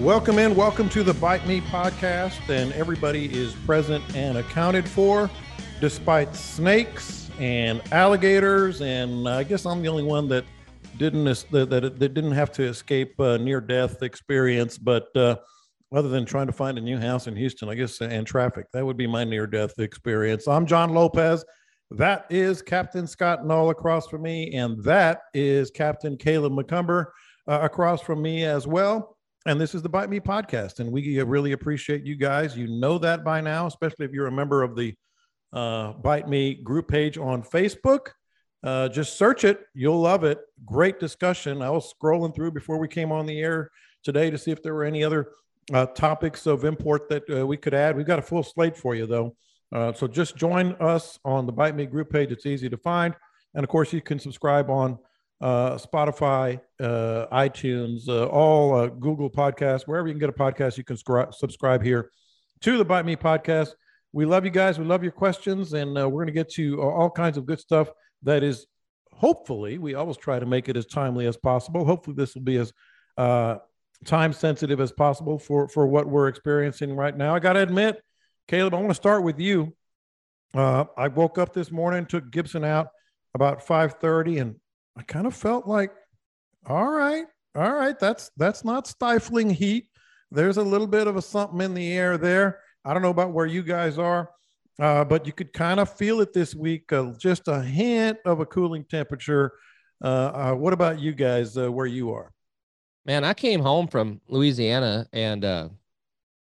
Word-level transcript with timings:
Welcome 0.00 0.38
in. 0.38 0.54
Welcome 0.54 0.90
to 0.90 1.02
the 1.02 1.14
Bite 1.14 1.46
Me 1.46 1.62
podcast. 1.62 2.50
And 2.50 2.70
everybody 2.74 3.34
is 3.34 3.54
present 3.64 4.04
and 4.14 4.36
accounted 4.36 4.86
for, 4.86 5.30
despite 5.80 6.36
snakes 6.36 7.30
and 7.40 7.80
alligators. 7.94 8.82
And 8.82 9.26
I 9.26 9.42
guess 9.42 9.64
I'm 9.64 9.80
the 9.80 9.88
only 9.88 10.02
one 10.02 10.28
that 10.28 10.44
didn't 10.98 11.24
that, 11.24 11.70
that, 11.70 11.98
didn't 11.98 12.32
have 12.32 12.52
to 12.52 12.64
escape 12.64 13.18
a 13.20 13.38
near 13.38 13.58
death 13.58 14.02
experience. 14.02 14.76
But 14.76 15.16
uh, 15.16 15.36
other 15.90 16.10
than 16.10 16.26
trying 16.26 16.48
to 16.48 16.52
find 16.52 16.76
a 16.76 16.82
new 16.82 16.98
house 16.98 17.26
in 17.26 17.34
Houston, 17.34 17.70
I 17.70 17.74
guess, 17.74 17.98
and 18.02 18.26
traffic, 18.26 18.66
that 18.74 18.84
would 18.84 18.98
be 18.98 19.06
my 19.06 19.24
near 19.24 19.46
death 19.46 19.78
experience. 19.78 20.46
I'm 20.46 20.66
John 20.66 20.92
Lopez. 20.92 21.42
That 21.90 22.26
is 22.28 22.60
Captain 22.60 23.06
Scott 23.06 23.46
Null 23.46 23.70
across 23.70 24.08
from 24.08 24.22
me, 24.22 24.52
and 24.52 24.82
that 24.84 25.22
is 25.32 25.70
Captain 25.70 26.18
Caleb 26.18 26.52
McCumber 26.52 27.06
uh, 27.48 27.60
across 27.62 28.02
from 28.02 28.20
me 28.20 28.44
as 28.44 28.66
well. 28.66 29.15
And 29.46 29.60
this 29.60 29.76
is 29.76 29.82
the 29.82 29.88
Bite 29.88 30.10
Me 30.10 30.18
podcast, 30.18 30.80
and 30.80 30.90
we 30.90 31.22
really 31.22 31.52
appreciate 31.52 32.04
you 32.04 32.16
guys. 32.16 32.56
You 32.56 32.66
know 32.66 32.98
that 32.98 33.22
by 33.22 33.40
now, 33.40 33.68
especially 33.68 34.04
if 34.04 34.10
you're 34.10 34.26
a 34.26 34.32
member 34.32 34.64
of 34.64 34.74
the 34.74 34.92
uh, 35.52 35.92
Bite 35.92 36.28
Me 36.28 36.54
group 36.54 36.88
page 36.88 37.16
on 37.16 37.44
Facebook. 37.44 38.08
Uh, 38.64 38.88
just 38.88 39.16
search 39.16 39.44
it; 39.44 39.60
you'll 39.72 40.00
love 40.00 40.24
it. 40.24 40.40
Great 40.64 40.98
discussion. 40.98 41.62
I 41.62 41.70
was 41.70 41.94
scrolling 41.94 42.34
through 42.34 42.50
before 42.50 42.78
we 42.78 42.88
came 42.88 43.12
on 43.12 43.24
the 43.24 43.38
air 43.38 43.70
today 44.02 44.30
to 44.30 44.36
see 44.36 44.50
if 44.50 44.64
there 44.64 44.74
were 44.74 44.82
any 44.82 45.04
other 45.04 45.28
uh, 45.72 45.86
topics 45.86 46.46
of 46.46 46.64
import 46.64 47.08
that 47.08 47.22
uh, 47.30 47.46
we 47.46 47.56
could 47.56 47.72
add. 47.72 47.96
We've 47.96 48.04
got 48.04 48.18
a 48.18 48.22
full 48.22 48.42
slate 48.42 48.76
for 48.76 48.96
you, 48.96 49.06
though. 49.06 49.36
Uh, 49.72 49.92
so 49.92 50.08
just 50.08 50.36
join 50.36 50.72
us 50.80 51.20
on 51.24 51.46
the 51.46 51.52
Bite 51.52 51.76
Me 51.76 51.86
group 51.86 52.10
page. 52.10 52.32
It's 52.32 52.46
easy 52.46 52.68
to 52.68 52.76
find. 52.76 53.14
And 53.54 53.62
of 53.62 53.70
course, 53.70 53.92
you 53.92 54.00
can 54.00 54.18
subscribe 54.18 54.70
on 54.70 54.98
Spotify, 55.42 56.60
uh, 56.80 57.26
iTunes, 57.32 58.08
uh, 58.08 58.26
all 58.26 58.74
uh, 58.74 58.86
Google 58.86 59.30
Podcasts, 59.30 59.82
wherever 59.86 60.08
you 60.08 60.14
can 60.14 60.20
get 60.20 60.28
a 60.28 60.32
podcast, 60.32 60.78
you 60.78 60.84
can 60.84 60.96
scri- 60.96 61.32
subscribe 61.34 61.82
here 61.82 62.10
to 62.62 62.78
the 62.78 62.84
Bite 62.84 63.04
Me 63.04 63.16
podcast. 63.16 63.70
We 64.12 64.24
love 64.24 64.44
you 64.44 64.50
guys. 64.50 64.78
We 64.78 64.84
love 64.86 65.02
your 65.02 65.12
questions. 65.12 65.72
And 65.74 65.98
uh, 65.98 66.08
we're 66.08 66.24
going 66.24 66.28
to 66.28 66.32
get 66.32 66.50
to 66.52 66.80
all 66.80 67.10
kinds 67.10 67.36
of 67.36 67.44
good 67.44 67.60
stuff 67.60 67.90
that 68.22 68.42
is 68.42 68.66
hopefully, 69.12 69.78
we 69.78 69.94
always 69.94 70.16
try 70.16 70.38
to 70.38 70.46
make 70.46 70.68
it 70.68 70.76
as 70.76 70.86
timely 70.86 71.26
as 71.26 71.36
possible. 71.36 71.84
Hopefully, 71.84 72.16
this 72.16 72.34
will 72.34 72.42
be 72.42 72.56
as 72.56 72.72
time 74.04 74.32
sensitive 74.32 74.80
as 74.80 74.92
possible 74.92 75.38
for, 75.38 75.68
for 75.68 75.86
what 75.86 76.06
we're 76.06 76.28
experiencing 76.28 76.94
right 76.94 77.16
now. 77.16 77.34
I 77.34 77.38
got 77.38 77.54
to 77.54 77.60
admit, 77.60 78.00
Caleb, 78.48 78.74
I 78.74 78.78
want 78.78 78.90
to 78.90 78.94
start 78.94 79.22
with 79.22 79.40
you. 79.40 79.74
Uh, 80.54 80.84
I 80.96 81.08
woke 81.08 81.38
up 81.38 81.52
this 81.52 81.70
morning, 81.70 82.06
took 82.06 82.30
Gibson 82.30 82.64
out 82.64 82.88
about 83.34 83.66
5:30, 83.66 84.40
and 84.40 84.56
I 84.96 85.02
kind 85.02 85.26
of 85.26 85.34
felt 85.34 85.66
like, 85.66 85.92
all 86.66 86.90
right, 86.90 87.26
all 87.54 87.72
right, 87.72 87.98
that's 87.98 88.30
that's 88.36 88.64
not 88.64 88.86
stifling 88.86 89.50
heat. 89.50 89.88
There's 90.30 90.56
a 90.56 90.62
little 90.62 90.86
bit 90.86 91.06
of 91.06 91.16
a 91.16 91.22
something 91.22 91.60
in 91.60 91.74
the 91.74 91.92
air 91.92 92.18
there. 92.18 92.60
I 92.84 92.92
don't 92.92 93.02
know 93.02 93.10
about 93.10 93.32
where 93.32 93.46
you 93.46 93.62
guys 93.62 93.98
are, 93.98 94.30
uh, 94.80 95.04
but 95.04 95.26
you 95.26 95.32
could 95.32 95.52
kind 95.52 95.80
of 95.80 95.92
feel 95.92 96.20
it 96.20 96.32
this 96.32 96.54
week. 96.54 96.92
Uh, 96.92 97.12
just 97.18 97.48
a 97.48 97.62
hint 97.62 98.18
of 98.24 98.40
a 98.40 98.46
cooling 98.46 98.84
temperature. 98.84 99.52
Uh, 100.02 100.06
uh, 100.06 100.54
what 100.54 100.72
about 100.72 101.00
you 101.00 101.12
guys? 101.12 101.56
Uh, 101.56 101.70
where 101.70 101.86
you 101.86 102.12
are? 102.12 102.32
Man, 103.04 103.24
I 103.24 103.34
came 103.34 103.60
home 103.60 103.86
from 103.86 104.20
Louisiana 104.28 105.06
and 105.12 105.42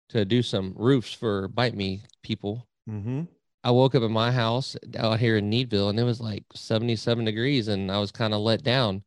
to 0.10 0.26
do 0.26 0.44
some 0.44 0.74
roofs 0.78 1.12
for 1.12 1.48
Bite 1.48 1.76
Me 1.76 2.04
people. 2.22 2.68
Mm-hmm. 2.90 3.24
I 3.64 3.72
woke 3.72 3.96
up 3.96 4.04
at 4.04 4.10
my 4.12 4.32
house 4.32 4.76
out 4.98 5.20
here 5.20 5.38
in 5.38 5.50
Needville 5.50 5.90
and 5.90 6.00
it 6.00 6.04
was 6.04 6.20
like 6.20 6.44
77 6.54 7.26
degrees 7.26 7.68
and 7.70 7.92
I 7.92 8.00
was 8.00 8.12
kind 8.12 8.34
of 8.34 8.42
let 8.42 8.64
down. 8.64 9.04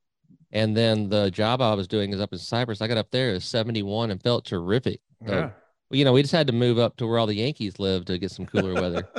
And 0.53 0.77
then 0.77 1.09
the 1.09 1.31
job 1.31 1.61
I 1.61 1.75
was 1.75 1.87
doing 1.89 2.13
is 2.13 2.21
up 2.21 2.33
in 2.33 2.39
Cypress. 2.39 2.81
I 2.81 2.87
got 2.89 2.97
up 2.97 3.11
there, 3.11 3.33
was 3.33 3.45
71 3.45 4.11
and 4.11 4.23
felt 4.23 4.45
terrific. 4.47 5.01
So, 5.27 5.35
Yeah. 5.35 5.51
you 5.91 6.05
know, 6.05 6.13
we 6.15 6.23
just 6.23 6.33
had 6.33 6.47
to 6.47 6.53
move 6.53 6.79
up 6.79 6.97
to 6.97 7.07
where 7.07 7.19
all 7.19 7.27
the 7.27 7.35
Yankees 7.35 7.79
live 7.79 8.05
to 8.07 8.17
get 8.19 8.31
some 8.31 8.47
cooler 8.47 8.75
weather. 8.75 9.07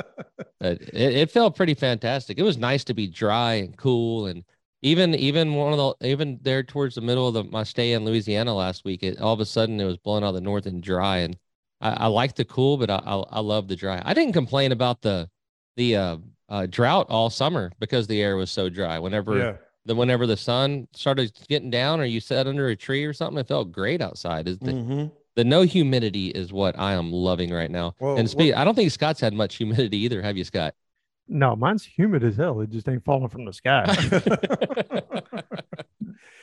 But 0.60 0.82
it, 0.82 1.14
it 1.14 1.30
felt 1.30 1.54
pretty 1.54 1.74
fantastic. 1.74 2.36
It 2.36 2.42
was 2.42 2.58
nice 2.58 2.82
to 2.84 2.94
be 2.94 3.06
dry 3.06 3.54
and 3.54 3.76
cool. 3.76 4.26
And 4.26 4.42
even, 4.82 5.14
even 5.14 5.54
one 5.54 5.72
of 5.72 5.78
the, 6.00 6.08
even 6.08 6.40
there 6.42 6.64
towards 6.64 6.96
the 6.96 7.00
middle 7.00 7.28
of 7.28 7.34
the, 7.34 7.44
my 7.44 7.62
stay 7.62 7.92
in 7.92 8.04
Louisiana 8.04 8.52
last 8.52 8.84
week, 8.84 9.04
it 9.04 9.20
all 9.20 9.32
of 9.32 9.38
a 9.38 9.44
sudden 9.44 9.80
it 9.80 9.84
was 9.84 9.98
blowing 9.98 10.24
out 10.24 10.30
of 10.30 10.34
the 10.34 10.40
north 10.40 10.66
and 10.66 10.82
dry. 10.82 11.18
And 11.18 11.36
I, 11.80 11.90
I 11.90 12.06
like 12.06 12.34
the 12.34 12.44
cool, 12.44 12.76
but 12.76 12.90
I, 12.90 12.96
I, 13.04 13.16
I 13.16 13.40
love 13.40 13.68
the 13.68 13.76
dry. 13.76 14.02
I 14.04 14.14
didn't 14.14 14.32
complain 14.32 14.72
about 14.72 15.02
the 15.02 15.28
the 15.76 15.96
uh, 15.96 16.16
uh, 16.48 16.66
drought 16.66 17.06
all 17.08 17.30
summer 17.30 17.70
because 17.78 18.06
the 18.06 18.20
air 18.20 18.36
was 18.36 18.50
so 18.50 18.68
dry. 18.68 18.98
Whenever 18.98 19.38
yeah. 19.38 19.52
the 19.84 19.94
whenever 19.94 20.26
the 20.26 20.36
sun 20.36 20.88
started 20.92 21.32
getting 21.48 21.70
down, 21.70 22.00
or 22.00 22.04
you 22.04 22.20
sat 22.20 22.46
under 22.46 22.68
a 22.68 22.76
tree 22.76 23.04
or 23.04 23.12
something, 23.12 23.38
it 23.38 23.46
felt 23.48 23.70
great 23.72 24.00
outside. 24.02 24.48
Is 24.48 24.58
the, 24.58 24.72
Mm-hmm. 24.72 25.06
the 25.36 25.44
no 25.44 25.62
humidity 25.62 26.28
is 26.28 26.52
what 26.52 26.78
I 26.78 26.94
am 26.94 27.12
loving 27.12 27.52
right 27.52 27.70
now. 27.70 27.94
Well, 28.00 28.16
and 28.16 28.28
speak, 28.28 28.54
what- 28.54 28.60
I 28.60 28.64
don't 28.64 28.74
think 28.74 28.90
Scott's 28.90 29.20
had 29.20 29.34
much 29.34 29.56
humidity 29.56 29.98
either. 29.98 30.20
Have 30.22 30.36
you, 30.36 30.44
Scott? 30.44 30.74
No, 31.30 31.54
mine's 31.54 31.84
humid 31.84 32.24
as 32.24 32.36
hell. 32.36 32.60
It 32.62 32.70
just 32.70 32.88
ain't 32.88 33.04
falling 33.04 33.28
from 33.28 33.44
the 33.44 33.52
sky. 33.52 33.84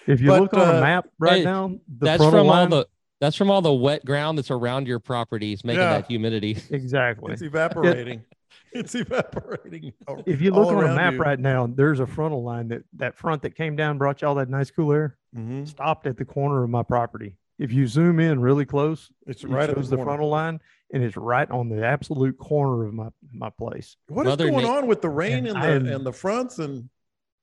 if 0.07 0.21
you 0.21 0.27
But, 0.27 0.41
look 0.41 0.53
on 0.53 0.61
uh, 0.61 0.73
a 0.73 0.81
map 0.81 1.07
right 1.17 1.37
hey, 1.37 1.43
now, 1.43 1.69
the 1.69 2.05
that's 2.05 2.21
frontal 2.21 2.41
from 2.41 2.49
all 2.49 2.67
the 2.67 2.87
that's 3.25 3.35
from 3.35 3.49
all 3.51 3.61
the 3.61 3.73
wet 3.73 4.05
ground 4.05 4.37
that's 4.37 4.51
around 4.51 4.87
your 4.87 4.99
properties 4.99 5.63
making 5.63 5.81
Yeah. 5.81 5.97
that 5.97 6.07
humidity. 6.07 6.57
exactly. 6.69 7.33
It's 7.33 7.41
evaporating. 7.41 8.23
it's 8.71 8.95
evaporating. 8.95 9.93
If 10.25 10.41
you 10.41 10.51
look 10.51 10.67
on 10.67 10.83
a 10.83 10.95
map 10.95 11.13
you. 11.13 11.19
right 11.19 11.39
now, 11.39 11.67
there's 11.67 11.99
a 11.99 12.07
frontal 12.07 12.43
line 12.43 12.67
that 12.69 12.83
that 12.93 13.17
front 13.17 13.41
that 13.43 13.55
came 13.55 13.75
down, 13.75 13.97
brought 13.97 14.21
you 14.21 14.27
all 14.27 14.35
that 14.35 14.49
nice 14.49 14.69
cool 14.71 14.91
air, 14.93 15.17
Mhm. 15.35 15.67
stopped 15.67 16.07
at 16.07 16.17
the 16.17 16.25
corner 16.25 16.63
of 16.63 16.69
my 16.69 16.83
property. 16.83 17.35
If 17.57 17.71
you 17.71 17.87
zoom 17.87 18.19
in 18.19 18.41
really 18.41 18.65
close, 18.65 19.09
It's 19.25 19.43
it 19.43 19.49
right 19.49 19.69
at 19.69 19.75
shows 19.75 19.89
the, 19.89 19.95
the, 19.97 20.03
frontal 20.03 20.27
line, 20.29 20.59
and 20.93 21.01
it's 21.03 21.15
right 21.15 21.49
on 21.49 21.69
the 21.69 21.85
absolute 21.85 22.37
corner 22.37 22.85
of 22.85 22.93
my 22.93 23.09
my 23.33 23.49
place. 23.49 23.95
What 24.07 24.25
is 24.27 24.31
Mother 24.31 24.49
going 24.51 24.65
Na- 24.65 24.77
on 24.77 24.87
with 24.87 25.01
the 25.01 25.09
rain 25.09 25.47
and, 25.47 25.57
And 25.57 25.85
the 25.85 25.89
am- 25.91 25.95
and 25.97 26.05
the 26.05 26.11
fronts 26.13 26.59
and 26.59 26.89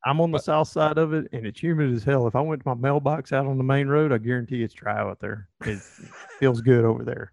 I'm 0.05 0.21
on 0.21 0.31
the 0.31 0.37
But- 0.39 0.45
south 0.45 0.69
side 0.69 0.99
of 0.99 1.13
it, 1.13 1.29
and 1.33 1.47
it's 1.47 1.61
humid 1.63 1.93
as 1.95 2.03
hell. 2.05 2.27
If 2.27 2.35
I 2.35 2.41
went 2.41 2.63
to 2.63 2.69
my 2.69 2.75
mailbox 2.75 3.33
out 3.33 3.47
on 3.47 3.57
the 3.59 3.65
main 3.65 3.87
road, 3.89 4.13
I 4.13 4.19
guarantee 4.19 4.63
it's 4.63 4.75
dry 4.75 4.99
out 4.99 5.21
there. 5.21 5.49
It 5.65 5.79
feels 6.41 6.61
good 6.61 6.85
over 6.85 7.05
there. 7.05 7.33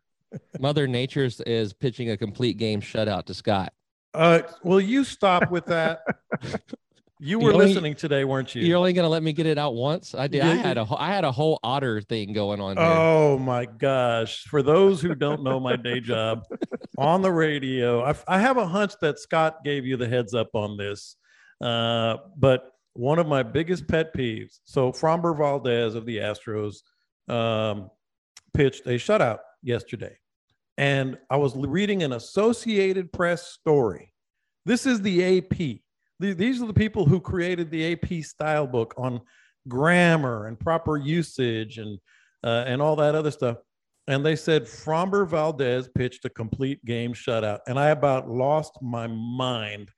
Mother 0.60 0.88
Nature's 0.88 1.42
is 1.42 1.74
pitching 1.74 2.12
a 2.12 2.18
complete 2.18 2.58
game 2.58 2.82
shutout 2.82 3.26
to 3.26 3.34
Scott. 3.34 3.74
uh 4.14 4.42
will 4.64 4.82
you 4.82 5.04
stop 5.04 5.50
with 5.50 5.66
that? 5.68 6.02
you 6.44 6.52
You 7.20 7.40
were 7.40 7.54
only- 7.54 7.66
listening 7.68 7.96
today, 7.96 8.24
weren't 8.26 8.54
you? 8.54 8.62
You're 8.64 8.78
only 8.78 8.94
gonna 8.94 9.10
let 9.10 9.24
me 9.24 9.34
get 9.34 9.46
it 9.48 9.58
out 9.58 9.74
once. 9.74 10.14
I 10.14 10.28
did. 10.28 10.42
I 10.42 10.54
had 10.56 10.78
you- 10.78 10.84
a 10.84 10.86
whole- 10.86 10.98
I 11.00 11.08
had 11.08 11.24
a 11.26 11.32
whole 11.32 11.60
otter 11.64 12.00
thing 12.02 12.34
going 12.34 12.62
on 12.62 12.78
here. 12.78 12.86
Oh 12.86 13.40
my 13.40 13.66
gosh. 13.66 14.44
For 14.44 14.62
those 14.62 15.02
who 15.02 15.16
don't 15.16 15.42
know 15.44 15.60
my 15.60 15.76
day 15.76 16.00
job 16.00 16.44
on 17.00 17.24
the 17.24 17.32
radio, 17.32 18.04
I, 18.04 18.14
I 18.28 18.40
have 18.40 18.58
a 18.58 18.68
hunch 18.68 18.94
that 19.02 19.18
Scott 19.20 19.64
gave 19.64 19.84
you 19.86 19.98
the 19.98 20.08
heads 20.08 20.36
up 20.36 20.50
on 20.54 20.78
this. 20.78 21.16
Uh, 21.62 22.18
but 22.38 22.72
one 22.94 23.20
of 23.20 23.28
my 23.28 23.44
biggest 23.44 23.88
pet 23.88 24.14
peeves 24.14 24.60
so, 24.66 24.92
Framber 24.92 25.38
Valdez 25.38 25.96
of 25.96 26.06
the 26.06 26.18
Astros 26.18 26.78
um, 27.28 27.90
pitched 28.54 28.86
a 28.88 28.92
shutout 28.92 29.40
yesterday. 29.62 30.18
And 30.78 31.18
I 31.30 31.38
was 31.38 31.56
reading 31.56 32.04
an 32.04 32.14
Associated 32.14 33.12
Press 33.12 33.50
story. 33.50 34.14
This 34.66 34.86
is 34.86 35.02
the 35.02 35.40
AP. 35.40 35.82
These 36.20 36.62
are 36.62 36.68
the 36.68 36.74
people 36.74 37.06
who 37.06 37.20
created 37.20 37.70
the 37.70 37.94
AP 37.94 38.24
style 38.24 38.68
book 38.68 38.94
on 38.98 39.22
grammar 39.68 40.48
and 40.48 40.60
proper 40.60 40.98
usage 40.98 41.78
and 41.78 42.00
uh, 42.44 42.64
and 42.66 42.82
all 42.82 42.96
that 42.96 43.16
other 43.16 43.32
stuff. 43.32 43.58
And 44.08 44.26
they 44.26 44.36
said 44.36 44.64
Framber 44.64 45.28
Valdez 45.28 45.90
pitched 45.90 46.26
a 46.26 46.30
complete 46.30 46.84
game 46.86 47.14
shutout, 47.14 47.60
and 47.68 47.80
I 47.80 47.90
about 47.90 48.30
lost 48.30 48.78
my 48.82 49.08
mind 49.08 49.92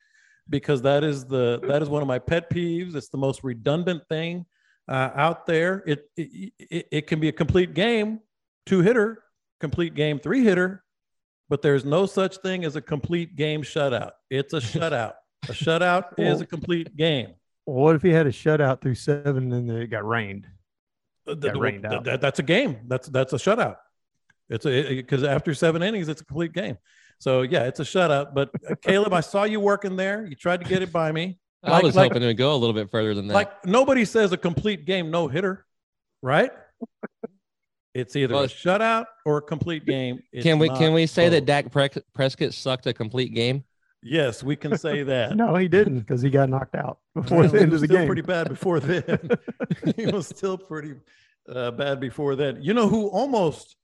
because 0.52 0.84
that 0.84 1.04
is 1.04 1.26
the 1.26 1.60
that 1.68 1.82
is 1.82 1.90
one 1.90 2.04
of 2.04 2.08
my 2.08 2.20
pet 2.20 2.52
peeves. 2.52 2.96
It's 2.96 3.10
the 3.10 3.18
most 3.18 3.44
redundant 3.44 4.04
thing 4.08 4.46
uh, 4.88 5.10
out 5.16 5.48
there. 5.48 5.84
It, 5.88 6.06
it 6.16 6.54
it 6.60 6.88
it 6.92 7.08
can 7.08 7.20
be 7.20 7.30
a 7.30 7.32
complete 7.32 7.74
game, 7.74 8.20
two 8.68 8.82
hitter, 8.82 9.24
complete 9.60 9.96
game, 9.96 10.20
three 10.20 10.44
hitter, 10.44 10.84
but 11.50 11.64
there's 11.64 11.86
no 11.86 12.06
such 12.06 12.38
thing 12.38 12.66
as 12.66 12.76
a 12.76 12.82
complete 12.82 13.36
game 13.36 13.64
shutout. 13.64 14.12
It's 14.30 14.54
a 14.54 14.58
shutout. 14.60 15.14
A 15.50 15.54
shutout 15.54 16.20
is 16.20 16.42
a 16.42 16.46
complete 16.46 16.96
game. 16.96 17.30
What 17.66 17.96
if 17.96 18.04
he 18.04 18.10
had 18.10 18.28
a 18.28 18.32
shutout 18.32 18.82
through 18.82 18.96
seven 18.96 19.52
and 19.52 19.68
then 19.70 19.76
it 19.78 19.88
got 19.88 20.06
rained? 20.08 20.46
Uh, 21.28 21.34
Got 21.34 21.54
th- 21.54 21.56
rained 21.62 21.84
th- 21.84 21.94
out. 21.94 22.06
th- 22.06 22.20
that's 22.20 22.40
a 22.40 22.44
game. 22.44 22.78
That's 22.88 23.08
that's 23.08 23.34
a 23.34 23.38
shutout. 23.38 23.78
It's 24.50 24.66
a 24.66 24.96
because 24.96 25.24
after 25.24 25.54
seven 25.54 25.82
innings, 25.82 26.10
it's 26.10 26.22
a 26.22 26.26
complete 26.26 26.52
game. 26.54 26.78
So 27.22 27.44
yeah, 27.44 27.66
it's 27.68 27.80
a 27.80 27.84
shutout. 27.84 28.34
But 28.34 28.50
uh, 28.68 28.74
Caleb, 28.82 29.14
I 29.14 29.20
saw 29.20 29.44
you 29.44 29.60
working 29.60 29.96
there. 29.96 30.26
You 30.26 30.36
tried 30.36 30.62
to 30.64 30.68
get 30.68 30.82
it 30.82 30.92
by 30.92 31.12
me. 31.12 31.38
I 31.64 31.70
Like- 31.70 31.84
was 31.84 31.96
like- 31.96 32.12
hoping 32.12 32.28
to 32.28 32.34
go 32.34 32.56
a 32.56 32.58
little 32.58 32.74
bit 32.74 32.90
further 32.90 33.14
than 33.14 33.28
that. 33.28 33.34
Like 33.36 33.64
nobody 33.66 34.06
says 34.06 34.32
a 34.32 34.38
complete 34.38 34.86
game 34.86 35.12
no 35.12 35.28
hitter, 35.28 35.68
right? 36.24 36.50
It's 37.94 38.16
either 38.16 38.34
Well, 38.34 38.46
a 38.46 38.48
shutout 38.48 39.06
or 39.26 39.38
a 39.38 39.42
complete 39.42 39.86
game. 39.86 40.24
It's 40.32 40.44
can 40.44 40.58
we 40.58 40.70
can 40.70 40.94
we 40.94 41.06
say 41.06 41.30
that 41.30 41.42
both. 41.42 41.46
Dak 41.48 41.72
Pre- 41.72 42.04
Prescott 42.16 42.54
sucked 42.54 42.88
a 42.88 42.94
complete 42.94 43.36
game? 43.36 43.66
Yes, 44.02 44.42
we 44.44 44.56
can 44.56 44.76
say 44.80 45.04
that. 45.14 45.36
No, 45.36 45.56
he 45.58 45.68
didn't 45.68 46.00
because 46.00 46.24
he 46.24 46.32
got 46.32 46.50
knocked 46.50 46.74
out 46.74 46.98
before 47.14 47.42
Well, 47.42 47.50
the 47.50 47.60
end 47.62 47.74
of 47.74 47.82
the 47.82 47.88
game. 47.88 48.08
pretty 48.08 48.24
bad 48.24 48.50
before 48.50 48.80
then. 48.80 49.30
he 49.96 50.08
was 50.08 50.26
still 50.28 50.58
pretty 50.58 50.96
uh, 51.48 51.70
bad 51.72 52.00
before 52.00 52.36
then. 52.36 52.58
You 52.64 52.74
know 52.74 52.88
who 52.88 53.10
almost 53.10 53.76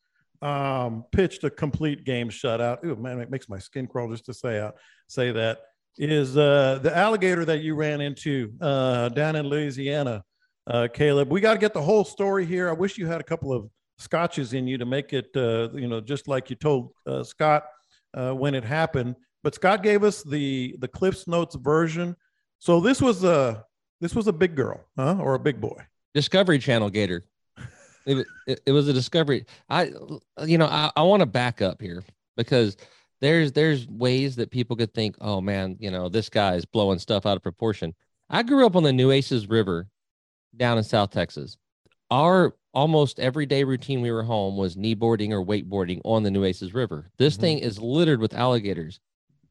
um, 0.42 1.06
pitched 1.12 1.44
a 1.44 1.50
complete 1.50 2.04
game 2.04 2.30
shutout. 2.30 2.84
Ooh, 2.86 2.96
man, 2.96 3.20
it 3.20 3.30
makes 3.30 3.50
my 3.50 3.60
skin 3.60 3.88
crawl 3.88 4.10
just 4.10 4.26
to 4.26 4.34
say 4.34 4.60
out 4.60 4.76
say 5.08 5.32
that. 5.32 5.60
Is 5.98 6.38
uh, 6.38 6.80
the 6.82 6.96
alligator 6.96 7.44
that 7.46 7.62
you 7.62 7.74
ran 7.74 8.02
into 8.02 8.54
uh, 8.62 9.10
down 9.10 9.36
in 9.36 9.48
Louisiana, 9.48 10.24
uh, 10.68 10.88
Caleb? 10.94 11.32
We 11.32 11.42
got 11.42 11.54
to 11.54 11.60
get 11.60 11.74
the 11.74 11.82
whole 11.82 12.06
story 12.06 12.46
here. 12.46 12.70
I 12.70 12.74
wish 12.74 13.00
you 13.00 13.08
had 13.08 13.20
a 13.20 13.24
couple 13.24 13.52
of 13.52 13.68
scotches 13.98 14.54
in 14.54 14.68
you 14.68 14.78
to 14.78 14.86
make 14.86 15.12
it, 15.12 15.30
uh, 15.36 15.70
you 15.74 15.88
know, 15.88 16.00
just 16.00 16.28
like 16.28 16.52
you 16.52 16.56
told 16.56 16.92
uh, 17.08 17.24
Scott 17.24 17.64
uh, 18.14 18.32
when 18.32 18.54
it 18.54 18.64
happened. 18.64 19.16
But 19.44 19.56
Scott 19.56 19.82
gave 19.82 20.04
us 20.04 20.24
the 20.24 20.76
the 20.80 20.88
Cliff's 20.88 21.28
Notes 21.28 21.56
version. 21.56 22.16
So 22.60 22.80
this 22.80 23.02
was 23.02 23.24
a 23.24 23.64
this 24.00 24.14
was 24.14 24.28
a 24.28 24.34
big 24.34 24.56
girl, 24.56 24.82
huh, 24.98 25.18
or 25.20 25.34
a 25.34 25.40
big 25.40 25.60
boy? 25.60 25.82
Discovery 26.14 26.60
Channel 26.60 26.90
gator. 26.90 27.26
It, 28.08 28.26
it, 28.48 28.62
it 28.68 28.72
was 28.72 28.88
a 28.88 28.94
discovery. 28.94 29.46
I, 29.70 29.92
you 30.46 30.58
know, 30.58 30.66
I, 30.66 30.92
I 30.96 31.02
want 31.04 31.20
to 31.20 31.26
back 31.26 31.62
up 31.62 31.82
here 31.82 32.04
because 32.38 32.78
there's 33.20 33.52
there's 33.52 33.86
ways 33.88 34.38
that 34.38 34.50
people 34.50 34.78
could 34.78 34.94
think, 34.94 35.18
oh 35.20 35.42
man, 35.42 35.76
you 35.80 35.92
know, 35.92 36.08
this 36.08 36.30
guy 36.30 36.56
is 36.56 36.66
blowing 36.66 37.00
stuff 37.00 37.26
out 37.26 37.36
of 37.36 37.44
proportion. 37.44 37.94
I 38.30 38.44
grew 38.44 38.66
up 38.66 38.78
on 38.78 38.84
the 38.84 38.94
Nueces 38.94 39.48
River 39.50 39.88
down 40.56 40.78
in 40.78 40.84
South 40.86 41.12
Texas. 41.12 41.58
Our 42.10 42.56
almost 42.74 43.20
everyday 43.20 43.66
routine 43.66 44.02
we 44.02 44.12
were 44.12 44.24
home 44.24 44.56
was 44.56 44.78
kneeboarding 44.78 45.32
or 45.32 45.44
wakeboarding 45.44 46.00
on 46.06 46.24
the 46.24 46.32
Nueces 46.32 46.74
River. 46.74 47.12
This 47.18 47.36
Mhm. 47.36 47.42
thing 47.42 47.60
is 47.60 47.80
littered 47.82 48.22
with 48.22 48.34
alligators. 48.34 49.00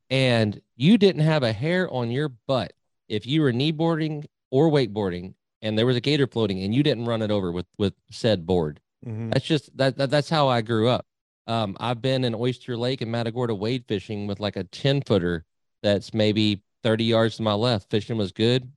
And 0.08 0.60
you 0.76 0.96
didn't 0.96 1.22
have 1.22 1.42
a 1.42 1.52
hair 1.52 1.90
on 1.92 2.10
your 2.10 2.28
butt 2.28 2.72
if 3.08 3.26
you 3.26 3.42
were 3.42 3.52
kneeboarding 3.52 4.24
or 4.50 4.70
wakeboarding 4.70 5.34
and 5.62 5.78
there 5.78 5.86
was 5.86 5.96
a 5.96 6.00
gator 6.00 6.26
floating 6.26 6.62
and 6.62 6.74
you 6.74 6.82
didn't 6.82 7.06
run 7.06 7.22
it 7.22 7.30
over 7.30 7.52
with 7.52 7.66
with 7.78 7.94
said 8.10 8.46
board. 8.46 8.80
Mhm. 9.06 9.32
That's 9.32 9.44
just 9.44 9.76
that, 9.76 9.96
that 9.98 10.10
that's 10.10 10.28
how 10.28 10.48
I 10.48 10.62
grew 10.62 10.88
up. 10.88 11.06
Um, 11.46 11.76
I've 11.78 12.02
been 12.02 12.24
in 12.24 12.34
Oyster 12.34 12.76
Lake 12.76 13.00
and 13.00 13.10
Matagorda 13.10 13.54
wade 13.54 13.84
fishing 13.86 14.26
with 14.26 14.40
like 14.40 14.56
a 14.56 14.64
10 14.64 15.02
footer 15.02 15.44
that's 15.82 16.12
maybe 16.12 16.62
30 16.82 17.04
yards 17.04 17.36
to 17.36 17.42
my 17.42 17.54
left. 17.54 17.90
Fishing 17.90 18.16
was 18.16 18.32
good. 18.32 18.70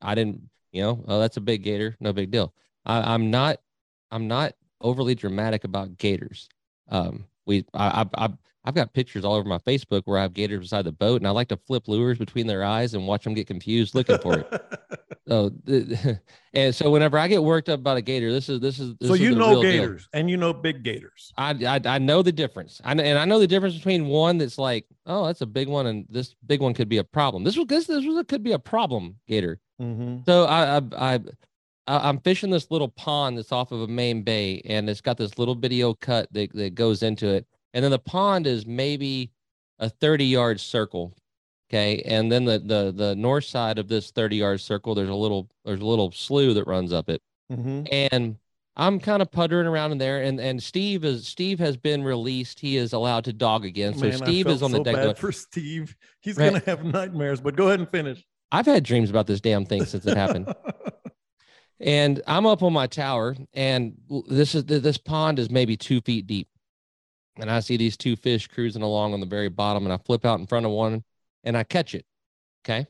I 0.00 0.14
didn't, 0.14 0.48
you 0.72 0.82
know, 0.82 1.04
oh, 1.08 1.20
that's 1.20 1.36
a 1.36 1.42
big 1.42 1.62
gator, 1.62 1.96
no 2.00 2.12
big 2.12 2.30
deal. 2.30 2.54
I, 2.86 3.14
I'm 3.14 3.30
not, 3.30 3.58
I'm 4.10 4.28
not 4.28 4.54
overly 4.80 5.14
dramatic 5.14 5.64
about 5.64 5.98
gators. 5.98 6.48
Um, 6.88 7.26
we, 7.44 7.64
I, 7.74 8.02
I, 8.14 8.26
I, 8.26 8.28
I've 8.66 8.74
got 8.74 8.92
pictures 8.92 9.24
all 9.24 9.34
over 9.34 9.48
my 9.48 9.58
Facebook 9.58 10.02
where 10.04 10.18
I 10.18 10.22
have 10.22 10.34
gators 10.34 10.60
beside 10.60 10.84
the 10.84 10.92
boat, 10.92 11.20
and 11.20 11.26
I 11.26 11.30
like 11.30 11.48
to 11.48 11.56
flip 11.56 11.86
lures 11.86 12.18
between 12.18 12.46
their 12.48 12.64
eyes 12.64 12.94
and 12.94 13.06
watch 13.06 13.24
them 13.24 13.32
get 13.34 13.46
confused 13.46 13.94
looking 13.94 14.18
for 14.18 14.40
it. 14.40 14.62
So, 15.28 15.50
and 16.54 16.72
so 16.72 16.88
whenever 16.88 17.18
I 17.18 17.26
get 17.26 17.42
worked 17.42 17.68
up 17.68 17.80
about 17.80 17.96
a 17.96 18.00
gator, 18.02 18.30
this 18.30 18.48
is 18.48 18.60
this 18.60 18.78
is 18.78 18.94
this 19.00 19.08
so 19.08 19.14
is 19.14 19.20
you 19.20 19.34
know 19.34 19.50
real 19.50 19.62
deal. 19.62 19.72
gators 19.72 20.08
and 20.12 20.30
you 20.30 20.36
know 20.36 20.52
big 20.52 20.84
gators. 20.84 21.32
I, 21.36 21.50
I 21.66 21.80
I 21.84 21.98
know 21.98 22.22
the 22.22 22.30
difference. 22.30 22.80
I 22.84 22.92
and 22.92 23.18
I 23.18 23.24
know 23.24 23.40
the 23.40 23.48
difference 23.48 23.74
between 23.74 24.06
one 24.06 24.38
that's 24.38 24.56
like, 24.56 24.86
oh, 25.04 25.26
that's 25.26 25.40
a 25.40 25.46
big 25.46 25.68
one, 25.68 25.86
and 25.88 26.06
this 26.08 26.36
big 26.46 26.60
one 26.60 26.74
could 26.74 26.88
be 26.88 26.98
a 26.98 27.04
problem. 27.04 27.42
This 27.42 27.56
was 27.56 27.66
this 27.66 27.88
this 27.88 28.04
was 28.04 28.24
could 28.28 28.44
be 28.44 28.52
a 28.52 28.58
problem 28.58 29.16
gator. 29.26 29.58
Mm-hmm. 29.82 30.18
So 30.26 30.44
I 30.44 30.76
I 30.76 30.80
I 30.96 31.14
I- 31.88 32.08
I'm 32.08 32.20
fishing 32.20 32.50
this 32.50 32.70
little 32.70 32.88
pond 32.88 33.36
that's 33.36 33.50
off 33.50 33.72
of 33.72 33.80
a 33.80 33.88
main 33.88 34.22
bay, 34.22 34.62
and 34.64 34.88
it's 34.88 35.00
got 35.00 35.16
this 35.16 35.38
little 35.38 35.56
video 35.56 35.92
cut 35.94 36.32
that 36.32 36.52
that 36.54 36.76
goes 36.76 37.02
into 37.02 37.26
it, 37.26 37.46
and 37.76 37.84
then 37.84 37.90
the 37.90 37.98
pond 37.98 38.46
is 38.46 38.64
maybe 38.66 39.30
a 39.78 39.90
30 39.90 40.24
yard 40.24 40.58
circle. 40.58 41.14
Okay, 41.68 42.00
and 42.06 42.32
then 42.32 42.44
the 42.46 42.58
the 42.58 42.92
the 42.96 43.14
north 43.14 43.44
side 43.44 43.78
of 43.78 43.86
this 43.88 44.10
30 44.10 44.36
yard 44.36 44.60
circle, 44.60 44.94
there's 44.94 45.10
a 45.10 45.14
little 45.14 45.48
there's 45.64 45.80
a 45.80 45.84
little 45.86 46.10
slough 46.10 46.54
that 46.54 46.66
runs 46.66 46.92
up 46.92 47.08
it 47.10 47.20
Mm-hmm. 47.52 47.84
and 48.10 48.36
I'm 48.78 48.98
kind 48.98 49.22
of 49.22 49.30
puttering 49.30 49.66
around 49.66 49.92
in 49.92 49.98
there, 49.98 50.22
and 50.22 50.40
and 50.40 50.62
Steve 50.62 51.04
is 51.04 51.26
Steve 51.28 51.58
has 51.60 51.76
been 51.76 52.02
released. 52.02 52.58
He 52.60 52.76
is 52.76 52.92
allowed 52.92 53.24
to 53.24 53.32
dog 53.32 53.64
again. 53.64 53.94
So 53.94 54.10
Steve 54.10 54.46
is 54.48 54.62
on 54.62 54.70
the 54.70 54.78
so 54.78 54.84
deck. 54.84 54.94
Bad 54.96 55.02
going, 55.02 55.14
for 55.14 55.32
Steve. 55.32 55.96
He's 56.20 56.36
Right. 56.36 56.52
gonna 56.52 56.62
have 56.66 56.84
nightmares. 56.84 57.40
But 57.40 57.56
go 57.56 57.68
ahead 57.68 57.80
and 57.80 57.88
finish. 57.88 58.24
I've 58.52 58.66
had 58.66 58.84
dreams 58.84 59.10
about 59.10 59.26
this 59.26 59.40
damn 59.40 59.64
thing 59.64 59.84
since 59.86 60.06
it 60.06 60.16
happened, 60.16 60.52
and 61.80 62.22
I'm 62.26 62.46
up 62.46 62.62
on 62.62 62.72
my 62.72 62.86
tower, 62.86 63.36
and 63.54 63.96
this 64.28 64.54
is 64.54 64.64
this 64.64 64.98
pond 64.98 65.38
is 65.38 65.50
maybe 65.50 65.76
two 65.76 66.00
feet 66.00 66.26
deep, 66.26 66.48
and 67.38 67.50
I 67.50 67.60
see 67.60 67.76
these 67.76 67.96
two 67.96 68.16
fish 68.16 68.48
cruising 68.48 68.82
along 68.82 69.14
on 69.14 69.20
the 69.20 69.26
very 69.26 69.48
bottom, 69.48 69.84
and 69.84 69.92
I 69.92 69.98
flip 69.98 70.24
out 70.24 70.40
in 70.40 70.46
front 70.46 70.66
of 70.66 70.72
one, 70.72 71.04
and 71.44 71.56
I 71.56 71.64
catch 71.64 71.94
it. 71.94 72.04
Okay, 72.64 72.86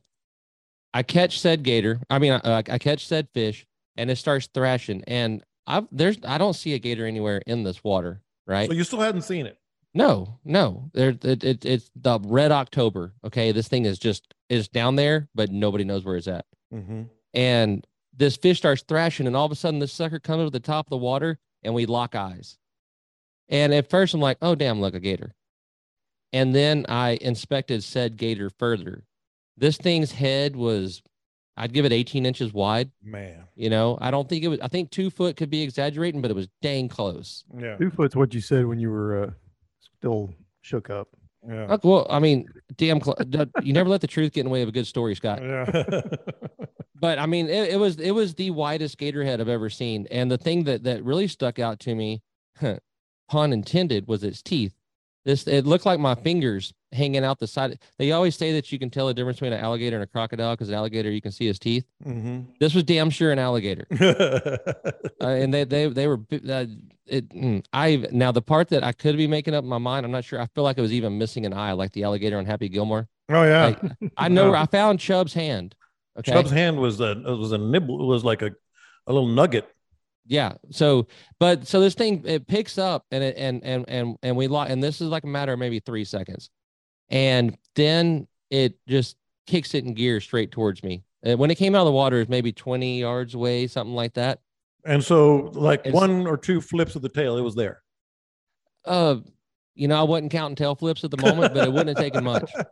I 0.95 1.03
catch 1.03 1.41
said 1.41 1.63
gator. 1.63 2.01
I 2.09 2.19
mean, 2.19 2.33
I, 2.33 2.59
I 2.59 2.79
catch 2.79 3.07
said 3.07 3.29
fish, 3.35 3.67
and 3.97 4.11
it 4.11 4.17
starts 4.17 4.49
thrashing, 4.53 5.03
and 5.07 5.43
I've 5.67 5.87
there's 5.91 6.19
I 6.25 6.39
don't 6.39 6.55
see 6.55 6.75
a 6.75 6.79
gator 6.79 7.07
anywhere 7.07 7.43
in 7.47 7.63
this 7.65 7.83
water. 7.83 8.23
Right. 8.47 8.69
so 8.69 8.75
you 8.75 8.85
still 8.85 9.01
hadn't 9.01 9.23
seen 9.23 9.47
it. 9.47 9.59
No, 9.93 10.39
no. 10.45 10.91
There, 10.93 11.09
it, 11.09 11.43
it, 11.43 11.65
it's 11.65 11.91
the 11.97 12.21
red 12.23 12.53
October. 12.53 13.15
Okay, 13.25 13.51
this 13.51 13.67
thing 13.67 13.87
is 13.87 13.99
just 13.99 14.35
is 14.49 14.69
down 14.69 14.95
there, 14.95 15.29
but 15.35 15.51
nobody 15.51 15.85
knows 15.85 16.05
where 16.05 16.17
it's 16.17 16.29
at. 16.29 16.45
Mm-hmm. 16.73 17.05
And 17.35 17.87
this 18.15 18.37
fish 18.37 18.59
starts 18.59 18.85
thrashing, 18.87 19.27
and 19.27 19.35
all 19.35 19.47
of 19.47 19.53
a 19.53 19.57
sudden, 19.57 19.81
this 19.81 19.93
sucker 19.93 20.19
comes 20.19 20.47
to 20.47 20.51
the 20.51 20.61
top 20.61 20.87
of 20.87 20.91
the 20.91 20.97
water, 20.99 21.39
and 21.63 21.75
we 21.75 21.87
lock 21.87 22.15
eyes. 22.15 22.59
And 23.49 23.73
at 23.73 23.91
first, 23.91 24.15
I'm 24.15 24.21
like, 24.21 24.39
"Oh, 24.43 24.55
damn, 24.55 24.81
look 24.81 24.95
a 24.95 25.01
gator." 25.01 25.35
And 26.33 26.55
then 26.55 26.87
I 26.89 27.19
inspected 27.21 27.83
said 27.85 28.17
gator 28.17 28.51
further. 28.51 29.05
This 29.57 29.77
thing's 29.77 30.13
head 30.13 30.57
was, 30.57 31.03
I'd 31.57 31.73
give 31.73 31.85
it 31.85 31.93
18 31.93 32.27
inches 32.27 32.53
wide. 32.53 32.91
Man. 33.03 33.45
You 33.55 33.71
know, 33.71 33.97
I 34.01 34.11
don't 34.11 34.29
think 34.29 34.45
it 34.45 34.49
was. 34.49 34.61
I 34.61 34.69
think 34.69 34.91
two 34.91 35.11
foot 35.11 35.37
could 35.37 35.51
be 35.51 35.63
exaggerating, 35.63 36.21
but 36.21 36.31
it 36.31 36.35
was 36.35 36.49
dang 36.61 36.89
close. 36.89 37.45
Yeah. 37.57 37.77
Two 37.77 37.91
foot's 37.91 38.17
what 38.17 38.35
you 38.35 38.41
said 38.41 38.67
when 38.67 38.79
you 38.79 38.91
were 38.91 39.25
uh, 39.25 39.31
still 39.99 40.35
shook 40.63 40.91
up. 40.91 41.09
Yeah. 41.49 41.77
Well, 41.85 42.07
I 42.11 42.19
mean, 42.19 42.49
damn, 42.77 43.01
cl- 43.01 43.17
you 43.63 43.73
never 43.73 43.89
let 43.89 44.01
the 44.01 44.09
truth 44.09 44.33
get 44.33 44.41
in 44.41 44.47
the 44.47 44.51
way 44.51 44.63
of 44.63 44.69
a 44.69 44.73
good 44.73 44.87
story, 44.87 45.15
Scott. 45.15 45.41
Yeah. 45.43 46.01
But 46.99 47.19
I 47.19 47.27
mean, 47.27 47.49
it, 47.49 47.75
it 47.75 47.77
was 47.77 47.99
it 47.99 48.13
was 48.13 48.35
the 48.35 48.51
widest 48.51 48.97
gator 48.99 49.23
head 49.23 49.41
I've 49.41 49.49
ever 49.49 49.69
seen, 49.69 50.07
and 50.11 50.31
the 50.31 50.39
thing 50.39 50.65
that 50.65 50.85
that 50.85 51.05
really 51.05 51.29
stuck 51.29 51.59
out 51.59 51.79
to 51.81 51.95
me, 51.95 52.23
pun 53.29 53.53
intended, 53.53 54.07
was 54.07 54.25
its 54.25 54.43
teeth. 54.43 54.75
This 55.25 55.47
it 55.49 55.67
looked 55.67 55.85
like 55.87 55.99
my 55.99 56.15
fingers 56.15 56.73
hanging 56.93 57.25
out 57.25 57.41
the 57.41 57.49
side. 57.49 57.81
They 57.99 58.13
always 58.13 58.37
say 58.37 58.53
that 58.53 58.71
you 58.71 58.79
can 58.79 58.91
tell 58.91 59.09
the 59.09 59.15
difference 59.15 59.39
between 59.39 59.53
an 59.55 59.61
alligator 59.65 59.97
and 59.97 60.05
a 60.05 60.07
crocodile 60.07 60.53
because 60.55 60.69
an 60.69 60.77
alligator 60.77 61.11
you 61.11 61.21
can 61.21 61.33
see 61.33 61.47
his 61.47 61.59
teeth. 61.59 61.85
mm-hmm. 62.07 62.43
This 62.61 62.75
was 62.75 62.85
damn 62.85 63.11
sure 63.11 63.33
an 63.33 63.39
alligator, 63.41 63.87
uh, 64.01 65.27
and 65.27 65.53
they 65.53 65.65
they 65.65 65.89
they 65.89 66.07
were 66.07 66.21
uh, 66.49 66.67
it. 67.07 67.29
mm, 67.31 67.65
I 67.73 68.07
now 68.13 68.31
the 68.31 68.41
part 68.43 68.69
that 68.69 68.85
I 68.85 68.93
could 68.93 69.17
be 69.17 69.27
making 69.27 69.55
up 69.55 69.65
in 69.65 69.69
my 69.69 69.79
mind. 69.79 70.07
I'm 70.07 70.13
not 70.13 70.25
sure. 70.25 70.41
I 70.41 70.47
feel 70.55 70.63
like 70.63 70.79
it 70.79 70.83
was 70.83 70.93
even 70.93 71.19
missing 71.19 71.45
an 71.45 71.53
eye, 71.53 71.73
like 71.73 71.93
the 71.93 72.05
alligator 72.05 72.39
on 72.39 72.47
Happy 72.47 72.69
Gilmore. 72.69 73.09
oh 73.31 73.43
yeah. 73.43 73.67
Like, 73.83 74.11
I 74.17 74.29
know 74.29 74.53
Yeah. 74.53 74.63
I 74.63 74.67
found 74.71 75.01
Chubb's 75.01 75.35
hand. 75.35 75.75
Okay. 76.19 76.33
Chubb's 76.33 76.53
hand 76.53 76.79
was 76.79 77.01
a 77.01 77.11
it 77.11 77.37
was 77.37 77.51
a 77.51 77.59
nibble. 77.59 78.01
It 78.01 78.07
was 78.07 78.23
like 78.23 78.43
a 78.43 78.53
a 79.09 79.13
little 79.13 79.29
nugget. 79.29 79.69
Yeah. 80.27 80.55
So, 80.71 81.07
but 81.39 81.67
so 81.67 81.81
this 81.81 81.95
thing 81.95 82.23
it 82.27 82.47
picks 82.47 82.79
up 82.79 83.05
and 83.11 83.23
it 83.23 83.37
and 83.37 83.63
and 83.65 83.85
and 83.89 84.17
and 84.23 84.37
we 84.37 84.49
lock 84.49 84.71
and 84.71 84.83
this 84.83 85.01
is 85.01 85.09
like 85.09 85.25
a 85.25 85.29
matter 85.29 85.53
of 85.53 85.59
maybe 85.59 85.81
three 85.81 86.05
seconds, 86.05 86.51
and 87.09 87.57
then 87.75 88.27
it 88.51 88.79
just 88.89 89.17
kicks 89.47 89.75
it 89.75 89.85
in 89.85 89.95
gear 89.95 90.21
straight 90.21 90.51
towards 90.51 90.83
me. 90.83 91.05
And 91.23 91.39
when 91.39 91.51
it 91.51 91.57
came 91.57 91.75
out 91.75 91.81
of 91.81 91.87
the 91.87 91.93
water, 91.93 92.21
it's 92.21 92.29
maybe 92.31 92.53
twenty 92.53 93.01
yards 93.01 93.35
away, 93.35 93.67
something 93.67 93.95
like 93.95 94.15
that. 94.15 94.41
And 94.85 95.03
so, 95.03 95.51
like 95.55 95.81
It's- 95.81 95.95
one 95.95 96.27
or 96.27 96.37
two 96.37 96.61
flips 96.61 96.95
of 96.97 97.03
the 97.03 97.09
tail, 97.09 97.37
it 97.37 97.43
was 97.43 97.55
there. 97.57 97.83
Uh, 98.85 99.17
you 99.75 99.89
know, 99.89 99.99
I 99.99 100.05
wasn't 100.05 100.31
counting 100.31 100.55
tail 100.55 100.75
flips 100.77 101.03
at 101.03 101.11
the 101.11 101.17
moment, 101.21 101.53
but 101.55 101.67
it 101.67 101.73
wouldn't 101.73 101.89
have 101.89 101.99
taken 101.99 102.23
much. 102.25 102.51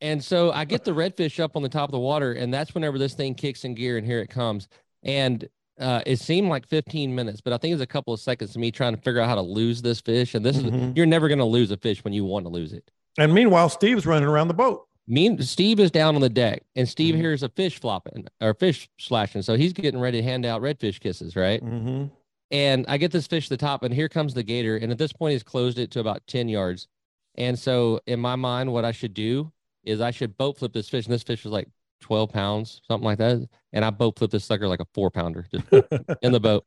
And 0.00 0.22
so 0.22 0.50
I 0.50 0.64
get 0.64 0.84
the 0.84 0.90
redfish 0.90 1.38
up 1.38 1.54
on 1.54 1.62
the 1.62 1.68
top 1.68 1.88
of 1.88 1.92
the 1.92 1.98
water, 2.00 2.32
and 2.32 2.52
that's 2.52 2.74
whenever 2.74 2.98
this 2.98 3.14
thing 3.14 3.36
kicks 3.36 3.64
in 3.64 3.74
gear, 3.74 3.96
and 3.96 4.04
here 4.04 4.18
it 4.18 4.26
comes. 4.28 4.66
And 5.04 5.48
uh, 5.82 6.02
it 6.06 6.18
seemed 6.18 6.48
like 6.48 6.66
15 6.66 7.14
minutes, 7.14 7.40
but 7.40 7.52
I 7.52 7.58
think 7.58 7.72
it's 7.72 7.82
a 7.82 7.86
couple 7.86 8.14
of 8.14 8.20
seconds 8.20 8.52
to 8.52 8.58
me 8.58 8.70
trying 8.70 8.94
to 8.94 9.00
figure 9.02 9.20
out 9.20 9.28
how 9.28 9.34
to 9.34 9.42
lose 9.42 9.82
this 9.82 10.00
fish. 10.00 10.34
And 10.34 10.44
this 10.46 10.56
is 10.56 10.62
Mhm. 10.64 10.96
you're 10.96 11.06
never 11.06 11.28
going 11.28 11.38
to 11.38 11.44
lose 11.44 11.70
a 11.70 11.76
fish 11.76 12.02
when 12.04 12.12
you 12.14 12.24
want 12.24 12.46
to 12.46 12.48
lose 12.50 12.72
it. 12.72 12.90
And 13.18 13.34
meanwhile, 13.34 13.68
Steve's 13.68 14.06
running 14.06 14.28
around 14.28 14.48
the 14.48 14.54
boat. 14.54 14.86
Mean 15.08 15.42
Steve 15.42 15.80
is 15.80 15.90
down 15.90 16.14
on 16.14 16.20
the 16.20 16.28
deck, 16.30 16.62
and 16.76 16.88
Steve 16.88 17.16
Mhm. 17.16 17.18
hears 17.18 17.42
a 17.42 17.48
fish 17.48 17.80
flopping 17.80 18.26
or 18.40 18.54
fish 18.54 18.88
slashing, 18.98 19.42
so 19.42 19.56
he's 19.56 19.72
getting 19.72 20.00
ready 20.00 20.18
to 20.18 20.22
hand 20.22 20.46
out 20.46 20.62
redfish 20.62 21.00
kisses, 21.00 21.34
right? 21.34 21.60
Mm-hmm. 21.62 22.04
And 22.52 22.84
I 22.86 22.98
get 22.98 23.10
this 23.10 23.26
fish 23.26 23.44
to 23.48 23.50
the 23.50 23.56
top, 23.56 23.82
and 23.82 23.92
here 23.92 24.08
comes 24.08 24.34
the 24.34 24.42
gator. 24.44 24.76
And 24.76 24.92
at 24.92 24.98
this 24.98 25.12
point, 25.12 25.32
he's 25.32 25.42
closed 25.42 25.78
it 25.78 25.90
to 25.92 26.00
about 26.00 26.24
10 26.26 26.48
yards. 26.48 26.86
And 27.34 27.58
so, 27.58 28.00
in 28.06 28.20
my 28.20 28.36
mind, 28.36 28.72
what 28.72 28.84
I 28.84 28.92
should 28.92 29.14
do 29.14 29.50
is 29.84 30.00
I 30.00 30.10
should 30.12 30.36
boat 30.38 30.58
flip 30.58 30.72
this 30.72 30.88
fish. 30.88 31.06
And 31.06 31.12
this 31.14 31.22
fish 31.22 31.42
was 31.44 31.52
like 31.52 31.68
12 32.02 32.30
pounds, 32.30 32.82
something 32.86 33.04
like 33.04 33.18
that. 33.18 33.48
And 33.72 33.84
I 33.84 33.90
boat 33.90 34.18
flip 34.18 34.30
this 34.30 34.44
sucker 34.44 34.68
like 34.68 34.80
a 34.80 34.86
four 34.92 35.10
pounder 35.10 35.46
just 35.50 35.64
in 36.22 36.32
the 36.32 36.40
boat. 36.40 36.66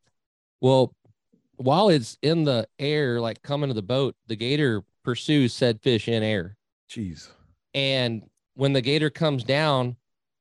Well, 0.61 0.93
while 1.57 1.89
it's 1.89 2.17
in 2.21 2.43
the 2.43 2.67
air, 2.79 3.21
like 3.21 3.41
coming 3.43 3.69
to 3.69 3.73
the 3.73 3.81
boat, 3.81 4.15
the 4.27 4.35
gator 4.35 4.83
pursues 5.03 5.53
said 5.53 5.81
fish 5.81 6.07
in 6.07 6.23
air. 6.23 6.57
Jeez. 6.89 7.29
And 7.73 8.23
when 8.55 8.73
the 8.73 8.81
gator 8.81 9.09
comes 9.09 9.43
down, 9.43 9.95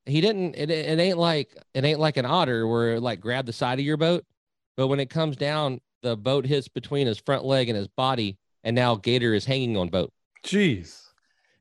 he 0.07 0.21
didn't. 0.21 0.55
It, 0.55 0.71
it 0.71 0.99
ain't 0.99 1.19
like 1.19 1.57
it 1.75 1.85
ain't 1.85 2.01
like 2.01 2.17
an 2.17 2.27
otter 2.27 2.67
where 2.67 2.95
it 2.95 3.01
like 3.01 3.21
grab 3.21 3.47
the 3.47 3.53
side 3.53 3.79
of 3.79 3.85
your 3.85 3.97
boat, 3.97 4.25
but 4.77 4.89
when 4.89 5.01
it 5.01 5.11
comes 5.11 5.37
down, 5.37 5.81
the 6.03 6.17
boat 6.17 6.45
hits 6.45 6.69
between 6.69 7.07
his 7.07 7.19
front 7.19 7.45
leg 7.45 7.69
and 7.69 7.77
his 7.77 7.89
body, 7.89 8.37
and 8.63 8.77
now 8.77 8.95
Gator 8.97 9.35
is 9.35 9.45
hanging 9.45 9.77
on 9.77 9.89
boat. 9.89 10.13
Jeez. 10.45 11.04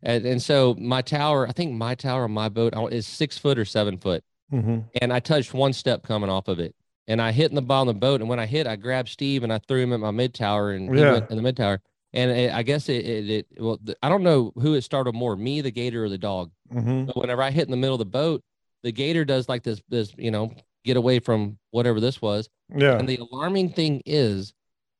And, 0.03 0.25
and 0.25 0.41
so 0.41 0.75
my 0.77 1.01
tower, 1.01 1.47
I 1.47 1.51
think 1.53 1.73
my 1.73 1.95
tower 1.95 2.25
on 2.25 2.31
my 2.31 2.49
boat 2.49 2.73
is 2.91 3.07
six 3.07 3.37
foot 3.37 3.57
or 3.57 3.65
seven 3.65 3.97
foot, 3.97 4.23
Mm-hmm. 4.51 4.79
and 5.01 5.11
I 5.11 5.19
touched 5.19 5.53
one 5.55 5.73
step 5.73 6.03
coming 6.03 6.29
off 6.29 6.47
of 6.47 6.59
it, 6.59 6.75
and 7.07 7.19
I 7.19 7.31
hit 7.31 7.49
in 7.49 7.55
the 7.55 7.61
bottom 7.61 7.87
of 7.89 7.95
the 7.95 7.99
boat, 7.99 8.19
and 8.21 8.29
when 8.29 8.39
I 8.39 8.45
hit, 8.45 8.67
I 8.67 8.75
grabbed 8.75 9.09
Steve 9.09 9.43
and 9.43 9.51
I 9.51 9.57
threw 9.67 9.81
him 9.81 9.93
at 9.93 9.99
my 9.99 10.11
mid 10.11 10.33
tower, 10.35 10.71
and 10.73 10.93
he 10.93 11.01
Yeah. 11.01 11.13
went 11.13 11.29
in 11.31 11.37
the 11.37 11.41
mid 11.41 11.57
tower. 11.57 11.81
And 12.15 12.29
it, 12.29 12.53
I 12.53 12.61
guess 12.61 12.87
it, 12.89 13.03
it, 13.05 13.29
it 13.29 13.47
well, 13.59 13.79
th- 13.83 13.97
I 14.03 14.09
don't 14.09 14.21
know 14.21 14.51
who 14.61 14.75
it 14.75 14.83
started 14.83 15.15
more, 15.15 15.35
me, 15.35 15.61
the 15.61 15.71
gator, 15.71 16.03
or 16.03 16.09
the 16.09 16.19
dog. 16.19 16.51
Mm-hmm. 16.71 17.05
But 17.05 17.17
whenever 17.17 17.41
I 17.41 17.49
hit 17.49 17.65
in 17.65 17.71
the 17.71 17.77
middle 17.77 17.95
of 17.95 17.99
the 17.99 18.05
boat, 18.05 18.43
the 18.83 18.91
gator 18.91 19.25
does 19.25 19.49
like 19.49 19.63
this, 19.63 19.81
this, 19.89 20.13
you 20.19 20.29
know, 20.29 20.53
get 20.85 20.97
away 20.97 21.17
from 21.17 21.57
whatever 21.71 21.99
this 21.99 22.21
was. 22.21 22.47
Yeah. 22.75 22.99
And 22.99 23.09
the 23.09 23.17
alarming 23.17 23.69
thing 23.69 24.03
is, 24.05 24.53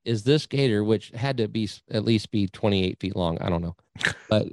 is 0.06 0.24
this 0.24 0.48
gator, 0.48 0.84
which 0.84 1.10
had 1.10 1.38
to 1.38 1.48
be 1.48 1.70
at 1.92 2.04
least 2.04 2.32
be 2.32 2.48
28 2.48 3.00
feet 3.00 3.16
long. 3.16 3.38
I 3.40 3.50
don't 3.50 3.62
know. 3.62 3.76
But 4.30 4.48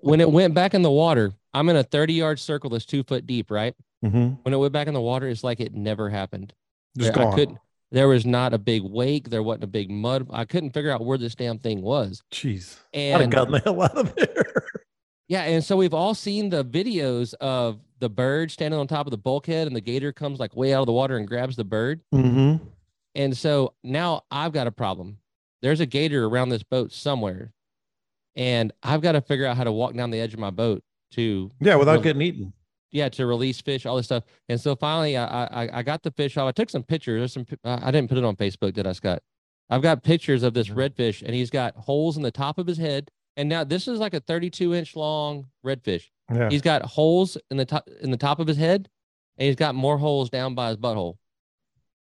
when 0.00 0.20
it 0.20 0.30
went 0.30 0.54
back 0.54 0.74
in 0.74 0.82
the 0.82 0.90
water, 0.90 1.32
I'm 1.54 1.68
in 1.68 1.76
a 1.76 1.82
30 1.82 2.14
yard 2.14 2.38
circle 2.38 2.70
that's 2.70 2.86
two 2.86 3.02
foot 3.02 3.26
deep, 3.26 3.50
right? 3.50 3.74
mm-hmm. 4.04 4.34
When 4.42 4.54
it 4.54 4.56
went 4.56 4.72
back 4.72 4.86
in 4.86 4.94
the 4.94 5.00
water, 5.00 5.28
it's 5.28 5.44
like 5.44 5.60
it 5.60 5.74
never 5.74 6.08
happened. 6.08 6.52
Just 6.98 7.14
There- 7.14 7.28
I 7.28 7.34
couldn't, 7.34 7.58
there 7.92 8.08
was 8.08 8.24
not 8.24 8.54
a 8.54 8.58
big 8.58 8.82
wake. 8.84 9.30
There 9.30 9.42
wasn't 9.42 9.64
a 9.64 9.68
big 9.68 9.90
mud. 9.90 10.28
I 10.30 10.44
couldn't 10.44 10.70
figure 10.70 10.90
out 10.92 11.04
where 11.04 11.18
this 11.18 11.34
damn 11.34 11.58
thing 11.58 11.82
was. 11.82 12.22
Jeez. 12.32 12.78
I'd 12.94 12.98
have 13.00 13.20
And 13.22 13.32
gotten 13.32 13.52
the 13.52 13.60
hell 13.60 13.82
out 13.82 13.96
of 13.96 14.14
there. 14.14 14.64
Yeah, 15.28 15.42
and 15.42 15.62
so 15.62 15.76
we've 15.76 15.94
all 15.94 16.14
seen 16.14 16.50
the 16.50 16.64
videos 16.64 17.34
of 17.34 17.78
the 18.00 18.08
bird 18.08 18.50
standing 18.50 18.78
on 18.80 18.86
top 18.88 19.06
of 19.06 19.12
the 19.12 19.16
bulkhead, 19.18 19.66
and 19.68 19.76
the 19.76 19.80
gator 19.80 20.12
comes 20.12 20.40
like 20.40 20.56
way 20.56 20.72
out 20.74 20.80
of 20.80 20.86
the 20.86 20.92
water 20.92 21.16
and 21.16 21.28
grabs 21.28 21.54
the 21.54 21.64
bird. 21.64 22.00
Mm-hmm. 22.12 22.64
And 23.14 23.36
so 23.36 23.74
now 23.84 24.22
I've 24.30 24.52
got 24.52 24.66
a 24.66 24.72
problem. 24.72 25.18
There's 25.62 25.80
a 25.80 25.86
gator 25.86 26.26
around 26.26 26.48
this 26.48 26.62
boat 26.62 26.90
somewhere, 26.92 27.52
and 28.36 28.72
I've 28.82 29.00
got 29.00 29.12
to 29.12 29.20
figure 29.20 29.46
out 29.46 29.56
how 29.56 29.64
to 29.64 29.72
walk 29.72 29.94
down 29.94 30.10
the 30.10 30.20
edge 30.20 30.32
of 30.34 30.40
my 30.40 30.50
boat 30.50 30.82
to 31.12 31.50
Yeah, 31.60 31.76
without 31.76 31.94
Well- 31.96 32.02
getting 32.02 32.22
eaten. 32.22 32.52
yeah 32.92 33.08
to 33.10 33.26
release 33.26 33.60
fish, 33.60 33.86
all 33.86 33.96
this 33.96 34.06
stuff. 34.06 34.24
And 34.48 34.60
so 34.60 34.74
finally, 34.76 35.16
I 35.16 35.44
I, 35.64 35.78
I 35.78 35.82
got 35.82 36.02
the 36.02 36.10
fish 36.12 36.36
off. 36.36 36.48
I 36.48 36.52
took 36.52 36.70
some 36.70 36.82
pictures. 36.82 37.20
There's 37.20 37.32
some 37.32 37.46
I 37.64 37.88
I 37.88 37.90
didn't 37.90 38.08
put 38.08 38.18
it 38.18 38.24
on 38.24 38.36
Facebook, 38.36 38.72
did 38.74 38.86
I, 38.86 38.92
Scott? 38.92 39.22
I've 39.68 39.82
got 39.82 40.02
pictures 40.02 40.42
of 40.42 40.54
this 40.54 40.68
Mhm. 40.68 40.74
redfish, 40.90 41.22
and 41.22 41.34
he's 41.34 41.50
got 41.50 41.76
holes 41.76 42.16
in 42.16 42.22
the 42.22 42.30
top 42.32 42.58
of 42.58 42.66
his 42.66 42.78
head. 42.78 43.10
And 43.36 43.48
now 43.48 43.62
this 43.62 43.86
is 43.86 44.00
like 44.00 44.14
a 44.14 44.20
32 44.20 44.74
inch 44.74 44.96
long 44.96 45.46
redfish. 45.64 46.06
Yeah. 46.32 46.48
He's 46.50 46.62
got 46.62 46.82
holes 46.82 47.36
in 47.50 47.56
the 47.56 47.64
top 47.64 47.88
in 48.00 48.10
the 48.10 48.16
top 48.16 48.38
of 48.40 48.46
his 48.48 48.56
head, 48.56 48.88
and 49.38 49.46
he's 49.46 49.56
got 49.56 49.74
more 49.74 49.98
holes 49.98 50.28
down 50.30 50.54
by 50.54 50.68
his 50.68 50.76
butthole. 50.76 51.16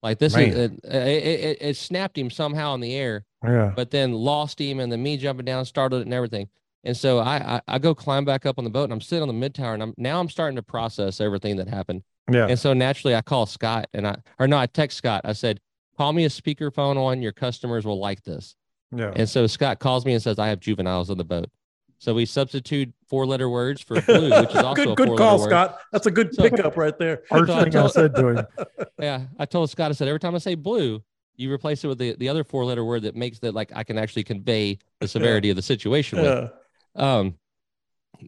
Like 0.04 0.20
this 0.20 0.34
is 0.34 0.38
Man. 0.38 0.50
it, 0.58 0.72
it, 0.94 1.24
it, 1.24 1.58
it 1.62 1.78
snapped 1.78 2.18
him 2.18 2.30
somehow 2.30 2.76
in 2.76 2.82
the 2.82 2.94
air, 2.94 3.26
yeah. 3.48 3.74
but 3.76 3.92
then 3.92 4.14
lost 4.14 4.60
him, 4.60 4.80
and 4.80 4.92
then 4.92 5.02
me 5.04 5.18
jumping 5.18 5.46
down 5.46 5.66
started 5.66 5.98
it 5.98 6.02
and 6.06 6.14
everything. 6.14 6.48
And 6.84 6.96
so 6.96 7.20
I, 7.20 7.56
I 7.56 7.62
I 7.68 7.80
go 7.80 7.96
climb 7.96 8.26
back 8.26 8.46
up 8.46 8.58
on 8.58 8.64
the 8.64 8.70
boat, 8.70 8.84
and 8.86 8.94
I'm 8.94 9.02
sitting 9.02 9.22
on 9.24 9.28
the 9.28 9.34
mid 9.34 9.56
tower, 9.56 9.74
and 9.74 9.82
I'm 9.84 9.94
now 9.98 10.20
I'm 10.20 10.30
starting 10.30 10.56
to 10.56 10.64
process 10.64 11.20
everything 11.20 11.56
that 11.58 11.68
happened. 11.68 12.04
Yeah. 12.32 12.48
And 12.48 12.58
so 12.60 12.74
naturally, 12.74 13.16
I 13.16 13.22
call 13.22 13.46
Scott, 13.46 13.88
and 13.94 14.08
I 14.08 14.18
or 14.40 14.48
no, 14.48 14.58
I 14.58 14.68
text 14.68 14.98
Scott. 14.98 15.22
I 15.26 15.34
said, 15.34 15.60
"Call 15.98 16.14
me 16.14 16.26
a 16.26 16.30
speakerphone 16.30 16.98
on. 16.98 17.22
Your 17.22 17.32
customers 17.32 17.86
will 17.86 18.00
like 18.00 18.24
this." 18.24 18.56
Yeah. 18.96 19.12
And 19.16 19.28
so 19.28 19.48
Scott 19.48 19.80
calls 19.80 20.06
me 20.06 20.14
and 20.14 20.22
says, 20.22 20.38
"I 20.38 20.48
have 20.50 20.60
juveniles 20.60 21.10
on 21.10 21.18
the 21.18 21.24
boat." 21.24 21.50
So 21.98 22.14
we 22.14 22.26
substitute 22.26 22.94
four 23.08 23.26
letter 23.26 23.50
words 23.50 23.82
for 23.82 24.00
blue, 24.02 24.30
which 24.42 24.50
is 24.52 24.56
also 24.58 24.76
good, 24.76 24.90
a 24.90 24.96
good 24.96 25.08
four 25.08 25.18
call, 25.18 25.32
letter 25.38 25.44
word. 25.44 25.50
Scott. 25.50 25.80
That's 25.92 26.06
a 26.06 26.12
good 26.12 26.36
So- 26.36 26.44
pickup 26.44 26.78
right 26.78 26.98
there. 27.00 27.24
First 27.30 27.48
So 27.48 27.54
I 27.58 27.64
thing 27.64 27.68
I 27.76 27.80
told- 27.80 27.92
said 27.94 28.16
to 28.16 28.28
him, 28.28 28.46
Yeah, 29.00 29.22
I 29.40 29.46
told 29.46 29.70
Scott, 29.72 29.90
I 29.90 29.94
said 29.94 30.08
every 30.08 30.20
time 30.20 30.36
I 30.36 30.40
say 30.40 30.54
blue, 30.56 31.02
you 31.38 31.52
replace 31.52 31.84
it 31.84 31.88
with 31.88 31.98
the, 31.98 32.16
the 32.16 32.30
other 32.30 32.44
four 32.44 32.66
letter 32.66 32.84
word 32.84 33.04
that 33.04 33.16
makes 33.16 33.40
that 33.40 33.54
like 33.54 33.72
I 33.76 33.84
can 33.84 33.98
actually 33.98 34.24
convey 34.24 34.80
the 35.00 35.08
severity 35.08 35.50
of 35.50 35.56
the 35.56 35.62
situation 35.62 36.22
with. 36.22 36.50
Yeah. 36.96 37.18
Um, 37.20 37.36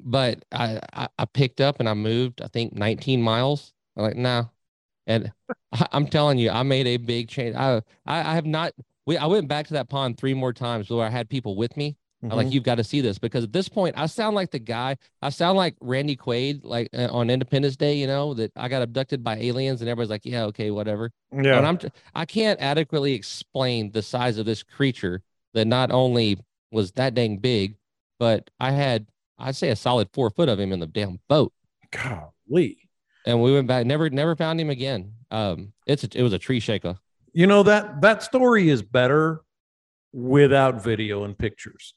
but 0.03 0.43
I, 0.51 0.79
I 0.93 1.07
I 1.17 1.25
picked 1.25 1.61
up 1.61 1.79
and 1.79 1.87
I 1.87 1.93
moved. 1.93 2.41
I 2.41 2.47
think 2.47 2.73
19 2.73 3.21
miles. 3.21 3.73
I'm 3.95 4.03
like, 4.03 4.15
no, 4.15 4.49
and 5.05 5.31
I, 5.71 5.87
I'm 5.91 6.07
telling 6.07 6.37
you, 6.37 6.49
I 6.49 6.63
made 6.63 6.87
a 6.87 6.97
big 6.97 7.29
change. 7.29 7.55
I 7.55 7.81
I, 8.05 8.19
I 8.19 8.35
have 8.35 8.45
not. 8.45 8.73
We 9.05 9.17
I 9.17 9.25
went 9.25 9.47
back 9.47 9.67
to 9.67 9.73
that 9.73 9.89
pond 9.89 10.17
three 10.17 10.33
more 10.33 10.53
times 10.53 10.89
where 10.89 11.05
I 11.05 11.09
had 11.09 11.29
people 11.29 11.55
with 11.55 11.75
me. 11.77 11.97
I'm 12.23 12.29
like, 12.29 12.51
you've 12.51 12.63
got 12.63 12.75
to 12.75 12.83
see 12.83 12.99
this 12.99 13.19
because 13.19 13.43
at 13.43 13.53
this 13.53 13.69
point, 13.69 13.95
I 13.97 14.07
sound 14.07 14.35
like 14.35 14.49
the 14.49 14.59
guy. 14.59 14.97
I 15.21 15.29
sound 15.29 15.55
like 15.55 15.75
Randy 15.79 16.17
Quaid, 16.17 16.61
like 16.63 16.89
uh, 16.93 17.09
on 17.11 17.29
Independence 17.29 17.75
Day. 17.75 17.95
You 17.95 18.07
know 18.07 18.33
that 18.33 18.51
I 18.55 18.69
got 18.69 18.81
abducted 18.81 19.23
by 19.23 19.37
aliens, 19.37 19.81
and 19.81 19.89
everybody's 19.89 20.09
like, 20.09 20.25
yeah, 20.25 20.45
okay, 20.45 20.71
whatever. 20.71 21.11
yeah. 21.31 21.55
When 21.55 21.65
I'm, 21.65 21.77
t- 21.77 21.89
I 22.15 22.25
can't 22.25 22.59
adequately 22.59 23.13
explain 23.13 23.91
the 23.91 24.01
size 24.01 24.39
of 24.39 24.47
this 24.47 24.63
creature 24.63 25.21
that 25.53 25.65
not 25.65 25.91
only 25.91 26.39
was 26.71 26.91
that 26.93 27.13
dang 27.13 27.37
big, 27.37 27.75
but 28.19 28.49
I 28.59 28.71
had, 28.71 29.05
I'd 29.37 29.55
say, 29.55 29.69
a 29.69 29.75
solid 29.75 30.09
four 30.11 30.31
foot 30.31 30.49
of 30.49 30.59
him 30.59 30.71
in 30.73 30.79
the 30.79 30.87
damn 30.87 31.19
boat. 31.29 31.53
Golly. 31.91 32.89
And 33.25 33.41
we 33.41 33.53
went 33.53 33.67
back, 33.67 33.85
never, 33.85 34.09
never 34.09 34.35
found 34.35 34.59
him 34.59 34.69
again. 34.69 35.13
Um, 35.29 35.73
it's 35.85 36.03
a, 36.03 36.09
it 36.15 36.23
was 36.23 36.33
a 36.33 36.39
tree 36.39 36.59
shaker. 36.59 36.97
You 37.33 37.45
know 37.45 37.61
that 37.63 38.01
that 38.01 38.23
story 38.23 38.69
is 38.69 38.81
better 38.81 39.41
without 40.13 40.83
video 40.83 41.23
and 41.23 41.37
pictures. 41.37 41.93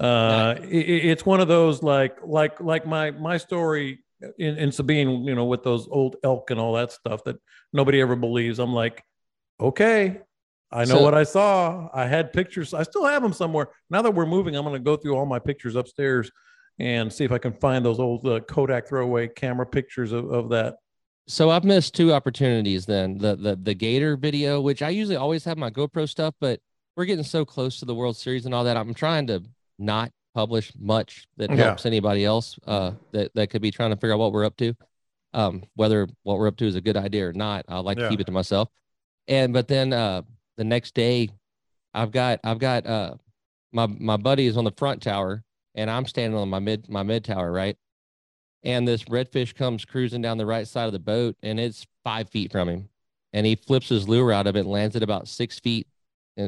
Uh, 0.00 0.54
i- 0.58 0.62
i- 0.62 1.04
it's 1.12 1.24
one 1.26 1.40
of 1.40 1.48
those 1.48 1.82
like 1.82 2.16
like 2.24 2.60
like 2.60 2.86
my 2.86 3.10
my 3.12 3.36
story 3.36 4.02
in, 4.38 4.56
in 4.56 4.72
Sabine, 4.72 5.24
you 5.24 5.34
know, 5.34 5.44
with 5.44 5.62
those 5.62 5.88
old 5.90 6.16
elk 6.24 6.50
and 6.50 6.58
all 6.60 6.74
that 6.74 6.92
stuff 6.92 7.24
that 7.24 7.36
nobody 7.72 8.00
ever 8.00 8.16
believes. 8.16 8.58
I'm 8.58 8.72
like, 8.72 9.02
okay, 9.60 10.20
I 10.70 10.80
know 10.84 10.96
So- 10.96 11.02
what 11.02 11.14
I 11.14 11.24
saw. 11.24 11.88
I 11.92 12.06
had 12.06 12.32
pictures. 12.32 12.72
I 12.74 12.82
still 12.84 13.04
have 13.04 13.22
them 13.22 13.32
somewhere. 13.32 13.68
Now 13.90 14.02
that 14.02 14.12
we're 14.14 14.26
moving, 14.26 14.56
I'm 14.56 14.62
going 14.64 14.74
to 14.74 14.84
go 14.84 14.96
through 14.96 15.14
all 15.16 15.26
my 15.26 15.38
pictures 15.38 15.76
upstairs 15.76 16.30
and 16.78 17.12
see 17.12 17.24
if 17.24 17.32
I 17.32 17.38
can 17.38 17.52
find 17.52 17.84
those 17.84 18.00
old 18.00 18.26
uh, 18.26 18.40
Kodak 18.40 18.88
throwaway 18.88 19.28
camera 19.28 19.66
pictures 19.66 20.12
of, 20.12 20.30
of 20.32 20.48
that. 20.50 20.76
So 21.28 21.50
I've 21.50 21.64
missed 21.64 21.94
two 21.94 22.12
opportunities 22.12 22.86
then. 22.86 23.18
The 23.18 23.36
the 23.36 23.56
the 23.56 23.74
Gator 23.74 24.16
video, 24.16 24.60
which 24.60 24.82
I 24.82 24.88
usually 24.88 25.16
always 25.16 25.44
have 25.44 25.56
my 25.58 25.70
GoPro 25.70 26.08
stuff, 26.08 26.34
but 26.40 26.58
we're 26.96 27.04
getting 27.04 27.24
so 27.24 27.44
close 27.44 27.78
to 27.78 27.84
the 27.84 27.94
World 27.94 28.16
Series 28.16 28.44
and 28.46 28.54
all 28.54 28.64
that. 28.64 28.76
I'm 28.76 28.92
trying 28.94 29.26
to 29.28 29.42
not 29.82 30.10
publish 30.34 30.72
much 30.78 31.26
that 31.36 31.50
Yeah. 31.50 31.56
helps 31.66 31.84
anybody 31.84 32.24
else 32.24 32.58
uh 32.66 32.92
that, 33.12 33.34
that 33.34 33.50
could 33.50 33.60
be 33.62 33.70
trying 33.70 33.90
to 33.90 33.96
figure 33.96 34.14
out 34.14 34.18
what 34.20 34.32
we're 34.32 34.44
up 34.46 34.56
to. 34.58 34.74
Um, 35.34 35.62
whether 35.74 36.08
what 36.24 36.38
we're 36.38 36.48
up 36.48 36.56
to 36.58 36.66
is 36.66 36.74
a 36.74 36.80
good 36.80 36.96
idea 36.96 37.28
or 37.28 37.32
not. 37.32 37.64
I 37.68 37.78
like 37.80 37.98
Yeah. 37.98 38.04
to 38.04 38.10
keep 38.10 38.20
it 38.20 38.24
to 38.26 38.32
myself. 38.32 38.68
And 39.28 39.52
but 39.52 39.68
then 39.68 39.92
uh 39.92 40.22
the 40.56 40.64
next 40.64 40.94
day 40.94 41.28
I've 41.94 42.10
got 42.12 42.40
I've 42.44 42.58
got 42.58 42.86
uh 42.86 43.14
my 43.72 43.86
my 43.86 44.16
buddy 44.16 44.46
is 44.46 44.56
on 44.56 44.64
the 44.64 44.72
front 44.72 45.02
tower 45.02 45.42
and 45.74 45.90
I'm 45.90 46.06
standing 46.06 46.38
on 46.38 46.48
my 46.48 46.58
mid 46.58 46.88
my 46.88 47.02
mid 47.02 47.24
tower, 47.24 47.50
right? 47.52 47.76
and 48.64 48.86
this 48.86 49.02
redfish 49.06 49.56
comes 49.56 49.84
cruising 49.84 50.22
down 50.22 50.38
the 50.38 50.46
right 50.46 50.68
side 50.68 50.86
of 50.86 50.92
the 50.92 50.98
boat 51.00 51.34
and 51.42 51.58
it's 51.58 51.84
five 52.04 52.28
feet 52.30 52.52
from 52.52 52.68
him 52.68 52.88
and 53.32 53.44
he 53.44 53.56
flips 53.56 53.88
his 53.88 54.08
lure 54.08 54.30
out 54.32 54.46
of 54.46 54.54
it 54.54 54.60
and 54.60 54.68
lands 54.68 54.94
it 54.94 55.02
about 55.02 55.26
six 55.26 55.58
feet 55.58 55.88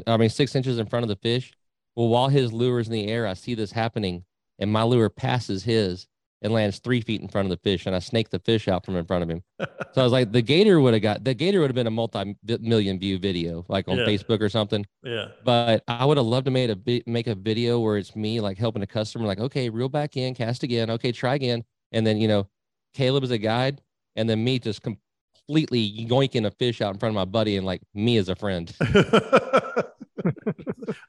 i 0.07 0.15
mean 0.15 0.29
six 0.29 0.55
inches 0.55 0.79
in 0.79 0.85
front 0.85 1.03
of 1.03 1.09
the 1.09 1.17
fish 1.17 1.51
well 1.95 2.07
while 2.07 2.27
his 2.29 2.51
lure 2.53 2.79
is 2.79 2.87
in 2.87 2.93
the 2.93 3.07
air 3.07 3.25
i 3.27 3.33
see 3.33 3.53
this 3.53 3.71
happening 3.71 4.23
and 4.59 4.71
my 4.71 4.83
lure 4.83 5.09
passes 5.09 5.63
his 5.63 6.07
and 6.41 6.53
lands 6.53 6.79
three 6.79 7.01
feet 7.01 7.21
in 7.21 7.27
front 7.27 7.45
of 7.45 7.49
the 7.49 7.57
fish 7.69 7.85
and 7.85 7.95
i 7.95 7.99
snake 7.99 8.29
the 8.29 8.39
fish 8.39 8.67
out 8.67 8.85
from 8.85 8.95
in 8.95 9.05
front 9.05 9.23
of 9.23 9.29
him 9.29 9.41
so 9.59 10.01
i 10.01 10.03
was 10.03 10.11
like 10.11 10.31
the 10.31 10.41
gator 10.41 10.79
would 10.79 10.93
have 10.93 11.01
got 11.01 11.23
the 11.23 11.33
gator 11.33 11.59
would 11.61 11.69
have 11.69 11.75
been 11.75 11.87
a 11.87 11.91
multi-million 11.91 12.99
view 12.99 13.17
video 13.17 13.65
like 13.69 13.87
on 13.87 13.97
Yeah. 13.97 14.05
facebook 14.05 14.41
or 14.41 14.49
something 14.49 14.85
Yeah. 15.03 15.29
but 15.43 15.83
I 15.87 16.05
would 16.05 16.17
have 16.17 16.25
loved 16.25 16.45
to 16.45 16.51
made 16.51 16.69
a 16.71 17.01
make 17.07 17.27
a 17.27 17.35
video 17.35 17.79
where 17.79 17.97
it's 17.97 18.15
me 18.15 18.41
like 18.41 18.57
helping 18.57 18.81
a 18.81 18.87
customer, 18.87 19.25
like, 19.27 19.39
okay, 19.39 19.69
reel 19.69 19.89
back 19.89 20.17
in, 20.17 20.33
cast 20.33 20.63
again, 20.63 20.89
okay, 20.89 21.11
try 21.11 21.35
again, 21.35 21.63
and 21.91 22.05
then 22.05 22.17
you 22.17 22.27
know, 22.27 22.47
Caleb 22.95 23.23
as 23.23 23.31
a 23.31 23.37
guide, 23.37 23.81
and 24.15 24.27
then 24.29 24.43
me 24.43 24.57
just 24.59 24.81
completely 24.81 26.07
yoinking 26.09 26.45
a 26.47 26.51
fish 26.51 26.81
out 26.81 26.93
in 26.93 26.99
front 26.99 27.11
of 27.11 27.15
my 27.15 27.25
buddy, 27.25 27.57
and 27.57 27.65
like 27.65 27.81
me 27.93 28.17
as 28.17 28.27
a 28.29 28.35
friend. 28.35 28.73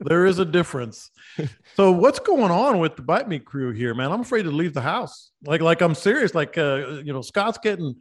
there 0.01 0.27
is 0.27 0.39
a 0.39 0.45
difference. 0.45 1.11
So 1.75 1.93
what's 1.93 2.19
going 2.19 2.51
on 2.51 2.79
with 2.79 2.97
the 2.97 3.03
bite 3.03 3.29
me 3.29 3.39
crew 3.39 3.73
here, 3.73 3.95
man? 3.95 4.13
I'm 4.13 4.21
afraid 4.21 4.43
to 4.45 4.51
leave 4.51 4.75
the 4.75 4.81
house. 4.81 5.31
Like, 5.45 5.61
like 5.61 5.81
I'm 5.83 5.95
serious. 5.95 6.35
Like, 6.35 6.57
uh, 6.59 7.01
you 7.05 7.13
know, 7.13 7.23
Scott's 7.23 7.59
getting 7.59 7.95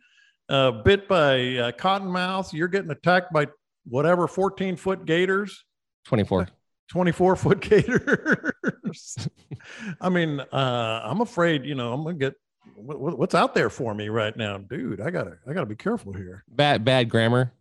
uh, 0.50 0.72
bit 0.84 1.08
by 1.08 1.36
uh, 1.58 1.72
cottonmouths. 1.72 2.54
You're 2.54 2.68
getting 2.68 2.92
attacked 2.92 3.34
by 3.34 3.48
whatever 3.88 4.28
14 4.28 4.76
foot 4.78 5.06
gators, 5.06 5.64
Twenty 6.06 6.24
four. 6.24 6.48
24 6.92 7.36
foot 7.38 7.62
gators. 7.62 9.18
I 10.02 10.10
mean, 10.10 10.40
uh, 10.40 11.02
I'm 11.04 11.22
afraid. 11.22 11.66
You 11.66 11.76
know, 11.76 11.94
I'm 11.94 12.04
gonna 12.04 12.16
get. 12.16 12.34
What, 12.76 13.00
what- 13.00 13.18
what's 13.18 13.36
out 13.36 13.54
there 13.56 13.70
for 13.70 13.94
me 13.94 14.10
right 14.10 14.36
now, 14.36 14.58
dude? 14.58 15.02
I 15.02 15.10
gotta, 15.10 15.38
I 15.48 15.54
gotta 15.54 15.66
be 15.66 15.76
careful 15.76 16.14
here. 16.14 16.44
Bad 16.48 16.84
bad 16.86 17.10
grammar. 17.10 17.52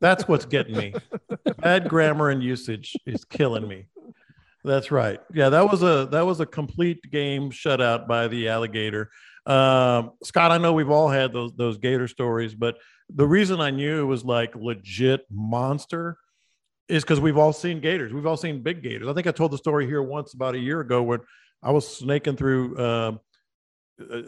That's 0.00 0.26
what's 0.26 0.44
getting 0.44 0.76
me. 0.76 0.94
Bad 1.58 1.88
grammar 1.88 2.30
and 2.30 2.42
usage 2.42 2.96
is 3.06 3.24
killing 3.24 3.66
me. 3.66 3.86
That's 4.64 4.90
right. 4.90 5.20
Yeah, 5.32 5.48
that 5.50 5.70
was 5.70 5.82
a 5.82 6.08
that 6.10 6.26
was 6.26 6.40
a 6.40 6.46
complete 6.46 7.10
game 7.10 7.50
shutout 7.50 8.08
by 8.08 8.28
the 8.28 8.48
alligator. 8.48 9.10
Um, 9.46 10.12
Scott, 10.22 10.50
I 10.50 10.58
know 10.58 10.72
we've 10.72 10.90
all 10.90 11.08
had 11.08 11.32
those 11.32 11.52
those 11.56 11.78
gator 11.78 12.08
stories, 12.08 12.54
but 12.54 12.76
the 13.08 13.26
reason 13.26 13.60
I 13.60 13.70
knew 13.70 14.00
it 14.00 14.04
was 14.04 14.24
like 14.24 14.54
legit 14.54 15.24
monster 15.30 16.18
is 16.88 17.02
because 17.02 17.20
we've 17.20 17.38
all 17.38 17.52
seen 17.52 17.80
gators. 17.80 18.12
We've 18.12 18.26
all 18.26 18.36
seen 18.36 18.62
big 18.62 18.82
gators. 18.82 19.08
I 19.08 19.12
think 19.12 19.26
I 19.26 19.30
told 19.30 19.52
the 19.52 19.58
story 19.58 19.86
here 19.86 20.02
once 20.02 20.34
about 20.34 20.54
a 20.54 20.58
year 20.58 20.80
ago 20.80 21.02
when 21.02 21.20
I 21.62 21.70
was 21.70 21.86
snaking 21.86 22.36
through. 22.36 22.78
Um, 22.78 23.20
uh, 24.00 24.22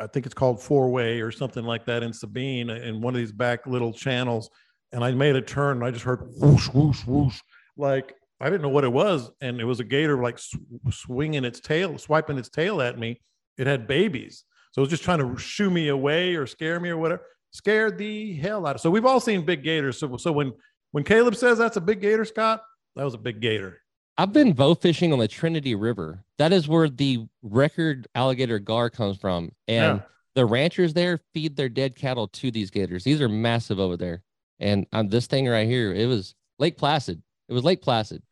I 0.00 0.06
think 0.06 0.24
it's 0.24 0.34
called 0.34 0.62
Four 0.62 0.90
Way 0.90 1.20
or 1.20 1.30
something 1.30 1.64
like 1.64 1.84
that 1.86 2.02
in 2.02 2.12
Sabine, 2.12 2.70
in 2.70 3.00
one 3.00 3.14
of 3.14 3.18
these 3.18 3.32
back 3.32 3.66
little 3.66 3.92
channels, 3.92 4.48
and 4.92 5.04
I 5.04 5.12
made 5.12 5.36
a 5.36 5.42
turn 5.42 5.78
and 5.78 5.84
I 5.86 5.90
just 5.90 6.04
heard 6.04 6.20
whoosh 6.36 6.68
whoosh 6.68 7.04
whoosh, 7.06 7.40
like 7.76 8.14
I 8.40 8.46
didn't 8.46 8.62
know 8.62 8.68
what 8.68 8.84
it 8.84 8.92
was, 8.92 9.30
and 9.40 9.60
it 9.60 9.64
was 9.64 9.80
a 9.80 9.84
gator 9.84 10.22
like 10.22 10.38
sw- 10.38 10.56
swinging 10.90 11.44
its 11.44 11.60
tail, 11.60 11.96
swiping 11.98 12.38
its 12.38 12.48
tail 12.48 12.82
at 12.82 12.98
me. 12.98 13.20
It 13.58 13.66
had 13.66 13.86
babies, 13.86 14.44
so 14.72 14.80
it 14.80 14.84
was 14.84 14.90
just 14.90 15.04
trying 15.04 15.18
to 15.20 15.36
shoo 15.38 15.70
me 15.70 15.88
away 15.88 16.34
or 16.34 16.46
scare 16.46 16.80
me 16.80 16.90
or 16.90 16.96
whatever. 16.96 17.22
Scared 17.52 17.98
the 17.98 18.34
hell 18.34 18.66
out 18.66 18.76
of. 18.76 18.80
So 18.80 18.90
we've 18.90 19.04
all 19.04 19.20
seen 19.20 19.44
big 19.44 19.62
gators. 19.62 19.98
So 19.98 20.16
so 20.16 20.32
when 20.32 20.52
when 20.92 21.04
Caleb 21.04 21.36
says 21.36 21.58
that's 21.58 21.76
a 21.76 21.80
big 21.80 22.00
gator, 22.00 22.24
Scott, 22.24 22.62
that 22.96 23.04
was 23.04 23.14
a 23.14 23.18
big 23.18 23.40
gator. 23.40 23.78
I've 24.18 24.32
been 24.32 24.52
bow 24.52 24.74
fishing 24.74 25.12
on 25.12 25.18
the 25.18 25.28
Trinity 25.28 25.74
River. 25.74 26.22
That 26.38 26.52
is 26.52 26.68
where 26.68 26.88
the 26.90 27.26
record 27.42 28.06
alligator 28.14 28.58
gar 28.58 28.90
comes 28.90 29.16
from. 29.16 29.52
And 29.68 30.00
Yeah. 30.00 30.06
the 30.34 30.44
ranchers 30.46 30.92
there 30.92 31.20
feed 31.32 31.56
their 31.56 31.70
dead 31.70 31.94
cattle 31.96 32.28
to 32.28 32.50
these 32.50 32.70
gators. 32.70 33.04
These 33.04 33.20
are 33.22 33.28
massive 33.28 33.78
over 33.80 33.96
there. 33.96 34.22
And 34.62 34.86
on 34.92 35.08
this 35.08 35.26
thing 35.26 35.48
right 35.48 35.66
here, 35.66 35.92
it 35.92 36.06
was 36.06 36.34
Lake 36.58 36.78
Placid. 36.78 37.20
It 37.48 37.52
was 37.52 37.64
Lake 37.64 37.82
Placid. 37.82 38.22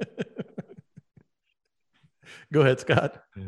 Go 2.52 2.60
ahead, 2.60 2.80
Scott. 2.80 3.20
Yeah. 3.36 3.44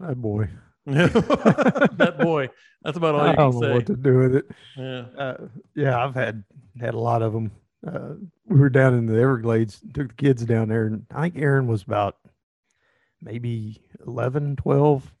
That 0.00 0.16
boy. 0.16 0.48
that 0.86 2.16
boy. 2.20 2.48
That's 2.82 2.96
about 2.96 3.14
all 3.14 3.20
I 3.20 3.30
you 3.30 3.36
don't 3.36 3.52
can 3.52 3.60
know 3.60 3.66
say. 3.68 3.74
what 3.74 3.86
to 3.86 3.96
do 3.96 4.18
with 4.18 4.36
it. 4.36 4.50
Yeah. 4.76 5.04
Uh, 5.18 5.36
yeah, 5.74 6.02
I've 6.02 6.14
had 6.14 6.44
had 6.80 6.94
a 6.94 6.98
lot 6.98 7.22
of 7.22 7.32
them. 7.34 7.50
Uh, 7.86 8.14
we 8.46 8.58
were 8.58 8.70
down 8.70 8.94
in 8.94 9.06
the 9.06 9.20
Everglades, 9.20 9.80
took 9.92 10.08
the 10.08 10.14
kids 10.14 10.44
down 10.44 10.68
there, 10.68 10.86
and 10.86 11.04
I 11.14 11.20
think 11.22 11.36
Erin 11.36 11.66
was 11.66 11.82
about 11.82 12.16
maybe 13.20 13.82
11, 14.06 14.56
12. 14.56 15.12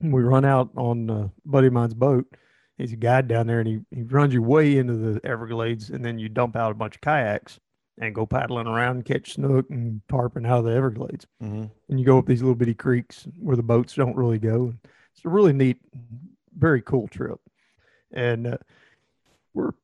We 0.00 0.22
run 0.22 0.44
out 0.44 0.70
on 0.76 1.10
uh, 1.10 1.14
a 1.14 1.30
buddy 1.44 1.66
of 1.68 1.72
mine's 1.72 1.94
boat. 1.94 2.26
He's 2.78 2.92
a 2.92 2.96
guide 2.96 3.28
down 3.28 3.46
there, 3.46 3.60
and 3.60 3.68
he, 3.68 3.80
he 3.90 4.02
runs 4.02 4.34
you 4.34 4.42
way 4.42 4.78
into 4.78 4.94
the 4.94 5.20
Everglades, 5.24 5.90
and 5.90 6.04
then 6.04 6.18
you 6.18 6.28
dump 6.28 6.56
out 6.56 6.72
a 6.72 6.74
bunch 6.74 6.96
of 6.96 7.00
kayaks 7.00 7.60
and 7.98 8.14
go 8.14 8.26
paddling 8.26 8.66
around 8.66 8.96
and 8.96 9.04
catch 9.04 9.34
snook 9.34 9.70
and 9.70 10.00
tarpon 10.08 10.44
out 10.44 10.58
of 10.60 10.64
the 10.64 10.72
Everglades. 10.72 11.26
Mhm. 11.40 11.70
And 11.88 12.00
you 12.00 12.04
go 12.04 12.18
up 12.18 12.26
these 12.26 12.42
little 12.42 12.56
bitty 12.56 12.74
creeks 12.74 13.28
where 13.38 13.56
the 13.56 13.62
boats 13.62 13.94
don't 13.94 14.16
really 14.16 14.40
go. 14.40 14.74
It's 15.14 15.24
a 15.24 15.28
really 15.28 15.52
neat, 15.52 15.78
very 16.56 16.82
cool 16.82 17.06
trip. 17.06 17.38
And 18.12 18.48
uh, 18.48 18.58
we're 19.52 19.74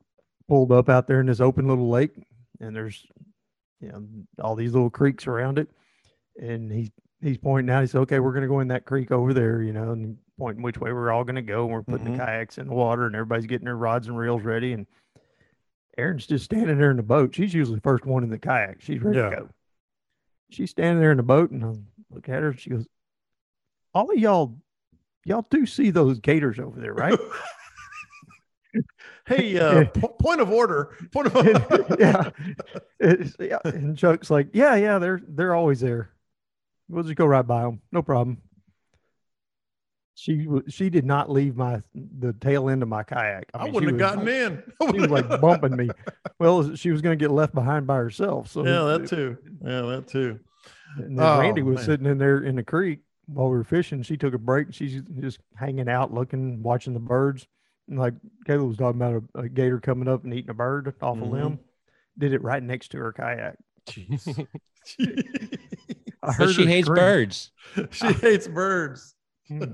pulled 0.48 0.72
up 0.72 0.88
out 0.88 1.06
there 1.06 1.20
in 1.20 1.26
this 1.26 1.40
open 1.40 1.68
little 1.68 1.88
lake, 1.88 2.16
and 2.58 2.74
there's 2.74 3.06
you 3.80 3.88
know 3.88 4.04
all 4.42 4.56
these 4.56 4.72
little 4.72 4.90
creeks 4.90 5.28
around 5.28 5.58
it. 5.60 5.68
And 6.40 6.72
he's 6.72 6.90
he's 7.22 7.38
pointing 7.38 7.72
out. 7.74 7.80
He 7.82 7.86
said, 7.86 8.00
"Okay, 8.02 8.18
we're 8.18 8.32
going 8.32 8.42
to 8.42 8.48
go 8.48 8.60
in 8.60 8.68
that 8.68 8.84
creek 8.84 9.10
over 9.10 9.32
there," 9.34 9.62
you 9.62 9.72
know, 9.72 9.92
and 9.92 10.16
pointing 10.38 10.62
which 10.62 10.78
way 10.78 10.92
we're 10.92 11.10
all 11.12 11.24
going 11.24 11.36
to 11.36 11.42
go. 11.42 11.64
And 11.64 11.72
we're 11.72 11.82
putting 11.82 12.06
Mhm. 12.08 12.18
the 12.18 12.24
kayaks 12.24 12.58
in 12.58 12.66
the 12.68 12.74
water, 12.74 13.06
and 13.06 13.14
everybody's 13.14 13.46
getting 13.46 13.64
their 13.66 13.76
rods 13.76 14.08
and 14.08 14.18
reels 14.18 14.42
ready. 14.42 14.72
And 14.72 14.86
Erin's 15.98 16.26
just 16.26 16.44
standing 16.44 16.78
there 16.78 16.90
in 16.90 16.96
the 16.96 17.02
boat. 17.02 17.34
She's 17.34 17.52
usually 17.54 17.76
the 17.76 17.82
first 17.82 18.06
one 18.06 18.22
in 18.24 18.30
the 18.30 18.38
kayak. 18.38 18.80
She's 18.80 19.02
ready 19.02 19.18
Yeah. 19.18 19.30
to 19.30 19.36
go. 19.36 19.48
She's 20.50 20.70
standing 20.70 21.00
there 21.00 21.10
in 21.10 21.16
the 21.18 21.22
boat, 21.22 21.50
and 21.50 21.64
I 21.64 21.72
look 22.10 22.28
at 22.28 22.42
her. 22.42 22.52
She 22.54 22.70
goes, 22.70 22.86
"All 23.94 24.10
of 24.10 24.18
y'all, 24.18 24.58
y'all 25.24 25.46
do 25.50 25.66
see 25.66 25.90
those 25.90 26.18
gators 26.20 26.58
over 26.58 26.80
there, 26.80 26.94
right?" 26.94 27.18
hey, 29.26 29.58
uh, 29.58 29.84
po- 29.94 30.08
point 30.20 30.40
of 30.40 30.50
order. 30.50 30.96
Point 31.12 31.28
of 31.34 31.36
yeah. 32.00 32.30
Yeah. 33.38 33.58
And 33.64 33.96
Chuck's 33.96 34.30
like, 34.30 34.48
yeah, 34.52 34.74
yeah, 34.76 34.98
they're 34.98 35.20
they're 35.26 35.54
always 35.54 35.80
there. 35.80 36.10
We'll 36.90 37.04
just 37.04 37.14
go 37.16 37.24
right 37.26 37.46
by 37.46 37.62
them, 37.62 37.80
no 37.92 38.02
problem. 38.02 38.38
She 40.14 40.46
she 40.68 40.90
did 40.90 41.06
not 41.06 41.30
leave 41.30 41.56
my 41.56 41.82
the 41.94 42.34
tail 42.34 42.68
end 42.68 42.82
of 42.82 42.88
my 42.88 43.02
kayak. 43.04 43.44
I, 43.54 43.64
mean, 43.64 43.72
wouldn't 43.72 43.92
have 43.92 43.98
gotten 43.98 44.28
in. 44.28 44.62
She 44.92 45.00
was 45.00 45.08
like 45.10 45.28
bumping 45.40 45.76
me. 45.76 45.88
Well, 46.38 46.74
she 46.74 46.90
was 46.90 47.00
going 47.00 47.18
to 47.18 47.22
get 47.22 47.30
left 47.30 47.54
behind 47.54 47.86
by 47.86 47.96
herself. 47.96 48.48
So 48.48 48.66
yeah, 48.66 48.98
that 48.98 49.08
too. 49.08 49.38
Yeah, 49.64 49.82
that 49.82 50.08
too. 50.08 50.40
And 50.96 51.18
then 51.18 51.38
Randy 51.38 51.62
Oh, 51.62 51.66
was 51.66 51.76
man. 51.76 51.84
sitting 51.86 52.06
in 52.06 52.18
there 52.18 52.42
in 52.42 52.56
the 52.56 52.64
creek 52.64 52.98
while 53.26 53.48
we 53.48 53.56
were 53.56 53.64
fishing. 53.64 54.02
She 54.02 54.16
took 54.18 54.34
a 54.34 54.38
break. 54.38 54.74
She's 54.74 55.00
just 55.20 55.38
hanging 55.56 55.88
out, 55.88 56.12
looking, 56.12 56.62
watching 56.62 56.92
the 56.92 57.00
birds. 57.00 57.46
And 57.88 57.98
like 57.98 58.14
Caleb 58.46 58.68
was 58.68 58.76
talking 58.76 59.00
about 59.00 59.22
a, 59.36 59.38
a 59.42 59.48
gator 59.48 59.80
coming 59.80 60.08
up 60.08 60.24
and 60.24 60.34
eating 60.34 60.50
a 60.50 60.54
bird 60.54 60.92
off 61.00 61.16
Mhm. 61.16 61.22
a 61.22 61.24
limb. 61.24 61.58
Did 62.18 62.34
it 62.34 62.42
right 62.42 62.62
next 62.62 62.88
to 62.88 62.98
her 62.98 63.12
kayak. 63.12 63.56
Jeez. 63.90 64.46
I 66.22 66.34
But 66.38 66.50
she 66.50 66.66
hates 66.66 66.86
scream. 66.86 66.96
birds. 67.02 67.50
she 67.90 68.12
hates 68.12 68.46
birds. 68.48 69.14
Hmm. 69.48 69.64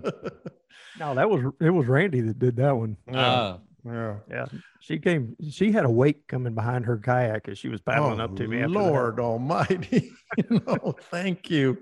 No, 0.98 1.14
that 1.14 1.28
was 1.28 1.52
it. 1.60 1.70
Was 1.70 1.86
Randy 1.86 2.20
that 2.22 2.38
did 2.38 2.56
that 2.56 2.76
one? 2.76 2.96
yeah. 3.10 3.20
Uh, 3.32 3.58
yeah. 3.84 4.14
Yeah, 4.30 4.46
she 4.80 4.98
came. 4.98 5.36
She 5.50 5.70
had 5.70 5.84
a 5.84 5.90
wake 5.90 6.26
coming 6.26 6.54
behind 6.54 6.86
her 6.86 6.98
kayak 6.98 7.48
as 7.48 7.58
she 7.58 7.68
was 7.68 7.80
paddling 7.80 8.20
Oh, 8.20 8.24
up 8.24 8.36
to 8.36 8.48
me. 8.48 8.58
after 8.62 8.72
that. 8.72 8.78
Lord 8.78 9.20
Almighty. 9.20 10.10
no, 10.50 10.94
thank 11.10 11.50
you. 11.50 11.78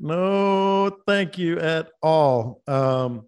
No, 0.00 0.90
thank 1.06 1.36
you 1.38 1.58
at 1.60 1.90
all. 2.02 2.62
Um, 2.66 3.26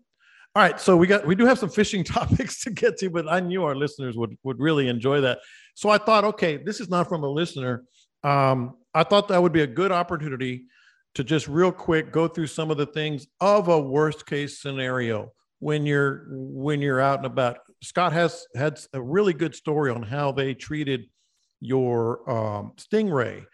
all 0.55 0.63
right, 0.63 0.81
so 0.81 0.97
we 0.97 1.07
got 1.07 1.27
we 1.27 1.35
do 1.35 1.45
have 1.45 1.59
some 1.59 1.69
fishing 1.69 2.05
topics 2.05 2.63
to 2.65 2.71
get 2.71 2.97
to, 2.99 3.11
but 3.11 3.29
I 3.31 3.41
knew 3.41 3.65
our 3.65 3.75
listeners 3.75 4.17
would 4.17 4.37
would 4.45 4.59
really 4.61 4.89
enjoy 4.89 5.21
that. 5.23 5.39
So 5.75 5.91
I 5.91 5.99
thought, 5.99 6.25
okay, 6.25 6.57
this 6.57 6.81
is 6.81 6.89
not 6.89 7.09
from 7.09 7.23
a 7.25 7.29
listener. 7.29 7.85
Um, 8.27 8.77
I 8.93 9.05
thought 9.05 9.29
that 9.29 9.41
would 9.41 9.53
be 9.53 9.63
a 9.63 9.67
good 9.67 9.93
opportunity 9.93 10.65
to 11.15 11.25
just 11.25 11.47
real 11.49 11.73
quick 11.73 12.13
go 12.13 12.27
through 12.29 12.49
some 12.49 12.71
of 12.71 12.77
the 12.77 12.87
things 12.87 13.27
of 13.41 13.69
a 13.69 13.81
worst 13.81 14.27
case 14.27 14.61
scenario 14.61 15.33
when 15.61 15.87
you're 15.87 16.27
when 16.29 16.83
you're 16.83 17.01
out 17.01 17.19
and 17.19 17.27
about. 17.27 17.59
Scott 17.83 18.13
has 18.13 18.47
had 18.55 18.81
a 18.93 19.01
really 19.01 19.33
good 19.33 19.55
story 19.55 19.91
on 19.91 20.03
how 20.03 20.33
they 20.33 20.55
treated 20.55 21.05
your 21.61 22.29
um, 22.31 22.73
stingray 22.77 23.45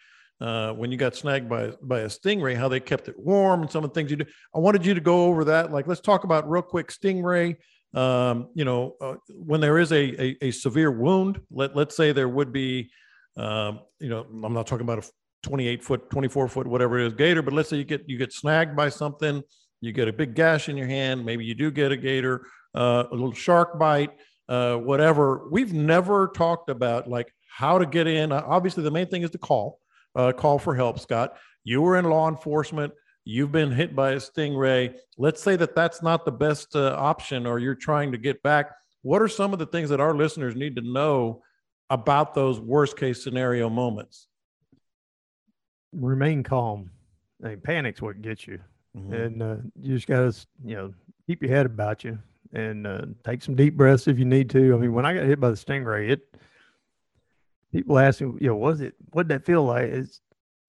uh, 0.40 0.72
when 0.72 0.90
you 0.90 0.96
got 0.96 1.14
snagged 1.14 1.48
by 1.48 1.72
by 1.82 2.00
a 2.00 2.06
stingray, 2.06 2.56
how 2.56 2.68
they 2.68 2.80
kept 2.80 3.08
it 3.08 3.18
warm 3.18 3.62
and 3.62 3.70
some 3.70 3.84
of 3.84 3.90
the 3.90 3.94
things 3.94 4.10
you 4.10 4.16
do. 4.16 4.24
I 4.54 4.58
wanted 4.58 4.86
you 4.86 4.94
to 4.94 5.00
go 5.00 5.26
over 5.26 5.44
that. 5.44 5.70
Like, 5.70 5.86
let's 5.86 6.00
talk 6.00 6.24
about 6.24 6.50
real 6.50 6.62
quick 6.62 6.88
stingray. 6.88 7.56
Um, 7.94 8.48
you 8.54 8.64
know, 8.64 8.96
uh, 9.02 9.16
when 9.28 9.60
there 9.60 9.78
is 9.78 9.92
a, 9.92 10.20
a 10.20 10.36
a 10.48 10.50
severe 10.50 10.90
wound, 10.90 11.40
let 11.50 11.76
let's 11.76 11.94
say 11.94 12.12
there 12.12 12.28
would 12.28 12.52
be, 12.52 12.90
um, 13.36 13.80
you 13.98 14.08
know, 14.08 14.26
I'm 14.44 14.52
not 14.52 14.66
talking 14.66 14.84
about 14.84 14.98
a 14.98 15.10
28 15.42 15.82
foot, 15.82 16.10
24 16.10 16.48
foot, 16.48 16.66
whatever 16.66 16.98
it 16.98 17.06
is, 17.06 17.12
gator, 17.14 17.42
but 17.42 17.54
let's 17.54 17.68
say 17.68 17.76
you 17.76 17.84
get 17.84 18.08
you 18.08 18.18
get 18.18 18.32
snagged 18.32 18.76
by 18.76 18.88
something, 18.88 19.42
you 19.80 19.92
get 19.92 20.08
a 20.08 20.12
big 20.12 20.34
gash 20.34 20.68
in 20.68 20.76
your 20.76 20.86
hand, 20.86 21.24
maybe 21.24 21.44
you 21.44 21.54
do 21.54 21.70
get 21.70 21.92
a 21.92 21.96
gator, 21.96 22.46
uh, 22.74 23.04
a 23.10 23.14
little 23.14 23.32
shark 23.32 23.78
bite, 23.78 24.10
uh, 24.48 24.76
whatever. 24.76 25.48
We've 25.50 25.72
never 25.72 26.28
talked 26.28 26.70
about 26.70 27.08
like 27.08 27.32
how 27.48 27.78
to 27.78 27.86
get 27.86 28.06
in. 28.06 28.32
Uh, 28.32 28.42
Obviously, 28.46 28.82
the 28.82 28.90
main 28.90 29.06
thing 29.06 29.22
is 29.22 29.30
to 29.30 29.38
call, 29.38 29.78
uh, 30.14 30.32
call 30.32 30.58
for 30.58 30.74
help. 30.74 31.00
Scott, 31.00 31.36
you 31.64 31.82
were 31.82 31.96
in 31.96 32.04
law 32.04 32.28
enforcement. 32.28 32.92
You've 33.24 33.52
been 33.52 33.70
hit 33.70 33.94
by 33.94 34.12
a 34.12 34.16
stingray. 34.16 34.94
Let's 35.16 35.42
say 35.42 35.56
that 35.56 35.76
that's 35.76 36.02
not 36.02 36.24
the 36.24 36.32
best 36.32 36.74
uh, 36.74 36.96
option, 36.98 37.46
or 37.46 37.58
you're 37.58 37.76
trying 37.76 38.12
to 38.12 38.18
get 38.18 38.42
back. 38.42 38.72
What 39.02 39.22
are 39.22 39.28
some 39.28 39.52
of 39.52 39.58
the 39.58 39.66
things 39.66 39.90
that 39.90 40.00
our 40.00 40.14
listeners 40.14 40.56
need 40.56 40.76
to 40.76 40.82
know 40.82 41.42
about 41.92 42.34
those 42.34 42.58
worst 42.58 42.96
case 42.96 43.22
scenario 43.22 43.68
moments? 43.68 44.26
Remain 45.92 46.42
calm. 46.42 46.90
I 47.44 47.48
mean, 47.48 47.60
panic's 47.60 48.00
what 48.00 48.22
gets 48.22 48.46
you, 48.46 48.58
Mhm. 48.96 49.12
and 49.12 49.42
uh, 49.42 49.56
you 49.80 49.94
just 49.94 50.06
gotta, 50.06 50.34
you 50.64 50.74
know, 50.74 50.94
keep 51.26 51.42
your 51.42 51.50
head 51.50 51.66
about 51.66 52.02
you 52.02 52.18
and 52.52 52.86
uh, 52.86 53.02
take 53.24 53.42
some 53.42 53.54
deep 53.54 53.76
breaths 53.76 54.08
if 54.08 54.18
you 54.18 54.24
need 54.24 54.48
to. 54.50 54.74
I 54.74 54.78
mean, 54.78 54.94
when 54.94 55.04
I 55.04 55.12
got 55.14 55.24
hit 55.24 55.38
by 55.40 55.50
the 55.50 55.56
stingray, 55.56 56.08
it 56.10 56.34
people 57.72 57.98
ask 57.98 58.20
me, 58.22 58.32
you 58.40 58.48
know, 58.48 58.56
was 58.56 58.80
it? 58.80 58.94
What 59.12 59.28
did 59.28 59.40
that 59.40 59.44
feel 59.46 59.64
like? 59.64 59.84
It's 59.90 60.20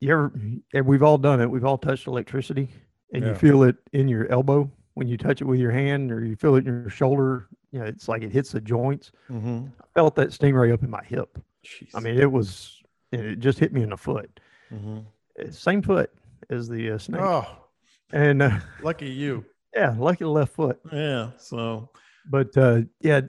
you 0.02 0.12
ever? 0.12 0.34
And 0.74 0.86
we've 0.86 1.04
all 1.04 1.18
done 1.18 1.40
it. 1.40 1.50
We've 1.50 1.64
all 1.66 1.78
touched 1.78 2.08
electricity, 2.08 2.68
and 3.14 3.24
Yeah. 3.24 3.30
you 3.30 3.36
feel 3.36 3.64
it 3.64 3.78
in 3.94 4.10
your 4.10 4.28
elbow 4.30 4.70
when 4.95 5.08
you 5.08 5.17
touch 5.17 5.41
it 5.41 5.45
with 5.45 5.60
your 5.60 5.71
hand, 5.71 6.12
or 6.12 6.23
you 6.23 6.36
feel 6.36 6.56
it 6.56 6.67
in 6.67 6.82
your 6.82 6.89
shoulder. 6.89 7.47
You 7.71 7.79
know, 7.79 7.86
it's 7.86 8.08
like 8.08 8.21
it 8.21 8.32
hits 8.32 8.51
the 8.51 8.62
joints. 8.62 9.12
Mhm. 9.29 9.71
I 9.82 9.86
felt 9.95 10.15
that 10.15 10.29
stingray 10.29 10.71
up 10.73 10.84
in 10.84 10.89
my 10.89 11.03
hip. 11.03 11.38
Jeez. 11.65 11.89
I 11.95 11.99
mean, 11.99 12.19
it 12.19 12.32
was, 12.32 12.82
and 13.12 13.21
it 13.21 13.39
just 13.39 13.58
hit 13.60 13.73
me 13.73 13.82
in 13.84 13.89
the 13.89 13.97
foot. 13.97 14.39
Mhm. 14.71 15.06
Uh, 15.39 15.49
Same 15.51 15.82
foot 15.82 16.12
as 16.49 16.67
the 16.69 16.91
uh, 16.91 16.97
snake. 16.97 17.21
oh, 17.21 17.47
And 18.12 18.41
uh, 18.43 18.60
lucky 18.84 19.10
you. 19.10 19.45
yeah, 19.75 19.95
lucky 19.97 20.25
left 20.25 20.53
foot. 20.53 20.79
Yeah. 20.91 21.32
So, 21.38 21.89
But 22.29 22.56
uh, 22.58 22.82
yeah, 22.99 23.21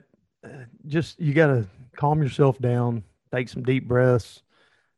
uh, 0.43 0.65
just 0.85 1.19
you 1.19 1.33
got 1.33 1.47
to 1.47 1.65
calm 1.95 2.21
yourself 2.21 2.59
down, 2.59 3.03
take 3.33 3.49
some 3.49 3.63
deep 3.63 3.87
breaths, 3.87 4.43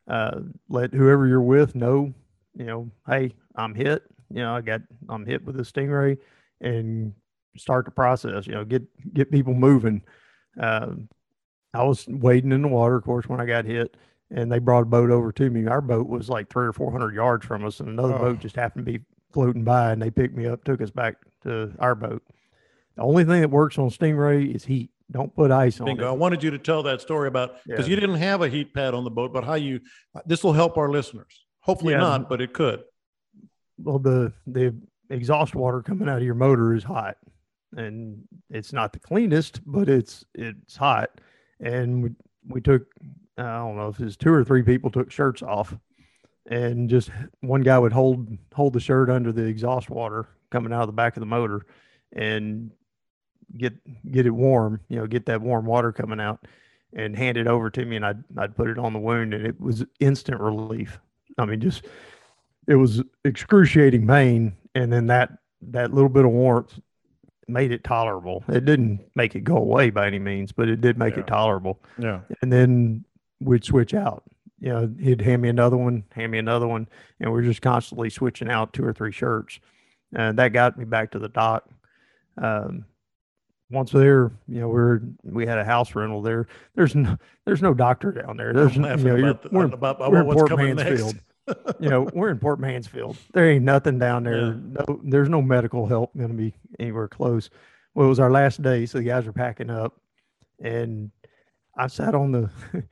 uh, 0.08 0.40
let 0.68 0.92
whoever 0.92 1.26
you're 1.26 1.40
with 1.40 1.74
know, 1.74 2.12
you 2.54 2.66
know, 2.66 2.90
hey, 3.06 3.32
I'm 3.56 3.74
hit. 3.74 4.02
You 4.30 4.40
know, 4.42 4.54
I 4.54 4.60
got, 4.60 4.82
I'm 5.08 5.24
hit 5.24 5.42
with 5.44 5.58
a 5.58 5.62
stingray, 5.62 6.18
and 6.60 7.12
start 7.56 7.84
the 7.84 7.90
process. 7.90 8.46
You 8.46 8.54
know, 8.54 8.64
get 8.64 8.82
get 9.14 9.30
people 9.30 9.54
moving. 9.54 10.02
Uh, 10.60 10.92
I 11.74 11.82
was 11.84 12.06
wading 12.08 12.52
in 12.52 12.62
the 12.62 12.68
water, 12.68 12.96
of 12.96 13.04
course, 13.04 13.26
when 13.28 13.40
I 13.40 13.46
got 13.46 13.64
hit, 13.64 13.96
and 14.30 14.50
they 14.50 14.58
brought 14.58 14.82
a 14.82 14.86
boat 14.86 15.10
over 15.10 15.32
to 15.32 15.50
me. 15.50 15.66
Our 15.66 15.80
boat 15.80 16.08
was 16.08 16.28
like 16.28 16.48
three 16.50 16.66
or 16.66 16.72
four 16.72 16.90
hundred 16.92 17.14
yards 17.14 17.44
from 17.46 17.64
us, 17.64 17.80
and 17.80 17.88
another 17.88 18.14
Oh. 18.14 18.18
boat 18.18 18.38
just 18.40 18.56
happened 18.56 18.86
to 18.86 18.92
be 18.92 19.04
floating 19.32 19.64
by, 19.64 19.92
and 19.92 20.00
they 20.00 20.10
picked 20.10 20.34
me 20.34 20.46
up, 20.46 20.64
took 20.64 20.80
us 20.80 20.90
back 20.90 21.16
to 21.42 21.74
our 21.78 21.94
boat. 21.94 22.22
The 22.96 23.02
only 23.02 23.24
thing 23.24 23.42
that 23.42 23.50
works 23.50 23.78
on 23.78 23.90
Stingray 23.90 24.52
is 24.54 24.64
heat. 24.64 24.90
Don't 25.10 25.34
put 25.34 25.50
ice 25.50 25.80
on 25.80 25.86
Bingo. 25.86 26.08
I 26.08 26.12
wanted 26.12 26.42
you 26.42 26.50
to 26.50 26.58
tell 26.58 26.82
that 26.82 27.00
story 27.00 27.28
about 27.28 27.56
because 27.66 27.86
Yeah. 27.86 27.94
you 27.94 28.00
didn't 28.00 28.16
have 28.16 28.42
a 28.42 28.48
heat 28.48 28.74
pad 28.74 28.92
on 28.94 29.04
the 29.04 29.10
boat, 29.10 29.32
but 29.32 29.44
how 29.44 29.54
you 29.54 29.80
this 30.26 30.42
will 30.42 30.52
help 30.54 30.76
our 30.76 30.90
listeners. 30.90 31.46
Hopefully 31.60 31.92
Yeah. 31.92 32.00
not, 32.00 32.28
but 32.28 32.40
it 32.40 32.52
could. 32.52 32.82
Well, 33.78 33.98
the 33.98 34.32
the 34.46 34.74
exhaust 35.10 35.54
water 35.54 35.82
coming 35.82 36.08
out 36.08 36.18
of 36.18 36.24
your 36.24 36.34
motor 36.34 36.74
is 36.74 36.84
hot, 36.84 37.16
and 37.76 38.22
it's 38.50 38.72
not 38.72 38.92
the 38.92 38.98
cleanest, 38.98 39.60
but 39.66 39.88
it's 39.88 40.24
it's 40.34 40.76
hot. 40.76 41.20
And 41.60 42.02
we 42.02 42.10
we 42.48 42.60
took 42.60 42.86
I 43.36 43.58
don't 43.58 43.76
know 43.76 43.88
if 43.88 44.00
it 44.00 44.04
was 44.04 44.16
two 44.16 44.32
or 44.32 44.44
three 44.44 44.62
people 44.62 44.90
took 44.90 45.10
shirts 45.10 45.42
off, 45.42 45.76
and 46.46 46.88
just 46.88 47.10
one 47.40 47.62
guy 47.62 47.78
would 47.78 47.92
hold 47.92 48.28
hold 48.54 48.72
the 48.72 48.80
shirt 48.80 49.10
under 49.10 49.32
the 49.32 49.44
exhaust 49.44 49.90
water 49.90 50.26
coming 50.50 50.72
out 50.72 50.82
of 50.82 50.88
the 50.88 50.92
back 50.92 51.16
of 51.16 51.20
the 51.20 51.26
motor, 51.26 51.66
and 52.12 52.70
get 53.56 53.74
get 54.10 54.26
it 54.26 54.30
warm. 54.30 54.80
You 54.88 54.96
know, 54.96 55.06
get 55.06 55.26
that 55.26 55.40
warm 55.40 55.66
water 55.66 55.92
coming 55.92 56.20
out, 56.20 56.46
and 56.92 57.16
hand 57.16 57.36
it 57.36 57.46
over 57.46 57.70
to 57.70 57.84
me, 57.84 57.96
and 57.96 58.06
I'd 58.06 58.24
I'd 58.36 58.56
put 58.56 58.68
it 58.68 58.78
on 58.78 58.92
the 58.92 58.98
wound, 58.98 59.34
and 59.34 59.46
it 59.46 59.60
was 59.60 59.84
instant 60.00 60.40
relief. 60.40 60.98
I 61.38 61.44
mean, 61.44 61.60
just 61.60 61.86
it 62.66 62.74
was 62.74 63.02
excruciating 63.24 64.06
pain, 64.06 64.56
and 64.74 64.92
then 64.92 65.06
that 65.08 65.38
that 65.62 65.92
little 65.92 66.08
bit 66.08 66.24
of 66.24 66.30
warmth 66.30 66.78
made 67.48 67.72
it 67.72 67.82
tolerable. 67.82 68.44
It 68.48 68.64
didn't 68.64 69.00
make 69.14 69.34
it 69.34 69.40
go 69.42 69.56
away 69.56 69.90
by 69.90 70.06
any 70.06 70.18
means, 70.18 70.52
but 70.52 70.68
it 70.68 70.80
did 70.80 70.98
make 70.98 71.14
Yeah. 71.14 71.20
it 71.20 71.26
tolerable. 71.26 71.80
Yeah. 71.98 72.20
And 72.42 72.52
then 72.52 73.04
we'd 73.40 73.64
switch 73.64 73.94
out. 73.94 74.22
You 74.60 74.68
know, 74.70 74.94
he'd 75.00 75.20
hand 75.22 75.40
me 75.42 75.48
another 75.48 75.76
one, 75.76 76.04
hand 76.12 76.30
me 76.32 76.38
another 76.38 76.66
one, 76.66 76.88
and 77.20 77.32
we're 77.32 77.42
just 77.42 77.62
constantly 77.62 78.10
switching 78.10 78.50
out 78.50 78.72
two 78.72 78.84
or 78.84 78.92
three 78.92 79.12
shirts. 79.12 79.60
And 80.14 80.38
that 80.38 80.52
got 80.52 80.76
me 80.78 80.84
back 80.84 81.12
to 81.12 81.18
the 81.18 81.28
dock. 81.28 81.68
Um, 82.36 82.84
once 83.70 83.90
there, 83.92 84.32
you 84.48 84.60
know, 84.60 84.68
we're 84.68 85.00
we 85.22 85.46
had 85.46 85.58
a 85.58 85.64
house 85.64 85.94
rental 85.94 86.22
there. 86.22 86.46
There's 86.74 86.94
no 86.94 87.16
there's 87.44 87.62
no 87.62 87.74
doctor 87.74 88.12
down 88.12 88.36
there. 88.36 88.52
There's 88.52 88.76
I'm 88.76 88.82
you 88.82 88.88
laughing 88.88 89.04
know, 89.04 89.16
you're- 89.16 89.30
about, 89.30 89.42
the, 89.42 89.48
we're, 89.52 89.64
about, 89.66 89.96
about 89.96 90.10
we're 90.12 90.20
in 90.20 90.26
what's 90.26 90.48
coming 90.48 90.74
next. 90.76 91.14
You 91.80 91.88
know, 91.90 92.08
we're 92.12 92.30
in 92.30 92.38
Port 92.38 92.58
Mansfield. 92.60 93.16
There 93.32 93.48
ain't 93.50 93.64
nothing 93.64 93.98
down 93.98 94.24
there. 94.24 94.38
Yeah. 94.48 94.54
No, 94.86 95.00
there's 95.04 95.28
no 95.28 95.40
medical 95.42 95.86
help 95.86 96.16
going 96.16 96.30
to 96.30 96.34
be 96.36 96.54
anywhere 96.80 97.08
close. 97.08 97.50
Well, 97.94 98.06
it 98.06 98.10
was 98.10 98.20
our 98.20 98.30
last 98.30 98.62
day, 98.62 98.84
so 98.86 98.98
the 98.98 99.04
guys 99.04 99.26
were 99.26 99.32
packing 99.32 99.70
up, 99.70 100.00
and 100.62 101.10
I 101.76 101.86
sat 101.86 102.14
on 102.14 102.32
the, 102.32 102.50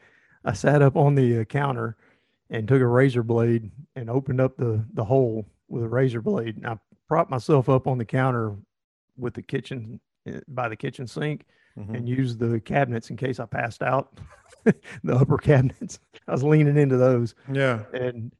I 0.45 0.53
sat 0.53 0.83
up 0.83 0.97
on 0.97 1.15
the 1.17 1.41
uh, 1.41 1.45
counter, 1.45 1.97
and 2.51 2.69
took 2.69 2.81
a 2.81 2.87
razor 2.87 3.23
blade 3.25 3.71
and 3.97 4.09
opened 4.09 4.41
up 4.41 4.57
the 4.57 4.85
the 4.95 5.05
hole 5.05 5.45
with 5.69 5.83
a 5.83 5.89
razor 5.89 6.21
blade. 6.23 6.57
And 6.57 6.67
I 6.67 6.79
propped 7.09 7.31
myself 7.31 7.69
up 7.69 7.87
on 7.89 7.99
the 7.99 8.05
counter 8.05 8.55
with 9.19 9.35
the 9.35 9.43
kitchen 9.43 9.99
uh, 10.29 10.39
by 10.49 10.69
the 10.69 10.77
kitchen 10.77 11.07
sink 11.09 11.45
Mhm. 11.77 11.95
and 11.95 12.09
used 12.09 12.39
the 12.39 12.59
cabinets 12.61 13.11
in 13.11 13.17
case 13.17 13.39
I 13.41 13.45
passed 13.47 13.83
out. 13.83 14.19
the 14.65 15.15
upper 15.15 15.37
cabinets. 15.39 15.99
I 16.27 16.33
was 16.33 16.43
leaning 16.45 16.77
into 16.79 16.97
those 16.97 17.35
Yeah. 17.53 17.81
and 17.93 18.33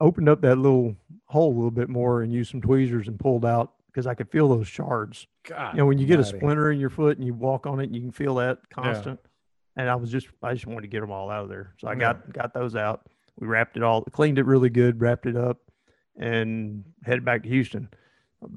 opened 0.00 0.28
up 0.28 0.40
that 0.42 0.56
little 0.56 0.96
hole 1.26 1.52
a 1.52 1.54
little 1.54 1.70
bit 1.70 1.88
more 1.88 2.22
and 2.22 2.32
used 2.32 2.50
some 2.50 2.60
tweezers 2.60 3.08
and 3.08 3.18
pulled 3.18 3.44
out 3.44 3.72
because 3.86 4.06
I 4.06 4.14
could 4.14 4.30
feel 4.30 4.48
those 4.48 4.68
shards. 4.68 5.26
God. 5.44 5.74
You 5.74 5.78
know, 5.78 5.86
when 5.86 5.98
you 5.98 6.06
get 6.06 6.20
a 6.20 6.24
splinter 6.24 6.70
in 6.70 6.78
your 6.78 6.90
foot 6.90 7.16
and 7.18 7.26
you 7.26 7.34
walk 7.34 7.66
on 7.66 7.80
it, 7.80 7.84
and 7.84 7.94
you 7.94 8.00
can 8.00 8.12
feel 8.12 8.36
that 8.36 8.58
constant. 8.70 9.18
And 9.76 9.88
I 9.88 9.94
was 9.94 10.10
just, 10.10 10.28
I 10.42 10.52
just 10.52 10.66
wanted 10.66 10.82
to 10.82 10.88
get 10.88 11.00
them 11.00 11.10
all 11.10 11.30
out 11.30 11.44
of 11.44 11.48
there. 11.48 11.74
So 11.78 11.88
I 11.88 11.92
Yeah. 11.92 11.98
got 11.98 12.32
got 12.32 12.54
those 12.54 12.74
out. 12.76 13.06
We 13.38 13.46
wrapped 13.46 13.76
it 13.76 13.82
all, 13.82 14.02
cleaned 14.04 14.38
it 14.38 14.44
really 14.44 14.68
good, 14.68 15.00
wrapped 15.00 15.26
it 15.26 15.36
up, 15.36 15.58
and 16.16 16.84
headed 17.04 17.24
back 17.24 17.42
to 17.44 17.48
Houston. 17.48 17.88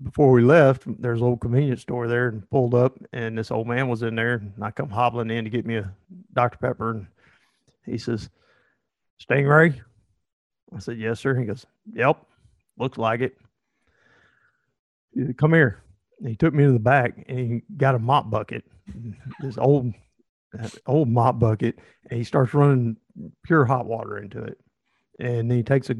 Before 0.03 0.31
we 0.31 0.41
left, 0.43 0.83
there's 1.01 1.19
a 1.19 1.23
little 1.23 1.37
convenience 1.37 1.81
store 1.81 2.07
there 2.07 2.29
and 2.29 2.49
pulled 2.49 2.73
up, 2.73 2.97
and 3.11 3.37
this 3.37 3.51
old 3.51 3.67
man 3.67 3.89
was 3.89 4.01
in 4.01 4.15
there. 4.15 4.35
And 4.35 4.53
I 4.61 4.71
come 4.71 4.89
hobbling 4.89 5.29
in 5.29 5.43
to 5.43 5.49
get 5.49 5.65
me 5.65 5.75
a 5.75 5.93
Dr. 6.33 6.57
Pepper, 6.57 6.91
and 6.91 7.07
he 7.85 7.97
says, 7.97 8.29
Stingray? 9.21 9.81
I 10.75 10.79
said, 10.79 10.97
Yes, 10.97 11.19
sir. 11.19 11.35
He 11.35 11.45
goes, 11.45 11.65
Yep, 11.93 12.25
looks 12.77 12.97
like 12.97 13.21
it. 13.21 13.37
He 15.13 15.25
said, 15.25 15.37
Come 15.37 15.53
here. 15.53 15.83
And 16.19 16.29
he 16.29 16.35
took 16.35 16.53
me 16.53 16.63
to 16.63 16.71
the 16.71 16.79
back 16.79 17.25
and 17.27 17.39
he 17.39 17.61
got 17.75 17.95
a 17.95 17.99
mop 17.99 18.29
bucket, 18.29 18.63
this 19.39 19.57
old 19.57 19.93
old 20.85 21.09
mop 21.09 21.39
bucket, 21.39 21.79
and 22.09 22.17
he 22.17 22.23
starts 22.23 22.53
running 22.53 22.97
pure 23.43 23.65
hot 23.65 23.85
water 23.85 24.17
into 24.17 24.41
it. 24.43 24.59
And 25.19 25.49
then 25.49 25.57
he 25.57 25.63
takes 25.63 25.89
a 25.89 25.95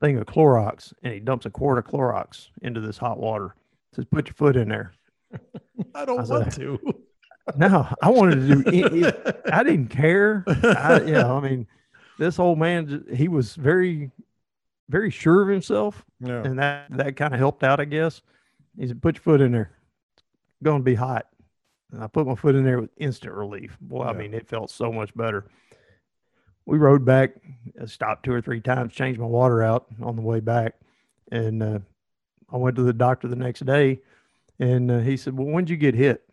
thing 0.00 0.18
of 0.18 0.26
Clorox 0.26 0.92
and 1.02 1.12
he 1.12 1.20
dumps 1.20 1.46
a 1.46 1.50
quart 1.50 1.78
of 1.78 1.84
Clorox 1.84 2.48
into 2.62 2.80
this 2.80 2.98
hot 2.98 3.18
water. 3.18 3.54
Says, 3.94 4.04
Put 4.10 4.26
your 4.26 4.34
foot 4.34 4.56
in 4.56 4.68
there. 4.68 4.92
I 5.94 6.04
don't 6.04 6.20
I 6.20 6.24
want 6.24 6.52
to. 6.54 6.78
No, 7.56 7.88
I 8.00 8.08
wanted 8.08 8.46
to 8.46 8.62
do 8.70 9.04
it. 9.04 9.42
I 9.52 9.62
didn't 9.62 9.88
care. 9.88 10.44
I, 10.46 11.00
you 11.00 11.12
know, 11.12 11.36
I 11.36 11.40
mean, 11.40 11.66
this 12.22 12.38
old 12.38 12.58
man, 12.58 13.04
he 13.14 13.28
was 13.28 13.54
very, 13.54 14.10
very 14.88 15.10
sure 15.10 15.42
of 15.42 15.48
himself, 15.48 16.04
yeah. 16.20 16.42
and 16.42 16.58
that 16.58 16.86
that 16.90 17.16
kind 17.16 17.34
of 17.34 17.40
helped 17.40 17.64
out, 17.64 17.80
I 17.80 17.84
guess. 17.84 18.22
He 18.78 18.86
said, 18.86 19.02
"Put 19.02 19.16
your 19.16 19.22
foot 19.22 19.40
in 19.40 19.52
there. 19.52 19.72
It's 20.16 20.62
going 20.62 20.80
to 20.80 20.84
be 20.84 20.94
hot." 20.94 21.26
And 21.92 22.02
I 22.02 22.06
put 22.06 22.26
my 22.26 22.34
foot 22.34 22.54
in 22.54 22.64
there 22.64 22.80
with 22.80 22.90
instant 22.96 23.34
relief. 23.34 23.76
Boy, 23.80 24.04
I 24.04 24.12
mean, 24.12 24.32
it 24.32 24.48
felt 24.48 24.70
so 24.70 24.90
much 24.90 25.14
better. 25.14 25.46
We 26.64 26.78
rode 26.78 27.04
back, 27.04 27.34
I 27.80 27.86
stopped 27.86 28.24
two 28.24 28.32
or 28.32 28.40
three 28.40 28.60
times, 28.60 28.94
changed 28.94 29.20
my 29.20 29.26
water 29.26 29.62
out 29.62 29.86
on 30.00 30.14
the 30.14 30.22
way 30.22 30.38
back, 30.38 30.76
and 31.32 31.62
uh, 31.62 31.78
I 32.50 32.56
went 32.56 32.76
to 32.76 32.82
the 32.82 32.92
doctor 32.92 33.26
the 33.26 33.36
next 33.36 33.66
day, 33.66 34.00
and 34.60 34.90
uh, 34.90 34.98
he 35.00 35.16
said, 35.16 35.36
"Well, 35.36 35.48
when 35.48 35.64
did 35.64 35.70
you 35.70 35.76
get 35.76 35.94
hit?" 35.94 36.24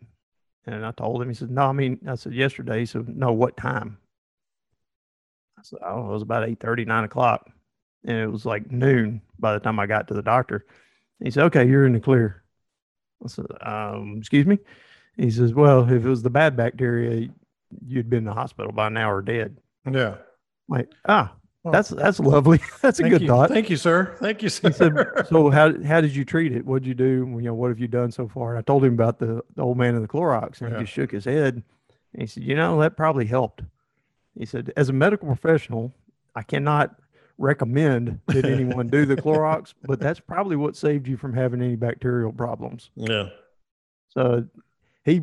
And 0.66 0.84
I 0.84 0.92
told 0.92 1.20
him, 1.20 1.28
he 1.28 1.34
said, 1.34 1.50
No, 1.50 1.62
I 1.62 1.72
mean, 1.72 1.98
I 2.06 2.14
said, 2.14 2.34
yesterday. 2.34 2.80
He 2.80 2.86
said, 2.86 3.08
No, 3.08 3.32
what 3.32 3.56
time? 3.56 3.98
I 5.60 5.62
said, 5.62 5.78
Oh, 5.84 6.08
it 6.08 6.12
was 6.12 6.22
about 6.22 6.48
8 6.48 6.58
9 6.86 7.04
o'clock. 7.04 7.48
And 8.04 8.16
it 8.16 8.26
was 8.30 8.46
like 8.46 8.70
noon 8.70 9.20
by 9.38 9.52
the 9.52 9.60
time 9.60 9.78
I 9.78 9.86
got 9.86 10.08
to 10.08 10.14
the 10.14 10.22
doctor. 10.22 10.64
He 11.22 11.30
said, 11.30 11.44
Okay, 11.44 11.68
you're 11.68 11.86
in 11.86 11.92
the 11.92 12.00
clear. 12.00 12.42
I 13.22 13.28
said, 13.28 13.46
um, 13.60 14.16
excuse 14.18 14.46
me? 14.46 14.58
He 15.16 15.30
says, 15.30 15.52
Well, 15.52 15.84
if 15.84 16.04
it 16.04 16.08
was 16.08 16.22
the 16.22 16.30
bad 16.30 16.56
bacteria, 16.56 17.28
you'd 17.86 18.08
been 18.08 18.20
in 18.20 18.24
the 18.24 18.32
hospital 18.32 18.72
by 18.72 18.88
now 18.88 19.10
or 19.10 19.20
dead. 19.20 19.58
Yeah. 19.90 20.14
Like, 20.68 20.88
ah, 21.06 21.34
Well, 21.62 21.72
that's 21.72 21.90
that's 21.90 22.18
lovely. 22.20 22.60
that's 22.80 23.00
a 23.00 23.08
good 23.08 23.20
you. 23.22 23.28
thought. 23.28 23.50
Thank 23.50 23.68
you, 23.68 23.76
sir. 23.76 24.16
Thank 24.18 24.42
you, 24.42 24.48
sir. 24.48 24.68
He 24.68 24.74
said, 24.74 24.94
"So 25.28 25.50
how 25.50 25.82
how 25.82 26.00
did 26.00 26.14
you 26.16 26.24
treat 26.24 26.52
it? 26.52 26.64
What'd 26.64 26.86
you 26.86 26.94
do? 26.94 27.26
You 27.36 27.42
know, 27.42 27.54
what 27.54 27.68
have 27.68 27.78
you 27.80 27.88
done 27.88 28.10
so 28.12 28.28
far?" 28.28 28.50
And 28.50 28.58
I 28.58 28.62
told 28.62 28.84
him 28.84 28.94
about 28.94 29.18
the, 29.18 29.42
the 29.56 29.62
old 29.62 29.76
man 29.76 29.94
and 29.94 30.02
the 30.04 30.08
Clorox, 30.08 30.60
and 30.62 30.70
Yeah. 30.70 30.78
he 30.78 30.84
just 30.84 30.92
shook 30.94 31.10
his 31.10 31.24
head. 31.26 31.62
And 32.14 32.22
he 32.22 32.26
said, 32.26 32.44
"You 32.44 32.54
know, 32.56 32.80
that 32.80 32.96
probably 32.96 33.26
helped." 33.26 33.62
He 34.40 34.46
said, 34.46 34.72
"As 34.74 34.88
a 34.88 34.92
medical 34.94 35.28
professional, 35.28 35.92
I 36.34 36.42
cannot 36.42 36.96
recommend 37.36 38.20
that 38.28 38.46
anyone 38.46 38.88
do 38.88 39.04
the 39.04 39.16
Clorox, 39.22 39.74
but 39.84 40.00
that's 40.00 40.18
probably 40.18 40.56
what 40.56 40.76
saved 40.76 41.06
you 41.06 41.18
from 41.18 41.34
having 41.34 41.60
any 41.60 41.76
bacterial 41.76 42.32
problems." 42.32 42.90
yeah. 42.96 43.28
So 44.08 44.46
he 45.04 45.22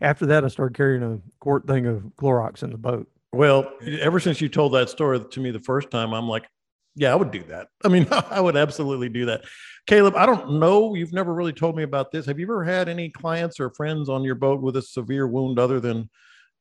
after 0.00 0.26
that, 0.26 0.44
I 0.44 0.48
started 0.48 0.76
carrying 0.76 1.02
a 1.02 1.18
quart 1.40 1.66
thing 1.66 1.86
of 1.86 2.04
Clorox 2.16 2.62
in 2.62 2.70
the 2.70 2.78
boat. 2.78 3.08
Well, 3.32 3.72
ever 4.00 4.20
since 4.20 4.40
you 4.40 4.48
told 4.48 4.74
that 4.74 4.88
story 4.88 5.18
to 5.18 5.40
me 5.40 5.50
the 5.50 5.58
first 5.58 5.90
time, 5.90 6.12
I'm 6.12 6.28
like, 6.28 6.46
yeah, 6.94 7.12
I 7.12 7.16
would 7.16 7.32
do 7.32 7.42
that. 7.44 7.68
I 7.84 7.88
mean, 7.88 8.06
I 8.30 8.40
would 8.40 8.56
absolutely 8.56 9.08
do 9.08 9.26
that. 9.26 9.42
Caleb, 9.86 10.14
I 10.16 10.26
don't 10.26 10.58
know. 10.60 10.94
You've 10.94 11.12
never 11.12 11.34
really 11.34 11.52
told 11.52 11.76
me 11.76 11.82
about 11.82 12.12
this. 12.12 12.26
Have 12.26 12.38
you 12.38 12.46
ever 12.46 12.64
had 12.64 12.88
any 12.88 13.10
clients 13.10 13.60
or 13.60 13.70
friends 13.70 14.08
on 14.08 14.22
your 14.22 14.36
boat 14.36 14.62
with 14.62 14.76
a 14.76 14.82
severe 14.82 15.26
wound 15.26 15.58
other 15.58 15.80
than 15.80 16.08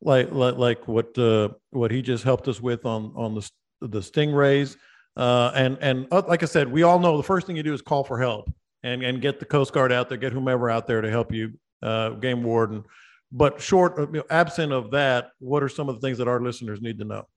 like 0.04 0.32
like, 0.32 0.58
like 0.58 0.88
what 0.88 1.18
uh, 1.18 1.50
what 1.72 1.92
he 1.92 2.02
just 2.02 2.24
helped 2.24 2.48
us 2.48 2.62
with 2.62 2.86
on 2.86 3.14
on 3.16 3.36
the 3.36 3.50
the 3.82 4.00
stingrays? 4.00 4.78
Uh, 5.16 5.52
and 5.56 5.78
and 5.82 6.08
uh, 6.12 6.24
like 6.28 6.44
I 6.44 6.46
said, 6.46 6.72
we 6.72 6.84
all 6.84 7.00
know 7.00 7.18
the 7.18 7.24
first 7.24 7.48
thing 7.48 7.56
you 7.56 7.64
do 7.64 7.74
is 7.74 7.82
call 7.82 8.04
for 8.04 8.20
help 8.20 8.52
and 8.84 9.04
and 9.04 9.22
get 9.22 9.40
the 9.40 9.46
Coast 9.46 9.74
Guard 9.74 9.92
out 9.92 10.10
there, 10.10 10.18
get 10.18 10.34
whomever 10.34 10.70
out 10.70 10.88
there 10.88 11.02
to 11.02 11.10
help 11.10 11.32
you, 11.32 11.54
uh, 11.82 12.10
game 12.12 12.44
warden. 12.44 12.84
But 13.32 13.62
short, 13.62 13.98
of, 13.98 14.10
you 14.14 14.20
know, 14.20 14.26
absent 14.30 14.72
of 14.72 14.92
that, 14.92 15.32
what 15.40 15.64
are 15.64 15.70
some 15.70 15.90
of 15.90 15.96
the 15.96 16.02
things 16.02 16.20
that 16.20 16.28
our 16.28 16.40
listeners 16.40 16.82
need 16.82 17.00
to 17.00 17.06
know? 17.06 17.28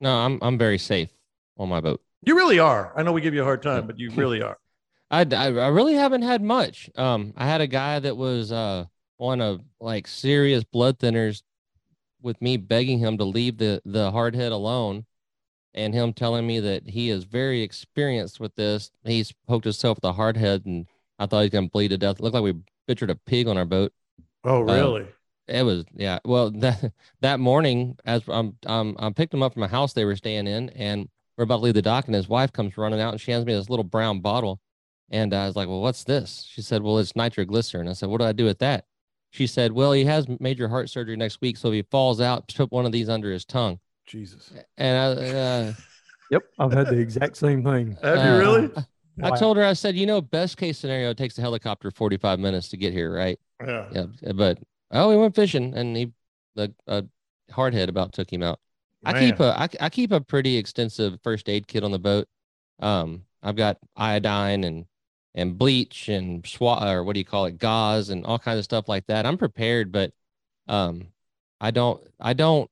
No, 0.00 0.14
I'm 0.14 0.38
I'm 0.42 0.58
very 0.58 0.78
safe 0.78 1.10
on 1.58 1.68
my 1.68 1.80
boat. 1.80 2.00
You 2.24 2.36
really 2.36 2.58
are. 2.58 2.92
I 2.96 3.02
know 3.02 3.12
we 3.12 3.20
give 3.20 3.34
you 3.34 3.42
a 3.42 3.44
hard 3.44 3.62
time, 3.62 3.86
but 3.86 3.98
you 3.98 4.10
really 4.10 4.42
are. 4.42 4.58
I, 5.10 5.26
I 5.30 5.46
I 5.46 5.68
really 5.68 5.94
haven't 5.94 6.22
had 6.22 6.42
much. 6.42 6.90
Um, 6.96 7.32
I 7.36 7.46
had 7.46 7.60
a 7.60 7.66
guy 7.66 7.98
that 8.00 8.16
was 8.16 8.52
uh 8.52 8.86
on 9.18 9.40
a 9.40 9.58
like 9.80 10.08
serious 10.08 10.64
blood 10.64 10.98
thinners 10.98 11.42
with 12.22 12.40
me 12.40 12.56
begging 12.56 12.98
him 12.98 13.18
to 13.18 13.24
leave 13.24 13.58
the 13.58 13.82
the 13.84 14.10
hard 14.10 14.34
head 14.34 14.52
alone, 14.52 15.06
and 15.74 15.94
him 15.94 16.12
telling 16.12 16.46
me 16.46 16.60
that 16.60 16.88
he 16.90 17.10
is 17.10 17.24
very 17.24 17.62
experienced 17.62 18.40
with 18.40 18.54
this. 18.54 18.90
He's 19.04 19.32
poked 19.46 19.64
himself 19.64 19.98
with 19.98 20.04
a 20.04 20.12
hard 20.12 20.36
head, 20.36 20.64
and 20.66 20.86
I 21.18 21.26
thought 21.26 21.40
he 21.40 21.44
was 21.44 21.50
gonna 21.50 21.68
bleed 21.68 21.88
to 21.88 21.98
death. 21.98 22.16
It 22.18 22.22
looked 22.22 22.34
like 22.34 22.42
we 22.42 22.54
pictured 22.86 23.10
a 23.10 23.16
pig 23.16 23.48
on 23.48 23.56
our 23.56 23.64
boat. 23.64 23.92
Oh, 24.44 24.60
really? 24.60 25.06
It 25.48 25.64
was 25.64 25.84
yeah. 25.94 26.18
Well, 26.24 26.50
that 26.56 26.92
that 27.20 27.40
morning, 27.40 27.96
as 28.04 28.22
I'm 28.28 28.56
um 28.66 28.96
I 28.98 29.10
picked 29.10 29.32
them 29.32 29.42
up 29.42 29.54
from 29.54 29.62
a 29.62 29.68
house 29.68 29.92
they 29.92 30.04
were 30.04 30.16
staying 30.16 30.46
in, 30.46 30.70
and 30.70 31.08
we're 31.36 31.44
about 31.44 31.58
to 31.58 31.62
leave 31.62 31.74
the 31.74 31.82
dock, 31.82 32.06
and 32.06 32.14
his 32.14 32.28
wife 32.28 32.52
comes 32.52 32.76
running 32.76 33.00
out, 33.00 33.12
and 33.12 33.20
she 33.20 33.32
hands 33.32 33.46
me 33.46 33.54
this 33.54 33.70
little 33.70 33.84
brown 33.84 34.20
bottle, 34.20 34.60
and 35.10 35.34
I 35.34 35.46
was 35.46 35.56
like, 35.56 35.68
"Well, 35.68 35.80
what's 35.80 36.04
this?" 36.04 36.46
She 36.48 36.62
said, 36.62 36.82
"Well, 36.82 36.98
it's 36.98 37.16
nitroglycerin." 37.16 37.88
I 37.88 37.94
said, 37.94 38.08
"What 38.08 38.20
do 38.20 38.26
I 38.26 38.32
do 38.32 38.44
with 38.44 38.58
that?" 38.60 38.86
She 39.32 39.46
said, 39.46 39.72
"Well, 39.72 39.92
he 39.92 40.04
has 40.04 40.26
major 40.40 40.68
heart 40.68 40.90
surgery 40.90 41.16
next 41.16 41.40
week, 41.40 41.56
so 41.56 41.68
if 41.68 41.74
he 41.74 41.82
falls 41.90 42.20
out, 42.20 42.52
put 42.54 42.70
one 42.70 42.86
of 42.86 42.92
these 42.92 43.08
under 43.08 43.32
his 43.32 43.44
tongue." 43.44 43.80
Jesus. 44.06 44.52
And 44.76 44.98
I, 44.98 45.30
uh, 45.30 45.72
Yep, 46.30 46.42
I've 46.58 46.72
had 46.72 46.88
the 46.88 46.98
exact 46.98 47.36
same 47.36 47.62
thing. 47.64 47.96
Have 48.02 48.16
you 48.16 48.20
uh, 48.20 48.38
really? 48.38 48.70
I 49.22 49.30
Wow. 49.30 49.36
told 49.36 49.56
her, 49.58 49.64
I 49.64 49.74
said, 49.74 49.96
you 49.96 50.06
know, 50.06 50.20
best 50.22 50.56
case 50.56 50.78
scenario, 50.78 51.10
it 51.10 51.18
takes 51.18 51.36
a 51.36 51.42
helicopter 51.42 51.90
45 51.90 52.40
minutes 52.40 52.68
to 52.70 52.78
get 52.78 52.92
here, 52.94 53.12
right? 53.12 53.38
Yeah. 53.64 53.86
Yeah. 53.92 54.32
But 54.34 54.58
oh, 54.90 55.10
we 55.10 55.16
went 55.16 55.34
fishing 55.34 55.74
and 55.76 55.96
he, 55.96 56.12
the 56.54 56.72
uh, 56.88 57.02
hardhead 57.50 57.88
about 57.88 58.12
took 58.12 58.32
him 58.32 58.42
out. 58.42 58.58
I 59.04 59.12
keep 59.12 59.38
Man. 59.38 59.48
a, 59.48 59.60
I, 59.60 59.68
I 59.86 59.88
keep 59.90 60.12
a 60.12 60.20
pretty 60.20 60.56
extensive 60.56 61.18
first 61.22 61.48
aid 61.48 61.66
kit 61.66 61.84
on 61.84 61.90
the 61.90 61.98
boat. 61.98 62.26
Um, 62.80 63.24
I've 63.42 63.56
got 63.56 63.78
iodine 63.96 64.64
and, 64.64 64.86
and 65.34 65.56
bleach 65.58 66.08
and 66.08 66.46
swat, 66.46 66.86
or 66.86 67.02
what 67.04 67.14
do 67.14 67.20
you 67.20 67.24
call 67.24 67.46
it? 67.46 67.58
Gauze 67.58 68.10
and 68.10 68.24
all 68.26 68.38
kinds 68.38 68.58
of 68.58 68.64
stuff 68.64 68.88
like 68.88 69.06
that. 69.06 69.24
I'm 69.26 69.38
prepared, 69.38 69.90
but, 69.92 70.12
um, 70.68 71.08
I 71.60 71.70
don't, 71.70 72.02
I 72.20 72.32
don't, 72.32 72.70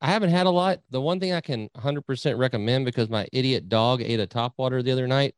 I 0.00 0.06
haven't 0.08 0.30
had 0.30 0.46
a 0.46 0.50
lot. 0.50 0.80
The 0.90 1.00
one 1.00 1.18
thing 1.20 1.32
I 1.32 1.40
can 1.40 1.68
100% 1.76 2.38
recommend 2.38 2.84
because 2.84 3.08
my 3.10 3.26
idiot 3.32 3.68
dog 3.68 4.00
ate 4.00 4.20
a 4.20 4.26
topwater 4.26 4.82
the 4.82 4.92
other 4.92 5.06
night. 5.08 5.34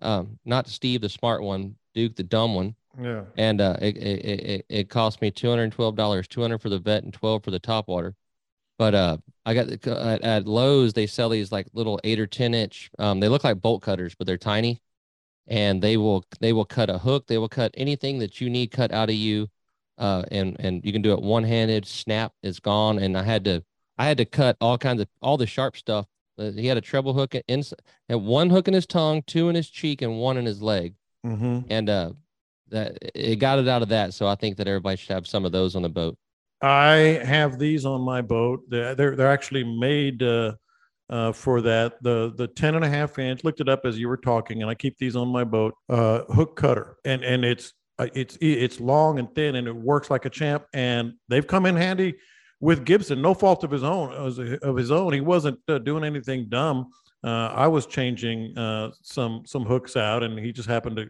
Um, 0.00 0.38
not 0.44 0.66
Steve, 0.68 1.00
the 1.02 1.08
smart 1.08 1.42
one, 1.42 1.76
Duke, 1.94 2.16
the 2.16 2.22
dumb 2.22 2.54
one 2.54 2.74
Yeah. 3.00 3.24
and 3.36 3.60
uh, 3.60 3.76
it, 3.82 3.96
it 3.96 4.24
it 4.24 4.66
it- 4.68 4.88
cost 4.88 5.20
me 5.20 5.30
two 5.30 5.48
hundred 5.50 5.64
and 5.64 5.72
twelve 5.72 5.94
dollars, 5.96 6.26
two 6.28 6.40
hundred 6.40 6.58
for 6.62 6.68
the 6.68 6.78
vet 6.78 7.02
and 7.02 7.12
twelve 7.12 7.42
for 7.44 7.50
the 7.50 7.58
top 7.58 7.88
water. 7.88 8.14
But 8.78 8.94
uh, 8.94 9.16
I 9.44 9.54
got 9.54 9.66
the, 9.66 10.00
at, 10.00 10.22
at 10.22 10.46
Lowe's 10.46 10.92
they 10.92 11.06
sell 11.08 11.28
these 11.30 11.50
like 11.50 11.66
little 11.72 11.98
eight 12.04 12.20
or 12.20 12.26
ten 12.28 12.54
inch. 12.54 12.90
Um, 12.98 13.18
they 13.20 13.28
look 13.28 13.42
like 13.44 13.60
bolt 13.60 13.82
cutters, 13.82 14.14
but 14.14 14.26
they're 14.26 14.36
tiny, 14.38 14.80
and 15.48 15.82
they 15.82 15.96
will 15.96 16.24
they 16.40 16.52
will 16.52 16.64
cut 16.64 16.90
a 16.90 16.98
hook. 16.98 17.26
They 17.26 17.38
will 17.38 17.48
cut 17.48 17.74
anything 17.76 18.18
that 18.20 18.40
you 18.40 18.50
need 18.50 18.70
cut 18.70 18.92
out 18.92 19.08
of 19.10 19.16
you, 19.16 19.48
uh, 19.98 20.24
and 20.30 20.56
and 20.60 20.84
you 20.84 20.92
can 20.92 21.02
do 21.02 21.12
it 21.12 21.20
one 21.22 21.44
handed. 21.44 21.86
Snap, 21.86 22.32
it's 22.42 22.60
gone. 22.60 22.98
And 22.98 23.16
I 23.18 23.22
had 23.22 23.44
to 23.44 23.64
I 23.98 24.06
had 24.06 24.18
to 24.18 24.24
cut 24.24 24.56
all 24.60 24.78
kinds 24.78 25.00
of 25.02 25.08
all 25.22 25.36
the 25.36 25.46
sharp 25.46 25.76
stuff. 25.76 26.06
Uh, 26.38 26.52
he 26.52 26.66
had 26.68 26.76
a 26.78 26.80
treble 26.80 27.14
hook 27.14 27.34
in, 27.48 27.64
had 28.08 28.16
one 28.16 28.50
hook 28.50 28.68
in 28.68 28.74
his 28.74 28.86
tongue, 28.86 29.22
two 29.26 29.48
in 29.48 29.56
his 29.56 29.68
cheek, 29.68 30.02
and 30.02 30.18
one 30.18 30.36
in 30.36 30.46
his 30.46 30.62
leg 30.62 30.94
Mm-hmm. 31.26 31.60
and 31.68 31.90
uh 31.90 32.12
that 32.68 32.96
it 33.14 33.36
got 33.40 33.58
it 33.58 33.66
out 33.66 33.82
of 33.82 33.88
that 33.88 34.14
so 34.14 34.28
i 34.28 34.36
think 34.36 34.56
that 34.56 34.68
everybody 34.68 34.96
should 34.96 35.10
have 35.12 35.26
some 35.26 35.44
of 35.44 35.50
those 35.50 35.74
on 35.74 35.82
the 35.82 35.88
boat 35.88 36.16
I 36.60 37.20
have 37.24 37.58
these 37.58 37.84
on 37.84 38.00
my 38.00 38.20
boat. 38.20 38.62
They're 38.68 38.94
they're, 38.94 39.16
they're 39.16 39.30
actually 39.30 39.64
made 39.64 40.22
uh, 40.22 40.54
uh, 41.10 41.32
for 41.32 41.60
that. 41.62 42.02
The 42.02 42.32
the 42.36 42.48
10 42.48 42.74
and 42.74 42.84
a 42.84 42.88
half 42.88 43.18
inch. 43.18 43.44
Looked 43.44 43.60
it 43.60 43.68
up 43.68 43.84
as 43.84 43.98
you 43.98 44.08
were 44.08 44.16
talking, 44.16 44.62
and 44.62 44.70
I 44.70 44.74
keep 44.74 44.98
these 44.98 45.16
on 45.16 45.28
my 45.28 45.44
boat. 45.44 45.74
Uh, 45.88 46.22
hook 46.24 46.56
cutter, 46.56 46.96
and 47.04 47.22
and 47.24 47.44
it's 47.44 47.72
uh, 47.98 48.08
it's 48.14 48.36
it's 48.40 48.80
long 48.80 49.18
and 49.18 49.34
thin, 49.34 49.56
and 49.56 49.66
it 49.66 49.74
works 49.74 50.10
like 50.10 50.24
a 50.24 50.30
champ. 50.30 50.64
And 50.72 51.14
they've 51.28 51.46
come 51.46 51.66
in 51.66 51.76
handy 51.76 52.14
with 52.60 52.84
Gibson. 52.84 53.22
No 53.22 53.34
fault 53.34 53.64
of 53.64 53.70
his 53.70 53.82
own 53.82 54.12
of 54.62 54.76
his 54.76 54.90
own. 54.90 55.12
He 55.12 55.20
wasn't 55.20 55.58
uh, 55.68 55.78
doing 55.78 56.04
anything 56.04 56.48
dumb. 56.48 56.90
Uh, 57.24 57.52
I 57.52 57.66
was 57.66 57.86
changing 57.86 58.56
uh, 58.56 58.90
some 59.02 59.42
some 59.46 59.64
hooks 59.64 59.96
out, 59.96 60.22
and 60.22 60.38
he 60.38 60.52
just 60.52 60.68
happened 60.68 60.96
to 60.96 61.08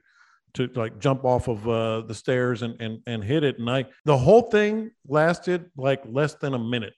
to 0.54 0.72
like 0.80 0.98
jump 0.98 1.24
off 1.24 1.48
of 1.48 1.68
uh, 1.68 2.00
the 2.02 2.14
stairs 2.14 2.62
and, 2.62 2.80
and 2.80 3.00
and 3.06 3.22
hit 3.22 3.44
it. 3.44 3.58
And 3.58 3.68
I 3.68 3.86
the 4.04 4.16
whole 4.16 4.42
thing 4.42 4.90
lasted 5.06 5.70
like 5.76 6.02
less 6.06 6.34
than 6.34 6.54
a 6.54 6.58
minute. 6.58 6.94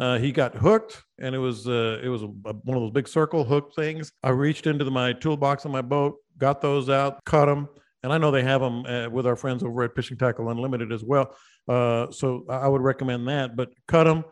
Uh, 0.00 0.18
he 0.18 0.30
got 0.30 0.54
hooked, 0.54 1.02
and 1.18 1.34
it 1.34 1.38
was 1.38 1.66
uh, 1.66 2.00
it 2.02 2.08
was 2.08 2.22
a, 2.22 2.26
one 2.26 2.76
of 2.76 2.82
those 2.82 2.92
big 2.92 3.08
circle 3.08 3.44
hook 3.44 3.72
things. 3.74 4.12
I 4.22 4.30
reached 4.30 4.66
into 4.66 4.84
the, 4.84 4.90
my 4.90 5.12
toolbox 5.12 5.66
on 5.66 5.72
my 5.72 5.82
boat, 5.82 6.16
got 6.38 6.60
those 6.60 6.88
out, 6.88 7.24
cut 7.24 7.46
them, 7.46 7.68
and 8.02 8.12
I 8.12 8.18
know 8.18 8.30
they 8.30 8.44
have 8.44 8.60
them 8.60 8.86
uh, 8.86 9.08
with 9.10 9.26
our 9.26 9.36
friends 9.36 9.64
over 9.64 9.82
at 9.82 9.94
Fishing 9.96 10.16
Tackle 10.16 10.48
Unlimited 10.50 10.92
as 10.92 11.02
well. 11.02 11.34
Uh, 11.68 12.10
so 12.10 12.44
I 12.48 12.68
would 12.68 12.82
recommend 12.82 13.26
that. 13.28 13.56
But 13.56 13.70
cut 13.88 14.04
them, 14.04 14.24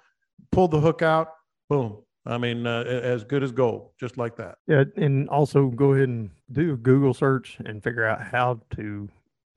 pull 0.52 0.68
the 0.68 0.80
hook 0.80 1.02
out, 1.02 1.28
boom. 1.68 2.02
I 2.24 2.38
mean, 2.38 2.66
uh, 2.66 2.82
as 2.82 3.22
good 3.22 3.42
as 3.42 3.52
gold, 3.52 3.90
just 4.00 4.18
like 4.18 4.36
that. 4.36 4.56
Yeah, 4.66 4.84
and 4.96 5.28
also 5.28 5.68
go 5.68 5.92
ahead 5.92 6.08
and 6.08 6.30
do 6.50 6.74
a 6.74 6.76
Google 6.76 7.14
search 7.14 7.58
and 7.64 7.82
figure 7.82 8.04
out 8.04 8.20
how 8.20 8.60
to 8.76 9.08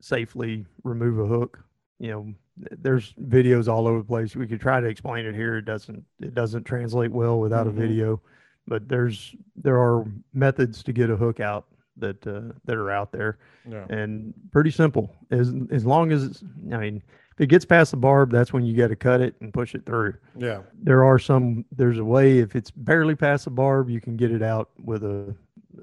safely 0.02 0.66
remove 0.84 1.20
a 1.20 1.26
hook. 1.26 1.64
You 2.00 2.12
know, 2.12 2.34
there's 2.72 3.14
videos 3.14 3.68
all 3.68 3.88
over 3.88 4.00
the 4.00 4.04
place. 4.04 4.36
We 4.36 4.48
could 4.48 4.60
try 4.62 4.80
to 4.82 4.88
explain 4.88 5.26
it 5.26 5.36
here. 5.36 5.58
It 5.58 5.66
doesn't 5.66 6.04
it 6.22 6.34
doesn't 6.34 6.64
translate 6.66 7.12
well 7.12 7.40
without 7.40 7.66
Mhm. 7.68 7.70
a 7.70 7.74
video, 7.74 8.22
but 8.68 8.88
there's 8.90 9.36
there 9.56 9.78
are 9.80 10.06
methods 10.34 10.84
to 10.84 10.94
get 10.94 11.10
a 11.10 11.16
hook 11.16 11.40
out 11.40 11.66
that 11.98 12.26
uh, 12.28 12.54
that 12.66 12.76
are 12.78 12.92
out 12.92 13.12
there 13.12 13.38
Yeah. 13.70 13.86
and 13.90 14.34
pretty 14.52 14.72
simple. 14.72 15.14
As 15.32 15.54
as 15.72 15.86
long 15.86 16.12
as 16.12 16.24
it's, 16.26 16.44
I 16.72 16.78
mean, 16.78 17.02
if 17.34 17.42
it 17.42 17.48
gets 17.48 17.66
past 17.66 17.92
the 17.92 17.98
barb, 17.98 18.32
that's 18.32 18.52
when 18.54 18.66
you 18.66 18.76
got 18.76 18.88
to 18.88 18.96
cut 18.96 19.22
it 19.22 19.36
and 19.42 19.54
push 19.54 19.74
it 19.76 19.86
through 19.86 20.16
Yeah. 20.36 20.62
there 20.82 21.04
are 21.04 21.20
some 21.20 21.66
there's 21.76 21.98
a 22.00 22.06
way 22.06 22.40
if 22.40 22.56
it's 22.56 22.72
barely 22.72 23.16
past 23.16 23.46
the 23.46 23.52
barb 23.52 23.90
you 23.90 24.02
can 24.02 24.16
get 24.18 24.32
it 24.32 24.42
out 24.42 24.70
with 24.84 25.04
a, 25.04 25.34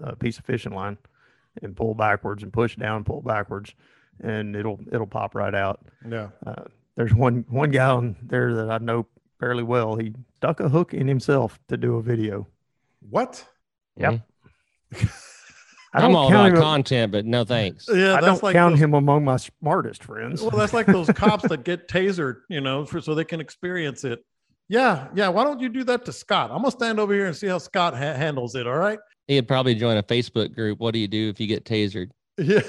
a 0.03 0.15
piece 0.17 0.39
of 0.39 0.45
fishing 0.45 0.73
line 0.75 0.99
and 1.63 1.75
pull 1.75 1.95
backwards 1.95 2.43
and 2.43 2.53
push 2.53 2.77
down 2.77 3.03
pull 3.05 3.23
backwards 3.23 3.75
and 4.23 4.55
it'll 4.57 4.79
it'll 4.93 5.07
pop 5.07 5.35
right 5.35 5.55
out 5.55 5.81
Yeah. 6.09 6.29
uh, 6.47 6.65
there's 6.97 7.13
one 7.15 7.45
one 7.49 7.71
guy 7.71 7.87
on 7.91 8.17
there 8.23 8.55
that 8.55 8.71
i 8.71 8.79
know 8.79 9.07
fairly 9.41 9.63
well 9.63 9.97
he 9.97 10.15
stuck 10.37 10.61
a 10.61 10.69
hook 10.69 10.95
in 10.95 11.07
himself 11.09 11.59
to 11.69 11.77
do 11.77 11.97
a 11.97 12.03
video 12.03 12.47
What? 13.11 13.47
Yep. 13.97 14.21
I 15.95 16.03
i'm 16.03 16.15
all 16.15 16.29
about 16.29 16.55
content 16.57 17.13
but 17.13 17.25
no 17.25 17.45
thanks 17.45 17.87
Yeah, 17.93 18.15
i 18.15 18.21
don't 18.21 18.43
like 18.43 18.55
count 18.55 18.75
those- 18.75 18.83
him 18.83 18.95
among 18.95 19.25
my 19.25 19.37
smartest 19.39 20.05
friends 20.05 20.43
Well, 20.43 20.51
that's 20.51 20.73
like 20.75 20.87
those 20.87 21.09
cops 21.09 21.49
that 21.49 21.65
get 21.65 21.89
tasered, 21.97 22.41
you 22.49 22.61
know, 22.61 22.85
for 22.85 23.01
so 23.01 23.15
they 23.15 23.25
can 23.25 23.41
experience 23.41 24.05
it. 24.05 24.25
Yeah, 24.69 25.07
yeah. 25.15 25.29
Why 25.29 25.45
don't 25.45 25.61
you 25.61 25.69
do 25.69 25.85
that 25.85 26.05
to 26.07 26.13
Scott? 26.13 26.51
I'm 26.51 26.59
gonna 26.59 26.73
stand 26.73 26.99
over 26.99 27.15
here 27.15 27.27
and 27.27 27.37
see 27.37 27.47
how 27.47 27.59
Scott 27.59 27.95
ha- 27.95 28.15
handles 28.15 28.57
it. 28.57 28.67
All 28.67 28.77
right. 28.77 28.99
he'd 29.29 29.47
probably 29.49 29.75
join 29.77 29.97
a 29.97 30.03
facebook 30.03 30.53
group 30.55 30.79
what 30.81 30.93
do 30.93 30.99
you 30.99 31.09
do 31.09 31.29
if 31.29 31.39
you 31.41 31.47
get 31.47 31.65
tasered 31.65 32.11
Yeah. 32.39 32.61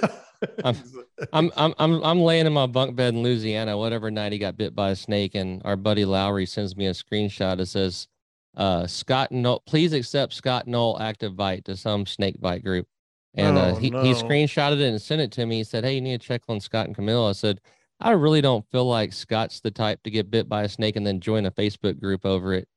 I'm- 0.63 0.76
I'm 1.34 1.52
I'm 1.58 1.73
I'm 1.80 2.04
I'm 2.04 2.19
laying 2.21 2.45
in 2.45 2.54
my 2.54 2.67
bunk 2.67 2.95
bed 2.95 3.13
in 3.15 3.23
Louisiana. 3.23 3.78
Whatever 3.78 4.12
night 4.12 4.32
he 4.34 4.38
got 4.38 4.56
bit 4.58 4.76
by 4.76 4.91
a 4.91 4.95
snake, 4.95 5.34
and 5.36 5.62
our 5.65 5.76
buddy 5.76 6.06
Lowry 6.06 6.45
sends 6.45 6.76
me 6.78 6.86
a 6.86 6.91
screenshot 6.91 7.58
that 7.58 7.65
says, 7.65 8.08
uh, 8.56 8.86
"Scott 8.86 9.32
Null, 9.32 9.62
please 9.65 9.93
accept 9.93 10.34
Scott 10.34 10.67
Null 10.67 10.97
active 11.02 11.36
bite 11.36 11.65
to 11.65 11.76
some 11.76 12.06
snake 12.06 12.39
bite 12.39 12.63
group." 12.63 12.88
And 13.34 13.58
uh, 13.58 13.71
Oh, 13.71 13.76
he 13.76 13.88
he 13.88 13.91
no. 13.91 14.04
screenshotted 14.13 14.80
it 14.80 14.89
and 14.89 15.02
sent 15.02 15.21
it 15.21 15.32
to 15.34 15.45
me. 15.47 15.58
He 15.58 15.63
said, 15.63 15.84
"Hey, 15.84 15.95
you 15.95 16.02
need 16.02 16.21
to 16.21 16.28
check 16.28 16.43
on 16.47 16.60
Scott 16.60 16.86
and 16.86 16.95
Camille." 16.95 17.26
I 17.26 17.32
said, 17.32 17.60
"I 18.00 18.12
really 18.12 18.41
don't 18.41 18.65
feel 18.71 18.86
like 18.86 19.13
Scott's 19.13 19.60
the 19.60 19.71
type 19.71 20.04
to 20.04 20.12
get 20.12 20.30
bit 20.30 20.47
by 20.47 20.63
a 20.63 20.69
snake 20.69 20.95
and 20.95 21.06
then 21.08 21.19
join 21.19 21.47
a 21.47 21.52
Facebook 21.52 22.00
group 22.00 22.26
over 22.26 22.54
it." 22.54 22.67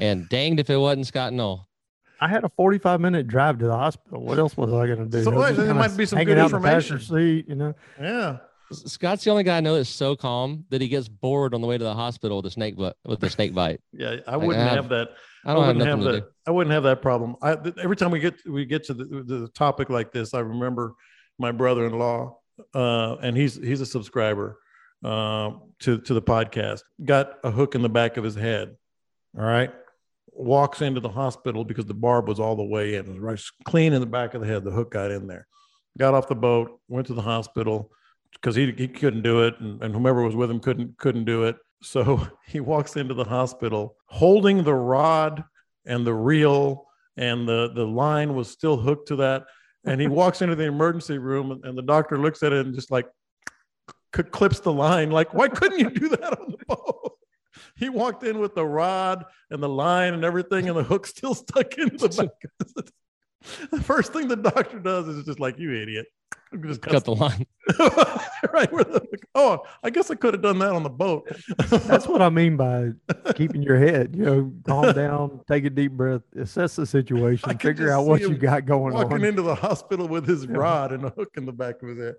And 0.00 0.28
danged 0.28 0.58
if 0.58 0.68
it 0.68 0.76
wasn't 0.78 1.06
Scott 1.06 1.32
Null. 1.32 1.68
I 2.24 2.28
had 2.28 2.42
a 2.44 2.48
45 2.48 3.00
minute 3.00 3.26
drive 3.28 3.58
to 3.58 3.66
the 3.66 3.76
hospital. 3.76 4.22
What 4.22 4.38
else 4.38 4.56
was 4.56 4.72
I 4.72 4.86
going 4.86 4.98
to 4.98 5.04
do? 5.06 5.22
So 5.22 5.32
I 5.32 5.50
was 5.50 5.56
there 5.58 5.74
might 5.74 5.96
be 5.96 6.06
some 6.06 6.16
hanging 6.18 6.34
good 6.34 6.38
out 6.40 6.52
in 6.52 6.62
the 6.62 6.66
passenger 6.68 6.94
information. 6.94 7.44
Seat, 7.44 7.48
you 7.48 7.54
know, 7.54 7.74
yeah. 8.00 8.38
Scott's 8.72 9.22
the 9.24 9.30
only 9.30 9.44
guy 9.44 9.58
I 9.58 9.60
know 9.60 9.76
that's 9.76 9.90
so 9.90 10.16
calm 10.16 10.64
that 10.70 10.80
he 10.80 10.88
gets 10.88 11.06
bored 11.06 11.54
on 11.54 11.60
the 11.60 11.66
way 11.66 11.76
to 11.76 11.84
the 11.84 11.94
hospital 11.94 12.38
with 12.38 12.46
a 12.46 12.50
snake 12.50 12.76
bite 12.76 12.94
with 13.04 13.20
the 13.20 13.28
snake 13.30 13.54
bite. 13.54 13.80
Yeah. 13.92 14.16
I 14.26 14.36
Like, 14.36 14.46
wouldn't 14.46 14.68
I 14.70 14.74
have 14.74 14.88
that. 14.88 15.08
I 15.44 15.52
don't 15.52 15.64
have 15.64 15.76
wouldn't 15.76 16.00
nothing 16.00 16.04
to 16.06 16.12
that. 16.12 16.20
do. 16.22 16.26
I 16.46 16.50
wouldn't 16.50 16.72
have 16.72 16.82
that 16.84 17.02
problem. 17.02 17.36
I 17.42 17.56
th- 17.56 17.74
every 17.82 17.96
time 17.96 18.10
we 18.10 18.20
get 18.20 18.34
we 18.48 18.64
get 18.64 18.84
to 18.84 18.94
the, 18.94 19.04
the 19.04 19.48
topic 19.54 19.90
like 19.90 20.10
this, 20.12 20.32
I 20.32 20.40
remember 20.40 20.94
my 21.38 21.52
brother-in-law, 21.52 22.38
uh, 22.74 23.16
and 23.22 23.36
he's 23.36 23.54
he's 23.56 23.82
a 23.82 23.86
subscriber 23.86 24.56
uh, 25.04 25.50
to 25.80 25.98
to 26.00 26.14
the 26.14 26.22
podcast. 26.22 26.80
Got 27.04 27.34
a 27.44 27.50
hook 27.50 27.74
in 27.74 27.82
the 27.82 27.90
back 27.90 28.16
of 28.16 28.24
his 28.24 28.34
head. 28.34 28.76
All 29.38 29.44
right, 29.44 29.70
walks 30.32 30.82
into 30.82 31.00
the 31.00 31.08
hospital 31.08 31.64
because 31.64 31.86
the 31.86 31.94
barb 31.94 32.28
was 32.28 32.40
all 32.40 32.56
the 32.56 32.64
way 32.64 32.94
in. 32.94 33.06
It 33.06 33.08
was 33.08 33.18
right 33.18 33.40
clean 33.64 33.92
in 33.92 34.00
the 34.00 34.06
back 34.06 34.34
of 34.34 34.40
the 34.40 34.46
head. 34.46 34.64
The 34.64 34.70
hook 34.70 34.92
got 34.92 35.10
in 35.10 35.26
there. 35.26 35.46
Got 35.98 36.14
off 36.14 36.28
the 36.28 36.34
boat, 36.34 36.80
went 36.88 37.06
to 37.06 37.14
the 37.14 37.22
hospital 37.22 37.90
because 38.32 38.56
he 38.56 38.72
he 38.72 38.88
couldn't 38.88 39.22
do 39.22 39.44
it, 39.44 39.58
and, 39.60 39.82
and 39.82 39.94
whomever 39.94 40.22
was 40.22 40.34
with 40.34 40.50
him 40.50 40.60
couldn't 40.60 40.98
couldn't 40.98 41.24
do 41.24 41.44
it. 41.44 41.56
So 41.82 42.26
he 42.46 42.60
walks 42.60 42.96
into 42.96 43.12
the 43.12 43.24
hospital 43.24 43.96
holding 44.06 44.64
the 44.64 44.72
rod 44.72 45.44
and 45.84 46.06
the 46.06 46.14
reel, 46.14 46.86
and 47.18 47.46
the 47.46 47.72
the 47.74 47.84
line 47.84 48.34
was 48.34 48.48
still 48.48 48.78
hooked 48.78 49.08
to 49.08 49.16
that. 49.16 49.44
And 49.84 50.00
he 50.00 50.06
walks 50.06 50.40
into 50.40 50.56
the 50.56 50.64
emergency 50.64 51.18
room, 51.18 51.60
and, 51.62 51.76
the 51.76 51.82
doctor 51.82 52.18
looks 52.18 52.42
at 52.42 52.54
it 52.54 52.64
and 52.64 52.74
just 52.74 52.90
like 52.90 53.06
clips 54.30 54.60
the 54.60 54.72
line. 54.72 55.10
Like, 55.10 55.34
why 55.34 55.48
couldn't 55.48 55.78
you 55.78 55.90
do 55.90 56.08
that 56.08 56.38
on 56.38 56.52
the 56.52 56.64
boat? 56.66 57.18
He 57.76 57.88
walked 57.88 58.24
in 58.24 58.38
with 58.38 58.54
the 58.54 58.64
rod 58.66 59.24
and 59.50 59.62
the 59.62 59.68
line 59.68 60.14
and 60.14 60.24
everything, 60.24 60.68
and 60.68 60.76
the 60.76 60.82
hook 60.84 61.06
still 61.06 61.34
stuck 61.34 61.74
in 61.78 61.88
the 61.96 62.08
back. 62.08 62.86
the 63.70 63.82
first 63.82 64.12
thing 64.12 64.28
the 64.28 64.36
doctor 64.36 64.78
does 64.78 65.08
is 65.08 65.24
just 65.24 65.40
like, 65.40 65.58
"You 65.58 65.72
idiot." 65.72 66.06
Just 66.62 66.82
cut 66.82 67.04
the 67.04 67.14
line. 67.16 67.46
right. 68.52 68.70
where 68.72 68.84
the- 68.84 69.04
oh, 69.34 69.64
I 69.82 69.90
guess 69.90 70.08
I 70.10 70.14
could 70.14 70.34
have 70.34 70.42
done 70.42 70.60
that 70.60 70.70
on 70.70 70.84
the 70.84 70.90
boat. 70.90 71.28
That's 71.68 72.06
what 72.06 72.22
I 72.22 72.28
mean 72.28 72.56
by 72.56 72.90
keeping 73.34 73.60
your 73.60 73.76
head. 73.76 74.14
You 74.14 74.24
know, 74.24 74.52
calm 74.64 74.92
down, 74.94 75.40
take 75.48 75.64
a 75.64 75.70
deep 75.70 75.92
breath, 75.92 76.22
assess 76.36 76.76
the 76.76 76.86
situation, 76.86 77.58
figure 77.58 77.90
out 77.90 78.06
what 78.06 78.20
you 78.20 78.36
got 78.36 78.66
going 78.66 78.94
walking 78.94 79.04
on. 79.06 79.10
Walking 79.10 79.26
into 79.26 79.42
the 79.42 79.54
hospital 79.56 80.06
with 80.06 80.28
his 80.28 80.44
Yeah. 80.44 80.56
rod 80.56 80.92
and 80.92 81.04
a 81.04 81.10
hook 81.10 81.30
in 81.36 81.44
the 81.44 81.52
back 81.52 81.82
of 81.82 81.88
his 81.88 81.98
head. 81.98 82.14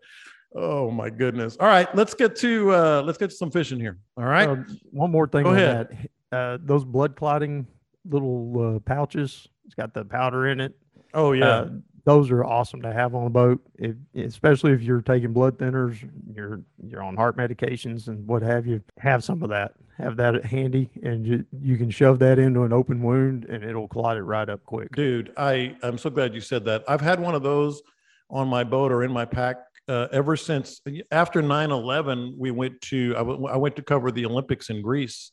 Oh 0.56 0.90
my 0.90 1.10
goodness. 1.10 1.58
All 1.60 1.68
right, 1.68 1.94
let's 1.96 2.14
get 2.14 2.36
to 2.38 2.72
uh 2.74 3.02
let's 3.06 3.18
get 3.18 3.30
to 3.30 3.36
some 3.36 3.52
fishing 3.52 3.80
here. 3.80 3.98
All 4.18 4.24
right. 4.26 4.48
Um, 4.48 4.80
one 4.92 5.12
more 5.12 5.28
thing 5.28 5.44
Go 5.44 5.50
on 5.50 5.58
ahead. 5.58 6.10
that. 6.32 6.38
Uh, 6.38 6.58
those 6.62 6.86
blood 6.86 7.16
clotting 7.16 7.68
little 8.10 8.76
uh, 8.76 8.80
pouches. 8.80 9.48
It's 9.66 9.76
got 9.76 9.94
the 9.94 10.06
powder 10.06 10.48
in 10.48 10.60
it. 10.62 10.74
oh 11.14 11.34
yeah. 11.34 11.46
Uh, 11.48 11.70
those 12.06 12.30
are 12.30 12.46
awesome 12.46 12.84
to 12.84 12.94
have 12.94 13.16
on 13.16 13.26
a 13.26 13.30
boat, 13.32 13.60
if, 13.80 13.96
especially 14.16 14.72
if 14.74 14.84
you're 14.84 15.02
taking 15.02 15.34
blood 15.34 15.58
thinners, 15.58 16.08
you're 16.34 16.62
you're 16.88 17.02
on 17.02 17.16
heart 17.16 17.36
medications 17.36 18.08
and 18.08 18.28
what 18.28 18.44
have 18.44 18.68
you. 18.68 18.82
Have 19.00 19.24
some 19.24 19.42
of 19.42 19.50
that. 19.50 19.74
Have 19.98 20.16
that 20.18 20.46
handy, 20.46 20.90
and 21.04 21.26
you, 21.26 21.46
you 21.62 21.78
can 21.78 21.90
shove 21.90 22.20
that 22.20 22.38
into 22.38 22.64
an 22.64 22.74
open 22.74 23.02
wound, 23.02 23.46
and 23.46 23.64
it'll 23.64 23.88
clot 23.88 24.18
it 24.18 24.24
right 24.24 24.48
up 24.48 24.64
quick. 24.66 24.92
Dude, 24.96 25.32
I 25.36 25.76
I'm 25.82 25.98
so 25.98 26.10
glad 26.12 26.36
you 26.36 26.42
said 26.42 26.64
that. 26.66 26.84
I've 26.88 27.02
had 27.02 27.20
one 27.20 27.34
of 27.34 27.42
those 27.42 27.82
on 28.30 28.48
my 28.48 28.64
boat 28.64 28.92
or 28.92 29.04
in 29.04 29.12
my 29.12 29.26
pack 29.26 29.58
uh, 29.88 30.08
ever 30.12 30.36
since 30.36 30.82
after 31.12 31.42
9/11. 31.42 32.36
We 32.38 32.52
went 32.52 32.82
to 32.82 33.14
I, 33.16 33.20
w- 33.20 33.48
I 33.48 33.58
went 33.58 33.76
to 33.78 33.82
cover 33.82 34.12
the 34.12 34.26
Olympics 34.26 34.70
in 34.70 34.82
Greece, 34.82 35.32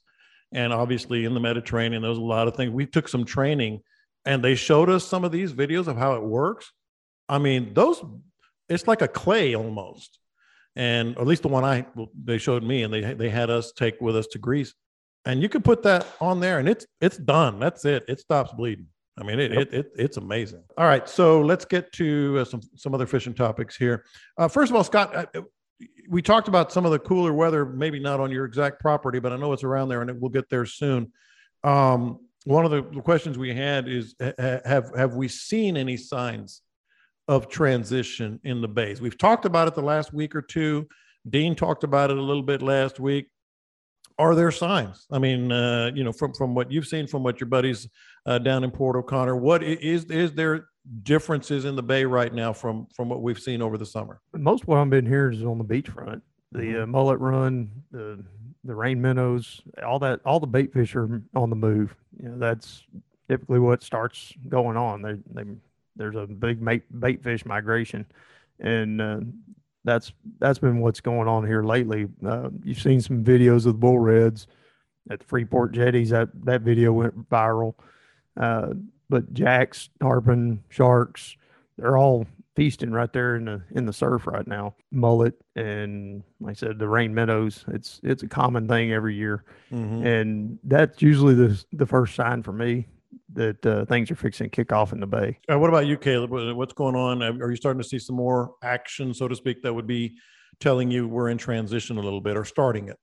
and 0.53 0.73
obviously 0.73 1.25
in 1.25 1.35
the 1.35 1.41
Mediterranean, 1.41 2.03
there 2.03 2.11
was 2.11 2.19
a 2.19 2.23
lot 2.23 2.49
of 2.49 2.57
things. 2.57 2.73
We 2.73 2.87
took 2.87 3.09
some 3.09 3.25
training, 3.25 3.81
and 4.25 4.43
they 4.43 4.55
showed 4.55 4.91
us 4.91 5.07
some 5.07 5.25
of 5.25 5.33
these 5.33 5.53
videos 5.53 5.87
of 5.87 5.97
how 5.97 6.15
it 6.15 6.23
works. 6.23 6.73
I 7.29 7.39
mean, 7.39 7.75
those 7.75 8.03
it's 8.69 8.87
like 8.87 9.03
a 9.03 9.09
clay 9.09 9.55
almost, 9.55 10.19
and 10.77 11.17
at 11.17 11.27
least 11.27 11.43
the 11.43 11.49
one 11.49 11.65
I 11.65 11.87
they 12.23 12.39
showed 12.39 12.63
me, 12.63 12.83
and 12.83 12.93
they 12.93 13.15
they 13.15 13.31
had 13.31 13.51
us 13.51 13.73
take 13.73 14.01
with 14.01 14.17
us 14.17 14.27
to 14.29 14.39
Greece, 14.39 14.75
and 15.25 15.43
you 15.43 15.49
can 15.49 15.63
put 15.63 15.83
that 15.85 16.07
on 16.21 16.41
there, 16.41 16.59
and 16.59 16.69
it's 16.69 16.87
it's 17.01 17.17
done. 17.17 17.59
That's 17.59 17.85
it. 17.85 18.05
It 18.09 18.21
stops 18.21 18.53
bleeding. 18.53 18.89
I 19.23 19.27
mean, 19.27 19.39
it, 19.39 19.53
Yep. 19.53 19.61
it, 19.63 19.75
it 19.75 19.93
it's 19.97 20.17
amazing. 20.17 20.63
All 20.77 20.85
right, 20.87 21.09
so 21.09 21.41
let's 21.41 21.65
get 21.65 21.93
to 21.93 22.39
uh, 22.41 22.45
some 22.45 22.61
some 22.77 22.95
other 22.95 23.07
fishing 23.07 23.35
topics 23.35 23.77
here. 23.77 24.05
Uh, 24.37 24.49
first 24.49 24.71
of 24.71 24.77
all, 24.77 24.85
Scott, 24.85 25.15
uh, 25.15 25.27
uh, 25.35 25.43
we 26.09 26.23
talked 26.23 26.49
about 26.49 26.73
some 26.73 26.85
of 26.85 26.91
the 26.93 26.99
cooler 26.99 27.33
weather, 27.33 27.65
maybe 27.65 28.01
not 28.01 28.19
on 28.21 28.31
your 28.31 28.45
exact 28.45 28.81
property, 28.81 29.21
but 29.21 29.33
I 29.33 29.37
know 29.37 29.53
it's 29.53 29.65
around 29.65 29.89
there, 29.89 30.03
and 30.03 30.21
we'll 30.21 30.31
get 30.31 30.49
there 30.49 30.67
soon. 30.67 31.13
Um, 31.63 32.19
one 32.45 32.65
of 32.65 32.71
the 32.73 32.83
questions 33.03 33.39
we 33.39 33.55
had 33.55 33.89
is: 33.89 34.15
ha- 34.21 34.61
Have 34.65 34.91
have 34.97 35.15
we 35.15 35.29
seen 35.29 35.77
any 35.77 35.97
signs 35.97 36.63
of 37.29 37.49
transition 37.49 38.41
in 38.43 38.61
the 38.61 38.69
bays? 38.69 39.01
We've 39.01 39.17
talked 39.17 39.45
about 39.45 39.69
it 39.69 39.75
the 39.75 39.83
last 39.83 40.13
week 40.13 40.35
or 40.35 40.43
two. 40.43 40.89
Dean 41.29 41.55
talked 41.55 41.85
about 41.85 42.11
it 42.11 42.19
a 42.19 42.23
little 42.23 42.43
bit 42.43 42.63
last 42.63 42.99
week. 42.99 43.29
Are 44.19 44.35
there 44.35 44.51
signs? 44.51 45.07
I 45.11 45.19
mean, 45.19 45.51
uh, 45.53 45.91
you 45.95 46.05
know, 46.05 46.13
from 46.13 46.33
from 46.35 46.55
what 46.55 46.71
you've 46.71 46.87
seen, 46.87 47.07
from 47.07 47.23
what 47.23 47.41
your 47.41 47.49
buddies 47.49 47.89
uh, 48.27 48.39
down 48.39 48.65
in 48.65 48.71
Port 48.71 48.97
O'Connor, 48.97 49.37
what 49.37 49.63
is 49.63 50.05
is 50.07 50.33
there 50.33 50.67
differences 51.05 51.65
in 51.65 51.77
the 51.77 51.83
bay 51.83 52.05
right 52.05 52.33
now 52.33 52.53
from 52.53 52.87
from 52.95 53.09
what 53.09 53.23
we've 53.23 53.39
seen 53.39 53.63
over 53.63 53.79
the 53.79 53.87
summer? 53.87 54.21
Most 54.35 54.63
of 54.63 54.69
what 54.69 54.79
I've 54.79 54.91
been 54.91 55.07
hearing 55.07 55.39
is 55.39 55.45
on 55.45 55.59
the 55.59 55.65
beachfront. 55.65 56.21
The 56.53 56.59
Mhm. 56.59 56.83
uh, 56.83 56.87
mullet 56.87 57.19
run, 57.21 57.71
the 57.91 58.25
the 58.65 58.75
rain 58.75 59.01
minnows, 59.01 59.61
all 59.85 59.99
that, 60.01 60.21
all 60.25 60.39
the 60.39 60.47
bait 60.47 60.73
fish 60.73 60.95
are 60.95 61.21
on 61.35 61.51
the 61.51 61.57
move. 61.57 61.97
You 62.23 62.29
know, 62.29 62.39
that's 62.39 62.85
typically 63.29 63.59
what 63.59 63.83
starts 63.83 64.33
going 64.49 64.77
on. 64.77 65.03
They, 65.03 65.15
they, 65.33 65.51
there's 65.97 66.15
a 66.15 66.27
big 66.29 66.65
bait, 66.65 66.83
bait 67.01 67.25
fish 67.25 67.45
migration, 67.45 68.07
and 68.61 69.01
uh, 69.01 69.21
that's 69.85 70.13
that's 70.39 70.59
been 70.59 70.81
what's 70.81 71.01
going 71.01 71.29
on 71.29 71.47
here 71.47 71.63
lately. 71.63 72.09
Uh, 72.25 72.51
you've 72.63 72.81
seen 72.81 73.01
some 73.01 73.25
videos 73.25 73.59
of 73.59 73.65
the 73.65 73.73
bull 73.75 73.99
reds 73.99 74.47
at 75.11 75.21
the 75.21 75.27
Freeport 75.27 75.73
jetties. 75.73 76.11
That 76.11 76.29
that 76.45 76.63
video 76.63 76.93
went 76.93 77.29
viral. 77.29 77.75
Uh, 78.37 78.75
but 79.11 79.33
jacks, 79.35 79.91
tarpon, 80.01 80.63
sharks, 80.71 81.37
they're 81.77 81.99
all 81.99 82.27
feasting 82.55 82.91
right 82.93 83.13
there 83.13 83.37
in 83.37 83.45
the 83.47 83.63
in 83.73 83.85
the 83.87 83.93
surf 83.93 84.27
right 84.27 84.47
now. 84.47 84.75
Mullet 84.91 85.35
and 85.57 86.23
like 86.41 86.53
I 86.53 86.55
said, 86.55 86.79
the 86.79 86.89
rain 86.89 87.15
minnows. 87.15 87.65
It's 87.69 88.01
it's 88.03 88.23
a 88.23 88.29
common 88.29 88.69
thing 88.69 88.93
every 88.93 89.15
year, 89.15 89.45
Mhm. 89.73 90.05
and 90.05 90.59
that's 90.65 91.03
usually 91.03 91.35
the 91.35 91.63
the 91.73 91.87
first 91.87 92.15
sign 92.15 92.43
for 92.43 92.53
me 92.53 92.87
that 93.35 93.65
uh, 93.67 93.85
things 93.87 94.11
are 94.11 94.17
fixing 94.17 94.47
to 94.47 94.51
kick 94.51 94.73
off 94.73 94.93
in 94.93 95.01
the 95.01 95.07
bay. 95.07 95.39
Uh, 95.51 95.59
what 95.59 95.69
about 95.69 95.87
you, 95.87 95.97
Caleb? 95.97 96.31
What's 96.31 96.73
going 96.73 96.97
on? 96.97 97.23
Are 97.23 97.51
you 97.51 97.57
starting 97.57 97.83
to 97.83 97.89
see 97.89 97.99
some 97.99 98.17
more 98.17 98.55
action, 98.63 99.15
so 99.15 99.29
to 99.29 99.37
speak, 99.37 99.63
that 99.63 99.73
would 99.73 99.87
be 99.87 100.17
telling 100.61 100.91
you 100.91 101.09
we're 101.09 101.29
in 101.29 101.39
transition 101.39 101.99
a 101.99 102.01
little 102.01 102.21
bit 102.21 102.37
or 102.37 102.45
starting 102.45 102.89
it? 102.89 102.99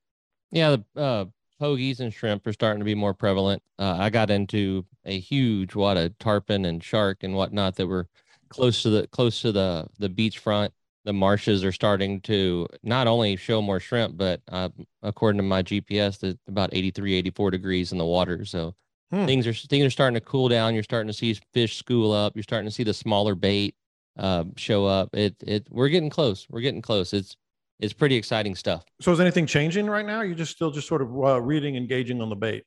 Yeah, 0.52 0.78
the 0.78 1.02
uh, 1.02 1.26
pogies 1.62 2.00
and 2.00 2.14
shrimp 2.14 2.46
are 2.48 2.54
starting 2.54 2.80
to 2.80 2.86
be 2.86 2.96
more 2.96 3.14
prevalent. 3.14 3.62
Uh, 3.78 3.98
I 4.00 4.10
got 4.10 4.30
into 4.30 4.86
a 5.06 5.20
huge 5.20 5.76
wad 5.76 5.98
of 5.98 6.18
tarpon 6.18 6.66
and 6.66 6.84
shark 6.84 7.24
and 7.24 7.36
whatnot 7.36 7.76
that 7.76 7.88
were 7.88 8.08
close 8.50 8.82
to 8.84 8.90
the 8.90 9.08
close 9.08 9.42
to 9.42 9.52
the 9.52 9.88
the 10.00 10.10
beachfront. 10.10 10.70
The 11.06 11.14
marshes 11.14 11.64
are 11.64 11.72
starting 11.72 12.20
to 12.22 12.68
not 12.84 13.08
only 13.08 13.36
show 13.36 13.62
more 13.62 13.80
shrimp, 13.80 14.18
but 14.18 14.42
uh, 14.52 14.70
according 15.02 15.38
to 15.38 15.44
my 15.44 15.64
GPS, 15.64 16.24
it's 16.24 16.40
about 16.48 16.70
83, 16.74 17.14
84 17.16 17.52
degrees 17.52 17.92
in 17.94 17.98
the 17.98 18.06
water. 18.06 18.44
So 18.44 18.76
Hmm. 19.12 19.26
things 19.26 19.48
are 19.48 19.54
things 19.54 19.86
are 19.86 19.90
starting 19.90 20.14
to 20.16 20.22
cool 20.22 20.50
down. 20.50 20.74
You're 20.74 20.84
starting 20.84 21.08
to 21.08 21.14
see 21.14 21.36
fish 21.54 21.78
school 21.78 22.12
up. 22.12 22.36
You're 22.36 22.44
starting 22.44 22.70
to 22.70 22.74
see 22.74 22.84
the 22.84 22.94
smaller 22.94 23.34
bait 23.36 23.76
uh, 24.18 24.44
show 24.56 24.86
up. 24.86 25.10
It 25.16 25.36
it 25.46 25.68
we're 25.72 25.90
getting 25.90 26.10
close. 26.12 26.46
We're 26.50 26.62
getting 26.62 26.82
close. 26.82 27.14
It's 27.14 27.36
it's 27.80 27.94
pretty 27.94 28.16
exciting 28.16 28.56
stuff. 28.56 28.84
So 29.02 29.12
is 29.12 29.20
anything 29.20 29.46
changing 29.46 29.88
right 29.88 30.06
now? 30.06 30.22
You're 30.22 30.36
just 30.36 30.52
still 30.52 30.70
just 30.72 30.88
sort 30.88 31.02
of 31.02 31.10
uh, 31.18 31.42
reading, 31.42 31.76
engaging 31.76 32.22
on 32.22 32.30
the 32.30 32.36
bait. 32.36 32.66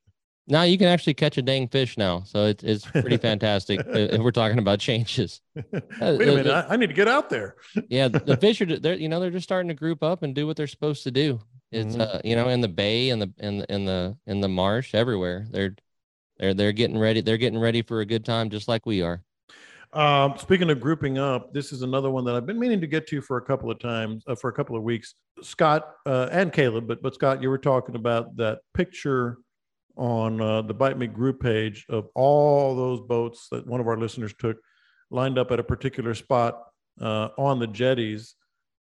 Now 0.48 0.62
you 0.62 0.76
can 0.76 0.88
actually 0.88 1.14
catch 1.14 1.38
a 1.38 1.42
dang 1.42 1.68
fish 1.68 1.96
now, 1.96 2.22
so 2.24 2.46
it's 2.46 2.64
it's 2.64 2.84
pretty 2.84 3.16
fantastic. 3.28 3.78
uh, 3.80 3.92
if 3.92 4.20
we're 4.20 4.32
talking 4.32 4.58
about 4.58 4.80
changes, 4.80 5.40
Wait 5.54 5.84
a 6.00 6.12
minute, 6.18 6.46
I, 6.48 6.66
I 6.70 6.76
need 6.76 6.88
to 6.88 6.94
get 6.94 7.06
out 7.06 7.30
there. 7.30 7.54
yeah, 7.88 8.08
the, 8.08 8.36
fish 8.36 8.60
are 8.60 8.66
they're 8.66 8.94
you 8.94 9.08
know 9.08 9.20
they're 9.20 9.30
just 9.30 9.44
starting 9.44 9.68
to 9.68 9.74
group 9.74 10.02
up 10.02 10.24
and 10.24 10.34
do 10.34 10.46
what 10.48 10.56
they're 10.56 10.66
supposed 10.66 11.04
to 11.04 11.12
do. 11.12 11.40
It's 11.70 11.94
Mhm. 11.94 12.00
uh 12.00 12.20
you 12.24 12.34
know 12.34 12.48
in 12.48 12.60
the 12.60 12.68
bay 12.68 13.10
and 13.10 13.22
the 13.22 13.32
in 13.38 13.58
the 13.58 13.72
in 13.72 13.84
the 13.84 14.16
in 14.26 14.40
the 14.40 14.48
marsh 14.48 14.94
everywhere 14.96 15.46
they're 15.50 15.76
they're 16.38 16.54
they're 16.54 16.72
getting 16.72 16.98
ready 16.98 17.20
they're 17.20 17.38
getting 17.38 17.58
ready 17.58 17.82
for 17.82 18.00
a 18.00 18.06
good 18.06 18.24
time 18.24 18.50
just 18.50 18.68
like 18.68 18.86
we 18.86 19.02
are. 19.02 19.22
Um, 19.92 20.34
speaking 20.38 20.70
of 20.70 20.80
grouping 20.80 21.18
up, 21.18 21.52
this 21.52 21.70
is 21.70 21.82
another 21.82 22.10
one 22.10 22.24
that 22.24 22.34
I've 22.34 22.46
been 22.46 22.58
meaning 22.58 22.80
to 22.80 22.86
get 22.86 23.06
to 23.08 23.20
for 23.20 23.36
a 23.36 23.42
couple 23.42 23.70
of 23.70 23.78
times, 23.78 24.24
uh, 24.26 24.34
for 24.34 24.48
a 24.48 24.52
couple 24.52 24.74
of 24.74 24.82
weeks. 24.82 25.14
Scott 25.42 25.86
uh, 26.06 26.28
and 26.32 26.50
Caleb, 26.52 26.88
but 26.88 27.02
but 27.02 27.14
Scott, 27.14 27.42
you 27.42 27.50
were 27.50 27.58
talking 27.58 27.94
about 27.94 28.36
that 28.36 28.60
picture 28.72 29.38
on 29.96 30.40
uh, 30.40 30.62
the 30.62 30.72
Bite 30.72 30.98
Me 30.98 31.06
group 31.06 31.40
page 31.40 31.84
of 31.90 32.08
all 32.14 32.74
those 32.74 33.00
boats 33.00 33.48
that 33.50 33.66
one 33.66 33.80
of 33.80 33.88
our 33.88 33.98
listeners 33.98 34.32
took 34.38 34.56
lined 35.10 35.38
up 35.38 35.50
at 35.50 35.60
a 35.60 35.64
particular 35.64 36.14
spot 36.14 36.62
uh, 36.98 37.28
on 37.36 37.58
the 37.58 37.66
jetties, 37.66 38.34